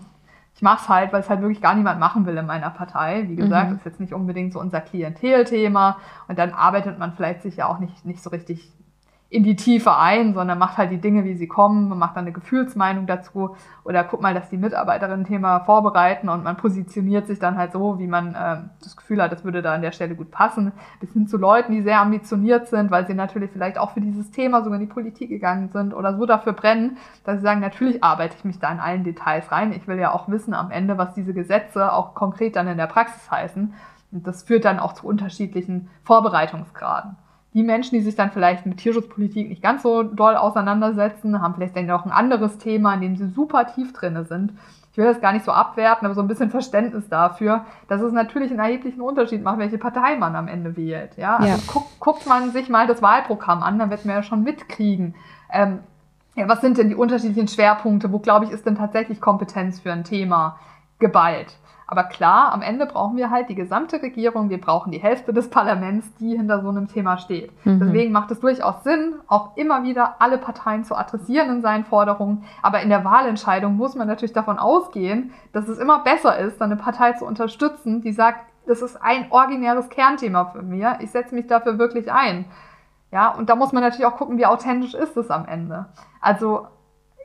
ich 0.61 0.61
mache 0.61 0.83
es 0.83 0.89
halt, 0.89 1.11
weil 1.11 1.21
es 1.21 1.29
halt 1.29 1.41
wirklich 1.41 1.61
gar 1.61 1.73
niemand 1.73 1.99
machen 1.99 2.27
will 2.27 2.37
in 2.37 2.45
meiner 2.45 2.69
Partei. 2.69 3.23
Wie 3.27 3.35
gesagt, 3.35 3.69
mhm. 3.69 3.73
das 3.73 3.79
ist 3.79 3.85
jetzt 3.85 3.99
nicht 3.99 4.13
unbedingt 4.13 4.53
so 4.53 4.59
unser 4.59 4.79
Klientelthema. 4.79 5.97
Und 6.27 6.37
dann 6.37 6.51
arbeitet 6.51 6.99
man 6.99 7.13
vielleicht 7.13 7.41
sich 7.41 7.55
ja 7.55 7.65
auch 7.65 7.79
nicht, 7.79 8.05
nicht 8.05 8.21
so 8.21 8.29
richtig 8.29 8.71
in 9.31 9.43
die 9.43 9.55
Tiefe 9.55 9.95
ein, 9.95 10.33
sondern 10.33 10.59
macht 10.59 10.77
halt 10.77 10.91
die 10.91 10.99
Dinge, 10.99 11.23
wie 11.23 11.35
sie 11.35 11.47
kommen, 11.47 11.87
man 11.87 11.97
macht 11.97 12.17
dann 12.17 12.25
eine 12.25 12.33
Gefühlsmeinung 12.33 13.07
dazu 13.07 13.55
oder 13.85 14.03
guckt 14.03 14.21
mal, 14.21 14.33
dass 14.33 14.49
die 14.49 14.57
Mitarbeiterinnen 14.57 15.25
Thema 15.25 15.61
vorbereiten 15.61 16.27
und 16.27 16.43
man 16.43 16.57
positioniert 16.57 17.27
sich 17.27 17.39
dann 17.39 17.57
halt 17.57 17.71
so, 17.71 17.97
wie 17.97 18.07
man 18.07 18.35
äh, 18.35 18.57
das 18.83 18.97
Gefühl 18.97 19.21
hat, 19.21 19.31
das 19.31 19.45
würde 19.45 19.61
da 19.61 19.73
an 19.73 19.83
der 19.83 19.93
Stelle 19.93 20.15
gut 20.15 20.31
passen, 20.31 20.73
bis 20.99 21.13
hin 21.13 21.27
zu 21.27 21.37
Leuten, 21.37 21.71
die 21.71 21.81
sehr 21.81 22.01
ambitioniert 22.01 22.67
sind, 22.67 22.91
weil 22.91 23.07
sie 23.07 23.13
natürlich 23.13 23.51
vielleicht 23.51 23.77
auch 23.77 23.91
für 23.91 24.01
dieses 24.01 24.31
Thema 24.31 24.63
sogar 24.63 24.77
in 24.77 24.85
die 24.85 24.93
Politik 24.93 25.29
gegangen 25.29 25.69
sind 25.69 25.93
oder 25.93 26.17
so 26.17 26.25
dafür 26.25 26.51
brennen, 26.51 26.97
dass 27.23 27.37
sie 27.37 27.43
sagen, 27.43 27.61
natürlich 27.61 28.03
arbeite 28.03 28.35
ich 28.37 28.43
mich 28.43 28.59
da 28.59 28.69
in 28.69 28.81
allen 28.81 29.05
Details 29.05 29.49
rein. 29.49 29.71
Ich 29.71 29.87
will 29.87 29.97
ja 29.97 30.13
auch 30.13 30.27
wissen 30.27 30.53
am 30.53 30.71
Ende, 30.71 30.97
was 30.97 31.13
diese 31.13 31.33
Gesetze 31.33 31.93
auch 31.93 32.15
konkret 32.15 32.57
dann 32.57 32.67
in 32.67 32.77
der 32.77 32.87
Praxis 32.87 33.31
heißen. 33.31 33.73
Und 34.11 34.27
das 34.27 34.43
führt 34.43 34.65
dann 34.65 34.79
auch 34.79 34.91
zu 34.91 35.07
unterschiedlichen 35.07 35.89
Vorbereitungsgraden 36.03 37.15
die 37.53 37.63
Menschen, 37.63 37.95
die 37.95 38.01
sich 38.01 38.15
dann 38.15 38.31
vielleicht 38.31 38.65
mit 38.65 38.77
Tierschutzpolitik 38.77 39.49
nicht 39.49 39.61
ganz 39.61 39.83
so 39.83 40.03
doll 40.03 40.35
auseinandersetzen, 40.35 41.41
haben 41.41 41.53
vielleicht 41.53 41.75
dann 41.75 41.91
auch 41.91 42.05
ein 42.05 42.11
anderes 42.11 42.57
Thema, 42.57 42.93
in 42.93 43.01
dem 43.01 43.15
sie 43.17 43.27
super 43.27 43.67
tief 43.67 43.91
drinne 43.93 44.23
sind. 44.25 44.53
Ich 44.91 44.97
will 44.97 45.05
das 45.05 45.21
gar 45.21 45.31
nicht 45.31 45.45
so 45.45 45.51
abwerten, 45.51 46.05
aber 46.05 46.15
so 46.15 46.21
ein 46.21 46.27
bisschen 46.27 46.49
Verständnis 46.49 47.07
dafür, 47.07 47.65
dass 47.87 48.01
es 48.01 48.11
natürlich 48.11 48.51
einen 48.51 48.59
erheblichen 48.59 49.01
Unterschied 49.01 49.41
macht, 49.41 49.57
welche 49.57 49.77
Partei 49.77 50.17
man 50.17 50.35
am 50.35 50.49
Ende 50.49 50.75
wählt. 50.75 51.17
Ja, 51.17 51.37
also 51.37 51.47
ja. 51.47 51.57
Guck, 51.67 51.99
guckt 51.99 52.27
man 52.27 52.51
sich 52.51 52.67
mal 52.67 52.87
das 52.87 53.01
Wahlprogramm 53.01 53.63
an, 53.63 53.79
dann 53.79 53.89
wird 53.89 54.05
man 54.05 54.15
ja 54.15 54.23
schon 54.23 54.43
mitkriegen. 54.43 55.15
Ähm, 55.51 55.79
ja, 56.35 56.47
was 56.47 56.61
sind 56.61 56.77
denn 56.77 56.89
die 56.89 56.95
unterschiedlichen 56.95 57.47
Schwerpunkte? 57.47 58.11
Wo, 58.11 58.19
glaube 58.19 58.45
ich, 58.45 58.51
ist 58.51 58.65
denn 58.65 58.75
tatsächlich 58.75 59.19
Kompetenz 59.19 59.79
für 59.79 59.91
ein 59.91 60.03
Thema 60.03 60.57
geballt? 60.99 61.57
Aber 61.91 62.05
klar, 62.05 62.53
am 62.53 62.61
Ende 62.61 62.85
brauchen 62.85 63.17
wir 63.17 63.31
halt 63.31 63.49
die 63.49 63.55
gesamte 63.55 64.01
Regierung, 64.01 64.49
wir 64.49 64.61
brauchen 64.61 64.93
die 64.93 65.01
Hälfte 65.01 65.33
des 65.33 65.49
Parlaments, 65.49 66.09
die 66.21 66.37
hinter 66.37 66.61
so 66.61 66.69
einem 66.69 66.87
Thema 66.87 67.17
steht. 67.17 67.51
Mhm. 67.65 67.79
Deswegen 67.81 68.13
macht 68.13 68.31
es 68.31 68.39
durchaus 68.39 68.81
Sinn, 68.85 69.15
auch 69.27 69.57
immer 69.57 69.83
wieder 69.83 70.15
alle 70.19 70.37
Parteien 70.37 70.85
zu 70.85 70.95
adressieren 70.95 71.49
in 71.49 71.61
seinen 71.61 71.83
Forderungen. 71.83 72.45
Aber 72.61 72.81
in 72.81 72.87
der 72.87 73.03
Wahlentscheidung 73.03 73.75
muss 73.75 73.95
man 73.95 74.07
natürlich 74.07 74.31
davon 74.31 74.57
ausgehen, 74.57 75.33
dass 75.51 75.67
es 75.67 75.79
immer 75.79 75.99
besser 75.99 76.37
ist, 76.37 76.61
eine 76.61 76.77
Partei 76.77 77.11
zu 77.11 77.25
unterstützen, 77.25 78.01
die 78.01 78.13
sagt, 78.13 78.39
das 78.67 78.81
ist 78.81 78.95
ein 79.03 79.29
originäres 79.29 79.89
Kernthema 79.89 80.45
für 80.45 80.61
mir, 80.61 80.95
ich 81.01 81.11
setze 81.11 81.35
mich 81.35 81.47
dafür 81.47 81.77
wirklich 81.77 82.09
ein. 82.09 82.45
Ja, 83.11 83.31
und 83.31 83.49
da 83.49 83.57
muss 83.57 83.73
man 83.73 83.83
natürlich 83.83 84.05
auch 84.05 84.15
gucken, 84.15 84.37
wie 84.37 84.45
authentisch 84.45 84.93
ist 84.93 85.17
es 85.17 85.29
am 85.29 85.45
Ende. 85.45 85.87
Also 86.21 86.67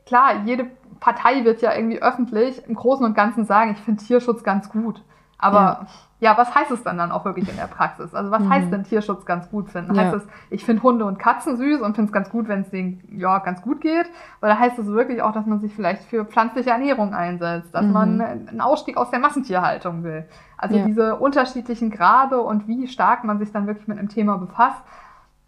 klar, 0.07 0.43
jede 0.45 0.67
Partei 1.01 1.45
wird 1.45 1.63
ja 1.63 1.75
irgendwie 1.75 2.03
öffentlich 2.03 2.63
im 2.67 2.75
Großen 2.75 3.05
und 3.05 3.15
Ganzen 3.15 3.45
sagen, 3.45 3.73
ich 3.73 3.79
finde 3.79 4.03
Tierschutz 4.03 4.43
ganz 4.43 4.69
gut. 4.69 5.03
Aber 5.39 5.87
ja. 6.21 6.31
ja. 6.31 6.39
was 6.39 6.55
heißt 6.55 6.71
es 6.71 6.83
dann 6.83 6.97
dann 6.97 7.13
auch 7.13 7.25
wirklich 7.25 7.49
in 7.49 7.57
der 7.57 7.67
Praxis? 7.67 8.15
Also 8.15 8.31
was 8.31 8.43
mhm. 8.43 8.51
heißt 8.51 8.73
denn 8.73 8.85
Tierschutz 8.85 9.27
ganz 9.27 9.51
gut 9.51 9.69
finden? 9.71 9.95
Ja. 9.95 10.05
Heißt 10.05 10.15
es, 10.15 10.23
ich 10.51 10.65
finde 10.65 10.83
Hunde 10.83 11.05
und 11.05 11.19
Katzen 11.19 11.57
süß 11.57 11.81
und 11.83 11.95
finde 11.95 12.09
es 12.09 12.13
ganz 12.13 12.31
gut, 12.31 12.49
wenn 12.49 12.63
es 12.63 12.71
denen 12.71 13.03
ja 13.11 13.39
ganz 13.41 13.61
gut 13.63 13.81
geht? 13.81 14.07
Oder 14.41 14.59
heißt 14.59 14.79
es 14.79 14.87
wirklich 14.87 15.21
auch, 15.21 15.33
dass 15.33 15.47
man 15.47 15.61
sich 15.61 15.75
vielleicht 15.75 16.05
für 16.05 16.25
pflanzliche 16.25 16.71
Ernährung 16.71 17.13
einsetzt, 17.13 17.75
dass 17.75 17.85
mhm. 17.85 17.93
man 17.93 18.21
einen 18.21 18.61
Ausstieg 18.61 18.97
aus 18.97 19.11
der 19.11 19.19
Massentierhaltung 19.19 20.03
will? 20.05 20.27
Also 20.57 20.77
ja. 20.77 20.87
diese 20.87 21.17
unterschiedlichen 21.17 21.91
Grade 21.91 22.41
und 22.41 22.67
wie 22.67 22.89
stark 22.89 23.25
man 23.25 23.39
sich 23.39 23.53
dann 23.53 23.67
wirklich 23.67 23.89
mit 23.89 23.99
einem 23.99 24.09
Thema 24.09 24.39
befasst, 24.39 24.83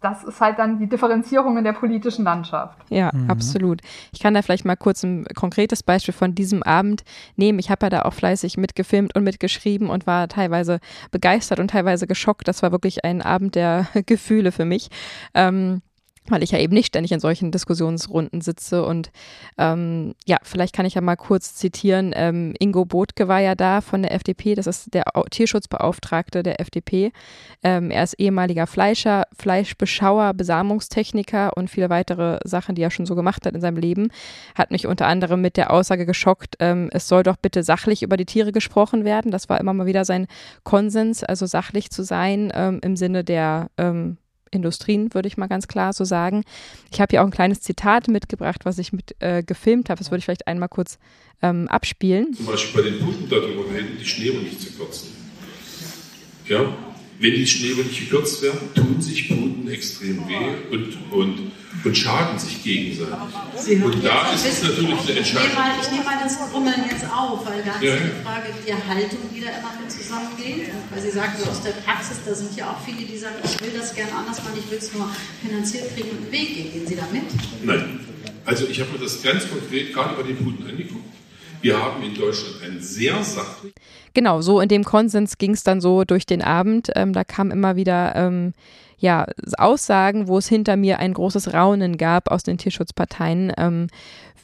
das 0.01 0.23
ist 0.23 0.39
halt 0.39 0.59
dann 0.59 0.79
die 0.79 0.87
Differenzierung 0.87 1.57
in 1.57 1.63
der 1.63 1.73
politischen 1.73 2.23
Landschaft. 2.23 2.77
Ja, 2.89 3.11
mhm. 3.13 3.29
absolut. 3.29 3.81
Ich 4.13 4.19
kann 4.19 4.33
da 4.33 4.41
vielleicht 4.41 4.65
mal 4.65 4.77
kurz 4.77 5.03
ein 5.03 5.25
konkretes 5.35 5.83
Beispiel 5.83 6.13
von 6.13 6.35
diesem 6.35 6.63
Abend 6.63 7.03
nehmen. 7.35 7.59
Ich 7.59 7.69
habe 7.69 7.85
ja 7.85 7.89
da 7.89 8.01
auch 8.03 8.13
fleißig 8.13 8.57
mitgefilmt 8.57 9.15
und 9.15 9.23
mitgeschrieben 9.23 9.89
und 9.89 10.07
war 10.07 10.27
teilweise 10.29 10.79
begeistert 11.11 11.59
und 11.59 11.71
teilweise 11.71 12.07
geschockt. 12.07 12.47
Das 12.47 12.63
war 12.63 12.71
wirklich 12.71 13.03
ein 13.03 13.21
Abend 13.21 13.55
der 13.55 13.87
Gefühle 14.05 14.51
für 14.51 14.65
mich. 14.65 14.89
Ähm, 15.33 15.81
weil 16.29 16.43
ich 16.43 16.51
ja 16.51 16.59
eben 16.59 16.73
nicht 16.73 16.87
ständig 16.87 17.11
in 17.11 17.19
solchen 17.19 17.51
Diskussionsrunden 17.51 18.41
sitze. 18.41 18.85
Und 18.85 19.11
ähm, 19.57 20.15
ja, 20.25 20.37
vielleicht 20.43 20.75
kann 20.75 20.85
ich 20.85 20.93
ja 20.93 21.01
mal 21.01 21.15
kurz 21.15 21.55
zitieren. 21.55 22.13
Ähm, 22.15 22.53
Ingo 22.59 22.85
Botke 22.85 23.27
war 23.27 23.39
ja 23.39 23.55
da 23.55 23.81
von 23.81 24.03
der 24.03 24.13
FDP, 24.13 24.55
das 24.55 24.67
ist 24.67 24.93
der 24.93 25.05
Tierschutzbeauftragte 25.29 26.43
der 26.43 26.59
FDP. 26.59 27.11
Ähm, 27.63 27.91
er 27.91 28.03
ist 28.03 28.13
ehemaliger 28.13 28.67
Fleischer, 28.67 29.25
Fleischbeschauer, 29.37 30.33
Besamungstechniker 30.33 31.55
und 31.55 31.69
viele 31.69 31.89
weitere 31.89 32.39
Sachen, 32.43 32.75
die 32.75 32.81
er 32.81 32.91
schon 32.91 33.05
so 33.05 33.15
gemacht 33.15 33.45
hat 33.45 33.55
in 33.55 33.61
seinem 33.61 33.77
Leben. 33.77 34.09
Hat 34.55 34.71
mich 34.71 34.87
unter 34.87 35.07
anderem 35.07 35.41
mit 35.41 35.57
der 35.57 35.71
Aussage 35.71 36.05
geschockt, 36.05 36.55
ähm, 36.59 36.89
es 36.91 37.07
soll 37.07 37.23
doch 37.23 37.37
bitte 37.37 37.63
sachlich 37.63 38.03
über 38.03 38.17
die 38.17 38.25
Tiere 38.25 38.51
gesprochen 38.51 39.03
werden. 39.03 39.31
Das 39.31 39.49
war 39.49 39.59
immer 39.59 39.73
mal 39.73 39.85
wieder 39.85 40.05
sein 40.05 40.27
Konsens, 40.63 41.23
also 41.23 41.45
sachlich 41.45 41.89
zu 41.91 42.03
sein 42.03 42.51
ähm, 42.53 42.79
im 42.83 42.95
Sinne 42.95 43.23
der 43.23 43.69
ähm, 43.77 44.17
Industrien, 44.51 45.13
würde 45.13 45.27
ich 45.27 45.37
mal 45.37 45.47
ganz 45.47 45.67
klar 45.67 45.93
so 45.93 46.03
sagen. 46.03 46.43
Ich 46.91 47.01
habe 47.01 47.11
hier 47.11 47.21
auch 47.21 47.25
ein 47.25 47.31
kleines 47.31 47.61
Zitat 47.61 48.07
mitgebracht, 48.07 48.61
was 48.65 48.77
ich 48.77 48.93
mit 48.93 49.15
äh, 49.19 49.43
gefilmt 49.43 49.89
habe. 49.89 49.99
Das 49.99 50.11
würde 50.11 50.19
ich 50.19 50.25
vielleicht 50.25 50.47
einmal 50.47 50.69
kurz 50.69 50.99
ähm, 51.41 51.67
abspielen. 51.67 52.33
Zum 52.33 52.45
Beispiel 52.45 52.83
bei 52.83 52.89
den 52.89 52.99
Puten 52.99 53.29
darüber 53.29 53.71
reden, 53.73 53.97
die 53.99 54.05
Schnäbel 54.05 54.41
nicht 54.41 54.61
zu 54.61 54.71
kürzen. 54.73 55.09
Ja, 56.47 56.73
wenn 57.19 57.33
die 57.33 57.45
Schnäbel 57.45 57.83
nicht 57.83 57.99
gekürzt 57.99 58.41
werden, 58.41 58.73
tun 58.73 59.01
sich 59.01 59.27
Puten 59.27 59.69
extrem 59.69 60.25
weh 60.27 60.55
und, 60.71 60.97
und, 61.11 61.51
und 61.83 61.97
schaden 61.97 62.39
sich 62.39 62.63
gegenseitig. 62.63 63.13
und 63.83 64.03
da 64.03 64.33
ist 64.33 64.45
es 64.45 64.63
natürlich 64.63 64.99
eine 64.99 65.19
Entscheidung. 65.19 65.51
Ich 65.81 65.91
nehme 65.91 66.03
mal, 66.05 66.17
das 66.23 66.37
Grummeln 66.49 66.85
jetzt 66.89 67.05
auf, 67.05 67.45
weil 67.45 67.61
da 67.63 67.81
ja. 67.81 67.95
ist 67.95 68.03
die 68.03 68.23
Frage 68.23 68.47
der 68.65 68.87
Haltung, 68.87 69.19
die 69.35 69.41
da 69.41 69.49
immer 69.49 69.73
mit 69.81 69.91
zusammengeht. 69.91 70.71
Weil 70.91 71.01
Sie 71.01 71.11
sagten, 71.11 71.47
aus 71.47 71.61
der 71.61 71.71
Praxis, 71.71 72.17
da 72.25 72.33
sind 72.33 72.55
ja 72.55 72.71
auch 72.71 72.81
viele, 72.85 73.05
die 73.05 73.17
sagen, 73.17 73.35
ich 73.43 73.61
will 73.61 73.71
das 73.77 73.93
gerne 73.93 74.13
anders 74.13 74.37
machen, 74.43 74.57
ich 74.57 74.71
will 74.71 74.77
es 74.77 74.93
nur 74.93 75.09
finanziert 75.45 75.93
kriegen 75.93 76.09
und 76.11 76.23
einen 76.23 76.31
Weg 76.31 76.55
gehen. 76.55 76.71
Gehen 76.71 76.87
Sie 76.87 76.95
da 76.95 77.07
mit? 77.11 77.23
Nein. 77.63 77.99
Also 78.45 78.65
ich 78.65 78.79
habe 78.79 78.91
mir 78.93 78.99
das 78.99 79.21
ganz 79.21 79.47
konkret 79.49 79.93
gerade 79.93 80.15
bei 80.15 80.23
den 80.23 80.37
Puten 80.37 80.65
angeguckt. 80.67 81.03
Wir 81.61 81.77
haben 81.77 82.01
in 82.01 82.15
Deutschland 82.15 82.63
einen 82.63 82.81
sehr 82.81 83.21
sachlichen. 83.23 83.73
Genau, 84.13 84.41
so 84.41 84.59
in 84.59 84.69
dem 84.69 84.83
Konsens 84.83 85.37
ging 85.37 85.51
es 85.51 85.63
dann 85.63 85.81
so 85.81 86.03
durch 86.03 86.25
den 86.25 86.41
Abend. 86.41 86.89
Ähm, 86.95 87.13
da 87.13 87.23
kam 87.23 87.51
immer 87.51 87.75
wieder 87.75 88.15
ähm, 88.15 88.53
ja, 88.97 89.27
Aussagen, 89.57 90.27
wo 90.27 90.37
es 90.37 90.47
hinter 90.47 90.75
mir 90.75 90.99
ein 90.99 91.13
großes 91.13 91.53
Raunen 91.53 91.97
gab 91.97 92.31
aus 92.31 92.43
den 92.43 92.57
Tierschutzparteien. 92.57 93.53
Ähm, 93.57 93.87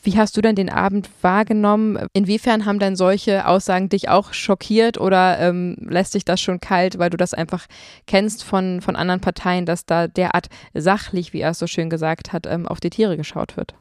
wie 0.03 0.17
hast 0.17 0.37
du 0.37 0.41
denn 0.41 0.55
den 0.55 0.69
Abend 0.69 1.09
wahrgenommen? 1.21 1.97
Inwiefern 2.13 2.65
haben 2.65 2.77
denn 2.77 2.95
solche 2.95 3.47
Aussagen 3.47 3.89
dich 3.89 4.07
auch 4.07 4.33
schockiert 4.33 4.99
oder 4.99 5.39
ähm, 5.39 5.77
lässt 5.79 6.11
sich 6.11 6.23
das 6.23 6.39
schon 6.39 6.59
kalt, 6.59 6.99
weil 6.99 7.09
du 7.09 7.17
das 7.17 7.33
einfach 7.33 7.65
kennst 8.05 8.43
von, 8.43 8.81
von 8.81 8.95
anderen 8.95 9.19
Parteien, 9.19 9.65
dass 9.65 9.87
da 9.87 10.07
derart 10.07 10.47
sachlich, 10.75 11.33
wie 11.33 11.41
er 11.41 11.51
es 11.51 11.59
so 11.59 11.65
schön 11.65 11.89
gesagt 11.89 12.33
hat, 12.33 12.45
ähm, 12.45 12.67
auf 12.67 12.79
die 12.79 12.91
Tiere 12.91 13.17
geschaut 13.17 13.57
wird? 13.57 13.73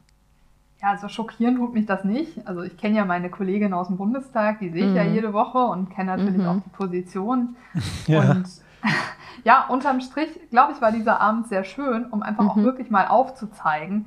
Ja, 0.85 0.91
also 0.91 1.07
schockieren 1.07 1.55
tut 1.55 1.73
mich 1.73 1.87
das 1.87 2.03
nicht. 2.03 2.47
Also 2.47 2.61
ich 2.61 2.77
kenne 2.77 2.97
ja 2.97 3.05
meine 3.05 3.29
Kollegin 3.29 3.73
aus 3.73 3.87
dem 3.87 3.97
Bundestag, 3.97 4.59
die 4.59 4.69
sehe 4.69 4.83
ich 4.83 4.91
mhm. 4.91 4.95
ja 4.95 5.03
jede 5.03 5.33
Woche 5.33 5.57
und 5.57 5.89
kenne 5.89 6.15
natürlich 6.15 6.41
mhm. 6.41 6.47
auch 6.47 6.61
die 6.63 6.69
Position. 6.69 7.55
Ja. 8.07 8.31
Und 8.31 8.47
ja, 9.43 9.65
unterm 9.67 9.99
Strich, 9.99 10.29
glaube 10.51 10.73
ich, 10.73 10.81
war 10.81 10.91
dieser 10.91 11.19
Abend 11.19 11.47
sehr 11.47 11.63
schön, 11.63 12.05
um 12.05 12.21
einfach 12.21 12.43
mhm. 12.43 12.49
auch 12.49 12.55
wirklich 12.57 12.91
mal 12.91 13.07
aufzuzeigen, 13.07 14.05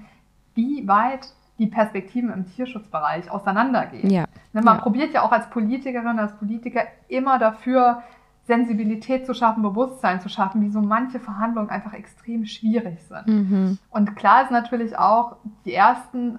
wie 0.55 0.87
weit 0.87 1.33
die 1.59 1.67
Perspektiven 1.67 2.33
im 2.33 2.47
Tierschutzbereich 2.47 3.29
auseinandergehen. 3.29 4.09
Ja. 4.09 4.27
Ne, 4.53 4.63
man 4.63 4.77
ja. 4.77 4.81
probiert 4.83 5.13
ja 5.13 5.23
auch 5.23 5.33
als 5.33 5.51
Politikerin, 5.51 6.19
als 6.21 6.37
Politiker 6.37 6.83
immer 7.09 7.41
dafür, 7.41 8.03
Sensibilität 8.47 9.27
zu 9.27 9.35
schaffen, 9.35 9.63
Bewusstsein 9.63 10.21
zu 10.21 10.29
schaffen, 10.29 10.63
wie 10.63 10.71
so 10.71 10.81
manche 10.81 11.19
Verhandlungen 11.19 11.71
einfach 11.71 11.93
extrem 11.93 12.47
schwierig 12.47 13.03
sind. 13.03 13.27
Mhm. 13.27 13.79
Und 13.91 14.15
klar 14.15 14.45
ist 14.45 14.53
natürlich 14.53 14.97
auch, 14.97 15.37
die 15.65 15.75
ersten 15.75 16.39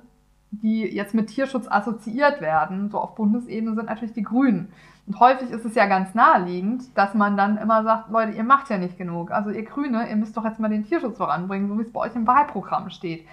die 0.52 0.84
jetzt 0.84 1.14
mit 1.14 1.28
Tierschutz 1.28 1.68
assoziiert 1.70 2.42
werden, 2.42 2.90
so 2.90 3.00
auf 3.00 3.16
Bundesebene, 3.16 3.76
sind 3.76 3.86
natürlich 3.86 4.14
die 4.14 4.24
Grünen. 4.24 4.72
Und 5.08 5.20
häufig 5.20 5.50
ist 5.50 5.66
es 5.66 5.76
ja 5.76 5.86
ganz 5.86 6.14
naheliegend, 6.14 6.98
dass 6.98 7.14
man 7.14 7.38
dann 7.38 7.58
immer 7.58 7.84
sagt, 7.84 8.12
Leute, 8.12 8.32
ihr 8.34 8.44
macht 8.44 8.70
ja 8.70 8.78
nicht 8.78 8.98
genug. 8.98 9.32
Also 9.32 9.50
ihr 9.50 9.64
Grüne, 9.64 10.10
ihr 10.10 10.16
müsst 10.16 10.38
doch 10.38 10.46
jetzt 10.46 10.60
mal 10.60 10.70
den 10.70 10.86
Tierschutz 10.86 11.18
voranbringen, 11.18 11.68
so 11.68 11.78
wie 11.78 11.84
es 11.84 11.92
bei 11.92 12.02
euch 12.02 12.16
im 12.16 12.28
Wahlprogramm 12.28 12.90
steht 12.90 13.26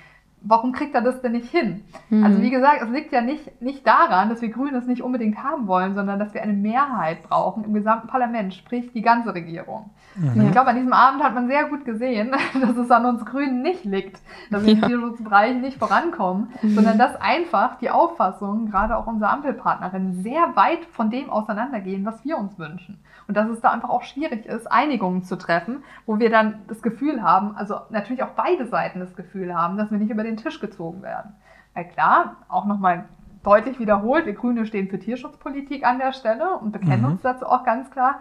warum 0.49 0.73
kriegt 0.73 0.95
er 0.95 1.03
das 1.03 1.21
denn 1.21 1.33
nicht 1.33 1.51
hin? 1.51 1.85
Mhm. 2.09 2.25
Also 2.25 2.41
wie 2.41 2.51
gesagt, 2.51 2.83
es 2.83 2.91
liegt 2.91 3.13
ja 3.13 3.21
nicht, 3.21 3.61
nicht 3.61 3.87
daran, 3.87 4.29
dass 4.29 4.43
wir 4.43 4.49
Grüne 4.49 4.79
es 4.79 4.87
nicht 4.87 5.03
unbedingt 5.03 5.43
haben 5.43 5.67
wollen, 5.67 5.95
sondern 5.95 6.19
dass 6.19 6.35
wir 6.35 6.43
eine 6.43 6.53
Mehrheit 6.53 7.23
brauchen 7.23 7.65
im 7.65 7.75
gesamten 7.75 8.09
Parlament, 8.09 8.55
sprich 8.55 8.93
die 8.93 9.03
ganze 9.03 9.35
Regierung. 9.35 9.91
Mhm. 10.17 10.47
Ich 10.47 10.53
glaube, 10.53 10.69
an 10.69 10.77
diesem 10.77 10.93
Abend 10.93 11.23
hat 11.23 11.35
man 11.35 11.49
sehr 11.49 11.65
gut 11.65 11.85
gesehen, 11.85 12.33
dass 12.61 12.77
es 12.77 12.91
an 12.91 13.07
uns 13.07 13.25
Grünen 13.25 13.63
nicht 13.63 13.85
liegt, 13.85 14.21
dass 14.51 14.65
wir 14.65 14.75
ja. 14.75 14.83
im 14.83 14.89
Tierschutzbereich 14.89 15.57
nicht 15.57 15.79
vorankommen, 15.79 16.49
mhm. 16.63 16.75
sondern 16.75 16.99
dass 16.99 17.21
einfach 17.21 17.79
die 17.79 17.91
Auffassungen, 17.91 18.71
gerade 18.71 18.97
auch 18.97 19.07
unserer 19.07 19.31
Ampelpartnerin, 19.31 20.23
sehr 20.23 20.55
weit 20.57 20.85
von 20.93 21.11
dem 21.11 21.31
auseinandergehen, 21.31 22.05
was 22.05 22.25
wir 22.25 22.39
uns 22.39 22.59
wünschen. 22.59 23.01
Und 23.29 23.37
dass 23.37 23.49
es 23.49 23.61
da 23.61 23.71
einfach 23.71 23.91
auch 23.91 24.03
schwierig 24.03 24.47
ist, 24.47 24.71
Einigungen 24.71 25.23
zu 25.23 25.37
treffen, 25.37 25.83
wo 26.07 26.19
wir 26.19 26.31
dann 26.31 26.61
das 26.69 26.81
Gefühl 26.81 27.23
haben, 27.23 27.57
also 27.57 27.77
natürlich 27.91 28.23
auch 28.23 28.35
beide 28.37 28.67
Seiten 28.67 29.01
das 29.01 29.17
Gefühl 29.17 29.55
haben, 29.55 29.77
dass 29.77 29.91
wir 29.91 29.99
nicht 29.99 30.11
über 30.11 30.23
den 30.23 30.37
Tisch 30.37 30.61
gezogen 30.61 31.03
werden. 31.03 31.35
Weil 31.75 31.89
klar, 31.89 32.37
auch 32.49 32.67
nochmal 32.67 33.05
deutlich 33.43 33.79
wiederholt, 33.79 34.27
wir 34.27 34.35
Grüne 34.35 34.67
stehen 34.67 34.89
für 34.89 34.99
Tierschutzpolitik 34.99 35.87
an 35.87 35.99
der 35.99 36.13
Stelle 36.13 36.59
und 36.59 36.73
bekennen 36.73 37.03
mhm. 37.03 37.13
uns 37.13 37.23
dazu 37.23 37.47
auch 37.47 37.65
ganz 37.65 37.91
klar. 37.91 38.21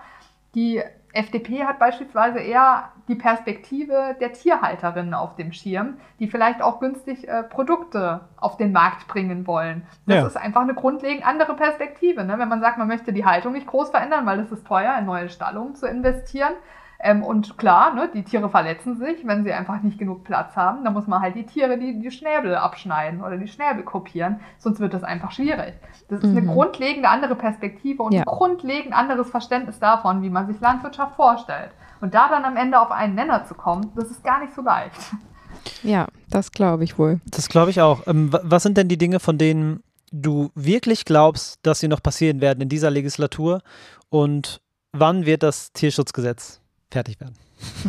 Die 0.54 0.82
FDP 1.16 1.63
hat 1.63 1.80
beispielsweise 1.80 2.39
eher 2.39 2.91
die 3.07 3.16
Perspektive 3.16 4.16
der 4.20 4.34
Tierhalterinnen 4.34 5.13
auf 5.13 5.36
dem 5.36 5.53
Schirm, 5.53 5.97
die 6.20 6.28
vielleicht 6.28 6.61
auch 6.61 6.80
günstig 6.80 7.28
äh, 7.28 7.43
Produkte 7.43 8.22
auf 8.38 8.57
den 8.57 8.72
Markt 8.72 9.07
bringen 9.07 9.47
wollen. 9.47 9.88
Das 10.05 10.16
ja. 10.16 10.28
ist 10.28 10.38
einfach 10.38 10.61
eine 10.61 10.74
grundlegend 10.74 11.26
andere 11.26 11.55
Perspektive. 11.55 12.26
Ne? 12.26 12.38
Wenn 12.38 12.49
man 12.49 12.59
sagt, 12.59 12.78
man 12.78 12.88
möchte 12.88 13.13
die 13.13 13.26
Haltung 13.26 13.53
nicht 13.53 13.68
groß 13.68 13.91
verändern, 13.91 14.26
weil 14.26 14.39
es 14.39 14.51
ist 14.51 14.68
teuer, 14.68 14.97
in 14.99 15.05
neue 15.05 15.30
Stallungen 15.30 15.76
zu 15.76 15.88
investieren, 15.88 16.53
ähm, 17.06 17.22
und 17.22 17.60
klar, 17.60 17.93
ne, 17.93 18.10
die 18.12 18.24
Tiere 18.24 18.49
verletzen 18.49 18.97
sich, 18.97 19.28
wenn 19.28 19.43
sie 19.43 19.53
einfach 19.53 19.80
nicht 19.84 19.99
genug 19.99 20.24
Platz 20.24 20.56
haben. 20.56 20.84
Da 20.84 20.89
muss 20.89 21.06
man 21.06 21.22
halt 21.22 21.36
die 21.36 21.45
Tiere 21.45 21.78
die, 21.78 21.99
die 21.99 22.10
Schnäbel 22.10 22.56
abschneiden 22.56 23.22
oder 23.22 23.38
die 23.38 23.47
Schnäbel 23.47 23.84
kopieren, 23.84 24.39
sonst 24.58 24.80
wird 24.80 24.95
das 24.95 25.03
einfach 25.03 25.32
schwierig. 25.32 25.76
Das 26.10 26.24
ist 26.24 26.32
mhm. 26.32 26.38
eine 26.38 26.47
grundlegende 26.47 27.08
andere 27.08 27.36
Perspektive 27.36 28.01
und 28.01 28.12
ja. 28.12 28.22
ein 28.22 28.26
grundlegend 28.26 28.95
anderes 28.95 29.30
Verständnis 29.30 29.78
davon, 29.78 30.24
wie 30.24 30.32
man 30.32 30.47
sich 30.47 30.60
Landwirtschaft 30.60 31.16
vorstellt. 31.16 31.70
Und 32.01 32.16
da 32.16 32.28
dann 32.28 32.43
am 32.43 32.58
Ende 32.58 32.82
auf 32.82 32.89
einen 32.89 33.14
Nenner 33.14 33.45
zu 33.45 33.53
kommen, 33.53 33.91
das 33.95 34.10
ist 34.10 34.24
gar 34.24 34.41
nicht 34.41 34.56
so 34.56 34.64
leicht. 34.64 34.99
Ja, 35.84 36.08
das 36.32 36.51
glaube 36.51 36.84
ich 36.84 36.97
wohl. 36.97 37.22
Das 37.30 37.49
glaube 37.49 37.70
ich 37.70 37.82
auch. 37.82 38.08
Ähm, 38.08 38.32
was 38.32 38.64
sind 38.64 38.78
denn 38.78 38.88
die 38.88 38.97
Dinge, 38.97 39.20
von 39.20 39.38
denen 39.38 39.84
du 40.12 40.49
wirklich 40.56 41.06
glaubst, 41.06 41.60
dass 41.62 41.80
sie 41.80 41.88
noch 41.88 42.01
passieren 42.01 42.41
werden 42.41 42.62
in 42.62 42.70
dieser 42.70 42.89
Legislatur? 42.89 43.62
Und 44.10 44.60
wann 44.91 45.28
wird 45.28 45.43
das 45.43 45.72
Tierschutzgesetz 45.72 46.62
fertig 46.92 47.20
werden. 47.20 47.36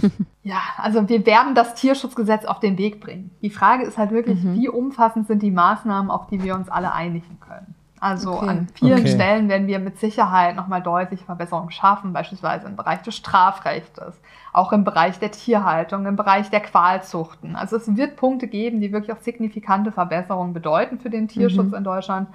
Ja, 0.43 0.61
also 0.77 1.09
wir 1.09 1.27
werden 1.27 1.57
das 1.57 1.75
Tierschutzgesetz 1.75 2.45
auf 2.45 2.61
den 2.61 2.79
Weg 2.79 3.01
bringen. 3.01 3.33
Die 3.43 3.51
Frage 3.51 3.83
ist 3.83 3.99
halt 3.99 4.13
wirklich, 4.13 4.45
mhm. 4.45 4.55
wie 4.55 4.69
umfassend 4.69 5.27
sind 5.27 5.43
die 5.43 5.51
Maßnahmen, 5.51 6.09
auf 6.09 6.29
die 6.29 6.41
wir 6.41 6.55
uns 6.55 6.69
alle 6.69 6.93
einigen 6.93 7.41
können. 7.41 7.75
Also 7.99 8.35
okay. 8.35 8.49
an 8.49 8.69
vielen 8.75 9.01
okay. 9.01 9.09
Stellen 9.09 9.49
werden 9.49 9.67
wir 9.67 9.81
mit 9.81 9.99
Sicherheit 9.99 10.55
nochmal 10.55 10.83
deutlich 10.83 11.25
Verbesserungen 11.25 11.73
schaffen, 11.73 12.13
beispielsweise 12.13 12.69
im 12.69 12.77
Bereich 12.77 13.03
des 13.03 13.17
Strafrechts, 13.17 14.01
auch 14.53 14.73
im 14.73 14.85
Bereich 14.85 15.19
der 15.19 15.33
Tierhaltung, 15.33 16.07
im 16.07 16.15
Bereich 16.15 16.51
der 16.51 16.61
Qualzuchten. 16.61 17.57
Also 17.57 17.77
es 17.77 17.97
wird 17.97 18.15
Punkte 18.15 18.47
geben, 18.47 18.81
die 18.81 18.93
wirklich 18.93 19.17
auch 19.17 19.23
signifikante 19.23 19.91
Verbesserungen 19.91 20.53
bedeuten 20.53 21.01
für 21.01 21.11
den 21.11 21.27
Tierschutz 21.27 21.71
mhm. 21.71 21.79
in 21.79 21.85
Deutschland. 21.85 22.29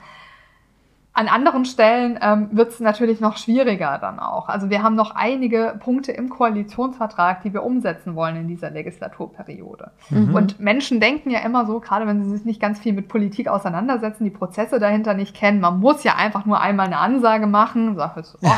An 1.14 1.28
anderen 1.28 1.66
Stellen 1.66 2.18
ähm, 2.22 2.47
wird 2.53 2.70
es 2.70 2.80
natürlich 2.80 3.20
noch 3.20 3.36
schwieriger 3.36 3.97
dann 3.99 4.18
auch. 4.18 4.47
Also 4.47 4.70
wir 4.70 4.82
haben 4.82 4.95
noch 4.95 5.14
einige 5.14 5.78
Punkte 5.84 6.14
im 6.14 6.30
Koalitionsvertrag, 6.30 7.43
die 7.43 7.53
wir 7.53 7.64
umsetzen 7.64 8.16
wollen 8.16 8.38
in 8.38 8.47
dieser 8.47 8.72
Legislaturperiode. 8.72 9.91
Mhm. 10.09 10.34
Und 10.34 10.62
Menschen 10.62 11.01
denken 11.01 11.30
ja 11.30 11.39
immer 11.39 11.66
so, 11.66 11.82
gerade 11.82 12.07
wenn 12.07 12.24
sie 12.24 12.30
sich 12.30 12.45
nicht 12.45 12.62
ganz 12.62 12.80
viel 12.80 12.93
mit 12.93 13.09
Politik 13.09 13.49
auseinandersetzen, 13.49 14.24
die 14.24 14.30
Prozesse 14.30 14.80
dahinter 14.80 15.14
nicht 15.14 15.36
kennen, 15.36 15.59
man 15.59 15.82
muss 15.82 16.05
ja 16.05 16.16
einfach 16.16 16.45
nur 16.45 16.62
einmal 16.62 16.86
eine 16.86 16.99
Ansage 16.99 17.45
machen, 17.45 17.97
sagt 17.97 18.16
jetzt, 18.16 18.38
oh, 18.41 18.49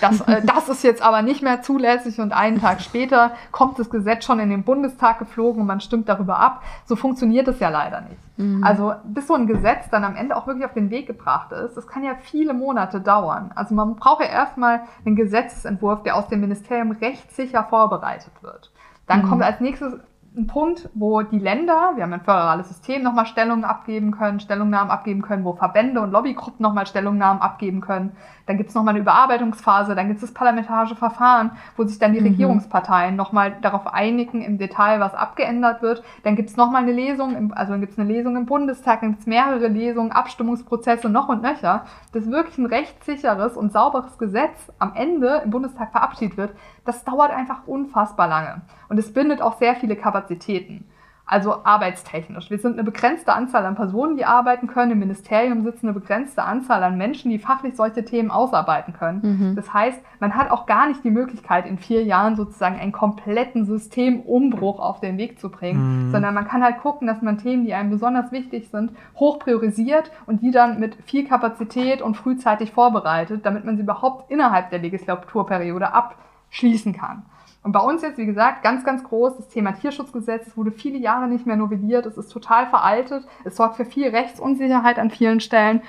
das, 0.00 0.20
äh, 0.28 0.42
das 0.44 0.68
ist 0.68 0.84
jetzt 0.84 1.02
aber 1.02 1.22
nicht 1.22 1.42
mehr 1.42 1.62
zulässig 1.62 2.20
und 2.20 2.32
einen 2.32 2.60
Tag 2.60 2.82
später 2.82 3.32
kommt 3.50 3.80
das 3.80 3.90
Gesetz 3.90 4.24
schon 4.24 4.38
in 4.38 4.50
den 4.50 4.62
Bundestag 4.62 5.18
geflogen 5.18 5.62
und 5.62 5.66
man 5.66 5.80
stimmt 5.80 6.08
darüber 6.08 6.38
ab. 6.38 6.62
So 6.84 6.94
funktioniert 6.94 7.48
es 7.48 7.58
ja 7.58 7.68
leider 7.68 8.02
nicht. 8.02 8.25
Mhm. 8.36 8.62
Also 8.64 8.94
bis 9.04 9.26
so 9.26 9.34
ein 9.34 9.46
Gesetz 9.46 9.88
dann 9.90 10.04
am 10.04 10.16
Ende 10.16 10.36
auch 10.36 10.46
wirklich 10.46 10.66
auf 10.66 10.74
den 10.74 10.90
Weg 10.90 11.06
gebracht 11.06 11.52
ist, 11.52 11.76
das 11.76 11.86
kann 11.86 12.04
ja 12.04 12.14
viele 12.20 12.54
Monate 12.54 13.00
dauern. 13.00 13.50
Also 13.54 13.74
man 13.74 13.96
braucht 13.96 14.22
ja 14.22 14.28
erstmal 14.28 14.82
einen 15.04 15.16
Gesetzesentwurf, 15.16 16.02
der 16.02 16.16
aus 16.16 16.28
dem 16.28 16.40
Ministerium 16.40 16.92
rechtssicher 16.92 17.64
vorbereitet 17.64 18.32
wird. 18.42 18.72
Dann 19.06 19.22
mhm. 19.22 19.28
kommt 19.28 19.42
als 19.42 19.60
nächstes 19.60 19.98
ein 20.36 20.46
Punkt, 20.46 20.90
wo 20.94 21.22
die 21.22 21.38
Länder, 21.38 21.92
wir 21.94 22.02
haben 22.02 22.12
ein 22.12 22.20
föderales 22.20 22.68
System, 22.68 23.02
nochmal 23.02 23.26
Stellungen 23.26 23.64
abgeben 23.64 24.10
können, 24.10 24.38
Stellungnahmen 24.38 24.90
abgeben 24.90 25.22
können, 25.22 25.44
wo 25.44 25.54
Verbände 25.54 26.00
und 26.02 26.10
Lobbygruppen 26.10 26.62
nochmal 26.62 26.86
Stellungnahmen 26.86 27.40
abgeben 27.40 27.80
können. 27.80 28.14
Dann 28.46 28.56
gibt 28.56 28.68
es 28.70 28.74
nochmal 28.74 28.94
eine 28.94 29.00
Überarbeitungsphase, 29.00 29.94
dann 29.94 30.08
gibt 30.08 30.22
es 30.22 30.28
das 30.28 30.34
parlamentarische 30.34 30.94
Verfahren, 30.94 31.50
wo 31.76 31.84
sich 31.84 31.98
dann 31.98 32.12
die 32.12 32.20
mhm. 32.20 32.28
Regierungsparteien 32.28 33.16
nochmal 33.16 33.56
darauf 33.60 33.86
einigen 33.92 34.42
im 34.42 34.58
Detail, 34.58 35.00
was 35.00 35.14
abgeändert 35.14 35.82
wird. 35.82 36.02
Dann 36.22 36.36
gibt 36.36 36.50
es 36.50 36.56
nochmal 36.56 36.82
eine 36.82 36.92
Lesung, 36.92 37.52
also 37.52 37.72
dann 37.72 37.80
gibt 37.80 37.92
es 37.92 37.98
eine 37.98 38.10
Lesung 38.10 38.36
im 38.36 38.46
Bundestag, 38.46 39.00
dann 39.00 39.10
gibt 39.10 39.20
es 39.22 39.26
mehrere 39.26 39.66
Lesungen, 39.68 40.12
Abstimmungsprozesse 40.12 41.08
noch 41.08 41.28
und 41.28 41.42
nöcher. 41.42 41.84
Dass 42.12 42.30
wirklich 42.30 42.56
ein 42.58 42.66
rechtssicheres 42.66 43.56
und 43.56 43.72
sauberes 43.72 44.16
Gesetz 44.18 44.72
am 44.78 44.94
Ende 44.94 45.42
im 45.44 45.50
Bundestag 45.50 45.90
verabschiedet 45.90 46.36
wird, 46.36 46.54
das 46.84 47.04
dauert 47.04 47.32
einfach 47.32 47.66
unfassbar 47.66 48.28
lange. 48.28 48.62
Und 48.88 48.98
es 48.98 49.12
bindet 49.12 49.42
auch 49.42 49.58
sehr 49.58 49.74
viele 49.74 49.96
Kapazitäten. 49.96 50.88
Also 51.28 51.64
arbeitstechnisch. 51.64 52.50
Wir 52.50 52.58
sind 52.58 52.74
eine 52.74 52.84
begrenzte 52.84 53.32
Anzahl 53.32 53.66
an 53.66 53.74
Personen, 53.74 54.16
die 54.16 54.24
arbeiten 54.24 54.68
können. 54.68 54.92
Im 54.92 55.00
Ministerium 55.00 55.64
sitzen 55.64 55.88
eine 55.88 55.98
begrenzte 55.98 56.44
Anzahl 56.44 56.84
an 56.84 56.96
Menschen, 56.96 57.32
die 57.32 57.40
fachlich 57.40 57.74
solche 57.74 58.04
Themen 58.04 58.30
ausarbeiten 58.30 58.94
können. 58.94 59.20
Mhm. 59.22 59.56
Das 59.56 59.74
heißt, 59.74 60.00
man 60.20 60.36
hat 60.36 60.52
auch 60.52 60.66
gar 60.66 60.86
nicht 60.86 61.02
die 61.02 61.10
Möglichkeit, 61.10 61.66
in 61.66 61.78
vier 61.78 62.04
Jahren 62.04 62.36
sozusagen 62.36 62.78
einen 62.78 62.92
kompletten 62.92 63.66
Systemumbruch 63.66 64.78
auf 64.78 65.00
den 65.00 65.18
Weg 65.18 65.40
zu 65.40 65.50
bringen, 65.50 66.06
mhm. 66.06 66.12
sondern 66.12 66.32
man 66.32 66.46
kann 66.46 66.62
halt 66.62 66.78
gucken, 66.78 67.08
dass 67.08 67.20
man 67.22 67.38
Themen, 67.38 67.64
die 67.64 67.74
einem 67.74 67.90
besonders 67.90 68.30
wichtig 68.30 68.68
sind, 68.70 68.92
hoch 69.16 69.40
priorisiert 69.40 70.12
und 70.26 70.42
die 70.42 70.52
dann 70.52 70.78
mit 70.78 70.94
viel 71.06 71.26
Kapazität 71.26 72.02
und 72.02 72.16
frühzeitig 72.16 72.70
vorbereitet, 72.70 73.44
damit 73.44 73.64
man 73.64 73.76
sie 73.76 73.82
überhaupt 73.82 74.30
innerhalb 74.30 74.70
der 74.70 74.78
Legislaturperiode 74.78 75.92
abschließen 75.92 76.92
kann. 76.92 77.24
Und 77.66 77.72
bei 77.72 77.80
uns 77.80 78.02
jetzt, 78.02 78.16
wie 78.16 78.26
gesagt, 78.26 78.62
ganz, 78.62 78.84
ganz 78.84 79.02
groß 79.02 79.38
das 79.38 79.48
Thema 79.48 79.72
Tierschutzgesetz. 79.72 80.46
Es 80.46 80.56
wurde 80.56 80.70
viele 80.70 80.98
Jahre 80.98 81.26
nicht 81.26 81.46
mehr 81.46 81.56
novelliert. 81.56 82.06
Es 82.06 82.16
ist 82.16 82.28
total 82.28 82.68
veraltet. 82.68 83.26
Es 83.42 83.56
sorgt 83.56 83.74
für 83.74 83.84
viel 83.84 84.08
Rechtsunsicherheit 84.10 85.00
an 85.00 85.10
vielen 85.10 85.40
Stellen. 85.40 85.82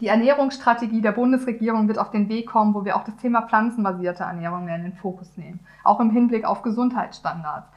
Die 0.00 0.06
Ernährungsstrategie 0.06 1.02
der 1.02 1.12
Bundesregierung 1.12 1.88
wird 1.88 1.98
auf 1.98 2.10
den 2.10 2.30
Weg 2.30 2.46
kommen, 2.46 2.72
wo 2.72 2.86
wir 2.86 2.96
auch 2.96 3.04
das 3.04 3.16
Thema 3.16 3.42
pflanzenbasierte 3.42 4.22
Ernährung 4.22 4.64
mehr 4.64 4.76
in 4.76 4.84
den 4.84 4.94
Fokus 4.94 5.36
nehmen. 5.36 5.60
Auch 5.82 6.00
im 6.00 6.08
Hinblick 6.08 6.46
auf 6.46 6.62
Gesundheitsstandards. 6.62 7.68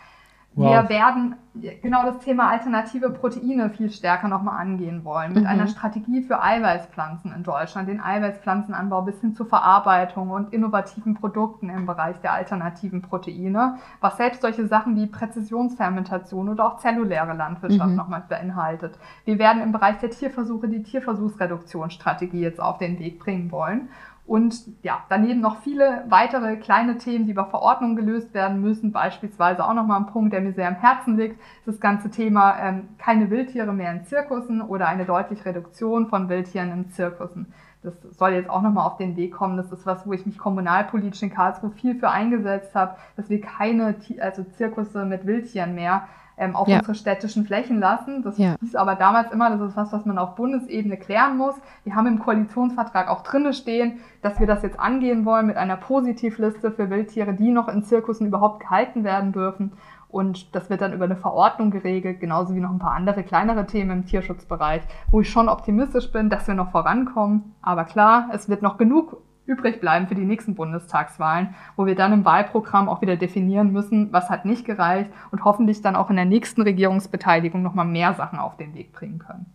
Wow. 0.57 0.71
Wir 0.71 0.89
werden 0.89 1.35
genau 1.53 2.03
das 2.03 2.17
Thema 2.19 2.49
alternative 2.49 3.11
Proteine 3.11 3.69
viel 3.69 3.91
stärker 3.91 4.27
nochmal 4.27 4.59
angehen 4.59 5.05
wollen, 5.05 5.33
mit 5.33 5.43
mhm. 5.43 5.49
einer 5.49 5.67
Strategie 5.67 6.23
für 6.23 6.41
Eiweißpflanzen 6.41 7.31
in 7.31 7.43
Deutschland, 7.43 7.87
den 7.87 8.01
Eiweißpflanzenanbau 8.01 9.03
bis 9.03 9.21
hin 9.21 9.35
zur 9.35 9.45
Verarbeitung 9.45 10.31
und 10.31 10.51
innovativen 10.53 11.13
Produkten 11.13 11.69
im 11.69 11.85
Bereich 11.85 12.19
der 12.21 12.33
alternativen 12.33 13.03
Proteine, 13.03 13.77
was 14.01 14.17
selbst 14.17 14.41
solche 14.41 14.65
Sachen 14.65 14.95
wie 14.95 15.05
Präzisionsfermentation 15.05 16.49
oder 16.49 16.65
auch 16.65 16.77
zelluläre 16.77 17.33
Landwirtschaft 17.33 17.91
mhm. 17.91 17.95
nochmal 17.95 18.23
beinhaltet. 18.27 18.97
Wir 19.25 19.37
werden 19.37 19.61
im 19.61 19.71
Bereich 19.71 19.99
der 19.99 20.09
Tierversuche 20.09 20.67
die 20.67 20.81
Tierversuchsreduktionsstrategie 20.81 22.41
jetzt 22.41 22.59
auf 22.59 22.79
den 22.79 22.97
Weg 22.97 23.19
bringen 23.19 23.51
wollen 23.51 23.89
und 24.27 24.55
ja, 24.83 24.99
daneben 25.07 25.39
noch 25.39 25.61
viele 25.61 26.03
weitere 26.09 26.57
kleine 26.57 26.97
Themen, 26.97 27.25
die 27.25 27.31
über 27.31 27.45
Verordnungen 27.45 27.95
gelöst 27.95 28.33
werden 28.33 28.59
müssen. 28.59 28.91
Beispielsweise 28.91 29.65
auch 29.65 29.73
nochmal 29.73 30.01
ein 30.01 30.07
Punkt, 30.07 30.33
der 30.33 30.41
mir 30.41 30.51
sehr 30.51 30.67
am 30.67 30.75
Herzen 30.75 31.17
liegt, 31.17 31.39
das 31.65 31.79
ganze 31.79 32.09
Thema 32.09 32.59
ähm, 32.59 32.89
keine 32.97 33.29
Wildtiere 33.29 33.71
mehr 33.71 33.91
in 33.93 34.03
Zirkussen 34.03 34.61
oder 34.61 34.89
eine 34.89 35.05
deutliche 35.05 35.45
Reduktion 35.45 36.07
von 36.07 36.27
Wildtieren 36.27 36.71
in 36.73 36.89
Zirkussen. 36.91 37.53
Das 37.83 37.93
soll 38.17 38.31
jetzt 38.31 38.49
auch 38.49 38.61
nochmal 38.61 38.85
auf 38.85 38.97
den 38.97 39.15
Weg 39.15 39.33
kommen. 39.33 39.55
Das 39.55 39.71
ist 39.71 39.85
was, 39.85 40.05
wo 40.05 40.11
ich 40.11 40.25
mich 40.25 40.37
kommunalpolitisch 40.37 41.23
in 41.23 41.33
Karlsruhe 41.33 41.71
viel 41.71 41.95
für 41.95 42.09
eingesetzt 42.09 42.75
habe, 42.75 42.97
dass 43.15 43.29
wir 43.29 43.39
keine 43.39 43.95
also 44.19 44.43
Zirkusse 44.43 45.05
mit 45.05 45.25
Wildtieren 45.25 45.73
mehr 45.73 46.07
ähm, 46.37 46.55
auf 46.55 46.67
ja. 46.67 46.77
unsere 46.77 46.95
städtischen 46.95 47.45
Flächen 47.45 47.79
lassen. 47.79 48.23
Das 48.23 48.37
ja. 48.37 48.55
hieß 48.61 48.75
aber 48.75 48.95
damals 48.95 49.31
immer, 49.31 49.49
das 49.49 49.69
ist 49.69 49.77
was, 49.77 49.91
was 49.91 50.05
man 50.05 50.17
auf 50.17 50.35
Bundesebene 50.35 50.97
klären 50.97 51.37
muss. 51.37 51.55
Wir 51.83 51.95
haben 51.95 52.07
im 52.07 52.19
Koalitionsvertrag 52.19 53.09
auch 53.09 53.23
drinne 53.23 53.53
stehen, 53.53 53.99
dass 54.21 54.39
wir 54.39 54.47
das 54.47 54.63
jetzt 54.63 54.79
angehen 54.79 55.25
wollen 55.25 55.47
mit 55.47 55.57
einer 55.57 55.77
Positivliste 55.77 56.71
für 56.71 56.89
Wildtiere, 56.89 57.33
die 57.33 57.51
noch 57.51 57.67
in 57.67 57.83
Zirkussen 57.83 58.27
überhaupt 58.27 58.61
gehalten 58.61 59.03
werden 59.03 59.31
dürfen. 59.31 59.73
Und 60.09 60.55
das 60.55 60.69
wird 60.69 60.81
dann 60.81 60.93
über 60.93 61.05
eine 61.05 61.17
Verordnung 61.17 61.69
geregelt, 61.69 62.21
genauso 62.21 62.55
wie 62.55 62.61
noch 62.61 62.71
ein 62.71 62.79
paar 62.79 62.93
andere 62.93 63.23
kleinere 63.23 63.65
Themen 63.65 63.91
im 63.91 64.05
Tierschutzbereich, 64.05 64.81
wo 65.11 65.19
ich 65.21 65.29
schon 65.29 65.49
optimistisch 65.49 66.11
bin, 66.11 66.29
dass 66.29 66.47
wir 66.47 66.53
noch 66.53 66.71
vorankommen. 66.71 67.55
Aber 67.61 67.83
klar, 67.83 68.29
es 68.31 68.47
wird 68.47 68.61
noch 68.61 68.77
genug 68.77 69.17
übrig 69.47 69.79
bleiben 69.79 70.07
für 70.07 70.15
die 70.15 70.25
nächsten 70.25 70.55
Bundestagswahlen, 70.55 71.55
wo 71.75 71.85
wir 71.85 71.95
dann 71.95 72.13
im 72.13 72.25
Wahlprogramm 72.25 72.89
auch 72.89 73.01
wieder 73.01 73.15
definieren 73.15 73.71
müssen, 73.71 74.13
was 74.13 74.29
hat 74.29 74.45
nicht 74.45 74.65
gereicht 74.65 75.09
und 75.31 75.43
hoffentlich 75.43 75.81
dann 75.81 75.95
auch 75.95 76.09
in 76.09 76.15
der 76.17 76.25
nächsten 76.25 76.61
Regierungsbeteiligung 76.61 77.63
nochmal 77.63 77.85
mehr 77.85 78.13
Sachen 78.13 78.39
auf 78.39 78.57
den 78.57 78.75
Weg 78.75 78.91
bringen 78.91 79.19
können. 79.19 79.45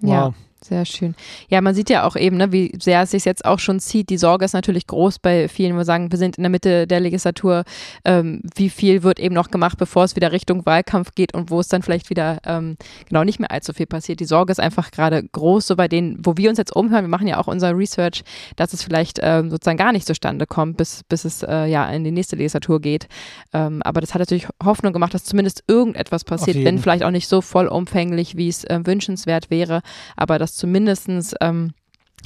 Wow. 0.00 0.10
Ja. 0.10 0.32
Sehr 0.68 0.84
schön. 0.84 1.14
Ja, 1.48 1.62
man 1.62 1.74
sieht 1.74 1.88
ja 1.88 2.04
auch 2.04 2.14
eben, 2.14 2.36
ne, 2.36 2.52
wie 2.52 2.72
sehr 2.78 3.02
es 3.02 3.12
sich 3.12 3.24
jetzt 3.24 3.44
auch 3.44 3.58
schon 3.58 3.80
zieht. 3.80 4.10
Die 4.10 4.18
Sorge 4.18 4.44
ist 4.44 4.52
natürlich 4.52 4.86
groß 4.86 5.18
bei 5.18 5.48
vielen, 5.48 5.74
wo 5.74 5.78
wir 5.78 5.84
sagen, 5.84 6.10
wir 6.10 6.18
sind 6.18 6.36
in 6.36 6.42
der 6.42 6.50
Mitte 6.50 6.86
der 6.86 7.00
Legislatur. 7.00 7.64
Ähm, 8.04 8.42
wie 8.54 8.68
viel 8.68 9.02
wird 9.02 9.18
eben 9.18 9.34
noch 9.34 9.50
gemacht, 9.50 9.78
bevor 9.78 10.04
es 10.04 10.14
wieder 10.14 10.30
Richtung 10.30 10.66
Wahlkampf 10.66 11.14
geht 11.14 11.32
und 11.32 11.50
wo 11.50 11.60
es 11.60 11.68
dann 11.68 11.82
vielleicht 11.82 12.10
wieder 12.10 12.38
ähm, 12.44 12.76
genau 13.08 13.24
nicht 13.24 13.40
mehr 13.40 13.50
allzu 13.50 13.72
viel 13.72 13.86
passiert. 13.86 14.20
Die 14.20 14.26
Sorge 14.26 14.52
ist 14.52 14.60
einfach 14.60 14.90
gerade 14.90 15.22
groß, 15.22 15.68
so 15.68 15.76
bei 15.76 15.88
denen, 15.88 16.18
wo 16.22 16.36
wir 16.36 16.50
uns 16.50 16.58
jetzt 16.58 16.76
umhören. 16.76 17.04
Wir 17.04 17.08
machen 17.08 17.28
ja 17.28 17.38
auch 17.38 17.46
unser 17.46 17.76
Research, 17.76 18.22
dass 18.56 18.74
es 18.74 18.82
vielleicht 18.82 19.20
ähm, 19.22 19.50
sozusagen 19.50 19.78
gar 19.78 19.92
nicht 19.92 20.06
zustande 20.06 20.46
kommt, 20.46 20.76
bis, 20.76 21.02
bis 21.08 21.24
es 21.24 21.42
äh, 21.44 21.64
ja 21.64 21.88
in 21.90 22.04
die 22.04 22.10
nächste 22.10 22.36
Legislatur 22.36 22.80
geht. 22.80 23.08
Ähm, 23.54 23.80
aber 23.84 24.02
das 24.02 24.12
hat 24.12 24.20
natürlich 24.20 24.48
Hoffnung 24.62 24.92
gemacht, 24.92 25.14
dass 25.14 25.24
zumindest 25.24 25.64
irgendetwas 25.66 26.24
passiert, 26.24 26.62
wenn 26.62 26.78
vielleicht 26.78 27.04
auch 27.04 27.10
nicht 27.10 27.28
so 27.28 27.40
vollumfänglich, 27.40 28.36
wie 28.36 28.48
es 28.48 28.64
äh, 28.64 28.80
wünschenswert 28.84 29.50
wäre. 29.50 29.80
Aber 30.16 30.38
das 30.38 30.48
dass 30.48 30.56
zumindestens 30.58 31.34
ähm, 31.40 31.72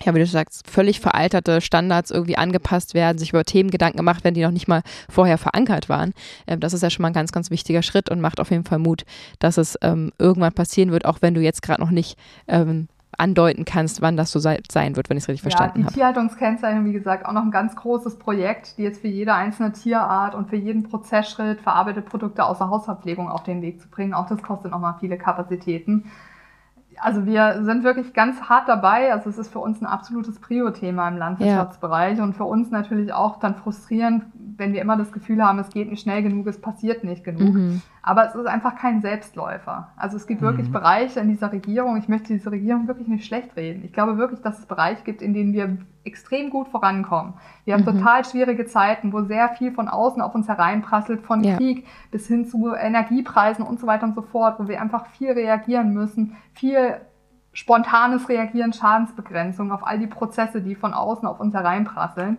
ja, 0.05 0.15
wie 0.15 0.19
du 0.19 0.27
sagst, 0.27 0.69
völlig 0.69 1.01
veralterte 1.01 1.61
Standards 1.61 2.11
irgendwie 2.11 2.37
angepasst 2.37 2.95
werden, 2.95 3.19
sich 3.19 3.31
über 3.31 3.45
Themen 3.45 3.71
Gedanken 3.71 3.99
gemacht 3.99 4.25
werden, 4.25 4.35
die 4.35 4.43
noch 4.43 4.51
nicht 4.51 4.69
mal 4.69 4.83
vorher 5.09 5.39
verankert 5.39 5.89
waren. 5.89 6.13
Ähm, 6.47 6.61
das 6.61 6.73
ist 6.73 6.83
ja 6.83 6.91
schon 6.91 7.03
mal 7.03 7.09
ein 7.09 7.15
ganz, 7.15 7.33
ganz 7.33 7.51
wichtiger 7.51 7.83
Schritt 7.83 8.11
und 8.11 8.21
macht 8.21 8.41
auf 8.41 8.51
jeden 8.51 8.65
Fall 8.65 8.79
Mut, 8.79 9.05
dass 9.39 9.59
es 9.59 9.79
ähm, 9.83 10.11
irgendwann 10.19 10.53
passieren 10.53 10.91
wird, 10.91 11.05
auch 11.05 11.19
wenn 11.21 11.35
du 11.35 11.41
jetzt 11.41 11.63
gerade 11.63 11.81
noch 11.81 11.91
nicht 11.91 12.19
ähm, 12.49 12.89
andeuten 13.19 13.67
kannst, 13.67 14.01
wann 14.01 14.17
das 14.17 14.31
so 14.33 14.39
sei, 14.39 14.61
sein 14.71 14.97
wird, 14.97 15.11
wenn 15.11 15.19
ich 15.19 15.25
es 15.25 15.29
richtig 15.29 15.43
verstanden 15.43 15.71
habe. 15.71 15.81
Ja, 15.83 15.89
die 15.89 15.95
Tierhaltungskennzeichnung, 15.95 16.87
wie 16.87 16.95
gesagt, 16.95 17.27
auch 17.27 17.33
noch 17.33 17.43
ein 17.43 17.51
ganz 17.51 17.77
großes 17.77 18.19
Projekt, 18.19 18.79
die 18.79 18.83
jetzt 18.83 19.03
für 19.03 19.09
jede 19.09 19.35
einzelne 19.35 19.73
Tierart 19.73 20.35
und 20.35 20.49
für 20.49 20.57
jeden 20.57 20.85
Prozessschritt 20.85 21.61
verarbeitete 21.61 22.09
Produkte 22.09 22.45
außer 22.45 22.71
Hausverpflegung 22.71 23.29
auf 23.29 23.43
den 23.43 23.61
Weg 23.61 23.81
zu 23.83 23.89
bringen. 23.89 24.15
Auch 24.15 24.27
das 24.27 24.43
kostet 24.43 24.71
nochmal 24.71 24.95
viele 24.99 25.19
Kapazitäten 25.19 26.11
also 27.03 27.27
wir 27.27 27.65
sind 27.65 27.83
wirklich 27.83 28.15
ganz 28.15 28.41
hart 28.43 28.69
dabei. 28.69 29.13
Also 29.13 29.29
es 29.29 29.37
ist 29.37 29.53
für 29.53 29.59
uns 29.59 29.81
ein 29.81 29.87
absolutes 29.87 30.39
Prio-Thema 30.39 31.09
im 31.09 31.19
Landwirtschaftsbereich 31.19 32.19
ja. 32.19 32.25
und 32.25 32.35
für 32.35 32.45
uns 32.45 32.71
natürlich 32.71 33.13
auch 33.13 33.41
dann 33.41 33.57
frustrierend, 33.57 34.25
wenn 34.57 34.73
wir 34.73 34.81
immer 34.81 34.97
das 34.97 35.13
Gefühl 35.13 35.43
haben, 35.43 35.59
es 35.59 35.71
geht 35.71 35.91
nicht 35.91 36.03
schnell 36.03 36.23
genug, 36.23 36.47
es 36.47 36.61
passiert 36.61 37.03
nicht 37.03 37.25
genug. 37.25 37.55
Mhm. 37.55 37.83
Aber 38.05 38.27
es 38.27 38.35
ist 38.35 38.47
einfach 38.47 38.75
kein 38.75 39.01
Selbstläufer. 39.01 39.93
Also 39.97 40.17
es 40.17 40.27
gibt 40.27 40.41
mhm. 40.41 40.47
wirklich 40.47 40.73
Bereiche 40.73 41.21
in 41.21 41.29
dieser 41.29 41.53
Regierung, 41.53 41.97
ich 41.97 42.09
möchte 42.09 42.33
diese 42.33 42.51
Regierung 42.51 42.89
wirklich 42.89 43.07
nicht 43.07 43.25
schlecht 43.25 43.55
reden. 43.57 43.85
Ich 43.85 43.93
glaube 43.93 44.19
wirklich, 44.19 44.41
dass 44.41 44.59
es 44.59 44.67
Bereiche 44.67 45.05
gibt, 45.05 45.23
in 45.23 45.35
denen 45.35 45.53
wir 45.53 45.79
extrem 46.03 46.51
gut 46.51 46.67
vorankommen. 46.67 47.35
Wir 47.65 47.75
haben 47.75 47.83
mhm. 47.83 47.99
total 47.99 48.25
schwierige 48.25 48.67
Zeiten, 48.67 49.13
wo 49.13 49.23
sehr 49.23 49.51
viel 49.51 49.71
von 49.71 49.89
außen 49.89 50.21
auf 50.21 50.35
uns 50.35 50.49
hereinprasselt, 50.49 51.23
von 51.23 51.45
ja. 51.45 51.57
Krieg 51.57 51.87
bis 52.11 52.27
hin 52.27 52.45
zu 52.45 52.75
Energiepreisen 52.75 53.65
und 53.65 53.79
so 53.79 53.87
weiter 53.87 54.05
und 54.05 54.17
so 54.17 54.23
fort, 54.23 54.59
wo 54.59 54.67
wir 54.67 54.83
einfach 54.83 55.07
viel 55.07 55.31
reagieren 55.31 55.93
müssen, 55.93 56.37
viel 56.55 56.97
spontanes 57.53 58.29
Reagieren, 58.29 58.73
Schadensbegrenzung 58.73 59.71
auf 59.71 59.87
all 59.87 60.01
die 60.01 60.07
Prozesse, 60.09 60.61
die 60.61 60.75
von 60.75 60.93
außen 60.93 61.29
auf 61.29 61.39
uns 61.39 61.55
hereinprasseln 61.55 62.39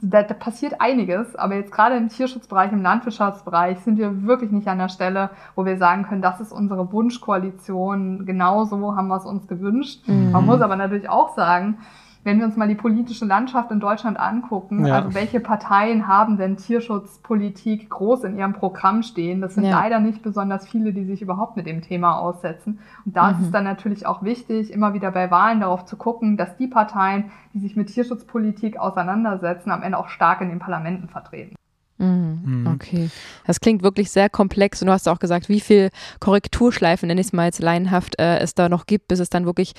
da, 0.00 0.22
da 0.22 0.34
passiert 0.34 0.80
einiges, 0.80 1.36
aber 1.36 1.54
jetzt 1.54 1.72
gerade 1.72 1.96
im 1.96 2.08
Tierschutzbereich, 2.08 2.72
im 2.72 2.82
Landwirtschaftsbereich 2.82 3.78
sind 3.80 3.98
wir 3.98 4.24
wirklich 4.24 4.50
nicht 4.50 4.66
an 4.68 4.78
der 4.78 4.88
Stelle, 4.88 5.30
wo 5.54 5.64
wir 5.64 5.78
sagen 5.78 6.04
können, 6.04 6.22
das 6.22 6.40
ist 6.40 6.52
unsere 6.52 6.92
Wunschkoalition, 6.92 8.26
genauso 8.26 8.96
haben 8.96 9.08
wir 9.08 9.16
es 9.16 9.24
uns 9.24 9.46
gewünscht. 9.46 10.06
Mhm. 10.06 10.32
Man 10.32 10.46
muss 10.46 10.60
aber 10.60 10.76
natürlich 10.76 11.08
auch 11.08 11.34
sagen, 11.36 11.78
wenn 12.24 12.38
wir 12.38 12.46
uns 12.46 12.56
mal 12.56 12.66
die 12.66 12.74
politische 12.74 13.26
Landschaft 13.26 13.70
in 13.70 13.80
Deutschland 13.80 14.18
angucken, 14.18 14.86
ja. 14.86 14.96
also 14.96 15.14
welche 15.14 15.40
Parteien 15.40 16.08
haben 16.08 16.38
denn 16.38 16.56
Tierschutzpolitik 16.56 17.90
groß 17.90 18.24
in 18.24 18.36
ihrem 18.36 18.54
Programm 18.54 19.02
stehen? 19.02 19.42
Das 19.42 19.54
sind 19.54 19.64
ja. 19.64 19.78
leider 19.78 20.00
nicht 20.00 20.22
besonders 20.22 20.66
viele, 20.66 20.94
die 20.94 21.04
sich 21.04 21.20
überhaupt 21.20 21.56
mit 21.56 21.66
dem 21.66 21.82
Thema 21.82 22.18
aussetzen. 22.18 22.80
Und 23.04 23.14
da 23.16 23.28
mhm. 23.28 23.30
ist 23.30 23.40
es 23.40 23.48
mhm. 23.48 23.52
dann 23.52 23.64
natürlich 23.64 24.06
auch 24.06 24.22
wichtig, 24.22 24.72
immer 24.72 24.94
wieder 24.94 25.10
bei 25.10 25.30
Wahlen 25.30 25.60
darauf 25.60 25.84
zu 25.84 25.96
gucken, 25.96 26.36
dass 26.36 26.56
die 26.56 26.66
Parteien, 26.66 27.30
die 27.52 27.60
sich 27.60 27.76
mit 27.76 27.88
Tierschutzpolitik 27.88 28.78
auseinandersetzen, 28.78 29.70
am 29.70 29.82
Ende 29.82 29.98
auch 29.98 30.08
stark 30.08 30.40
in 30.40 30.48
den 30.48 30.58
Parlamenten 30.58 31.08
vertreten. 31.08 31.54
Mhm. 31.98 32.40
mhm. 32.44 32.66
Okay. 32.66 33.10
Das 33.46 33.60
klingt 33.60 33.82
wirklich 33.82 34.10
sehr 34.10 34.28
komplex 34.28 34.82
und 34.82 34.86
du 34.86 34.92
hast 34.92 35.08
auch 35.08 35.18
gesagt, 35.18 35.48
wie 35.48 35.60
viel 35.60 35.90
Korrekturschleifen, 36.20 37.06
nenne 37.06 37.20
ich 37.20 37.28
es 37.28 37.32
mal 37.32 37.46
jetzt 37.46 37.60
laienhaft, 37.60 38.18
äh, 38.18 38.38
es 38.38 38.54
da 38.54 38.68
noch 38.68 38.86
gibt, 38.86 39.08
bis 39.08 39.20
es 39.20 39.30
dann 39.30 39.46
wirklich 39.46 39.72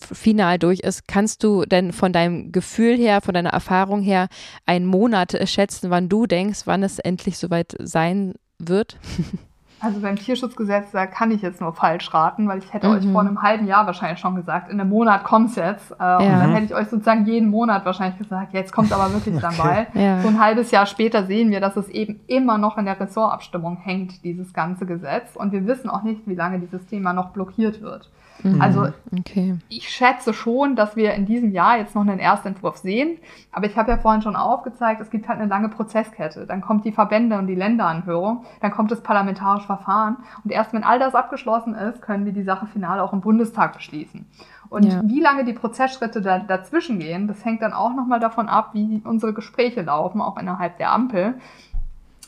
final 0.00 0.58
durch 0.58 0.80
ist. 0.80 1.06
Kannst 1.06 1.44
du 1.44 1.64
denn 1.64 1.92
von 1.92 2.12
deinem 2.12 2.52
Gefühl 2.52 2.96
her, 2.96 3.20
von 3.20 3.34
deiner 3.34 3.50
Erfahrung 3.50 4.02
her 4.02 4.28
einen 4.66 4.86
Monat 4.86 5.36
schätzen, 5.48 5.90
wann 5.90 6.08
du 6.08 6.26
denkst, 6.26 6.62
wann 6.64 6.82
es 6.82 6.98
endlich 6.98 7.38
soweit 7.38 7.76
sein 7.78 8.34
wird? 8.58 8.98
Also 9.80 10.00
beim 10.00 10.16
Tierschutzgesetz, 10.16 10.90
da 10.92 11.06
kann 11.06 11.30
ich 11.30 11.40
jetzt 11.40 11.60
nur 11.60 11.72
falsch 11.72 12.12
raten, 12.12 12.46
weil 12.48 12.58
ich 12.58 12.72
hätte 12.72 12.88
mhm. 12.88 12.94
euch 12.94 13.06
vor 13.10 13.22
einem 13.22 13.40
halben 13.42 13.66
Jahr 13.66 13.86
wahrscheinlich 13.86 14.18
schon 14.18 14.34
gesagt, 14.34 14.70
in 14.70 14.78
einem 14.78 14.90
Monat 14.90 15.24
kommt's 15.24 15.56
jetzt. 15.56 15.92
Äh, 15.92 15.96
ja. 16.00 16.18
Und 16.18 16.26
dann 16.26 16.52
hätte 16.52 16.66
ich 16.66 16.74
euch 16.74 16.88
sozusagen 16.88 17.24
jeden 17.24 17.48
Monat 17.48 17.84
wahrscheinlich 17.86 18.18
gesagt, 18.18 18.52
jetzt 18.52 18.72
kommt 18.72 18.92
aber 18.92 19.12
wirklich 19.12 19.38
dann 19.40 19.56
bald. 19.56 19.88
Ja. 19.94 20.20
So 20.20 20.28
ein 20.28 20.38
halbes 20.38 20.70
Jahr 20.70 20.86
später 20.86 21.24
sehen 21.24 21.50
wir, 21.50 21.60
dass 21.60 21.76
es 21.76 21.88
eben 21.88 22.20
immer 22.26 22.58
noch 22.58 22.76
in 22.76 22.84
der 22.84 23.00
Ressortabstimmung 23.00 23.78
hängt, 23.78 24.22
dieses 24.22 24.52
ganze 24.52 24.84
Gesetz. 24.84 25.34
Und 25.34 25.52
wir 25.52 25.66
wissen 25.66 25.88
auch 25.88 26.02
nicht, 26.02 26.26
wie 26.26 26.34
lange 26.34 26.58
dieses 26.58 26.86
Thema 26.86 27.12
noch 27.12 27.30
blockiert 27.30 27.80
wird. 27.80 28.10
Mhm. 28.42 28.60
Also 28.60 28.88
okay. 29.16 29.56
ich 29.68 29.88
schätze 29.88 30.32
schon, 30.32 30.76
dass 30.76 30.96
wir 30.96 31.14
in 31.14 31.26
diesem 31.26 31.52
Jahr 31.52 31.78
jetzt 31.78 31.94
noch 31.94 32.02
einen 32.02 32.18
Erstentwurf 32.18 32.76
sehen. 32.76 33.18
Aber 33.52 33.66
ich 33.66 33.76
habe 33.76 33.90
ja 33.90 33.98
vorhin 33.98 34.22
schon 34.22 34.36
aufgezeigt, 34.36 35.00
es 35.00 35.10
gibt 35.10 35.28
halt 35.28 35.38
eine 35.40 35.48
lange 35.48 35.68
Prozesskette. 35.68 36.46
Dann 36.46 36.60
kommt 36.60 36.84
die 36.84 36.92
Verbände 36.92 37.38
und 37.38 37.46
die 37.46 37.54
Länderanhörung, 37.54 38.44
dann 38.60 38.70
kommt 38.70 38.90
das 38.90 39.02
parlamentarische 39.02 39.66
Verfahren. 39.66 40.18
Und 40.44 40.50
erst 40.50 40.72
wenn 40.72 40.84
all 40.84 40.98
das 40.98 41.14
abgeschlossen 41.14 41.74
ist, 41.74 42.02
können 42.02 42.24
wir 42.24 42.32
die 42.32 42.42
Sache 42.42 42.66
final 42.66 43.00
auch 43.00 43.12
im 43.12 43.20
Bundestag 43.20 43.74
beschließen. 43.74 44.26
Und 44.68 44.84
ja. 44.84 45.00
wie 45.04 45.20
lange 45.20 45.44
die 45.44 45.52
Prozessschritte 45.52 46.22
da, 46.22 46.38
dazwischen 46.38 47.00
gehen, 47.00 47.26
das 47.26 47.44
hängt 47.44 47.60
dann 47.60 47.72
auch 47.72 47.92
nochmal 47.92 48.20
davon 48.20 48.48
ab, 48.48 48.70
wie 48.72 49.02
unsere 49.04 49.34
Gespräche 49.34 49.82
laufen, 49.82 50.20
auch 50.20 50.38
innerhalb 50.38 50.78
der 50.78 50.92
Ampel. 50.92 51.34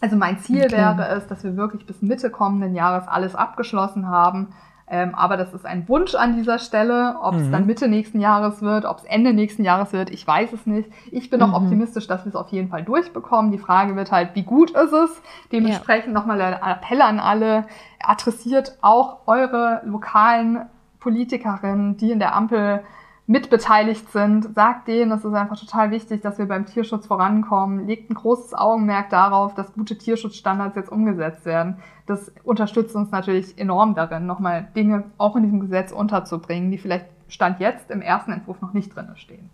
Also 0.01 0.17
mein 0.17 0.39
Ziel 0.39 0.65
okay. 0.65 0.73
wäre 0.73 1.07
es, 1.11 1.29
dass 1.29 1.45
wir 1.45 1.57
wirklich 1.57 1.87
bis 1.87 2.03
Mitte 2.03 2.29
kommenden 2.31 2.75
Jahres 2.75 3.07
alles 3.07 3.37
abgeschlossen 3.37 4.09
haben. 4.09 4.49
Ähm, 4.93 5.15
aber 5.15 5.39
das 5.39 5.55
ist 5.55 5.65
ein 5.65 5.89
Wunsch 5.89 6.15
an 6.15 6.37
dieser 6.37 6.59
Stelle. 6.59 7.17
Ob 7.23 7.35
es 7.37 7.47
mhm. 7.47 7.53
dann 7.53 7.67
Mitte 7.67 7.89
nächsten 7.89 8.21
Jahres 8.21 8.61
wird, 8.61 8.85
ob 8.85 8.99
es 8.99 9.05
Ende 9.05 9.33
nächsten 9.33 9.65
Jahres 9.65 9.95
wird, 9.95 10.11
ich 10.11 10.27
weiß 10.27 10.53
es 10.53 10.67
nicht. 10.67 10.91
Ich 11.11 11.31
bin 11.31 11.41
mhm. 11.41 11.47
auch 11.47 11.63
optimistisch, 11.63 12.07
dass 12.07 12.27
wir 12.27 12.29
es 12.29 12.37
auf 12.37 12.51
jeden 12.51 12.69
Fall 12.69 12.83
durchbekommen. 12.83 13.51
Die 13.51 13.59
Frage 13.59 13.97
wird 13.97 14.13
halt, 14.13 14.35
wie 14.35 14.43
gut 14.43 14.73
ist 14.73 14.93
es? 14.93 15.23
Dementsprechend 15.51 16.09
ja. 16.09 16.13
nochmal 16.13 16.43
ein 16.43 16.53
Appell 16.63 17.01
an 17.01 17.21
alle. 17.21 17.65
Adressiert 18.01 18.77
auch 18.83 19.27
eure 19.27 19.81
lokalen 19.87 20.67
Politikerinnen, 21.01 21.97
die 21.97 22.11
in 22.11 22.19
der 22.19 22.37
Ampel 22.37 22.83
mitbeteiligt 23.27 24.11
sind, 24.11 24.55
sagt 24.55 24.89
denen, 24.89 25.13
es 25.13 25.25
ist 25.25 25.33
einfach 25.33 25.59
total 25.59 25.91
wichtig, 25.91 26.23
dass 26.23 26.39
wir 26.39 26.47
beim 26.47 26.67
Tierschutz 26.67 27.07
vorankommen, 27.07 27.87
legt 27.87 28.11
ein 28.11 28.15
großes 28.15 28.55
Augenmerk 28.55 29.11
darauf, 29.11 29.55
dass 29.55 29.73
gute 29.73 29.97
Tierschutzstandards 29.97 30.77
jetzt 30.77 30.91
umgesetzt 30.91 31.45
werden. 31.45 31.79
Das 32.07 32.33
unterstützt 32.43 32.97
uns 32.97 33.11
natürlich 33.11 33.57
enorm 33.59 33.95
darin, 33.95 34.27
nochmal 34.27 34.69
Dinge 34.75 35.05
auch 35.19 35.37
in 35.37 35.45
diesem 35.45 35.61
Gesetz 35.61 35.93
unterzubringen, 35.93 36.71
die 36.71 36.79
vielleicht 36.79 37.07
Stand 37.29 37.61
jetzt 37.61 37.91
im 37.91 38.03
ersten 38.03 38.33
Entwurf 38.33 38.61
noch 38.61 38.75
nicht 38.75 38.95
drin 38.95 39.09
stehen. 39.15 39.49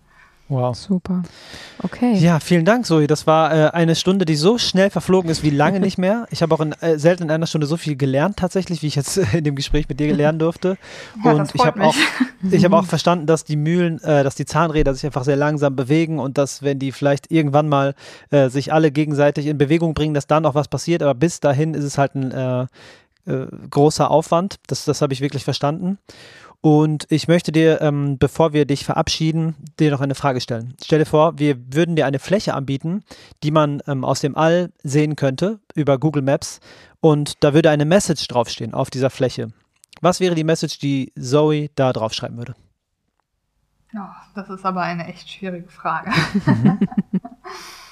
Wow. 0.49 0.75
Super. 0.75 1.23
Okay. 1.83 2.15
Ja, 2.15 2.41
vielen 2.41 2.65
Dank, 2.65 2.87
Zoe. 2.87 3.07
Das 3.07 3.27
war 3.27 3.53
äh, 3.53 3.71
eine 3.71 3.95
Stunde, 3.95 4.25
die 4.25 4.35
so 4.35 4.57
schnell 4.57 4.89
verflogen 4.89 5.31
ist 5.31 5.43
wie 5.43 5.51
lange 5.51 5.79
nicht 5.89 5.99
mehr. 5.99 6.27
Ich 6.31 6.43
habe 6.43 6.55
auch 6.55 6.61
in, 6.61 6.73
äh, 6.81 6.99
selten 6.99 7.25
in 7.25 7.31
einer 7.31 7.47
Stunde 7.47 7.67
so 7.67 7.77
viel 7.77 7.97
gelernt, 7.97 8.39
tatsächlich, 8.39 8.83
wie 8.83 8.87
ich 8.87 8.95
jetzt 8.95 9.17
in 9.35 9.45
dem 9.45 9.57
Gespräch 9.57 9.89
mit 9.89 10.01
dir 10.01 10.15
lernen 10.15 10.39
durfte. 10.39 10.77
Ja, 11.25 11.33
und 11.33 11.53
ich 11.55 11.65
habe 11.65 11.83
auch, 11.83 11.95
ich 12.51 12.65
habe 12.65 12.77
auch 12.77 12.85
verstanden, 12.85 13.27
dass 13.27 13.45
die 13.45 13.57
Mühlen, 13.57 14.01
äh, 14.03 14.23
dass 14.23 14.35
die 14.35 14.47
Zahnräder 14.47 14.95
sich 14.95 15.05
einfach 15.05 15.25
sehr 15.25 15.37
langsam 15.37 15.75
bewegen 15.75 16.19
und 16.19 16.39
dass, 16.39 16.63
wenn 16.63 16.79
die 16.79 16.93
vielleicht 16.93 17.31
irgendwann 17.31 17.69
mal 17.69 17.95
äh, 18.31 18.49
sich 18.49 18.73
alle 18.73 18.91
gegenseitig 18.93 19.47
in 19.47 19.59
Bewegung 19.59 19.95
bringen, 19.95 20.15
dass 20.15 20.27
dann 20.27 20.47
auch 20.47 20.55
was 20.55 20.69
passiert. 20.69 21.03
Aber 21.03 21.15
bis 21.15 21.41
dahin 21.41 21.75
ist 21.75 21.85
es 21.85 21.99
halt 21.99 22.15
ein 22.15 22.33
äh, 22.33 22.67
großer 23.71 24.11
Aufwand. 24.11 24.57
Das, 24.69 24.85
das 24.85 25.03
habe 25.03 25.13
ich 25.13 25.21
wirklich 25.21 25.45
verstanden. 25.45 25.99
Und 26.61 27.07
ich 27.11 27.29
möchte 27.29 27.53
dir, 27.53 27.81
ähm, 27.81 28.19
bevor 28.19 28.53
wir 28.53 28.67
dich 28.67 28.85
verabschieden, 28.85 29.55
dir 29.79 29.93
noch 29.93 30.01
eine 30.01 30.17
Frage 30.17 30.41
stellen. 30.41 30.75
Stell 30.83 30.99
dir 30.99 31.07
vor, 31.07 31.39
wir 31.39 31.57
würden 31.73 31.95
dir 31.95 32.05
eine 32.05 32.19
Fläche 32.19 32.55
anbieten, 32.55 33.05
die 33.45 33.53
man 33.53 33.81
ähm, 33.87 34.05
aus 34.05 34.21
dem 34.21 34.37
All 34.37 34.73
sehen 34.83 35.15
könnte 35.15 35.61
über 35.75 35.99
Google 35.99 36.23
Maps 36.23 36.59
und 37.01 37.45
da 37.45 37.55
würde 37.55 37.71
eine 37.71 37.85
Message 37.85 38.27
draufstehen 38.27 38.75
auf 38.75 38.91
dieser 38.91 39.11
Fläche. 39.11 39.53
Was 40.01 40.19
wäre 40.19 40.35
die 40.35 40.45
Message, 40.45 40.79
die 40.79 41.13
Zoe 41.19 41.69
da 41.77 41.93
draufschreiben 41.93 42.37
würde? 42.37 42.55
Ja, 43.93 44.17
das 44.35 44.51
ist 44.51 44.65
aber 44.65 44.83
eine 44.83 45.07
echt 45.07 45.31
schwierige 45.31 45.69
Frage. 45.69 46.11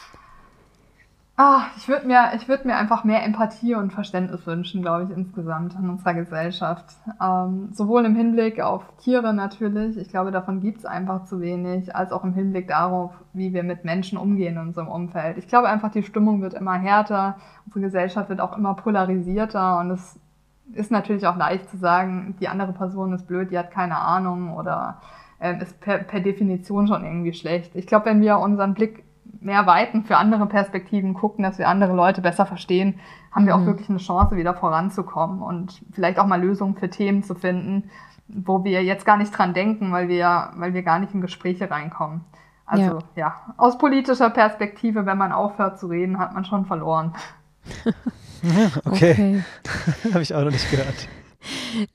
Ah, 1.38 1.66
ich 1.76 1.86
würde 1.86 2.06
mir, 2.06 2.30
ich 2.34 2.48
würde 2.48 2.66
mir 2.66 2.76
einfach 2.76 3.04
mehr 3.04 3.22
Empathie 3.22 3.74
und 3.74 3.92
Verständnis 3.92 4.46
wünschen, 4.46 4.80
glaube 4.80 5.04
ich, 5.04 5.10
insgesamt 5.10 5.74
in 5.74 5.90
unserer 5.90 6.14
Gesellschaft. 6.14 6.86
Ähm, 7.22 7.68
sowohl 7.72 8.06
im 8.06 8.16
Hinblick 8.16 8.58
auf 8.62 8.82
Tiere 8.96 9.34
natürlich, 9.34 9.98
ich 9.98 10.08
glaube, 10.08 10.30
davon 10.30 10.62
gibt 10.62 10.78
es 10.78 10.86
einfach 10.86 11.24
zu 11.26 11.42
wenig, 11.42 11.94
als 11.94 12.10
auch 12.10 12.24
im 12.24 12.32
Hinblick 12.32 12.68
darauf, 12.68 13.12
wie 13.34 13.52
wir 13.52 13.64
mit 13.64 13.84
Menschen 13.84 14.16
umgehen 14.16 14.54
in 14.54 14.62
unserem 14.62 14.88
Umfeld. 14.88 15.36
Ich 15.36 15.46
glaube 15.46 15.68
einfach, 15.68 15.90
die 15.90 16.02
Stimmung 16.02 16.40
wird 16.40 16.54
immer 16.54 16.72
härter, 16.72 17.36
unsere 17.66 17.82
Gesellschaft 17.82 18.30
wird 18.30 18.40
auch 18.40 18.56
immer 18.56 18.72
polarisierter 18.72 19.78
und 19.80 19.90
es 19.90 20.18
ist 20.72 20.90
natürlich 20.90 21.26
auch 21.26 21.36
leicht 21.36 21.68
zu 21.68 21.76
sagen, 21.76 22.34
die 22.40 22.48
andere 22.48 22.72
Person 22.72 23.12
ist 23.12 23.26
blöd, 23.26 23.50
die 23.50 23.58
hat 23.58 23.70
keine 23.70 23.98
Ahnung 23.98 24.54
oder 24.56 25.02
äh, 25.38 25.62
ist 25.62 25.80
per, 25.80 25.98
per 25.98 26.20
Definition 26.20 26.88
schon 26.88 27.04
irgendwie 27.04 27.34
schlecht. 27.34 27.76
Ich 27.76 27.86
glaube, 27.86 28.06
wenn 28.06 28.22
wir 28.22 28.38
unseren 28.38 28.72
Blick 28.72 29.04
mehr 29.40 29.66
weiten, 29.66 30.04
für 30.04 30.16
andere 30.16 30.46
Perspektiven 30.46 31.14
gucken, 31.14 31.42
dass 31.42 31.58
wir 31.58 31.68
andere 31.68 31.94
Leute 31.94 32.20
besser 32.20 32.46
verstehen, 32.46 32.98
haben 33.32 33.42
mhm. 33.42 33.46
wir 33.46 33.54
auch 33.54 33.60
mhm. 33.60 33.66
wirklich 33.66 33.88
eine 33.88 33.98
Chance, 33.98 34.36
wieder 34.36 34.54
voranzukommen 34.54 35.42
und 35.42 35.82
vielleicht 35.92 36.18
auch 36.18 36.26
mal 36.26 36.40
Lösungen 36.40 36.76
für 36.76 36.90
Themen 36.90 37.22
zu 37.22 37.34
finden, 37.34 37.90
wo 38.28 38.64
wir 38.64 38.82
jetzt 38.82 39.04
gar 39.06 39.16
nicht 39.16 39.36
dran 39.36 39.54
denken, 39.54 39.92
weil 39.92 40.08
wir, 40.08 40.50
weil 40.56 40.74
wir 40.74 40.82
gar 40.82 40.98
nicht 40.98 41.14
in 41.14 41.20
Gespräche 41.20 41.70
reinkommen. 41.70 42.24
Also 42.66 42.98
ja, 42.98 42.98
ja 43.14 43.54
aus 43.56 43.78
politischer 43.78 44.30
Perspektive, 44.30 45.06
wenn 45.06 45.18
man 45.18 45.32
aufhört 45.32 45.78
zu 45.78 45.86
reden, 45.86 46.18
hat 46.18 46.34
man 46.34 46.44
schon 46.44 46.66
verloren. 46.66 47.14
okay. 48.84 48.84
okay. 48.84 49.44
Habe 50.12 50.22
ich 50.22 50.34
auch 50.34 50.42
noch 50.42 50.50
nicht 50.50 50.70
gehört. 50.70 51.08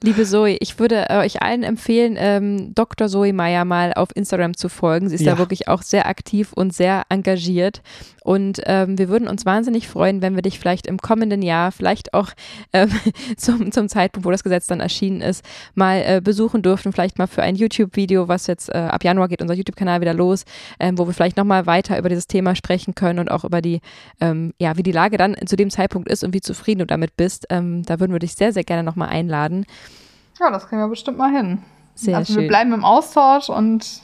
Liebe 0.03 0.25
Zoe, 0.25 0.57
ich 0.59 0.79
würde 0.79 1.09
äh, 1.09 1.17
euch 1.17 1.41
allen 1.41 1.63
empfehlen, 1.63 2.15
ähm, 2.17 2.73
Dr. 2.75 3.07
Zoe 3.07 3.33
Meyer 3.33 3.65
mal 3.65 3.93
auf 3.93 4.09
Instagram 4.15 4.55
zu 4.55 4.69
folgen. 4.69 5.09
Sie 5.09 5.15
ist 5.15 5.21
ja. 5.21 5.33
da 5.33 5.37
wirklich 5.37 5.67
auch 5.67 5.81
sehr 5.81 6.07
aktiv 6.07 6.53
und 6.53 6.73
sehr 6.73 7.03
engagiert. 7.09 7.81
Und 8.23 8.61
ähm, 8.65 8.99
wir 8.99 9.09
würden 9.09 9.27
uns 9.27 9.45
wahnsinnig 9.45 9.87
freuen, 9.87 10.21
wenn 10.21 10.35
wir 10.35 10.43
dich 10.43 10.59
vielleicht 10.59 10.85
im 10.85 10.99
kommenden 10.99 11.41
Jahr, 11.41 11.71
vielleicht 11.71 12.13
auch 12.13 12.29
ähm, 12.71 12.91
zum, 13.37 13.71
zum 13.71 13.89
Zeitpunkt, 13.89 14.25
wo 14.25 14.31
das 14.31 14.43
Gesetz 14.43 14.67
dann 14.67 14.79
erschienen 14.79 15.21
ist, 15.21 15.43
mal 15.73 16.03
äh, 16.05 16.21
besuchen 16.23 16.61
dürfen. 16.61 16.93
Vielleicht 16.93 17.17
mal 17.17 17.25
für 17.25 17.41
ein 17.41 17.55
YouTube-Video, 17.55 18.27
was 18.27 18.45
jetzt 18.45 18.69
äh, 18.69 18.77
ab 18.77 19.03
Januar 19.03 19.27
geht 19.27 19.41
unser 19.41 19.55
YouTube-Kanal 19.55 20.01
wieder 20.01 20.13
los, 20.13 20.45
ähm, 20.79 20.99
wo 20.99 21.07
wir 21.07 21.13
vielleicht 21.13 21.37
nochmal 21.37 21.65
weiter 21.65 21.97
über 21.97 22.09
dieses 22.09 22.27
Thema 22.27 22.55
sprechen 22.55 22.93
können 22.93 23.17
und 23.17 23.31
auch 23.31 23.43
über 23.43 23.61
die, 23.61 23.81
ähm, 24.19 24.53
ja, 24.59 24.77
wie 24.77 24.83
die 24.83 24.91
Lage 24.91 25.17
dann 25.17 25.35
zu 25.47 25.55
dem 25.55 25.71
Zeitpunkt 25.71 26.07
ist 26.07 26.23
und 26.23 26.33
wie 26.33 26.41
zufrieden 26.41 26.79
du 26.79 26.85
damit 26.85 27.17
bist. 27.17 27.47
Ähm, 27.49 27.81
da 27.83 27.99
würden 27.99 28.11
wir 28.11 28.19
dich 28.19 28.35
sehr, 28.35 28.53
sehr 28.53 28.63
gerne 28.63 28.83
nochmal 28.83 29.09
einladen. 29.09 29.40
Ja, 29.49 30.51
das 30.51 30.67
kriegen 30.67 30.81
wir 30.81 30.87
bestimmt 30.87 31.17
mal 31.17 31.31
hin. 31.31 31.61
Sehr 31.95 32.17
also 32.17 32.33
schön. 32.33 32.43
wir 32.43 32.47
bleiben 32.47 32.73
im 32.73 32.83
Austausch 32.83 33.49
und 33.49 34.01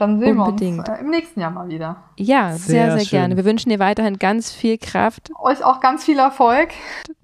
dann 0.00 0.18
sehen 0.18 0.40
Unbedingt. 0.40 0.86
wir 0.86 0.92
uns 0.92 0.98
äh, 0.98 1.02
im 1.02 1.10
nächsten 1.10 1.40
Jahr 1.40 1.50
mal 1.50 1.68
wieder. 1.68 2.04
Ja, 2.16 2.52
sehr, 2.52 2.92
Sehr 2.92 3.00
sehr, 3.00 3.04
gerne. 3.06 3.36
Wir 3.36 3.44
wünschen 3.44 3.68
dir 3.68 3.78
weiterhin 3.78 4.18
ganz 4.18 4.50
viel 4.50 4.78
Kraft. 4.78 5.30
Euch 5.38 5.62
auch 5.62 5.80
ganz 5.80 6.04
viel 6.04 6.18
Erfolg. 6.18 6.70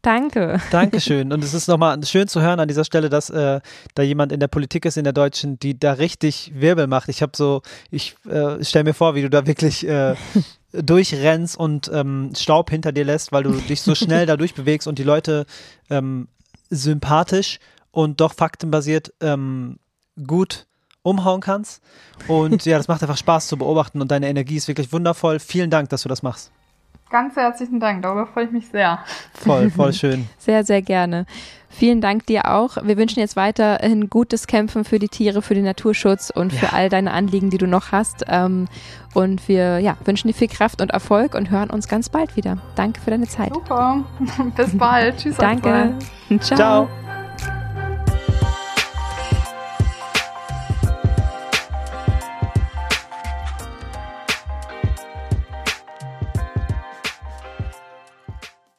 Danke. 0.03 0.61
Dankeschön. 0.70 1.33
Und 1.33 1.43
es 1.43 1.55
ist 1.55 1.69
nochmal 1.69 1.99
schön 2.05 2.28
zu 2.28 2.43
hören 2.43 2.61
an 2.61 2.69
dieser 2.69 2.85
Stelle, 2.85 3.09
dass 3.09 3.31
äh, 3.31 3.61
da 3.95 4.03
jemand 4.03 4.31
in 4.31 4.41
der 4.41 4.49
Politik 4.49 4.85
ist, 4.85 4.99
in 4.99 5.05
der 5.05 5.15
Deutschen, 5.15 5.59
die 5.59 5.78
da 5.78 5.93
richtig 5.93 6.53
Wirbel 6.55 6.87
macht. 6.87 7.09
Ich 7.09 7.23
habe 7.23 7.33
so, 7.35 7.62
ich 7.91 8.15
äh, 8.28 8.62
stelle 8.62 8.85
mir 8.85 8.95
vor, 8.95 9.15
wie 9.15 9.23
du 9.23 9.31
da 9.31 9.47
wirklich 9.47 9.89
äh, 9.89 10.15
durchrennst 10.73 11.59
und 11.59 11.91
ähm, 11.95 12.33
Staub 12.37 12.69
hinter 12.69 12.93
dir 12.93 13.07
lässt, 13.07 13.33
weil 13.33 13.45
du 13.45 13.53
dich 13.53 13.81
so 13.81 13.95
schnell 13.95 14.27
da 14.27 14.37
durchbewegst 14.37 14.87
und 14.87 14.99
die 14.99 15.05
Leute 15.05 15.47
ähm, 15.89 16.28
sympathisch 16.71 17.59
und 17.91 18.21
doch 18.21 18.35
faktenbasiert 18.35 19.13
ähm, 19.21 19.79
gut 20.27 20.67
umhauen 21.03 21.41
kannst. 21.41 21.83
Und 22.29 22.65
ja, 22.65 22.77
das 22.77 22.89
macht 22.89 23.03
einfach 23.03 23.17
Spaß 23.17 23.47
zu 23.47 23.57
beobachten 23.57 24.01
und 24.01 24.11
deine 24.11 24.29
Energie 24.29 24.57
ist 24.57 24.69
wirklich 24.69 24.93
wundervoll. 24.93 25.39
Vielen 25.39 25.71
Dank, 25.71 25.89
dass 25.91 26.03
du 26.03 26.09
das 26.09 26.23
machst. 26.23 26.51
Ganz 27.09 27.37
herzlichen 27.37 27.78
Dank, 27.78 28.03
darüber 28.03 28.27
freue 28.27 28.47
ich 28.47 28.51
mich 28.51 28.66
sehr. 28.69 28.99
Voll, 29.33 29.70
voll 29.70 29.93
schön. 29.93 30.28
Sehr, 30.39 30.65
sehr 30.65 30.83
gerne. 30.83 31.24
Vielen 31.69 32.01
Dank 32.01 32.24
dir 32.27 32.51
auch. 32.51 32.78
Wir 32.83 32.97
wünschen 32.97 33.20
jetzt 33.20 33.37
weiterhin 33.37 34.09
gutes 34.09 34.47
Kämpfen 34.47 34.83
für 34.85 34.99
die 34.99 35.09
Tiere, 35.09 35.43
für 35.43 35.55
den 35.55 35.65
Naturschutz 35.65 36.31
und 36.31 36.51
für 36.53 36.73
all 36.73 36.89
deine 36.89 37.12
Anliegen, 37.12 37.51
die 37.51 37.59
du 37.59 37.66
noch 37.66 37.93
hast. 37.93 38.24
Ähm, 38.28 38.66
Und 39.12 39.47
wir 39.47 39.78
ja, 39.81 39.97
wünschen 40.05 40.28
dir 40.28 40.35
viel 40.35 40.49
Kraft 40.49 40.81
und 40.81 40.91
Erfolg 40.91 41.35
und 41.35 41.51
hören 41.51 41.69
uns 41.69 41.87
ganz 41.87 42.09
bald 42.09 42.35
wieder. 42.37 42.59
Danke 42.77 43.01
für 43.01 43.11
deine 43.11 43.28
Zeit. 43.28 43.53
Super. 43.53 44.05
Bis 44.57 44.77
bald. 44.77 45.19
Tschüss. 45.19 45.37
Danke. 45.37 45.95
Ciao. 46.41 46.57
Ciao. 46.57 47.06